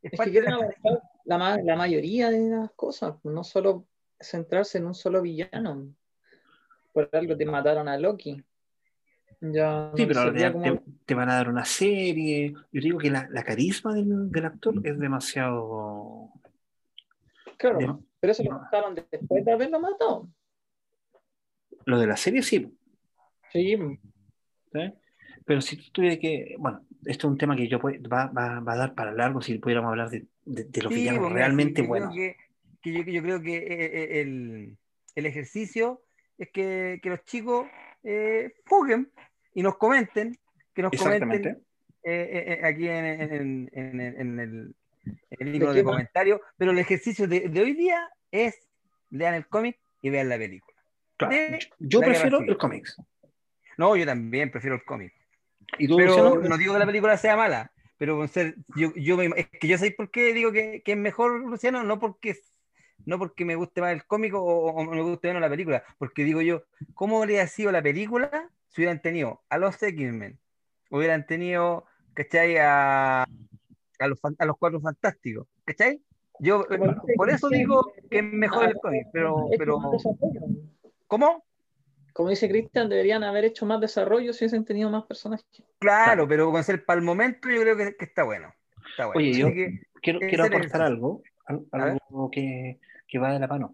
es 0.04 0.14
Es 0.14 0.20
que 0.20 0.32
quieren 0.32 0.52
la- 0.52 0.58
abarcar 0.58 1.02
la, 1.26 1.38
ma- 1.38 1.58
la 1.64 1.76
mayoría 1.76 2.30
de 2.30 2.50
las 2.50 2.72
cosas, 2.74 3.16
no 3.24 3.44
solo 3.44 3.86
centrarse 4.20 4.78
en 4.78 4.86
un 4.88 4.94
solo 4.94 5.22
villano. 5.22 5.88
Por 6.94 7.10
algo 7.14 7.38
te 7.38 7.46
mataron 7.46 7.88
a 7.88 7.98
Loki. 7.98 8.44
Ya 9.42 9.92
Sí, 9.96 10.02
no 10.04 10.08
pero 10.08 10.34
te, 10.34 10.52
como- 10.52 10.64
te- 10.64 10.82
te 11.06 11.16
van 11.16 11.30
a 11.30 11.36
dar 11.36 11.50
una 11.50 11.66
serie. 11.66 12.54
Yo 12.72 12.82
digo 12.82 12.98
que 13.00 13.10
la, 13.10 13.28
la 13.32 13.44
carisma 13.44 13.94
del, 13.94 14.30
del 14.32 14.46
actor 14.46 14.76
es 14.84 15.00
demasiado. 15.00 16.30
Claro, 17.58 17.80
de- 17.80 17.96
pero 18.20 18.32
eso 18.32 18.44
lo 18.44 18.52
mataron 18.52 18.96
después 18.96 19.46
de 19.46 19.52
haberlo 19.52 19.80
matado. 19.80 20.30
lo 21.86 21.98
de 22.00 22.08
la 22.08 22.18
serie 22.18 22.44
sí. 22.44 22.72
Sí, 23.52 23.76
¿sí? 24.74 24.94
Pero 25.46 25.62
si 25.62 25.78
tú 25.78 25.84
tuvieras 25.92 26.20
que. 26.20 26.56
Bueno, 26.60 26.86
esto 27.06 27.28
es 27.28 27.32
un 27.32 27.38
tema 27.38 27.56
que 27.56 27.68
yo 27.68 27.80
puede- 27.80 28.00
va, 28.00 28.28
va- 28.28 28.60
va 28.60 28.74
a 28.74 28.78
dar 28.78 28.94
para 28.94 29.12
largo 29.12 29.42
si 29.42 29.58
pudiéramos 29.58 29.90
hablar 29.90 30.10
de, 30.10 30.26
de- 30.46 30.66
de 30.66 30.82
los 30.82 30.94
Sí, 30.94 31.00
villanos 31.00 31.24
mira, 31.24 31.34
realmente 31.34 31.82
sí, 31.82 31.88
yo 31.88 31.94
creo 31.94 32.08
buenos. 32.08 32.14
que- 32.16 32.36
que 32.82 32.94
yo, 32.94 33.04
que 33.06 33.14
yo 33.14 33.22
creo 33.24 33.42
que 33.42 33.58
eh, 33.58 33.86
eh, 33.86 34.22
el, 34.22 34.78
el 35.16 35.26
ejercicio 35.26 36.02
es 36.38 36.50
que, 36.52 37.00
que 37.02 37.10
los 37.10 37.24
chicos 37.26 37.66
eh, 38.04 38.54
juguen 38.68 39.12
y 39.54 39.62
nos 39.64 39.78
comenten, 39.78 40.38
que 40.74 40.82
nos 40.82 40.92
comenten 40.92 41.46
eh, 41.46 41.58
eh, 42.04 42.60
eh, 42.62 42.66
aquí 42.66 42.88
en, 42.88 43.06
en- 43.06 43.70
en- 43.74 44.00
en- 44.00 44.00
en 44.22 44.40
el, 44.40 44.76
en 45.32 45.48
el 45.48 45.52
libro 45.52 45.74
¿De 45.74 45.84
comentarios, 45.84 46.40
pero 46.58 46.72
el 46.72 46.80
ejercicio 46.80 47.28
de, 47.28 47.50
de 47.50 47.62
hoy 47.62 47.74
día 47.74 48.10
es 48.32 48.56
lean 49.10 49.34
el 49.34 49.48
cómic 49.48 49.78
y 50.02 50.10
vean 50.10 50.30
la 50.30 50.38
película. 50.38 50.78
Claro, 51.18 51.34
de 51.36 51.60
yo 51.80 52.00
prefiero 52.00 52.40
el 52.40 52.58
cómics. 52.58 52.96
No, 53.78 53.96
yo 53.96 54.06
también 54.06 54.52
prefiero 54.52 54.76
el 54.76 54.84
cómic. 54.84 55.14
¿Y 55.78 55.88
tú, 55.88 55.98
Pero 55.98 56.42
no 56.42 56.58
digo 56.58 56.74
que 56.74 56.80
la 56.80 56.86
película 56.86 57.18
sea 57.18 57.36
mala, 57.36 57.72
pero 57.98 58.18
con 58.18 58.28
ser, 58.28 58.56
yo, 58.76 58.94
yo 58.96 59.18
me, 59.18 59.30
es 59.36 59.48
que 59.50 59.68
yo 59.68 59.78
sé 59.78 59.92
por 59.92 60.10
qué 60.10 60.34
digo 60.34 60.52
que, 60.52 60.82
que 60.84 60.94
es 60.94 60.98
mejor 60.98 61.42
Luciano, 61.42 61.84
no 61.84 62.00
porque 62.00 62.36
no 63.06 63.18
porque 63.20 63.46
me 63.46 63.56
guste 63.56 63.82
más 63.82 63.92
el 63.94 64.06
cómico 64.06 64.42
o, 64.42 64.72
o 64.72 64.84
me 64.84 65.02
guste 65.02 65.28
menos 65.30 65.42
la 65.42 65.50
película, 65.50 65.84
porque 65.98 66.24
digo 66.24 66.42
yo, 66.42 66.64
¿cómo 66.94 67.20
habría 67.20 67.46
sido 67.48 67.72
la 67.72 67.82
película 67.82 68.50
si 68.68 68.82
hubieran 68.82 69.02
tenido 69.02 69.42
a 69.50 69.58
los 69.58 69.82
X-Men? 69.82 70.40
Hubieran 70.92 71.26
tenido, 71.26 71.86
¿cachai? 72.14 72.58
A, 72.58 73.24
a, 73.24 74.08
los, 74.08 74.20
a 74.38 74.46
los 74.46 74.58
cuatro 74.58 74.80
fantásticos, 74.82 75.48
¿cachai? 75.66 76.02
Yo 76.40 76.66
por 77.18 77.30
eso 77.30 77.50
digo 77.50 77.92
que 78.10 78.20
es 78.20 78.24
mejor 78.24 78.70
el 78.70 78.76
cómic, 78.76 79.08
pero, 79.12 79.50
pero. 79.58 79.80
¿cómo? 81.08 81.44
Como 82.14 82.30
dice 82.30 82.50
Cristian, 82.50 82.90
deberían 82.90 83.24
haber 83.24 83.46
hecho 83.46 83.66
más 83.66 83.80
desarrollo 83.80 84.34
si 84.34 84.44
hubiesen 84.46 84.66
tenido 84.66 84.90
más 84.90 85.04
personajes. 85.06 85.46
Claro, 85.80 86.28
pero 86.28 86.52
con 86.52 86.64
ser 86.64 86.84
para 86.86 87.00
el 87.00 87.06
momento 87.06 87.50
yo 87.50 87.62
creo 87.62 87.78
que, 87.78 87.96
que 87.96 88.06
está 88.06 88.24
bueno. 88.24 88.54
Está 88.92 89.06
bueno. 89.08 89.20
Oye, 89.20 89.32
Así 89.32 89.40
yo- 89.40 89.48
que- 89.54 89.80
quiero, 90.02 90.20
quiero 90.20 90.46
aportar 90.46 90.82
algo. 90.82 91.22
Algo 91.50 92.30
que, 92.32 92.80
que 93.08 93.20
va 93.20 93.34
de 93.34 93.40
la 93.40 93.48
mano. 93.48 93.74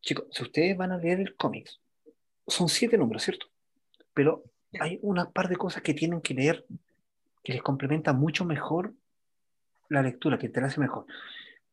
Chicos, 0.00 0.26
si 0.30 0.42
ustedes 0.42 0.76
van 0.76 0.92
a 0.92 0.98
leer 0.98 1.20
el 1.20 1.36
cómic, 1.36 1.68
son 2.46 2.68
siete 2.68 2.98
números, 2.98 3.22
¿cierto? 3.22 3.46
Pero 4.14 4.44
hay 4.80 4.98
una 5.02 5.30
par 5.30 5.48
de 5.48 5.56
cosas 5.56 5.82
que 5.82 5.94
tienen 5.94 6.20
que 6.20 6.34
leer 6.34 6.66
que 7.44 7.52
les 7.52 7.62
complementa 7.62 8.12
mucho 8.12 8.44
mejor 8.44 8.94
la 9.88 10.02
lectura, 10.02 10.38
que 10.38 10.48
te 10.48 10.60
la 10.60 10.68
hace 10.68 10.80
mejor. 10.80 11.06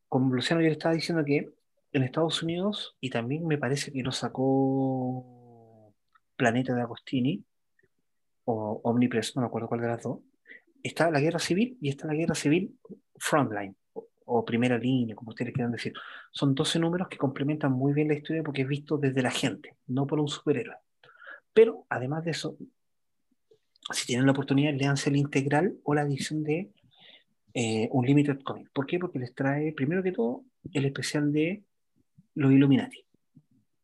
Como 0.07 0.33
Luciano 0.33 0.61
ya 0.61 0.67
le 0.67 0.73
estaba 0.73 0.93
diciendo 0.93 1.23
que 1.23 1.49
en 1.91 2.03
Estados 2.03 2.43
Unidos, 2.43 2.97
y 2.99 3.09
también 3.09 3.47
me 3.47 3.57
parece 3.57 3.91
que 3.91 4.03
lo 4.03 4.11
sacó 4.11 5.93
Planeta 6.35 6.73
de 6.73 6.81
Agostini, 6.81 7.43
o 8.45 8.81
Omnipress, 8.83 9.35
no 9.35 9.41
me 9.41 9.47
acuerdo 9.47 9.67
cuál 9.67 9.81
de 9.81 9.87
las 9.87 10.03
dos, 10.03 10.19
está 10.83 11.09
la 11.11 11.19
guerra 11.19 11.39
civil 11.39 11.77
y 11.81 11.89
está 11.89 12.07
la 12.07 12.13
guerra 12.13 12.35
civil 12.35 12.77
frontline 13.17 13.75
o, 14.29 14.45
primera 14.45 14.77
línea, 14.77 15.15
como 15.15 15.29
ustedes 15.29 15.53
quieran 15.53 15.71
decir. 15.71 15.93
Son 16.31 16.53
12 16.55 16.79
números 16.79 17.07
que 17.07 17.17
complementan 17.17 17.71
muy 17.71 17.93
bien 17.93 18.07
la 18.07 18.13
historia 18.13 18.43
porque 18.43 18.61
es 18.61 18.67
visto 18.67 18.97
desde 18.97 19.21
la 19.21 19.31
gente, 19.31 19.75
no 19.87 20.05
por 20.07 20.19
un 20.19 20.27
superhéroe. 20.27 20.75
Pero 21.53 21.85
además 21.89 22.23
de 22.25 22.31
eso, 22.31 22.57
si 23.91 24.05
tienen 24.05 24.25
la 24.25 24.31
oportunidad, 24.31 24.73
léanse 24.73 25.09
el 25.09 25.15
integral 25.15 25.75
o 25.83 25.93
la 25.93 26.03
edición 26.03 26.43
de 26.43 26.71
eh, 27.53 27.89
Unlimited 27.91 28.39
Comic. 28.41 28.69
¿Por 28.71 28.85
qué? 28.85 28.99
Porque 28.99 29.19
les 29.19 29.33
trae, 29.33 29.73
primero 29.73 30.03
que 30.03 30.11
todo, 30.11 30.43
el 30.73 30.85
especial 30.85 31.31
de 31.31 31.63
los 32.35 32.51
Illuminati. 32.51 33.03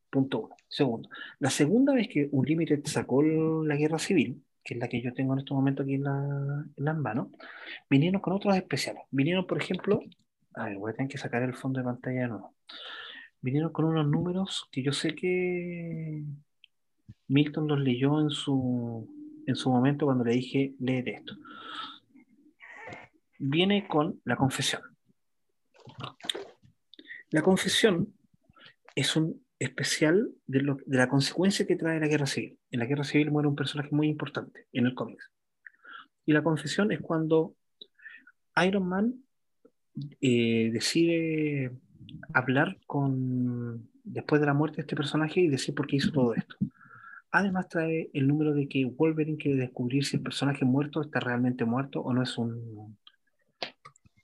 Punto 0.09 0.39
uno. 0.45 0.55
Segundo, 0.67 1.09
la 1.39 1.49
segunda 1.49 1.93
vez 1.93 2.07
que 2.07 2.29
Unlimited 2.31 2.85
sacó 2.85 3.23
la 3.23 3.75
guerra 3.75 3.99
civil, 3.99 4.43
que 4.63 4.73
es 4.73 4.79
la 4.79 4.87
que 4.87 5.01
yo 5.01 5.13
tengo 5.13 5.33
en 5.33 5.39
este 5.39 5.53
momento 5.53 5.83
aquí 5.83 5.95
en, 5.95 6.03
la, 6.03 6.65
en 6.75 6.85
las 6.85 6.97
manos, 6.97 7.27
vinieron 7.89 8.21
con 8.21 8.33
otros 8.33 8.55
especiales. 8.55 9.03
Vinieron, 9.11 9.45
por 9.45 9.61
ejemplo, 9.61 10.01
a 10.55 10.65
ver, 10.65 10.77
voy 10.77 10.91
a 10.91 10.95
tener 10.95 11.09
que 11.11 11.17
sacar 11.17 11.43
el 11.43 11.53
fondo 11.53 11.79
de 11.79 11.85
pantalla 11.85 12.21
de 12.21 12.27
nuevo. 12.27 12.55
Vinieron 13.41 13.71
con 13.71 13.85
unos 13.85 14.07
números 14.07 14.67
que 14.71 14.81
yo 14.81 14.91
sé 14.91 15.13
que 15.15 16.23
Milton 17.27 17.67
los 17.67 17.79
leyó 17.79 18.19
en 18.21 18.29
su, 18.29 19.07
en 19.45 19.55
su 19.55 19.69
momento 19.69 20.05
cuando 20.05 20.23
le 20.23 20.33
dije, 20.33 20.73
léete 20.79 21.15
esto. 21.15 21.35
Viene 23.37 23.87
con 23.87 24.21
la 24.23 24.35
confesión. 24.35 24.81
La 27.29 27.41
confesión 27.41 28.13
es 28.95 29.15
un 29.15 29.43
especial 29.59 30.31
de, 30.47 30.61
lo- 30.61 30.77
de 30.85 30.97
la 30.97 31.09
consecuencia 31.09 31.67
que 31.67 31.75
trae 31.75 31.99
la 31.99 32.07
guerra 32.07 32.25
civil. 32.25 32.57
En 32.71 32.79
la 32.79 32.85
guerra 32.85 33.03
civil 33.03 33.31
muere 33.31 33.47
un 33.47 33.55
personaje 33.55 33.89
muy 33.91 34.07
importante 34.07 34.67
en 34.71 34.85
el 34.85 34.95
cómic. 34.95 35.19
Y 36.25 36.33
la 36.33 36.43
confesión 36.43 36.91
es 36.91 37.01
cuando 37.01 37.55
Iron 38.65 38.87
Man 38.87 39.24
eh, 40.21 40.69
decide 40.71 41.71
hablar 42.33 42.77
con 42.87 43.89
después 44.03 44.39
de 44.39 44.47
la 44.47 44.53
muerte 44.53 44.77
de 44.77 44.81
este 44.81 44.95
personaje 44.95 45.41
y 45.41 45.47
decir 45.47 45.73
por 45.73 45.87
qué 45.87 45.97
hizo 45.97 46.11
todo 46.11 46.35
esto. 46.35 46.55
Además 47.31 47.67
trae 47.67 48.09
el 48.13 48.27
número 48.27 48.53
de 48.53 48.67
que 48.67 48.85
Wolverine 48.85 49.37
quiere 49.37 49.57
descubrir 49.57 50.05
si 50.05 50.17
el 50.17 50.23
personaje 50.23 50.63
muerto 50.63 51.01
está 51.01 51.19
realmente 51.19 51.65
muerto 51.65 52.01
o 52.01 52.13
no 52.13 52.23
es 52.23 52.37
un 52.37 52.97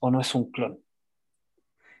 o 0.00 0.10
no 0.10 0.20
es 0.20 0.34
un 0.34 0.50
clon. 0.50 0.78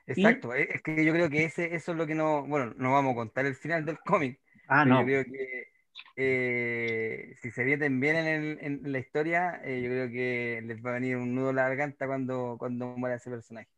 Exacto, 0.06 0.52
es 0.54 0.68
es 0.70 0.82
que 0.82 1.04
yo 1.04 1.12
creo 1.12 1.30
que 1.30 1.44
ese, 1.44 1.74
eso 1.74 1.92
es 1.92 1.98
lo 1.98 2.06
que 2.06 2.14
no, 2.14 2.44
bueno, 2.46 2.74
no 2.76 2.92
vamos 2.92 3.12
a 3.12 3.16
contar 3.16 3.46
el 3.46 3.54
final 3.54 3.84
del 3.84 3.98
cómic, 4.00 4.40
Ah, 4.66 4.84
no. 4.84 5.00
yo 5.00 5.06
creo 5.06 5.24
que 5.24 5.71
eh, 6.16 7.34
si 7.40 7.50
se 7.50 7.64
meten 7.64 8.00
bien 8.00 8.16
en, 8.16 8.26
el- 8.26 8.58
en 8.60 8.92
la 8.92 8.98
historia, 8.98 9.60
eh, 9.64 9.80
yo 9.82 9.88
creo 9.90 10.08
que 10.10 10.60
les 10.64 10.84
va 10.84 10.90
a 10.90 10.94
venir 10.94 11.16
un 11.16 11.34
nudo 11.34 11.50
a 11.50 11.52
la 11.52 11.68
garganta 11.68 12.06
cuando, 12.06 12.56
cuando 12.58 12.86
muera 12.96 13.16
ese 13.16 13.30
personaje. 13.30 13.68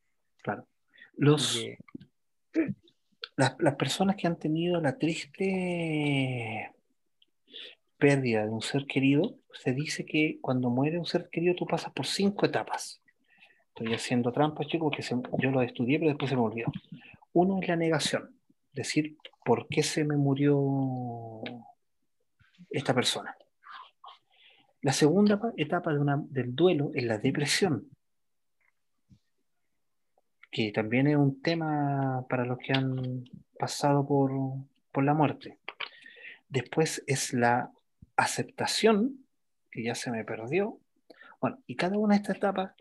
Claro. 0.43 0.67
Los, 1.17 1.57
que, 1.57 1.79
las, 3.37 3.55
las 3.59 3.75
personas 3.77 4.17
que 4.17 4.27
han 4.27 4.39
tenido 4.39 4.81
la 4.81 4.99
triste 4.99 6.73
pérdida 7.99 8.45
de 8.45 8.51
un 8.51 8.61
ser 8.63 8.85
querido, 8.87 9.39
se 9.53 9.73
dice 9.73 10.05
que 10.05 10.39
cuando 10.41 10.69
muere 10.71 10.99
un 10.99 11.07
ser 11.07 11.29
querido 11.31 11.55
tú 11.55 11.67
pasas 11.67 11.93
por 11.93 12.07
cinco 12.07 12.45
etapas. 12.47 13.01
Estoy 13.69 13.95
haciendo 13.95 14.31
trampas, 14.33 14.67
chicos, 14.67 14.87
porque 14.91 15.03
se- 15.03 15.17
yo 15.39 15.51
lo 15.51 15.63
estudié, 15.63 15.99
pero 15.99 16.11
después 16.11 16.31
se 16.31 16.37
me 16.37 16.43
olvidó. 16.43 16.71
Uno 17.33 17.61
es 17.61 17.69
la 17.69 17.77
negación, 17.77 18.37
decir 18.73 19.17
por 19.45 19.67
qué 19.69 19.83
se 19.83 20.05
me 20.05 20.17
murió 20.17 21.43
esta 22.79 22.95
persona. 22.95 23.37
La 24.83 24.93
segunda 24.93 25.41
pa- 25.41 25.53
etapa 25.57 25.93
de 25.93 25.99
una- 25.99 26.23
del 26.29 26.55
duelo 26.55 26.91
es 26.95 27.05
la 27.05 27.19
depresión, 27.19 27.89
que 30.51 30.71
también 30.73 31.07
es 31.09 31.17
un 31.17 31.41
tema 31.43 32.25
para 32.29 32.45
los 32.45 32.59
que 32.59 32.73
han 32.73 33.25
pasado 33.59 34.07
por, 34.07 34.31
por 34.93 35.05
la 35.05 35.15
muerte. 35.15 35.59
Después 36.49 37.03
es 37.07 37.33
la 37.33 37.73
aceptación, 38.17 39.25
que 39.71 39.83
ya 39.83 39.95
se 39.95 40.11
me 40.11 40.25
perdió. 40.25 40.79
Bueno, 41.41 41.59
y 41.67 41.75
cada 41.75 41.99
una 41.99 42.15
de 42.15 42.21
estas 42.23 42.37
etapas 42.37 42.73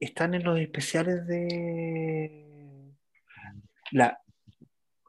están 0.00 0.34
en 0.34 0.42
los 0.44 0.58
especiales 0.58 1.26
de 1.26 2.92
la 3.92 4.18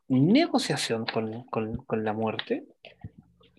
negociación 0.08 1.06
con, 1.06 1.44
con- 1.46 1.78
con 1.78 2.04
la 2.04 2.14
muerte 2.14 2.66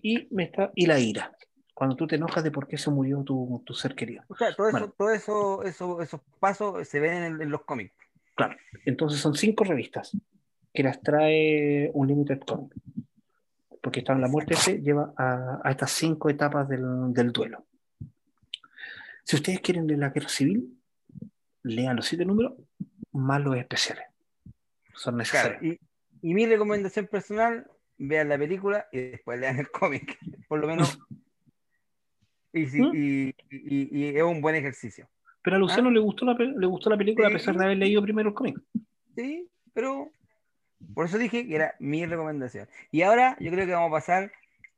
y, 0.01 0.27
me 0.33 0.43
está, 0.43 0.71
y 0.75 0.85
la 0.85 0.99
ira. 0.99 1.31
Cuando 1.73 1.95
tú 1.95 2.07
te 2.07 2.15
enojas 2.15 2.43
de 2.43 2.51
por 2.51 2.67
qué 2.67 2.77
se 2.77 2.89
murió 2.89 3.21
tu, 3.23 3.61
tu 3.65 3.73
ser 3.73 3.93
querido. 3.95 4.23
o 4.27 4.35
sea, 4.35 4.55
todo 4.55 4.67
eso, 4.67 4.77
Bueno. 4.79 4.93
todo 4.97 5.11
eso, 5.11 5.63
eso, 5.63 6.01
esos 6.01 6.21
pasos 6.39 6.87
se 6.87 6.99
ven 6.99 7.23
en, 7.23 7.41
en 7.41 7.49
los 7.51 7.63
cómics. 7.63 7.93
Claro, 8.35 8.55
entonces 8.85 9.19
son 9.19 9.35
cinco 9.35 9.63
revistas 9.63 10.15
que 10.73 10.83
las 10.83 11.01
trae 11.01 11.89
un 11.93 12.07
Limited 12.07 12.39
Comic. 12.41 12.73
Porque 13.81 13.99
está 13.99 14.13
en 14.13 14.21
la 14.21 14.27
muerte 14.27 14.55
se 14.55 14.81
lleva 14.81 15.13
a, 15.17 15.61
a 15.63 15.71
estas 15.71 15.91
cinco 15.91 16.29
etapas 16.29 16.67
del, 16.67 17.13
del 17.13 17.31
duelo. 17.31 17.63
Si 19.23 19.35
ustedes 19.35 19.59
quieren 19.61 19.87
leer 19.87 19.99
la 19.99 20.09
guerra 20.09 20.29
civil, 20.29 20.77
lean 21.63 21.95
los 21.95 22.05
siete 22.07 22.25
números 22.25 22.53
más 23.11 23.41
los 23.41 23.55
especiales. 23.57 24.05
Son 24.93 25.13
Claro, 25.15 25.17
necesarios. 25.17 25.63
y, 26.21 26.29
y 26.29 26.33
mi 26.33 26.45
recomendación 26.45 27.07
personal, 27.07 27.69
vean 27.97 28.29
la 28.29 28.37
película 28.37 28.87
y 28.91 28.99
después 28.99 29.39
lean 29.39 29.59
el 29.59 29.69
cómic, 29.71 30.17
por 30.47 30.59
lo 30.59 30.67
menos. 30.67 30.99
Y, 32.53 32.65
si- 32.67 32.81
¿Mm? 32.81 32.91
y- 32.95 33.35
y- 33.49 33.89
y 33.99 34.15
es 34.17 34.23
un 34.23 34.41
buen 34.41 34.55
ejercicio. 34.55 35.07
Pero 35.43 35.55
a 35.57 35.59
Luciano 35.59 35.89
le, 35.91 35.99
gustó 35.99 36.25
la, 36.25 36.33
le 36.33 36.65
gustó 36.67 36.89
la 36.89 36.97
película 36.97 37.27
Sí. 37.27 37.33
a 37.33 37.37
pesar 37.37 37.55
de 37.57 37.63
haber 37.65 37.77
leído 37.77 38.01
primero 38.01 38.29
el 38.29 38.35
cómic. 38.35 38.57
Sí, 39.15 39.47
pero 39.73 40.09
por 40.93 41.05
eso 41.05 41.17
dije 41.17 41.47
que 41.47 41.55
era 41.55 41.75
mi 41.79 42.05
recomendación. 42.05 42.67
Y 42.91 43.01
ahora 43.03 43.37
yo 43.39 43.51
creo 43.51 43.65
que 43.65 43.71
vamos 43.73 43.89
a 43.89 43.91
pasar 43.97 44.31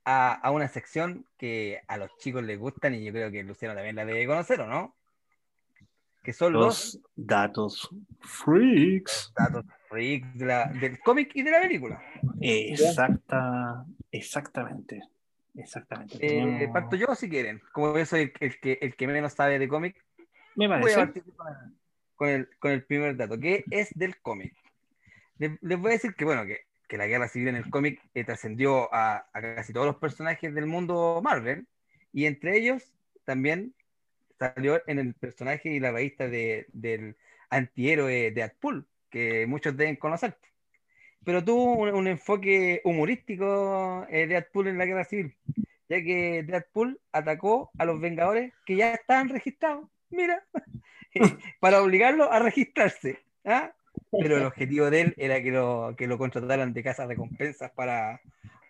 a, 0.06 0.34
a 0.34 0.52
una 0.52 0.68
sección 0.68 1.26
que 1.38 1.82
a 1.88 1.98
los 1.98 2.16
chicos 2.18 2.44
les 2.44 2.60
gustan 2.60 2.94
y 2.96 3.04
yo 3.04 3.12
creo 3.12 3.32
que 3.32 3.44
Luciano 3.44 3.74
también 3.76 3.96
la 3.96 4.06
debe 4.06 4.26
conocer, 4.28 4.62
¿o 4.62 4.68
no? 4.68 4.96
Que 6.30 6.34
son 6.34 6.54
los 6.54 6.64
Los 6.64 7.02
datos 7.16 7.90
freaks. 8.20 9.34
datos 9.36 9.66
freaks 9.88 10.38
de 10.38 10.46
la- 10.46 10.66
del 10.68 11.00
cómic 11.00 11.32
y 11.34 11.42
de 11.42 11.50
la 11.50 11.60
película. 11.60 12.00
Exacta, 12.40 13.84
exactamente. 14.12 15.02
Exactamente. 15.56 16.18
Eh, 16.22 16.70
parto 16.72 16.96
yo 16.96 17.16
si 17.16 17.28
quieren. 17.28 17.60
Como 17.72 17.98
yo 17.98 18.06
soy 18.06 18.22
el, 18.22 18.32
que- 18.34 18.46
el 18.46 18.60
que, 18.60 18.78
el 18.80 18.96
que 18.96 19.08
menos 19.08 19.34
sabe 19.34 19.58
de 19.58 19.68
cómic, 19.68 20.06
Me 20.56 20.68
voy 20.68 20.92
a 20.92 20.98
partir 20.98 21.24
con 21.36 21.48
el, 21.48 21.56
con 22.14 22.30
el- 22.30 22.50
con 22.60 22.72
el 22.74 22.84
primer 22.84 23.18
dato, 23.18 23.40
que 23.40 23.66
es 23.72 23.90
del 23.96 24.22
cómic. 24.22 24.54
Les, 25.40 25.58
les 25.64 25.80
voy 25.80 25.90
a 25.90 25.94
decir 25.94 26.14
que, 26.14 26.26
bueno, 26.26 26.46
que, 26.46 26.60
que 26.88 26.98
la 27.00 27.08
guerra 27.08 27.28
civil 27.28 27.48
en 27.48 27.56
el 27.56 27.72
cómic 27.72 28.00
eh, 28.14 28.24
trascendió 28.24 28.94
a, 28.94 29.26
a 29.34 29.42
casi 29.42 29.74
todos 29.74 29.88
los 29.88 29.96
personajes 29.96 30.54
del 30.54 30.68
mundo 30.68 31.22
Marvel, 31.24 31.66
y 32.14 32.28
entre 32.28 32.56
ellos 32.56 32.84
también 33.26 33.74
salió 34.40 34.82
en 34.88 35.00
el 35.00 35.14
personaje 35.14 35.70
y 35.70 35.80
la 35.80 35.92
revista 35.92 36.28
de, 36.28 36.66
del 36.72 37.18
antihéroe 37.50 38.32
Deadpool, 38.32 38.88
que 39.10 39.46
muchos 39.46 39.76
deben 39.76 39.98
conocer. 39.98 40.38
Pero 41.26 41.44
tuvo 41.44 41.74
un, 41.74 42.08
enfoque 42.08 42.82
humorístico 42.86 44.06
eh, 44.10 44.26
Deadpool 44.26 44.70
en 44.70 44.78
la 44.78 44.86
guerra 44.86 45.04
civil. 45.04 45.36
ya 45.90 46.02
que 46.02 46.44
Deadpool 46.44 47.00
atacó 47.12 47.72
a 47.78 47.86
los 47.86 48.00
Vengadores 48.00 48.54
que 48.66 48.78
ya 48.78 48.94
estaban 48.94 49.30
registrados. 49.30 49.88
Mira, 50.10 50.46
para 51.60 51.82
obligarlos 51.82 52.30
a 52.32 52.40
registrarse. 52.40 53.20
¿ah? 53.44 53.74
Pero 54.12 54.38
el 54.38 54.46
objetivo 54.46 54.90
de 54.90 55.02
él 55.02 55.14
era 55.18 55.44
que 55.44 55.52
lo, 55.52 55.94
que 55.98 56.08
lo 56.08 56.18
contrataran 56.18 56.74
de 56.74 56.84
casas 56.84 57.08
de 57.08 57.16
recompensas 57.16 57.72
para, 57.72 58.22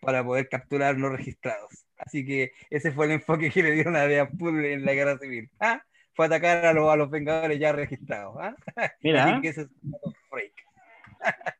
para 0.02 0.24
poder 0.24 0.50
capturar 0.50 0.98
no 0.98 1.10
registrados. 1.10 1.86
Así 1.98 2.26
que 2.26 2.52
ese 2.70 2.92
fue 2.92 3.06
el 3.08 3.14
enfoque 3.14 3.52
que 3.52 3.64
le 3.64 3.72
dieron 3.72 3.96
a 3.96 4.06
Deadpool 4.06 4.66
en 4.66 4.86
la 4.86 4.94
guerra 4.94 5.18
civil. 5.18 5.50
¿ah? 5.60 5.82
Fue 6.14 6.26
atacar 6.26 6.66
a, 6.66 6.74
los, 6.74 6.90
a 6.90 6.96
los 6.96 7.10
Vengadores 7.10 7.60
ya 7.60 7.72
registrados. 7.72 8.36
¿ah? 8.40 8.56
Mira. 9.02 9.26
Así 9.26 9.42
que 9.42 9.48
ese 9.50 9.62
es 9.64 9.68
un 9.82 10.14
break. 10.32 10.54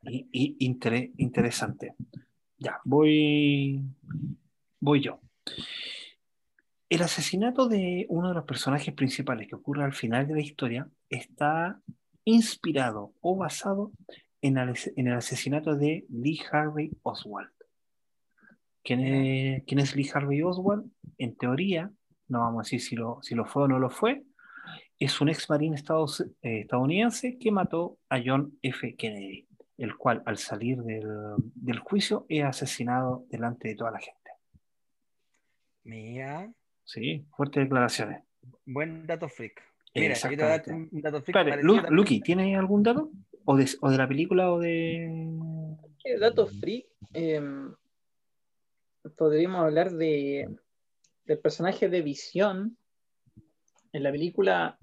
Y, 0.03 0.28
y 0.32 0.68
intere- 0.70 1.11
interesante. 1.18 1.94
Ya, 2.57 2.80
voy, 2.84 3.82
voy 4.80 5.02
yo. 5.02 5.20
El 6.90 7.02
asesinato 7.03 7.68
de 7.68 8.06
uno 8.10 8.30
de 8.30 8.34
los 8.36 8.45
personajes 8.45 8.94
principales 8.94 9.48
que 9.48 9.56
ocurre 9.56 9.84
al 9.84 9.94
final 9.94 10.28
de 10.28 10.34
la 10.34 10.41
historia 10.41 10.88
está 11.10 11.80
inspirado 12.26 13.14
o 13.22 13.36
basado 13.36 13.91
en 14.41 14.57
el, 14.57 14.74
en 14.95 15.07
el 15.07 15.14
asesinato 15.14 15.76
de 15.76 16.06
Lee 16.10 16.41
Harvey 16.52 16.91
Oswald. 17.03 17.52
¿Quién 18.90 19.06
es, 19.06 19.64
quién 19.66 19.80
es 19.80 19.95
Lee 19.95 20.10
Harvey 20.11 20.41
Oswald? 20.41 20.90
En 21.20 21.36
teoría, 21.36 21.91
no 22.28 22.40
vamos 22.40 22.61
a 22.61 22.64
decir 22.66 22.82
si 22.82 22.95
lo, 22.95 23.20
si 23.22 23.36
lo 23.36 23.45
fue 23.45 23.64
o 23.64 23.68
no 23.68 23.78
lo 23.78 23.91
fue, 23.91 24.24
es 24.98 25.22
un 25.22 25.30
ex 25.30 25.48
marín 25.48 25.76
estados- 25.76 26.22
eh, 26.41 26.61
estadounidense 26.61 27.38
que 27.38 27.52
mató 27.52 27.99
a 28.10 28.20
John 28.26 28.57
F. 28.64 28.95
Kennedy, 28.95 29.48
el 29.78 29.95
cual 29.95 30.24
al 30.26 30.38
salir 30.38 30.80
del, 30.82 31.07
del 31.53 31.78
juicio 31.80 32.26
es 32.30 32.44
asesinado 32.44 33.26
delante 33.30 33.68
de 33.68 33.76
toda 33.76 33.91
la 33.91 33.99
gente. 33.99 34.32
Mira, 35.84 36.52
Sí, 36.84 37.24
fuertes 37.38 37.64
declaraciones. 37.66 38.24
buen 38.66 39.06
dato 39.06 39.30
freak. 39.30 39.61
Mira, 39.94 40.16
yo 40.16 40.22
te 40.22 40.36
voy 40.36 40.36
a 40.36 40.48
dar 40.48 40.52
Exactamente. 40.61 40.95
un 40.95 41.02
dato 41.03 41.22
freak. 41.22 41.36
Espere, 41.38 41.49
parecido 41.52 41.68
Lu- 41.76 41.82
también. 41.82 41.95
Lucky, 41.95 42.22
¿tiene 42.22 42.56
algún 42.57 42.82
dato? 42.82 43.11
¿O 43.45 43.56
de, 43.56 43.70
o 43.82 43.91
de 43.91 43.98
la 43.98 44.07
película 44.07 44.52
o 44.52 44.57
de...? 44.60 45.07
¿Qué 46.03 46.18
dato 46.18 46.48
free? 46.48 46.88
eh, 47.14 47.40
podríamos 49.17 49.61
hablar 49.61 49.91
de 49.91 50.49
del 51.26 51.39
personaje 51.39 51.89
de 51.89 52.01
Visión. 52.01 52.77
En 53.93 54.03
la 54.03 54.11
película 54.11 54.77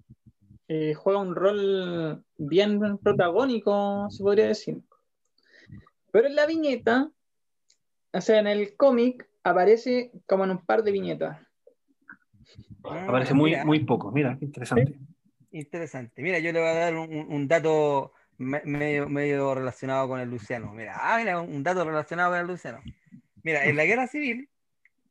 eh, 0.69 0.95
juega 0.95 1.21
un 1.21 1.35
rol 1.35 2.25
bien 2.39 2.99
protagónico, 2.99 4.07
se 4.11 4.23
podría 4.23 4.47
decir. 4.47 4.81
Pero 6.13 6.29
en 6.29 6.35
la 6.37 6.47
viñeta, 6.47 7.11
o 8.13 8.21
sea, 8.21 8.39
en 8.39 8.47
el 8.47 8.77
cómic, 8.77 9.29
aparece 9.43 10.13
como 10.27 10.45
en 10.45 10.53
un 10.53 10.65
par 10.65 10.83
de 10.83 10.93
viñetas. 10.93 11.39
Ah, 12.85 13.07
Aparece 13.09 13.35
muy, 13.35 13.51
mira, 13.51 13.65
muy 13.65 13.81
poco. 13.85 14.13
Mira, 14.13 14.37
qué 14.39 14.45
interesante. 14.45 14.99
Interesante. 15.51 16.23
Mira, 16.23 16.39
yo 16.39 16.53
le 16.53 16.61
voy 16.61 16.69
a 16.69 16.75
dar 16.75 16.95
un, 16.97 17.13
un- 17.13 17.33
un 17.33 17.49
dato 17.49 18.13
me- 18.39 18.63
medio, 18.65 19.09
medio 19.09 19.55
relacionado 19.55 20.09
con 20.09 20.21
el 20.21 20.29
Luciano. 20.31 20.73
Mira, 20.73 20.95
ah, 20.97 21.19
mira, 21.19 21.41
un 21.41 21.63
dato 21.63 21.85
relacionado 21.85 22.31
con 22.31 22.41
el 22.41 22.47
Luciano. 22.47 22.81
Mira, 23.47 23.65
en 23.65 23.77
la 23.77 23.85
guerra 23.85 24.09
civil 24.09 24.49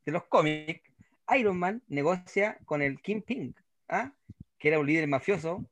de 0.04 0.12
los 0.12 0.24
cómics, 0.24 0.82
Iron 1.38 1.58
Man 1.58 1.82
negocia 1.88 2.58
con 2.66 2.82
el 2.82 3.00
Kingpin, 3.00 3.56
¿ah? 3.88 4.12
que 4.58 4.68
era 4.68 4.78
un 4.78 4.86
líder 4.86 5.08
mafioso 5.08 5.64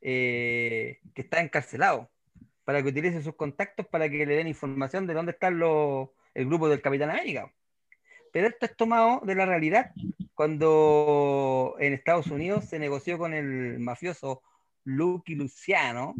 eh, 0.00 1.00
que 1.14 1.20
está 1.20 1.42
encarcelado, 1.42 2.10
para 2.64 2.82
que 2.82 2.88
utilice 2.88 3.20
sus 3.20 3.34
contactos 3.36 3.86
para 3.86 4.08
que 4.08 4.24
le 4.24 4.34
den 4.34 4.48
información 4.48 5.06
de 5.06 5.12
dónde 5.12 5.32
están 5.32 5.58
los, 5.58 6.08
el 6.32 6.46
grupo 6.46 6.70
del 6.70 6.80
Capitán 6.80 7.10
América. 7.10 7.52
Pero 8.32 8.46
esto 8.46 8.64
es 8.64 8.74
tomado 8.76 9.20
de 9.26 9.34
la 9.34 9.44
realidad 9.44 9.92
cuando 10.32 11.76
en 11.80 11.92
Estados 11.92 12.28
Unidos 12.28 12.64
se 12.64 12.78
negoció 12.78 13.18
con 13.18 13.34
el 13.34 13.78
mafioso 13.78 14.42
Lucky 14.84 15.34
Luciano, 15.34 16.14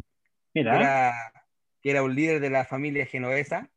que 0.52 0.61
Mira, 0.61 0.77
era, 0.77 1.32
que 1.81 1.90
era 1.90 2.02
un 2.02 2.15
líder 2.15 2.39
de 2.39 2.51
la 2.51 2.66
familia 2.66 3.07
genovesa, 3.07 3.70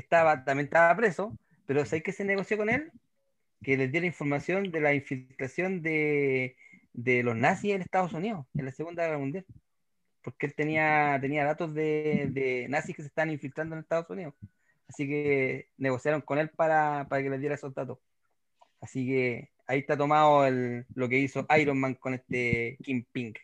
que 0.00 0.04
estaba, 0.04 0.44
también 0.44 0.66
estaba 0.66 0.96
preso, 0.96 1.36
pero 1.66 1.84
¿sabéis 1.84 2.02
qué 2.04 2.12
se 2.12 2.24
negoció 2.24 2.56
con 2.56 2.68
él? 2.70 2.90
Que 3.62 3.76
les 3.76 3.92
diera 3.92 4.06
información 4.06 4.70
de 4.70 4.80
la 4.80 4.94
infiltración 4.94 5.82
de, 5.82 6.56
de 6.92 7.22
los 7.22 7.36
nazis 7.36 7.74
en 7.74 7.82
Estados 7.82 8.12
Unidos, 8.12 8.46
en 8.54 8.64
la 8.64 8.72
Segunda 8.72 9.04
Guerra 9.04 9.18
Mundial. 9.18 9.44
Porque 10.22 10.46
él 10.46 10.54
tenía, 10.54 11.18
tenía 11.20 11.44
datos 11.44 11.72
de, 11.74 12.28
de 12.32 12.66
nazis 12.68 12.94
que 12.96 13.02
se 13.02 13.08
estaban 13.08 13.30
infiltrando 13.30 13.74
en 13.74 13.80
Estados 13.82 14.08
Unidos. 14.10 14.34
Así 14.88 15.06
que 15.06 15.68
negociaron 15.78 16.20
con 16.22 16.38
él 16.38 16.48
para, 16.50 17.06
para 17.08 17.22
que 17.22 17.30
les 17.30 17.40
diera 17.40 17.54
esos 17.54 17.74
datos. 17.74 17.98
Así 18.80 19.06
que 19.06 19.50
ahí 19.66 19.80
está 19.80 19.96
tomado 19.96 20.46
el- 20.46 20.84
lo 20.94 21.08
que 21.08 21.18
hizo 21.18 21.46
Iron 21.58 21.78
Man 21.78 21.94
con 21.94 22.14
este 22.14 22.76
King 22.82 23.02
Pink. 23.12 23.38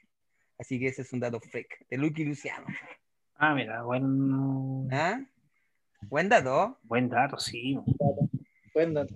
Así 0.59 0.79
que 0.81 0.89
ese 0.89 1.03
es 1.03 1.13
un 1.13 1.21
dato 1.21 1.39
freak 1.41 1.87
de 1.89 1.99
Lucky 1.99 2.25
Luciano. 2.25 2.67
ah, 3.37 3.55
mira, 3.55 3.83
buen, 3.83 4.89
¿Ah? 4.91 5.21
Buen 6.09 6.29
dato. 6.29 6.79
buen 6.85 7.09
dato, 7.09 7.39
sí. 7.39 7.79
Buen 8.73 8.95
dato. 8.95 9.15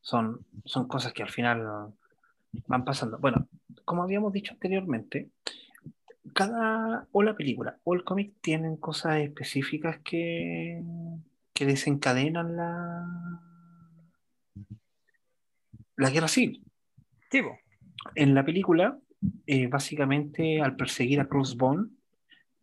Son, 0.00 0.44
son 0.64 0.86
cosas 0.86 1.12
que 1.12 1.22
al 1.22 1.30
final 1.30 1.92
van 2.66 2.84
pasando. 2.84 3.18
Bueno, 3.18 3.48
como 3.84 4.02
habíamos 4.02 4.32
dicho 4.32 4.52
anteriormente, 4.52 5.30
cada 6.32 7.06
o 7.12 7.22
la 7.22 7.34
película 7.34 7.78
o 7.84 7.94
el 7.94 8.04
cómic 8.04 8.34
tienen 8.40 8.76
cosas 8.76 9.18
específicas 9.18 9.98
que, 10.04 10.82
que 11.52 11.66
desencadenan 11.66 12.56
la, 12.56 13.40
la 15.96 16.10
guerra 16.10 16.28
civil. 16.28 16.62
Sí, 17.30 17.42
po. 17.42 17.58
En 18.14 18.34
la 18.34 18.44
película, 18.44 18.98
eh, 19.46 19.66
básicamente 19.66 20.60
al 20.60 20.76
perseguir 20.76 21.20
a 21.20 21.26
Cruz 21.28 21.56
Bond, 21.56 21.90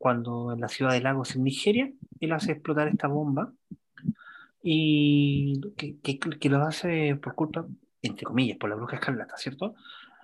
cuando 0.01 0.51
en 0.51 0.59
la 0.59 0.67
ciudad 0.67 0.91
de 0.93 0.99
Lagos, 1.01 1.35
en 1.35 1.43
Nigeria, 1.43 1.91
él 2.19 2.31
hace 2.33 2.53
explotar 2.53 2.87
esta 2.87 3.07
bomba 3.07 3.53
y 4.63 5.61
que, 5.77 5.99
que- 5.99 6.19
que 6.19 6.49
lo 6.49 6.61
hace 6.63 7.15
por 7.15 7.35
culpa, 7.35 7.65
entre 8.01 8.25
comillas, 8.25 8.57
por 8.57 8.69
la 8.69 8.75
bruja 8.75 8.95
escarlata, 8.97 9.37
¿cierto? 9.37 9.75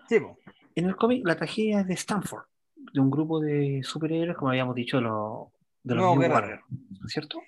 Sí, 0.09 0.19
po. 0.19 0.37
En 0.75 0.85
el 0.85 0.95
cómic, 0.95 1.25
la 1.25 1.35
tragedia 1.35 1.81
es 1.81 1.87
de 1.87 1.93
Stanford, 1.93 2.45
de 2.93 2.99
un 2.99 3.09
grupo 3.09 3.39
de 3.39 3.81
superhéroes, 3.83 4.37
como 4.37 4.49
habíamos 4.49 4.75
dicho, 4.75 4.99
lo- 5.01 5.51
de 5.83 5.95
los 5.95 6.03
Nuevo 6.03 6.21
New. 6.21 6.31
Warriors, 6.31 6.63
¿cierto? 7.07 7.39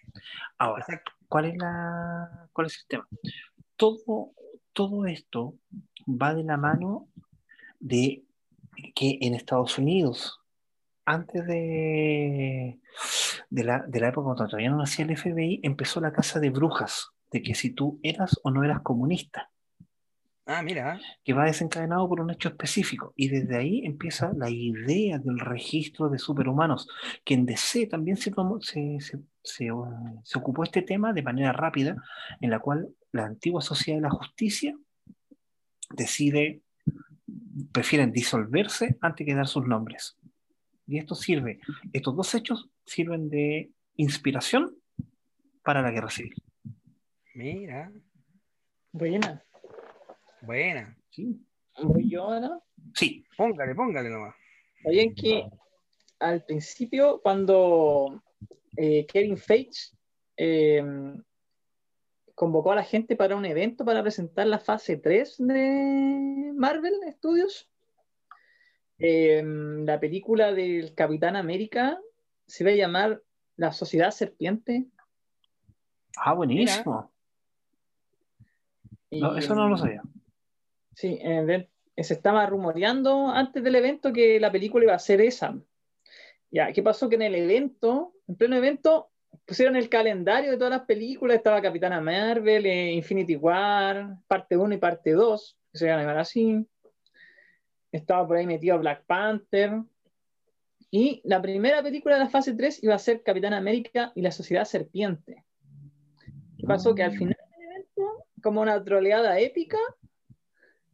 Ahora, 0.58 0.84
Exacto. 0.88 1.12
¿cuál 1.28 1.46
es, 1.46 1.58
la, 1.58 2.48
¿cuál 2.54 2.68
es 2.68 2.80
el 2.82 2.88
tema? 2.88 3.08
Todo, 3.76 4.32
todo 4.74 5.06
esto 5.06 5.56
va 6.08 6.34
de 6.34 6.44
la 6.44 6.58
mano 6.58 7.08
de 7.80 8.24
que 8.96 9.18
en 9.22 9.34
Estados 9.34 9.78
Unidos, 9.78 10.39
antes 11.10 11.46
de, 11.48 12.80
de, 13.50 13.64
la, 13.64 13.84
de 13.88 14.00
la 14.00 14.10
época 14.10 14.26
cuando 14.26 14.46
todavía 14.48 14.70
no 14.70 14.78
nacía 14.78 15.06
el 15.06 15.18
FBI, 15.18 15.60
empezó 15.64 16.00
la 16.02 16.12
casa 16.14 16.40
de 16.40 16.50
brujas, 16.50 17.10
de 17.32 17.42
que 17.42 17.56
si 17.56 17.72
tú 17.72 18.00
eras 18.04 18.40
o 18.44 18.52
no 18.52 18.64
eras 18.64 18.82
comunista, 18.82 19.50
Ah, 20.46 20.64
mira. 20.64 21.00
que 21.24 21.34
va 21.34 21.46
desencadenado 21.46 22.08
por 22.10 22.22
un 22.22 22.32
hecho 22.32 22.50
específico. 22.50 23.14
Y 23.16 23.30
desde 23.30 23.56
ahí 23.56 23.86
empieza 23.86 24.32
la 24.36 24.50
idea 24.50 25.20
del 25.20 25.40
registro 25.40 26.10
de 26.10 26.18
superhumanos, 26.18 26.88
que 27.24 27.36
en 27.36 27.46
DC 27.46 27.86
también 27.88 28.18
se, 28.18 28.32
tomó- 28.32 28.60
se, 28.62 28.98
se, 29.00 29.20
se, 29.44 29.70
se 30.24 30.38
ocupó 30.40 30.64
este 30.64 30.82
tema 30.82 31.14
de 31.14 31.22
manera 31.22 31.52
rápida, 31.54 31.96
en 32.42 32.50
la 32.50 32.60
cual 32.60 32.90
la 33.12 33.26
antigua 33.26 33.62
Sociedad 33.62 34.00
de 34.00 34.04
la 34.04 34.10
Justicia 34.10 34.76
decide, 35.92 36.62
prefieren 37.72 38.12
disolverse 38.12 38.98
antes 39.02 39.26
que 39.26 39.36
dar 39.36 39.48
sus 39.48 39.66
nombres. 39.68 40.18
Y 40.90 40.98
esto 40.98 41.14
sirve, 41.14 41.60
estos 41.94 42.16
dos 42.16 42.34
hechos 42.34 42.68
sirven 42.84 43.30
de 43.30 43.70
inspiración 43.96 44.76
para 45.64 45.84
la 45.84 45.92
guerra 45.92 46.10
civil. 46.10 46.34
Mira. 47.36 47.92
Buena. 48.92 49.46
Buena. 50.42 50.98
¿Sí? 51.12 51.40
Voy 51.84 52.10
yo 52.10 52.24
ahora. 52.24 52.60
Sí. 52.96 53.24
Póngale, 53.38 53.76
póngale 53.76 54.10
nomás. 54.10 54.34
Sabían 54.82 55.14
que 55.14 55.46
al 56.18 56.44
principio, 56.44 57.22
cuando 57.22 58.24
eh, 58.76 59.06
Kevin 59.06 59.38
Feige 59.38 59.92
eh, 60.38 60.84
convocó 62.34 62.72
a 62.72 62.78
la 62.78 62.84
gente 62.84 63.16
para 63.16 63.36
un 63.36 63.46
evento 63.46 63.86
para 63.86 64.02
presentar 64.02 64.48
la 64.48 64.58
fase 64.58 64.98
3 64.98 65.36
de 65.38 66.52
Marvel 66.56 66.96
Studios, 67.12 67.70
eh, 69.00 69.42
la 69.44 70.00
película 70.00 70.54
del 70.54 70.94
Capitán 70.94 71.36
América 71.36 72.00
se 72.46 72.64
va 72.64 72.72
a 72.72 72.76
llamar 72.76 73.22
La 73.56 73.72
Sociedad 73.72 74.12
Serpiente. 74.12 74.86
Ah, 76.18 76.34
buenísimo. 76.34 77.12
Y, 79.10 79.22
No, 79.22 79.36
eso 79.38 79.56
no 79.56 79.68
lo 79.70 79.78
sabía. 79.78 80.02
Sí, 80.96 81.18
eh, 81.22 81.44
de- 81.46 81.70
se 82.04 82.14
estaba 82.14 82.46
rumoreando 82.46 83.28
antes 83.30 83.64
del 83.64 83.76
evento 83.76 84.14
que 84.14 84.40
la 84.40 84.52
película 84.52 84.86
iba 84.86 84.94
a 84.94 85.00
ser 85.00 85.22
esa. 85.22 85.58
Ya, 86.52 86.72
¿qué 86.72 86.82
pasó? 86.82 87.10
Que 87.10 87.16
en 87.16 87.24
el 87.24 87.36
evento, 87.36 88.14
en 88.28 88.36
pleno 88.36 88.56
evento, 88.56 89.10
pusieron 89.46 89.76
el 89.76 89.90
calendario 89.90 90.52
de 90.52 90.58
todas 90.58 90.72
las 90.72 90.86
películas, 90.86 91.38
estaba 91.38 91.62
Capitana 91.62 92.00
Marvel, 92.02 92.66
eh, 92.66 92.94
Infinity 92.94 93.36
War, 93.36 94.18
parte 94.28 94.56
1 94.58 94.74
y 94.74 94.78
parte 94.78 95.12
2, 95.12 95.58
que 95.72 95.78
se 95.78 95.88
van 95.90 96.00
a 96.00 96.02
llamar 96.02 96.18
así. 96.20 96.66
Estaba 97.92 98.28
por 98.28 98.38
ahí 98.38 98.46
metido 98.46 98.78
Black 98.80 99.04
Panther. 99.06 99.82
Y 100.92 101.22
la 101.24 101.42
primera 101.42 101.84
película 101.84 102.16
de 102.16 102.24
la 102.24 102.30
fase 102.30 102.54
3 102.54 102.84
iba 102.84 102.96
a 102.96 103.00
ser 103.00 103.22
Capitán 103.22 103.54
América 103.54 104.12
y 104.16 104.22
la 104.22 104.32
Sociedad 104.32 104.66
Serpiente. 104.66 105.44
¿Qué 106.58 106.66
pasó? 106.66 106.96
Que 106.96 107.04
al 107.04 107.12
final 107.12 107.38
del 107.52 107.66
evento, 107.66 108.26
como 108.42 108.62
una 108.62 108.84
troleada 108.84 109.40
épica, 109.40 109.78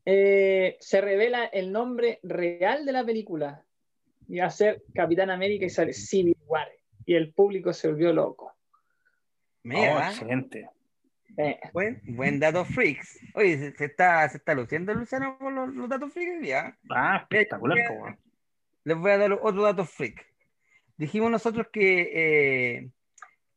eh, 0.06 0.78
se 0.80 1.02
revela 1.02 1.46
el 1.46 1.72
nombre 1.72 2.20
real 2.24 2.86
de 2.86 2.92
la 2.92 3.04
película. 3.06 3.66
Iba 4.28 4.46
a 4.46 4.52
ser 4.52 4.84
Capitán 4.94 5.30
América 5.30 5.66
y 5.66 5.70
sale 5.70 5.94
Civil 5.94 6.38
War. 6.46 6.70
Y 7.06 7.16
el 7.16 7.34
público 7.34 7.74
se 7.74 7.88
volvió 7.88 8.12
loco. 8.14 8.54
Mira, 9.64 9.98
Oh, 9.98 10.00
excelente. 10.12 10.70
Eh, 11.38 11.60
buen, 11.74 12.02
buen 12.06 12.40
dato 12.40 12.64
freaks. 12.66 13.20
Oye, 13.34 13.58
se, 13.58 13.72
se 13.76 13.86
está, 13.86 14.28
se 14.30 14.38
está 14.38 14.54
luciendo 14.54 14.94
Luciano 14.94 15.38
con 15.38 15.54
los, 15.56 15.74
los 15.74 15.90
datos 15.90 16.14
freaks 16.14 16.42
día. 16.42 16.78
Ah, 16.90 17.18
espectacular, 17.22 17.78
Mira, 17.78 17.90
po, 17.90 17.96
weón. 18.04 18.20
Les 18.86 18.98
voy 18.98 19.12
a 19.12 19.18
dar 19.18 19.34
otro 19.34 19.64
dato 19.64 19.84
freak. 19.86 20.26
Dijimos 20.98 21.30
nosotros 21.30 21.68
que 21.74 22.12
eh, 22.14 22.90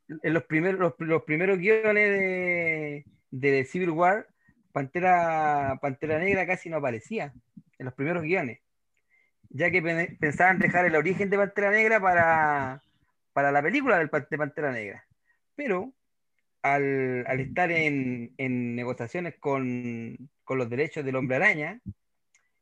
en 0.09 0.35
los 0.35 0.43
primeros, 0.45 0.81
los, 0.81 0.95
los 0.99 1.23
primeros 1.23 1.59
guiones 1.59 2.11
de, 2.11 3.05
de 3.31 3.65
Civil 3.65 3.91
War, 3.91 4.27
Pantera, 4.73 5.79
Pantera 5.81 6.19
Negra 6.19 6.47
casi 6.47 6.69
no 6.71 6.79
aparecía 6.79 7.33
en 7.79 7.85
los 7.85 7.95
primeros 7.95 8.23
guiones, 8.25 8.61
ya 9.51 9.71
que 9.71 9.81
pen- 9.83 10.17
pensaban 10.19 10.59
dejar 10.59 10.85
el 10.87 10.97
origen 10.97 11.31
de 11.31 11.37
Pantera 11.37 11.71
Negra 11.71 12.01
para, 12.01 12.83
para 13.33 13.53
la 13.53 13.63
película 13.63 13.99
de 13.99 14.09
Pantera 14.09 14.73
Negra. 14.73 15.05
Pero 15.55 15.93
al, 16.75 17.25
al 17.27 17.41
estar 17.41 17.71
en, 17.71 18.33
en 18.37 18.75
negociaciones 18.75 19.37
con, 19.39 20.31
con 20.45 20.59
los 20.59 20.69
derechos 20.69 21.05
del 21.05 21.17
hombre 21.17 21.37
araña, 21.37 21.81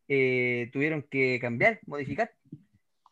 eh, 0.09 0.71
tuvieron 0.73 1.03
que 1.03 1.39
cambiar, 1.41 1.81
modificar, 1.87 2.33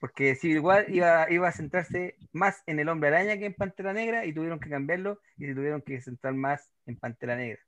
porque 0.00 0.34
Civil 0.34 0.60
War 0.60 0.86
iba, 0.88 1.30
iba 1.30 1.48
a 1.48 1.52
centrarse 1.52 2.16
más 2.32 2.62
en 2.66 2.78
el 2.78 2.88
hombre 2.88 3.08
araña 3.08 3.38
que 3.38 3.46
en 3.46 3.54
Pantera 3.54 3.92
Negra 3.92 4.26
y 4.26 4.32
tuvieron 4.32 4.60
que 4.60 4.68
cambiarlo 4.68 5.20
y 5.38 5.46
se 5.46 5.54
tuvieron 5.54 5.82
que 5.82 6.00
centrar 6.00 6.34
más 6.34 6.70
en 6.86 6.96
Pantera 6.96 7.36
Negra. 7.36 7.60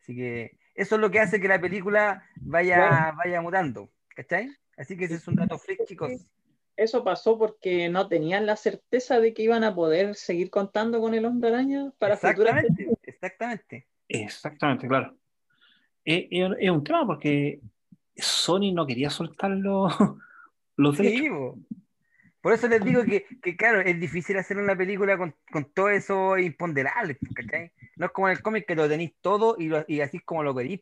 Así 0.00 0.16
que 0.16 0.58
eso 0.74 0.94
es 0.96 1.00
lo 1.00 1.10
que 1.10 1.20
hace 1.20 1.40
que 1.40 1.48
la 1.48 1.60
película 1.60 2.24
vaya, 2.36 3.12
vaya 3.12 3.40
mutando, 3.40 3.90
¿cachai? 4.16 4.50
Así 4.76 4.96
que 4.96 5.04
ese 5.04 5.14
es 5.14 5.28
un 5.28 5.36
dato 5.36 5.58
freak, 5.58 5.84
chicos. 5.86 6.26
Eso 6.76 7.04
pasó 7.04 7.38
porque 7.38 7.88
no 7.88 8.08
tenían 8.08 8.46
la 8.46 8.56
certeza 8.56 9.20
de 9.20 9.34
que 9.34 9.42
iban 9.42 9.64
a 9.64 9.74
poder 9.74 10.14
seguir 10.14 10.50
contando 10.50 11.00
con 11.00 11.14
el 11.14 11.24
hombre 11.24 11.50
araña 11.50 11.92
para 11.98 12.16
futuras 12.16 12.64
Exactamente, 12.64 12.98
exactamente. 13.02 13.86
Exactamente, 14.08 14.88
claro. 14.88 15.16
Es, 16.04 16.26
es- 16.30 16.50
es 16.58 16.70
un 16.70 16.82
tema 16.84 17.06
porque 17.06 17.60
Sony 18.16 18.72
no 18.72 18.86
quería 18.86 19.10
soltar 19.10 19.50
los, 19.56 19.92
los 20.76 20.96
derechos. 20.96 21.20
Sí, 21.22 21.28
po. 21.30 21.58
Por 22.42 22.54
eso 22.54 22.68
les 22.68 22.82
digo 22.82 23.04
que, 23.04 23.26
que, 23.42 23.54
claro, 23.54 23.80
es 23.82 24.00
difícil 24.00 24.38
hacer 24.38 24.56
una 24.56 24.74
película 24.74 25.18
con, 25.18 25.34
con 25.52 25.66
todo 25.74 25.90
eso 25.90 26.38
imponderable, 26.38 27.18
¿cachai? 27.34 27.70
No 27.96 28.06
es 28.06 28.12
como 28.12 28.28
en 28.28 28.36
el 28.36 28.42
cómic 28.42 28.66
que 28.66 28.74
lo 28.74 28.88
tenéis 28.88 29.12
todo 29.20 29.56
y, 29.58 29.68
lo- 29.68 29.84
y 29.86 30.00
así 30.00 30.16
es 30.16 30.22
como 30.24 30.42
lo 30.42 30.54
queréis. 30.54 30.80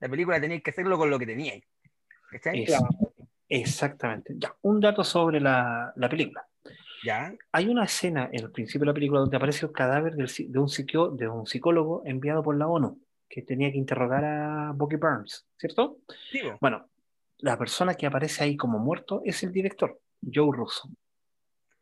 La 0.00 0.08
película 0.08 0.40
tenéis 0.40 0.62
que 0.62 0.70
hacerlo 0.70 0.96
con 0.96 1.10
lo 1.10 1.18
que 1.18 1.26
teníais. 1.26 1.62
¿Cachai? 2.30 2.62
Es- 2.62 2.70
exactamente. 3.48 4.34
Ya, 4.36 4.54
un 4.62 4.80
dato 4.80 5.04
sobre 5.04 5.40
la, 5.40 5.92
la 5.96 6.08
película. 6.08 6.46
Ya. 7.04 7.34
Hay 7.52 7.68
una 7.68 7.84
escena 7.84 8.30
en 8.32 8.44
el 8.44 8.50
principio 8.50 8.80
de 8.80 8.86
la 8.86 8.94
película 8.94 9.20
donde 9.20 9.36
aparece 9.36 9.66
el 9.66 9.72
cadáver 9.72 10.14
del 10.14 10.26
de, 10.26 10.58
un 10.58 10.68
psiquio- 10.68 11.10
de 11.10 11.28
un 11.28 11.46
psicólogo 11.46 12.02
enviado 12.06 12.42
por 12.42 12.56
la 12.56 12.66
ONU 12.66 13.00
que 13.28 13.42
tenía 13.42 13.70
que 13.70 13.78
interrogar 13.78 14.24
a 14.24 14.72
Bucky 14.74 14.96
Burns, 14.96 15.46
¿cierto? 15.56 15.98
Sí. 16.30 16.40
Bueno, 16.60 16.88
la 17.38 17.58
persona 17.58 17.94
que 17.94 18.06
aparece 18.06 18.44
ahí 18.44 18.56
como 18.56 18.78
muerto 18.78 19.20
es 19.24 19.42
el 19.42 19.52
director, 19.52 20.00
Joe 20.22 20.56
Russo. 20.56 20.88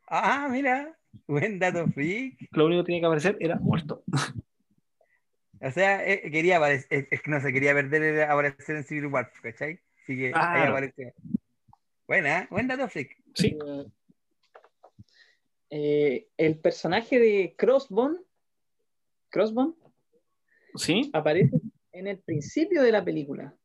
Ah, 0.07 0.47
mira. 0.51 0.97
Buen 1.27 1.59
dato 1.59 1.87
freak. 1.87 2.37
Lo 2.51 2.65
único 2.65 2.81
que 2.81 2.87
tenía 2.87 3.01
que 3.01 3.05
aparecer 3.05 3.37
era 3.39 3.55
muerto. 3.55 4.03
O 5.61 5.71
sea, 5.71 6.05
eh, 6.05 6.29
quería 6.29 6.57
aparecer, 6.57 7.07
es, 7.09 7.21
que 7.21 7.31
no 7.31 7.39
se 7.39 7.53
quería 7.53 7.73
perder 7.73 8.03
el 8.03 8.21
aparecer 8.23 8.75
en 8.75 8.83
Civil 8.83 9.07
War, 9.07 9.31
¿cachai? 9.41 9.79
Así 10.03 10.17
que 10.17 10.31
ahí 10.35 10.67
aparece. 10.67 11.13
Buena, 12.07 12.47
buen 12.51 12.67
dato 12.67 12.87
freak. 12.87 13.17
Sí, 13.33 13.57
Eh, 15.75 16.27
el 16.37 16.59
personaje 16.59 17.17
de 17.17 17.55
Crossbone, 17.57 18.19
Crossbone 19.29 19.73
sí, 20.75 21.09
aparece 21.13 21.59
en 21.91 22.05
el 22.05 22.19
principio 22.19 22.83
de 22.83 22.91
la 22.91 23.03
película. 23.03 23.55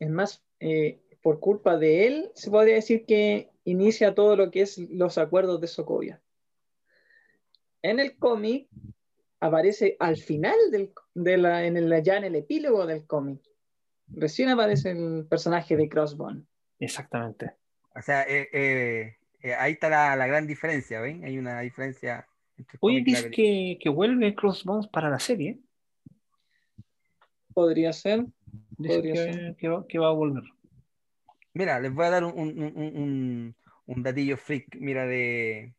Es 0.00 0.10
más, 0.10 0.42
eh, 0.58 1.00
por 1.22 1.38
culpa 1.38 1.78
de 1.78 2.08
él, 2.08 2.32
se 2.34 2.50
podría 2.50 2.74
decir 2.74 3.06
que 3.06 3.50
inicia 3.62 4.16
todo 4.16 4.34
lo 4.34 4.50
que 4.50 4.62
es 4.62 4.78
los 4.78 5.16
acuerdos 5.16 5.60
de 5.60 5.68
Sokovia. 5.68 6.20
En 7.82 8.00
el 8.00 8.16
cómic 8.16 8.68
aparece 9.38 9.96
al 10.00 10.16
final 10.16 10.56
del, 10.72 10.92
de 11.14 11.36
la, 11.36 11.64
en 11.66 11.76
el, 11.76 12.02
ya 12.02 12.16
en 12.16 12.24
el 12.24 12.34
epílogo 12.34 12.84
del 12.86 13.06
cómic. 13.06 13.40
Recién 14.08 14.48
aparece 14.48 14.90
el 14.90 15.26
personaje 15.28 15.76
de 15.76 15.88
Crossbone. 15.88 16.46
Exactamente. 16.84 17.52
O 17.94 18.02
sea, 18.02 18.22
eh, 18.22 18.48
eh, 18.52 19.16
eh, 19.42 19.54
ahí 19.54 19.72
está 19.72 19.88
la, 19.88 20.16
la 20.16 20.26
gran 20.26 20.46
diferencia, 20.46 21.00
¿ven? 21.00 21.24
Hay 21.24 21.38
una 21.38 21.60
diferencia 21.60 22.26
entre 22.56 22.74
el 22.76 22.78
Oye, 22.80 22.94
cómic 22.98 23.08
y 23.08 23.12
la 23.12 23.18
dice 23.18 23.30
que, 23.30 23.78
que 23.80 23.88
vuelve 23.88 24.34
Crossbones 24.34 24.86
para 24.88 25.10
la 25.10 25.18
serie. 25.18 25.58
Podría 27.54 27.92
ser. 27.92 28.24
Dice 28.78 28.94
Podría 28.96 29.12
que, 29.14 29.32
ser. 29.32 29.56
que 29.56 29.68
va, 29.68 29.86
que 29.86 29.98
va 29.98 30.08
a 30.08 30.12
volver. 30.12 30.44
Mira, 31.54 31.78
les 31.80 31.92
voy 31.92 32.06
a 32.06 32.10
dar 32.10 32.24
un, 32.24 32.32
un, 32.38 32.58
un- 32.62 32.96
un- 32.96 33.56
un 33.84 34.02
datillo 34.02 34.36
freak, 34.38 34.76
mira, 34.76 35.04
de, 35.06 35.74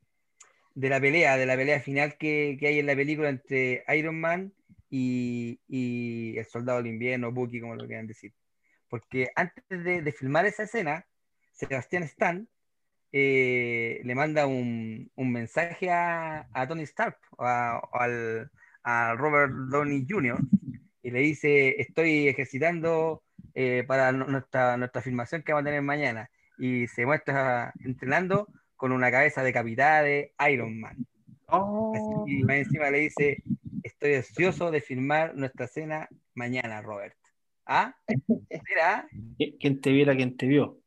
de 0.75 0.89
la 0.89 0.99
pelea, 1.01 1.35
de 1.37 1.45
la 1.47 1.55
pelea 1.55 1.79
final 1.79 2.15
que, 2.17 2.57
que 2.59 2.67
hay 2.67 2.79
en 2.79 2.85
la 2.85 2.95
película 2.95 3.29
entre 3.29 3.83
Iron 3.97 4.19
Man 4.19 4.53
y, 4.89 5.59
y 5.67 6.37
el 6.37 6.45
Soldado 6.45 6.77
del 6.79 6.87
Invierno, 6.93 7.31
Bucky, 7.31 7.59
como 7.59 7.75
lo 7.75 7.87
quieran 7.87 8.05
decir. 8.05 8.33
Porque 8.93 9.29
antes 9.35 9.63
de, 9.69 10.03
de 10.03 10.11
filmar 10.11 10.45
esa 10.45 10.61
escena, 10.61 11.07
Sebastián 11.51 12.03
Stan 12.03 12.47
eh, 13.11 13.99
le 14.03 14.13
manda 14.13 14.45
un, 14.45 15.09
un 15.15 15.31
mensaje 15.31 15.89
a, 15.89 16.47
a 16.53 16.67
Tony 16.67 16.83
Stark, 16.83 17.17
a, 17.39 17.81
al, 17.91 18.51
a 18.83 19.15
Robert 19.15 19.51
Downey 19.71 20.05
Jr., 20.07 20.39
y 21.01 21.09
le 21.09 21.19
dice, 21.21 21.81
estoy 21.81 22.27
ejercitando 22.27 23.23
eh, 23.55 23.83
para 23.87 24.11
nu- 24.11 24.27
nuestra, 24.27 24.77
nuestra 24.77 25.01
filmación 25.01 25.41
que 25.41 25.53
vamos 25.53 25.63
a 25.63 25.71
tener 25.71 25.81
mañana. 25.81 26.29
Y 26.59 26.85
se 26.85 27.07
muestra 27.07 27.73
entrenando 27.83 28.47
con 28.75 28.91
una 28.91 29.09
cabeza 29.09 29.41
decapitada 29.41 30.03
de 30.03 30.35
Iron 30.51 30.79
Man. 30.79 31.03
Oh, 31.47 31.93
Así, 31.95 32.41
y 32.41 32.43
más 32.43 32.57
encima 32.57 32.91
le 32.91 32.99
dice, 32.99 33.41
estoy 33.81 34.13
ansioso 34.13 34.69
de 34.69 34.81
filmar 34.81 35.33
nuestra 35.33 35.65
cena 35.65 36.07
mañana, 36.35 36.83
Robert. 36.83 37.15
¿Ah? 37.65 37.95
Mira, 38.27 39.07
quien 39.59 39.79
te 39.81 39.91
viera, 39.91 40.15
quien 40.15 40.35
te 40.37 40.47
vio. 40.47 40.79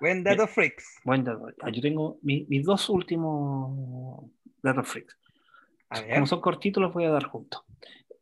buen 0.00 0.22
dato 0.24 0.46
freaks. 0.46 1.00
Buen 1.04 1.24
dato. 1.24 1.48
Ah, 1.60 1.70
Yo 1.70 1.80
tengo 1.82 2.18
mi- 2.22 2.46
mis 2.48 2.64
dos 2.64 2.88
últimos 2.88 4.30
datos 4.62 4.88
freaks. 4.88 5.16
A 5.90 6.00
ver, 6.00 6.14
Como 6.14 6.26
son 6.26 6.40
cortitos, 6.40 6.80
los 6.82 6.92
voy 6.92 7.04
a 7.04 7.10
dar 7.10 7.24
juntos. 7.24 7.62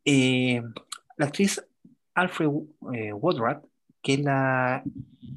Eh, 0.04 0.62
la 1.16 1.26
actriz 1.26 1.62
Alfred 2.14 2.48
eh, 2.94 3.12
Woodruff, 3.12 3.64
que 4.00 4.14
es 4.14 4.20
la 4.20 4.82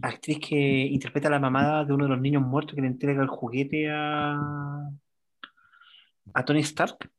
actriz 0.02 0.40
que 0.40 0.56
interpreta 0.56 1.28
a 1.28 1.32
la 1.32 1.40
mamá 1.40 1.84
de 1.84 1.94
uno 1.94 2.06
de 2.06 2.10
los 2.12 2.22
niños 2.22 2.42
muertos 2.44 2.76
que 2.76 2.82
le 2.82 2.88
entrega 2.88 3.22
el 3.22 3.28
juguete 3.28 3.90
a, 3.92 4.90
a 6.34 6.46
Tony 6.46 6.62
Stark, 6.62 7.12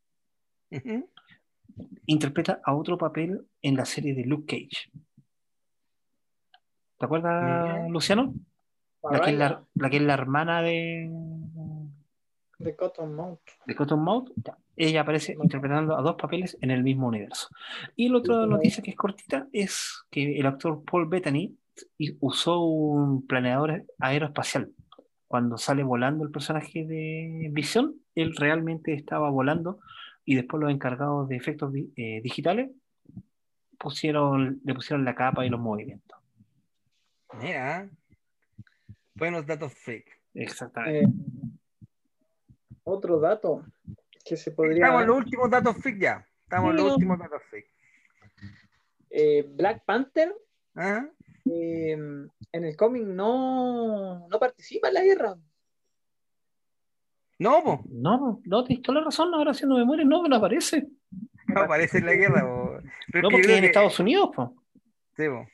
interpreta 2.07 2.59
a 2.63 2.75
otro 2.75 2.97
papel 2.97 3.41
en 3.61 3.75
la 3.75 3.85
serie 3.85 4.13
de 4.13 4.25
Luke 4.25 4.45
Cage. 4.47 4.89
¿Te 7.03 7.07
acuerdas. 7.07 7.91
Luciano? 7.91 8.33
La 9.11 9.19
que, 9.19 9.31
es 9.31 9.37
la, 9.37 9.61
la 9.73 9.89
que 9.89 9.97
es 9.97 10.03
la 10.03 10.13
hermana 10.13 10.61
de, 10.61 11.11
De 12.59 12.75
Cottonmouth. 12.77 13.41
de 13.65 13.75
Cottonmouth, 13.75 14.31
ella 14.77 15.01
aparece 15.01 15.35
interpretando 15.43 15.97
a 15.97 16.01
dos 16.01 16.15
papeles 16.15 16.57
en 16.61 16.71
el 16.71 16.81
mismo 16.81 17.07
universo. 17.07 17.49
Y 17.97 18.07
la 18.07 18.19
otra 18.19 18.45
noticia 18.45 18.81
que 18.81 18.91
es 18.91 18.95
cortita 18.95 19.49
es 19.51 20.05
que 20.09 20.39
el 20.39 20.45
actor 20.45 20.81
Paul 20.89 21.09
Bettany 21.09 21.57
usó 22.21 22.61
un 22.61 23.27
planeador 23.27 23.83
aeroespacial. 23.99 24.71
Cuando 25.27 25.57
sale 25.57 25.83
volando 25.83 26.23
el 26.23 26.31
personaje 26.31 26.85
de 26.85 27.49
Visión, 27.51 27.95
él 28.15 28.33
realmente 28.33 28.93
estaba 28.93 29.29
volando 29.29 29.79
y 30.23 30.35
después 30.35 30.61
los 30.61 30.71
encargados 30.71 31.27
de 31.27 31.35
efectos 31.35 31.73
eh, 31.97 32.21
digitales 32.23 32.71
pusieron, 33.77 34.61
le 34.63 34.73
pusieron 34.73 35.03
la 35.03 35.15
capa 35.15 35.45
y 35.45 35.49
los 35.49 35.59
movimientos. 35.59 36.22
Mira, 37.41 37.89
buenos 39.15 39.45
datos 39.45 39.73
freak. 39.73 40.05
Exactamente. 40.33 41.05
Eh, 41.05 41.07
otro 42.83 43.19
dato. 43.19 43.65
que 44.25 44.37
se 44.37 44.51
podría. 44.51 44.75
Estamos 44.85 45.01
en 45.01 45.07
los 45.07 45.17
últimos 45.17 45.49
datos 45.49 45.77
freak 45.77 45.99
ya. 45.99 46.27
Estamos 46.43 46.71
en 46.71 46.77
los 46.77 46.93
últimos 46.93 47.19
datos 47.19 47.41
freak. 47.49 47.65
Eh, 49.09 49.43
Black 49.55 49.83
Panther 49.85 50.33
Ajá. 50.73 51.09
eh, 51.45 51.91
en 51.91 52.29
el 52.65 52.75
cómic 52.75 53.03
no, 53.03 54.27
no 54.27 54.39
participa 54.39 54.87
en 54.87 54.93
la 54.93 55.03
guerra. 55.03 55.35
No, 57.39 57.63
po. 57.63 57.83
No, 57.89 58.39
no, 58.45 58.63
tienes 58.63 58.81
toda 58.83 58.99
la 58.99 59.05
razón, 59.05 59.33
ahora 59.33 59.51
haciendo 59.51 59.75
memoria, 59.75 60.05
no, 60.05 60.25
no 60.27 60.35
aparece. 60.35 60.87
No 61.47 61.61
aparece 61.61 61.97
en 61.97 62.05
la 62.05 62.13
guerra. 62.13 62.41
po. 62.41 62.79
Pero 63.11 63.29
No, 63.29 63.37
es 63.37 63.41
que 63.41 63.41
yo 63.41 63.47
porque 63.47 63.55
en 63.55 63.61
que- 63.61 63.67
Estados 63.67 63.99
Unidos, 63.99 64.29
po. 64.35 64.55
Sí, 65.17 65.23
po. 65.27 65.45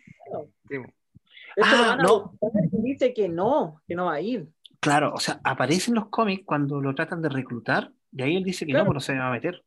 Esto 1.61 1.75
Ah, 1.75 1.77
lo 1.81 1.87
van 1.87 1.99
a 1.99 2.03
no. 2.03 2.79
y 2.79 2.81
dice 2.83 3.13
que 3.13 3.27
no, 3.29 3.81
que 3.87 3.95
no 3.95 4.05
va 4.05 4.13
a 4.15 4.21
ir. 4.21 4.47
Claro, 4.79 5.13
o 5.13 5.19
sea, 5.19 5.39
aparece 5.43 5.91
en 5.91 5.95
los 5.95 6.07
cómics 6.09 6.43
cuando 6.45 6.79
lo 6.79 6.95
tratan 6.95 7.21
de 7.21 7.29
reclutar, 7.29 7.91
y 8.11 8.21
ahí 8.21 8.35
él 8.37 8.43
dice 8.43 8.65
que 8.65 8.71
Claro. 8.71 8.85
no, 8.85 8.91
pero 8.91 8.99
se 9.01 9.13
va 9.17 9.27
a 9.27 9.31
meter. 9.31 9.63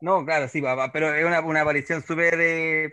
No, 0.00 0.24
claro, 0.24 0.48
sí, 0.48 0.60
papá, 0.62 0.90
pero 0.92 1.14
es 1.14 1.24
una, 1.24 1.40
una 1.40 1.62
aparición 1.62 2.02
súper 2.02 2.34
eh, 2.40 2.90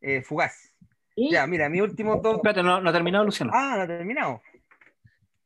eh, 0.00 0.22
fugaz. 0.22 0.72
Y 1.14 1.30
Ya, 1.32 1.46
mira, 1.46 1.68
mi 1.68 1.80
último 1.80 2.16
dos. 2.22 2.36
Espérate, 2.36 2.62
no, 2.62 2.80
no 2.80 2.88
ha 2.88 2.92
terminado 2.92 3.24
Luciano. 3.24 3.52
Ah, 3.54 3.74
no 3.76 3.82
ha 3.82 3.86
terminado. 3.86 4.40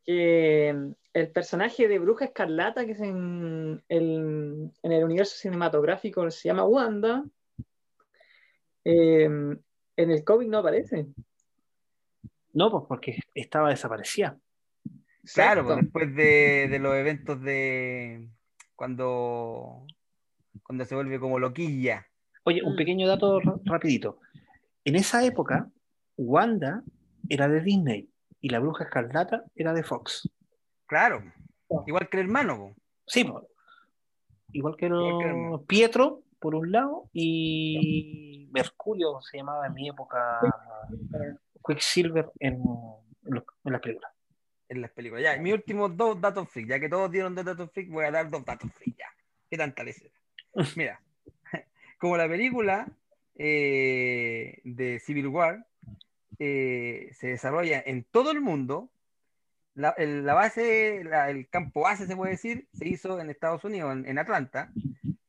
que 0.04 0.68
el 1.12 1.30
personaje 1.32 1.88
de 1.88 1.98
Bruja 1.98 2.26
Escarlata, 2.26 2.84
que 2.86 2.92
es 2.92 3.00
en 3.00 3.82
el, 3.88 4.70
en 4.82 4.92
el 4.92 5.04
universo 5.04 5.34
cinematográfico, 5.36 6.30
se 6.30 6.48
llama 6.48 6.64
Wanda, 6.64 7.24
eh, 8.84 9.24
en 9.24 10.10
el 10.10 10.24
cómic 10.24 10.48
no 10.48 10.58
aparece. 10.58 11.06
No, 12.56 12.70
pues 12.70 12.84
porque 12.88 13.18
estaba 13.34 13.68
desaparecida. 13.68 14.38
Claro, 15.34 15.64
pues 15.66 15.76
después 15.82 16.14
de, 16.16 16.68
de 16.70 16.78
los 16.78 16.94
eventos 16.94 17.40
de 17.42 18.30
cuando, 18.74 19.86
cuando 20.62 20.84
se 20.86 20.94
vuelve 20.94 21.20
como 21.20 21.38
loquilla. 21.38 22.06
Oye, 22.44 22.62
un 22.64 22.74
pequeño 22.74 23.06
dato 23.08 23.40
ra- 23.40 23.58
rapidito. 23.64 24.20
En 24.84 24.96
esa 24.96 25.22
época, 25.22 25.68
Wanda 26.16 26.82
era 27.28 27.46
de 27.48 27.60
Disney 27.60 28.08
y 28.40 28.48
la 28.48 28.60
Bruja 28.60 28.84
Escarlata 28.84 29.44
era 29.54 29.74
de 29.74 29.82
Fox. 29.82 30.26
Claro, 30.86 31.22
igual 31.86 32.08
que 32.08 32.18
el 32.20 32.26
hermano. 32.26 32.56
po. 32.56 32.74
Sí, 33.06 33.24
po. 33.24 33.48
igual 34.52 34.76
que, 34.78 34.86
Igual 34.86 34.86
que 34.86 34.88
lo- 34.88 35.20
hermano. 35.20 35.62
Pietro, 35.64 36.22
por 36.38 36.54
un 36.54 36.72
lado, 36.72 37.10
y 37.12 38.48
Mercurio 38.52 39.20
se 39.20 39.36
llamaba 39.38 39.66
en 39.66 39.74
mi 39.74 39.88
época 39.90 40.40
Quicksilver 41.66 42.30
en, 42.40 42.54
en 42.54 43.42
en 43.64 43.72
las 43.72 43.80
películas. 43.80 44.12
en 44.68 44.80
las 44.82 44.90
películas. 44.92 45.22
Ya, 45.24 45.36
mis 45.40 45.54
últimos 45.54 45.96
dos 45.96 46.20
datos 46.20 46.48
freak, 46.50 46.68
ya 46.68 46.80
que 46.80 46.88
todos 46.88 47.10
dieron 47.10 47.34
dos 47.34 47.44
datos 47.44 47.70
freak, 47.72 47.88
voy 47.90 48.04
a 48.04 48.10
dar 48.10 48.30
dos 48.30 48.44
datos 48.44 48.72
freak 48.74 48.96
ya. 48.98 49.06
¿Qué 49.50 49.56
tanta 49.56 49.82
leche? 49.84 50.10
Mira, 50.76 51.00
como 51.98 52.16
la 52.16 52.28
película 52.28 52.88
eh, 53.34 54.60
de 54.64 54.98
Civil 55.00 55.28
War 55.28 55.66
eh, 56.38 57.10
se 57.14 57.28
desarrolla 57.28 57.82
en 57.84 58.04
todo 58.04 58.30
el 58.30 58.40
mundo, 58.40 58.90
la, 59.74 59.90
el, 59.98 60.24
la 60.24 60.34
base, 60.34 61.02
la- 61.04 61.30
el 61.30 61.48
campo 61.48 61.82
base, 61.82 62.06
se 62.06 62.16
puede 62.16 62.32
decir, 62.32 62.68
se 62.72 62.88
hizo 62.88 63.20
en 63.20 63.30
Estados 63.30 63.64
Unidos, 63.64 63.92
en, 63.92 64.06
en 64.06 64.18
Atlanta, 64.18 64.72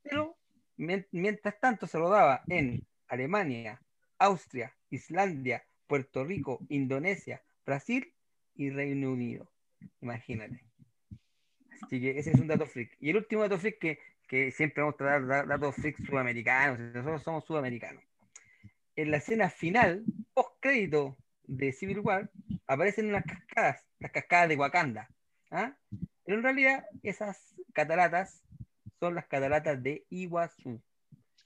pero 0.04 0.38
mien- 0.78 1.08
mientras 1.12 1.60
tanto 1.60 1.86
se 1.88 1.98
rodaba 1.98 2.44
en 2.48 2.86
Alemania, 3.08 3.82
Austria, 4.20 4.74
Islandia, 4.90 5.64
Puerto 5.88 6.24
Rico, 6.26 6.60
Indonesia, 6.70 7.42
Brasil 7.66 8.14
y 8.56 8.70
Reino 8.70 9.12
Unido. 9.12 9.50
Imagínate. 10.02 10.64
Así 11.82 12.02
que 12.02 12.18
ese 12.18 12.32
es 12.32 12.40
un 12.40 12.48
dato 12.48 12.66
freak. 12.66 12.98
Y 13.00 13.10
el 13.12 13.18
último 13.18 13.42
dato 13.44 13.58
freak 13.58 13.80
que, 13.80 14.00
que 14.28 14.52
siempre 14.52 14.82
vamos 14.82 14.96
a 14.96 14.98
tratar 14.98 15.28
da- 15.28 15.46
datos 15.46 15.76
freak 15.76 15.98
sudamericanos, 16.06 16.80
nosotros 16.80 17.24
somos 17.24 17.46
sudamericanos. 17.46 18.04
En 18.96 19.12
la 19.12 19.18
escena 19.18 19.50
final, 19.50 20.04
post 20.34 20.56
crédito 20.60 21.18
de 21.44 21.72
Civil 21.72 22.00
War, 22.00 22.30
aparecen 22.66 23.08
unas 23.10 23.24
cascadas, 23.24 23.86
las 24.00 24.12
cascadas 24.12 24.50
de 24.50 24.56
Wakanda. 24.58 25.10
¿ah? 25.52 25.78
Pero 26.26 26.38
en 26.38 26.44
realidad, 26.44 26.86
esas 27.04 27.56
cataratas 27.74 28.44
son 29.00 29.14
las 29.16 29.28
cataratas 29.28 29.82
de 29.84 30.06
Iguazú, 30.10 30.82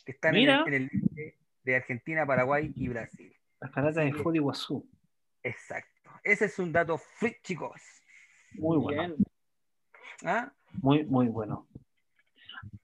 que 0.05 0.13
están 0.13 0.35
en 0.35 0.43
el, 0.65 0.67
en 0.67 0.73
el 0.73 0.89
límite 0.91 1.37
de 1.63 1.75
Argentina, 1.75 2.25
Paraguay 2.25 2.71
y 2.75 2.87
Brasil. 2.87 3.35
Las 3.61 3.71
caratas 3.71 4.03
de 4.03 4.11
Sí. 4.11 4.17
Fudi 4.17 4.39
Guazú. 4.39 4.89
Exacto. 5.43 6.11
Ese 6.23 6.45
es 6.45 6.59
un 6.59 6.71
dato 6.71 6.97
freak, 6.97 7.41
chicos. 7.43 7.79
Muy 8.53 8.77
bueno. 8.77 9.15
¿Ah? 10.23 10.51
Muy, 10.81 11.03
muy 11.05 11.27
bueno. 11.29 11.67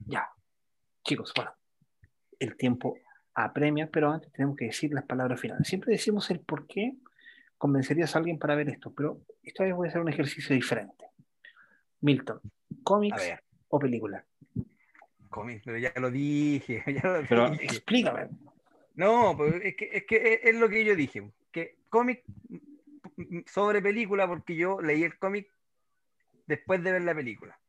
Ya. 0.05 0.29
Chicos, 1.03 1.33
bueno. 1.35 1.51
El 2.39 2.55
tiempo 2.55 2.97
apremia, 3.33 3.89
pero 3.91 4.11
antes 4.11 4.31
tenemos 4.31 4.55
que 4.55 4.65
decir 4.65 4.91
las 4.93 5.05
palabras 5.05 5.39
finales. 5.39 5.67
Siempre 5.67 5.91
decimos 5.91 6.29
el 6.31 6.39
por 6.39 6.67
qué 6.67 6.93
convencerías 7.57 8.15
a 8.15 8.19
alguien 8.19 8.37
para 8.39 8.55
ver 8.55 8.69
esto, 8.69 8.93
pero 8.93 9.21
esta 9.43 9.63
vez 9.63 9.73
voy 9.75 9.87
a 9.87 9.89
hacer 9.89 10.01
un 10.01 10.09
ejercicio 10.09 10.55
diferente. 10.55 11.05
Milton, 12.01 12.39
A 12.43 12.75
cómics 12.83 13.17
ver, 13.17 13.43
o 13.69 13.79
película. 13.79 14.23
cómic, 15.29 15.61
pero 15.65 15.77
ya 15.79 15.91
lo 15.97 16.09
dije. 16.11 16.83
ya 17.03 17.09
lo 17.09 17.25
Pero 17.27 17.49
dije. 17.51 17.65
explícame. 17.65 18.29
No, 18.97 19.35
pues 19.37 19.61
es 19.63 19.75
que, 19.75 20.41
es 20.43 20.55
lo 20.55 20.69
que 20.69 20.83
yo 20.83 20.95
dije, 20.95 21.31
que 21.51 21.77
cómic 21.89 22.25
mm, 23.17 23.41
sobre 23.47 23.81
película, 23.81 24.27
porque 24.27 24.55
yo 24.55 24.81
leí 24.81 25.03
el 25.03 25.17
cómic 25.19 25.49
después 26.47 26.83
de 26.83 26.91
ver 26.93 27.03
la 27.03 27.15
película. 27.15 27.59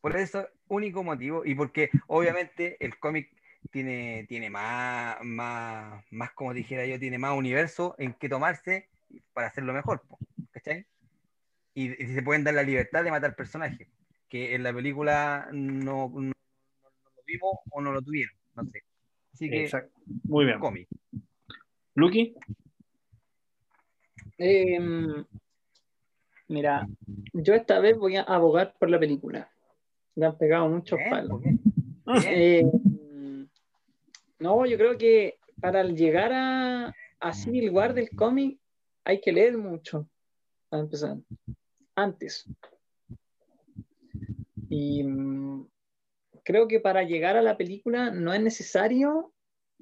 Por 0.00 0.16
eso, 0.16 0.48
único 0.68 1.02
motivo, 1.02 1.44
y 1.44 1.54
porque 1.54 1.90
obviamente 2.06 2.76
el 2.84 2.98
cómic 2.98 3.30
tiene, 3.70 4.26
tiene 4.28 4.50
más, 4.50 5.18
más, 5.22 6.04
más, 6.10 6.32
como 6.32 6.54
dijera 6.54 6.86
yo, 6.86 6.98
tiene 7.00 7.18
más 7.18 7.36
universo 7.36 7.94
en 7.98 8.14
que 8.14 8.28
tomarse 8.28 8.88
para 9.32 9.48
hacerlo 9.48 9.72
mejor, 9.72 10.02
¿cachai? 10.52 10.86
Y, 11.74 12.02
y 12.02 12.14
se 12.14 12.22
pueden 12.22 12.44
dar 12.44 12.54
la 12.54 12.62
libertad 12.64 13.04
de 13.04 13.10
matar 13.12 13.36
personajes, 13.36 13.88
que 14.28 14.54
en 14.56 14.64
la 14.64 14.74
película 14.74 15.48
no, 15.52 16.10
no- 16.10 16.20
no 16.20 16.32
lo 17.16 17.22
vimos 17.26 17.52
o 17.70 17.82
no 17.82 17.92
lo 17.92 18.02
tuvieron, 18.02 18.36
no 18.54 18.64
sé. 18.66 18.84
Así 19.36 19.50
que, 19.50 19.64
Exacto. 19.64 19.92
Muy 20.24 20.46
bien. 20.46 20.58
cómic. 20.58 20.88
Lucky, 21.94 22.34
Em, 24.38 25.24
mira, 26.48 26.86
yo 27.34 27.52
esta 27.54 27.80
vez 27.80 27.98
voy 27.98 28.16
a 28.16 28.22
abogar 28.22 28.74
por 28.78 28.88
la 28.88 28.98
película. 28.98 29.50
Le 30.14 30.24
han 30.26 30.38
pegado 30.38 30.68
muchos 30.70 30.98
Bien, 30.98 31.10
palos. 31.10 31.40
bien. 31.42 31.60
Eh, 32.26 32.62
no, 34.38 34.64
yo 34.64 34.76
creo 34.78 34.96
que 34.96 35.38
para 35.60 35.84
llegar 35.84 36.32
a, 36.32 36.94
a 37.20 37.32
Civil 37.34 37.68
War 37.70 37.92
del 37.92 38.08
cómic 38.10 38.58
hay 39.04 39.20
que 39.20 39.32
leer 39.32 39.58
mucho, 39.58 40.08
para 40.70 40.82
empezar, 40.82 41.18
antes. 41.94 42.46
Y 44.70 45.02
mm, 45.04 45.66
creo 46.46 46.68
que 46.68 46.78
para 46.78 47.02
llegar 47.02 47.36
a 47.36 47.42
la 47.42 47.56
película 47.56 48.12
no 48.12 48.32
es 48.32 48.40
necesario 48.40 49.32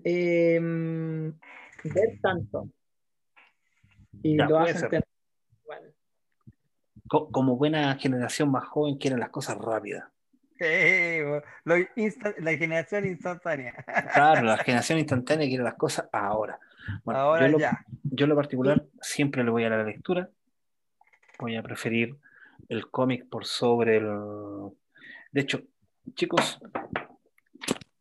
eh, 0.02 0.58
ver 0.60 2.18
tanto. 2.22 2.70
Y 4.22 4.38
Ya, 4.38 4.48
lo 4.48 4.58
hacen 4.58 4.88
tener 4.88 5.04
igual. 5.62 5.94
co- 7.06 7.30
como 7.30 7.56
buena 7.56 7.94
generación 7.96 8.50
más 8.50 8.64
joven, 8.64 8.96
quieren 8.96 9.20
las 9.20 9.28
cosas 9.28 9.58
rápidas. 9.58 10.04
Sí, 10.58 11.18
lo 11.64 11.76
la 12.38 12.56
generación 12.56 13.04
instantánea. 13.06 13.74
Claro, 14.14 14.42
la 14.44 14.56
generación 14.64 14.98
instantánea 15.00 15.46
quiere 15.46 15.64
las 15.64 15.74
cosas 15.74 16.08
ahora. 16.12 16.58
Bueno, 17.04 17.20
Ahora 17.20 17.46
yo, 17.46 17.52
lo, 17.52 17.58
ya. 17.58 17.84
yo 18.04 18.24
en 18.24 18.30
lo 18.30 18.36
particular 18.36 18.84
siempre 19.02 19.44
le 19.44 19.50
voy 19.50 19.64
a 19.64 19.70
la 19.70 19.84
lectura. 19.84 20.30
Voy 21.38 21.56
a 21.56 21.62
preferir 21.62 22.16
el 22.70 22.90
cómic 22.90 23.28
por 23.28 23.44
sobre 23.44 23.98
el... 23.98 24.08
De 25.32 25.40
hecho, 25.42 25.60
chicos, 26.14 26.60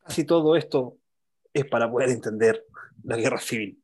casi 0.03 0.25
todo 0.25 0.55
esto 0.55 0.97
es 1.53 1.65
para 1.65 1.89
poder 1.89 2.09
entender 2.09 2.65
la 3.03 3.17
guerra 3.17 3.39
civil. 3.39 3.81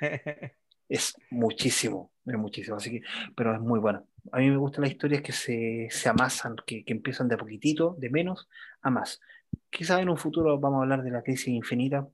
Es 0.88 1.16
muchísimo, 1.30 2.12
es 2.24 2.38
muchísimo, 2.38 2.76
así 2.76 2.92
que, 2.92 3.00
pero 3.36 3.52
es 3.52 3.60
muy 3.60 3.80
buena. 3.80 4.04
A 4.30 4.38
mí 4.38 4.48
me 4.48 4.56
gustan 4.56 4.82
las 4.82 4.92
historias 4.92 5.20
que 5.20 5.32
se, 5.32 5.88
se 5.90 6.08
amasan, 6.08 6.54
que, 6.64 6.84
que 6.84 6.92
empiezan 6.92 7.26
de 7.26 7.34
a 7.34 7.38
poquitito, 7.38 7.96
de 7.98 8.08
menos 8.08 8.48
a 8.82 8.90
más. 8.90 9.20
Quizás 9.68 10.00
en 10.00 10.08
un 10.08 10.16
futuro 10.16 10.60
vamos 10.60 10.78
a 10.78 10.82
hablar 10.82 11.02
de 11.02 11.10
la 11.10 11.22
crisis 11.22 11.48
infinita. 11.48 12.06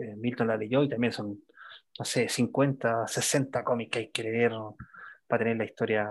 eh, 0.00 0.14
Milton 0.16 0.46
la 0.46 0.56
leyó 0.56 0.84
y 0.84 0.88
también 0.88 1.12
son, 1.12 1.42
no 1.98 2.04
sé, 2.04 2.28
50, 2.28 3.08
60 3.08 3.64
cómics 3.64 3.90
que 3.90 3.98
hay 3.98 4.10
que 4.10 4.22
leer 4.22 4.52
para 5.26 5.42
tener 5.42 5.56
la 5.56 5.64
historia 5.64 6.08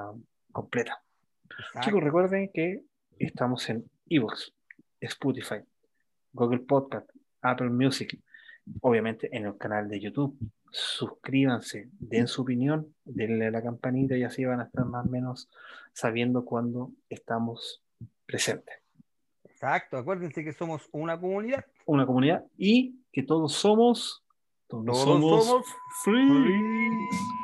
completa. 0.52 1.02
Exacto. 1.50 1.80
Chicos, 1.82 2.04
recuerden 2.04 2.52
que 2.54 2.82
estamos 3.18 3.70
en 3.70 3.90
Evox, 4.10 4.54
Spotify, 5.02 5.58
Google 6.34 6.60
Podcast, 6.60 7.10
Apple 7.42 7.70
Music, 7.70 8.20
obviamente 8.82 9.36
en 9.36 9.46
el 9.46 9.58
canal 9.58 9.90
de 9.90 10.00
YouTube. 10.00 10.38
Suscríbanse, 10.70 11.90
den 12.00 12.28
su 12.28 12.44
opinión, 12.44 12.94
denle 13.04 13.48
a 13.48 13.52
la 13.52 13.62
campanita 13.62 14.16
y 14.16 14.24
así 14.24 14.46
van 14.46 14.62
a 14.62 14.66
estar 14.66 14.86
más 14.86 15.06
o 15.06 15.10
menos 15.10 15.50
sabiendo 15.92 16.46
cuándo 16.46 16.92
estamos 17.10 17.84
presentes. 18.26 18.76
Exacto, 19.44 19.98
acuérdense 19.98 20.44
que 20.44 20.54
somos 20.54 20.88
una 20.92 21.20
comunidad. 21.20 21.66
Una 21.86 22.06
comunidad 22.06 22.46
y 22.58 22.96
que 23.12 23.24
todos 23.24 23.54
somos. 23.54 24.24
Todos, 24.68 24.86
Todos 24.86 25.04
somos, 25.04 25.46
somos 25.46 25.66
free. 26.04 27.41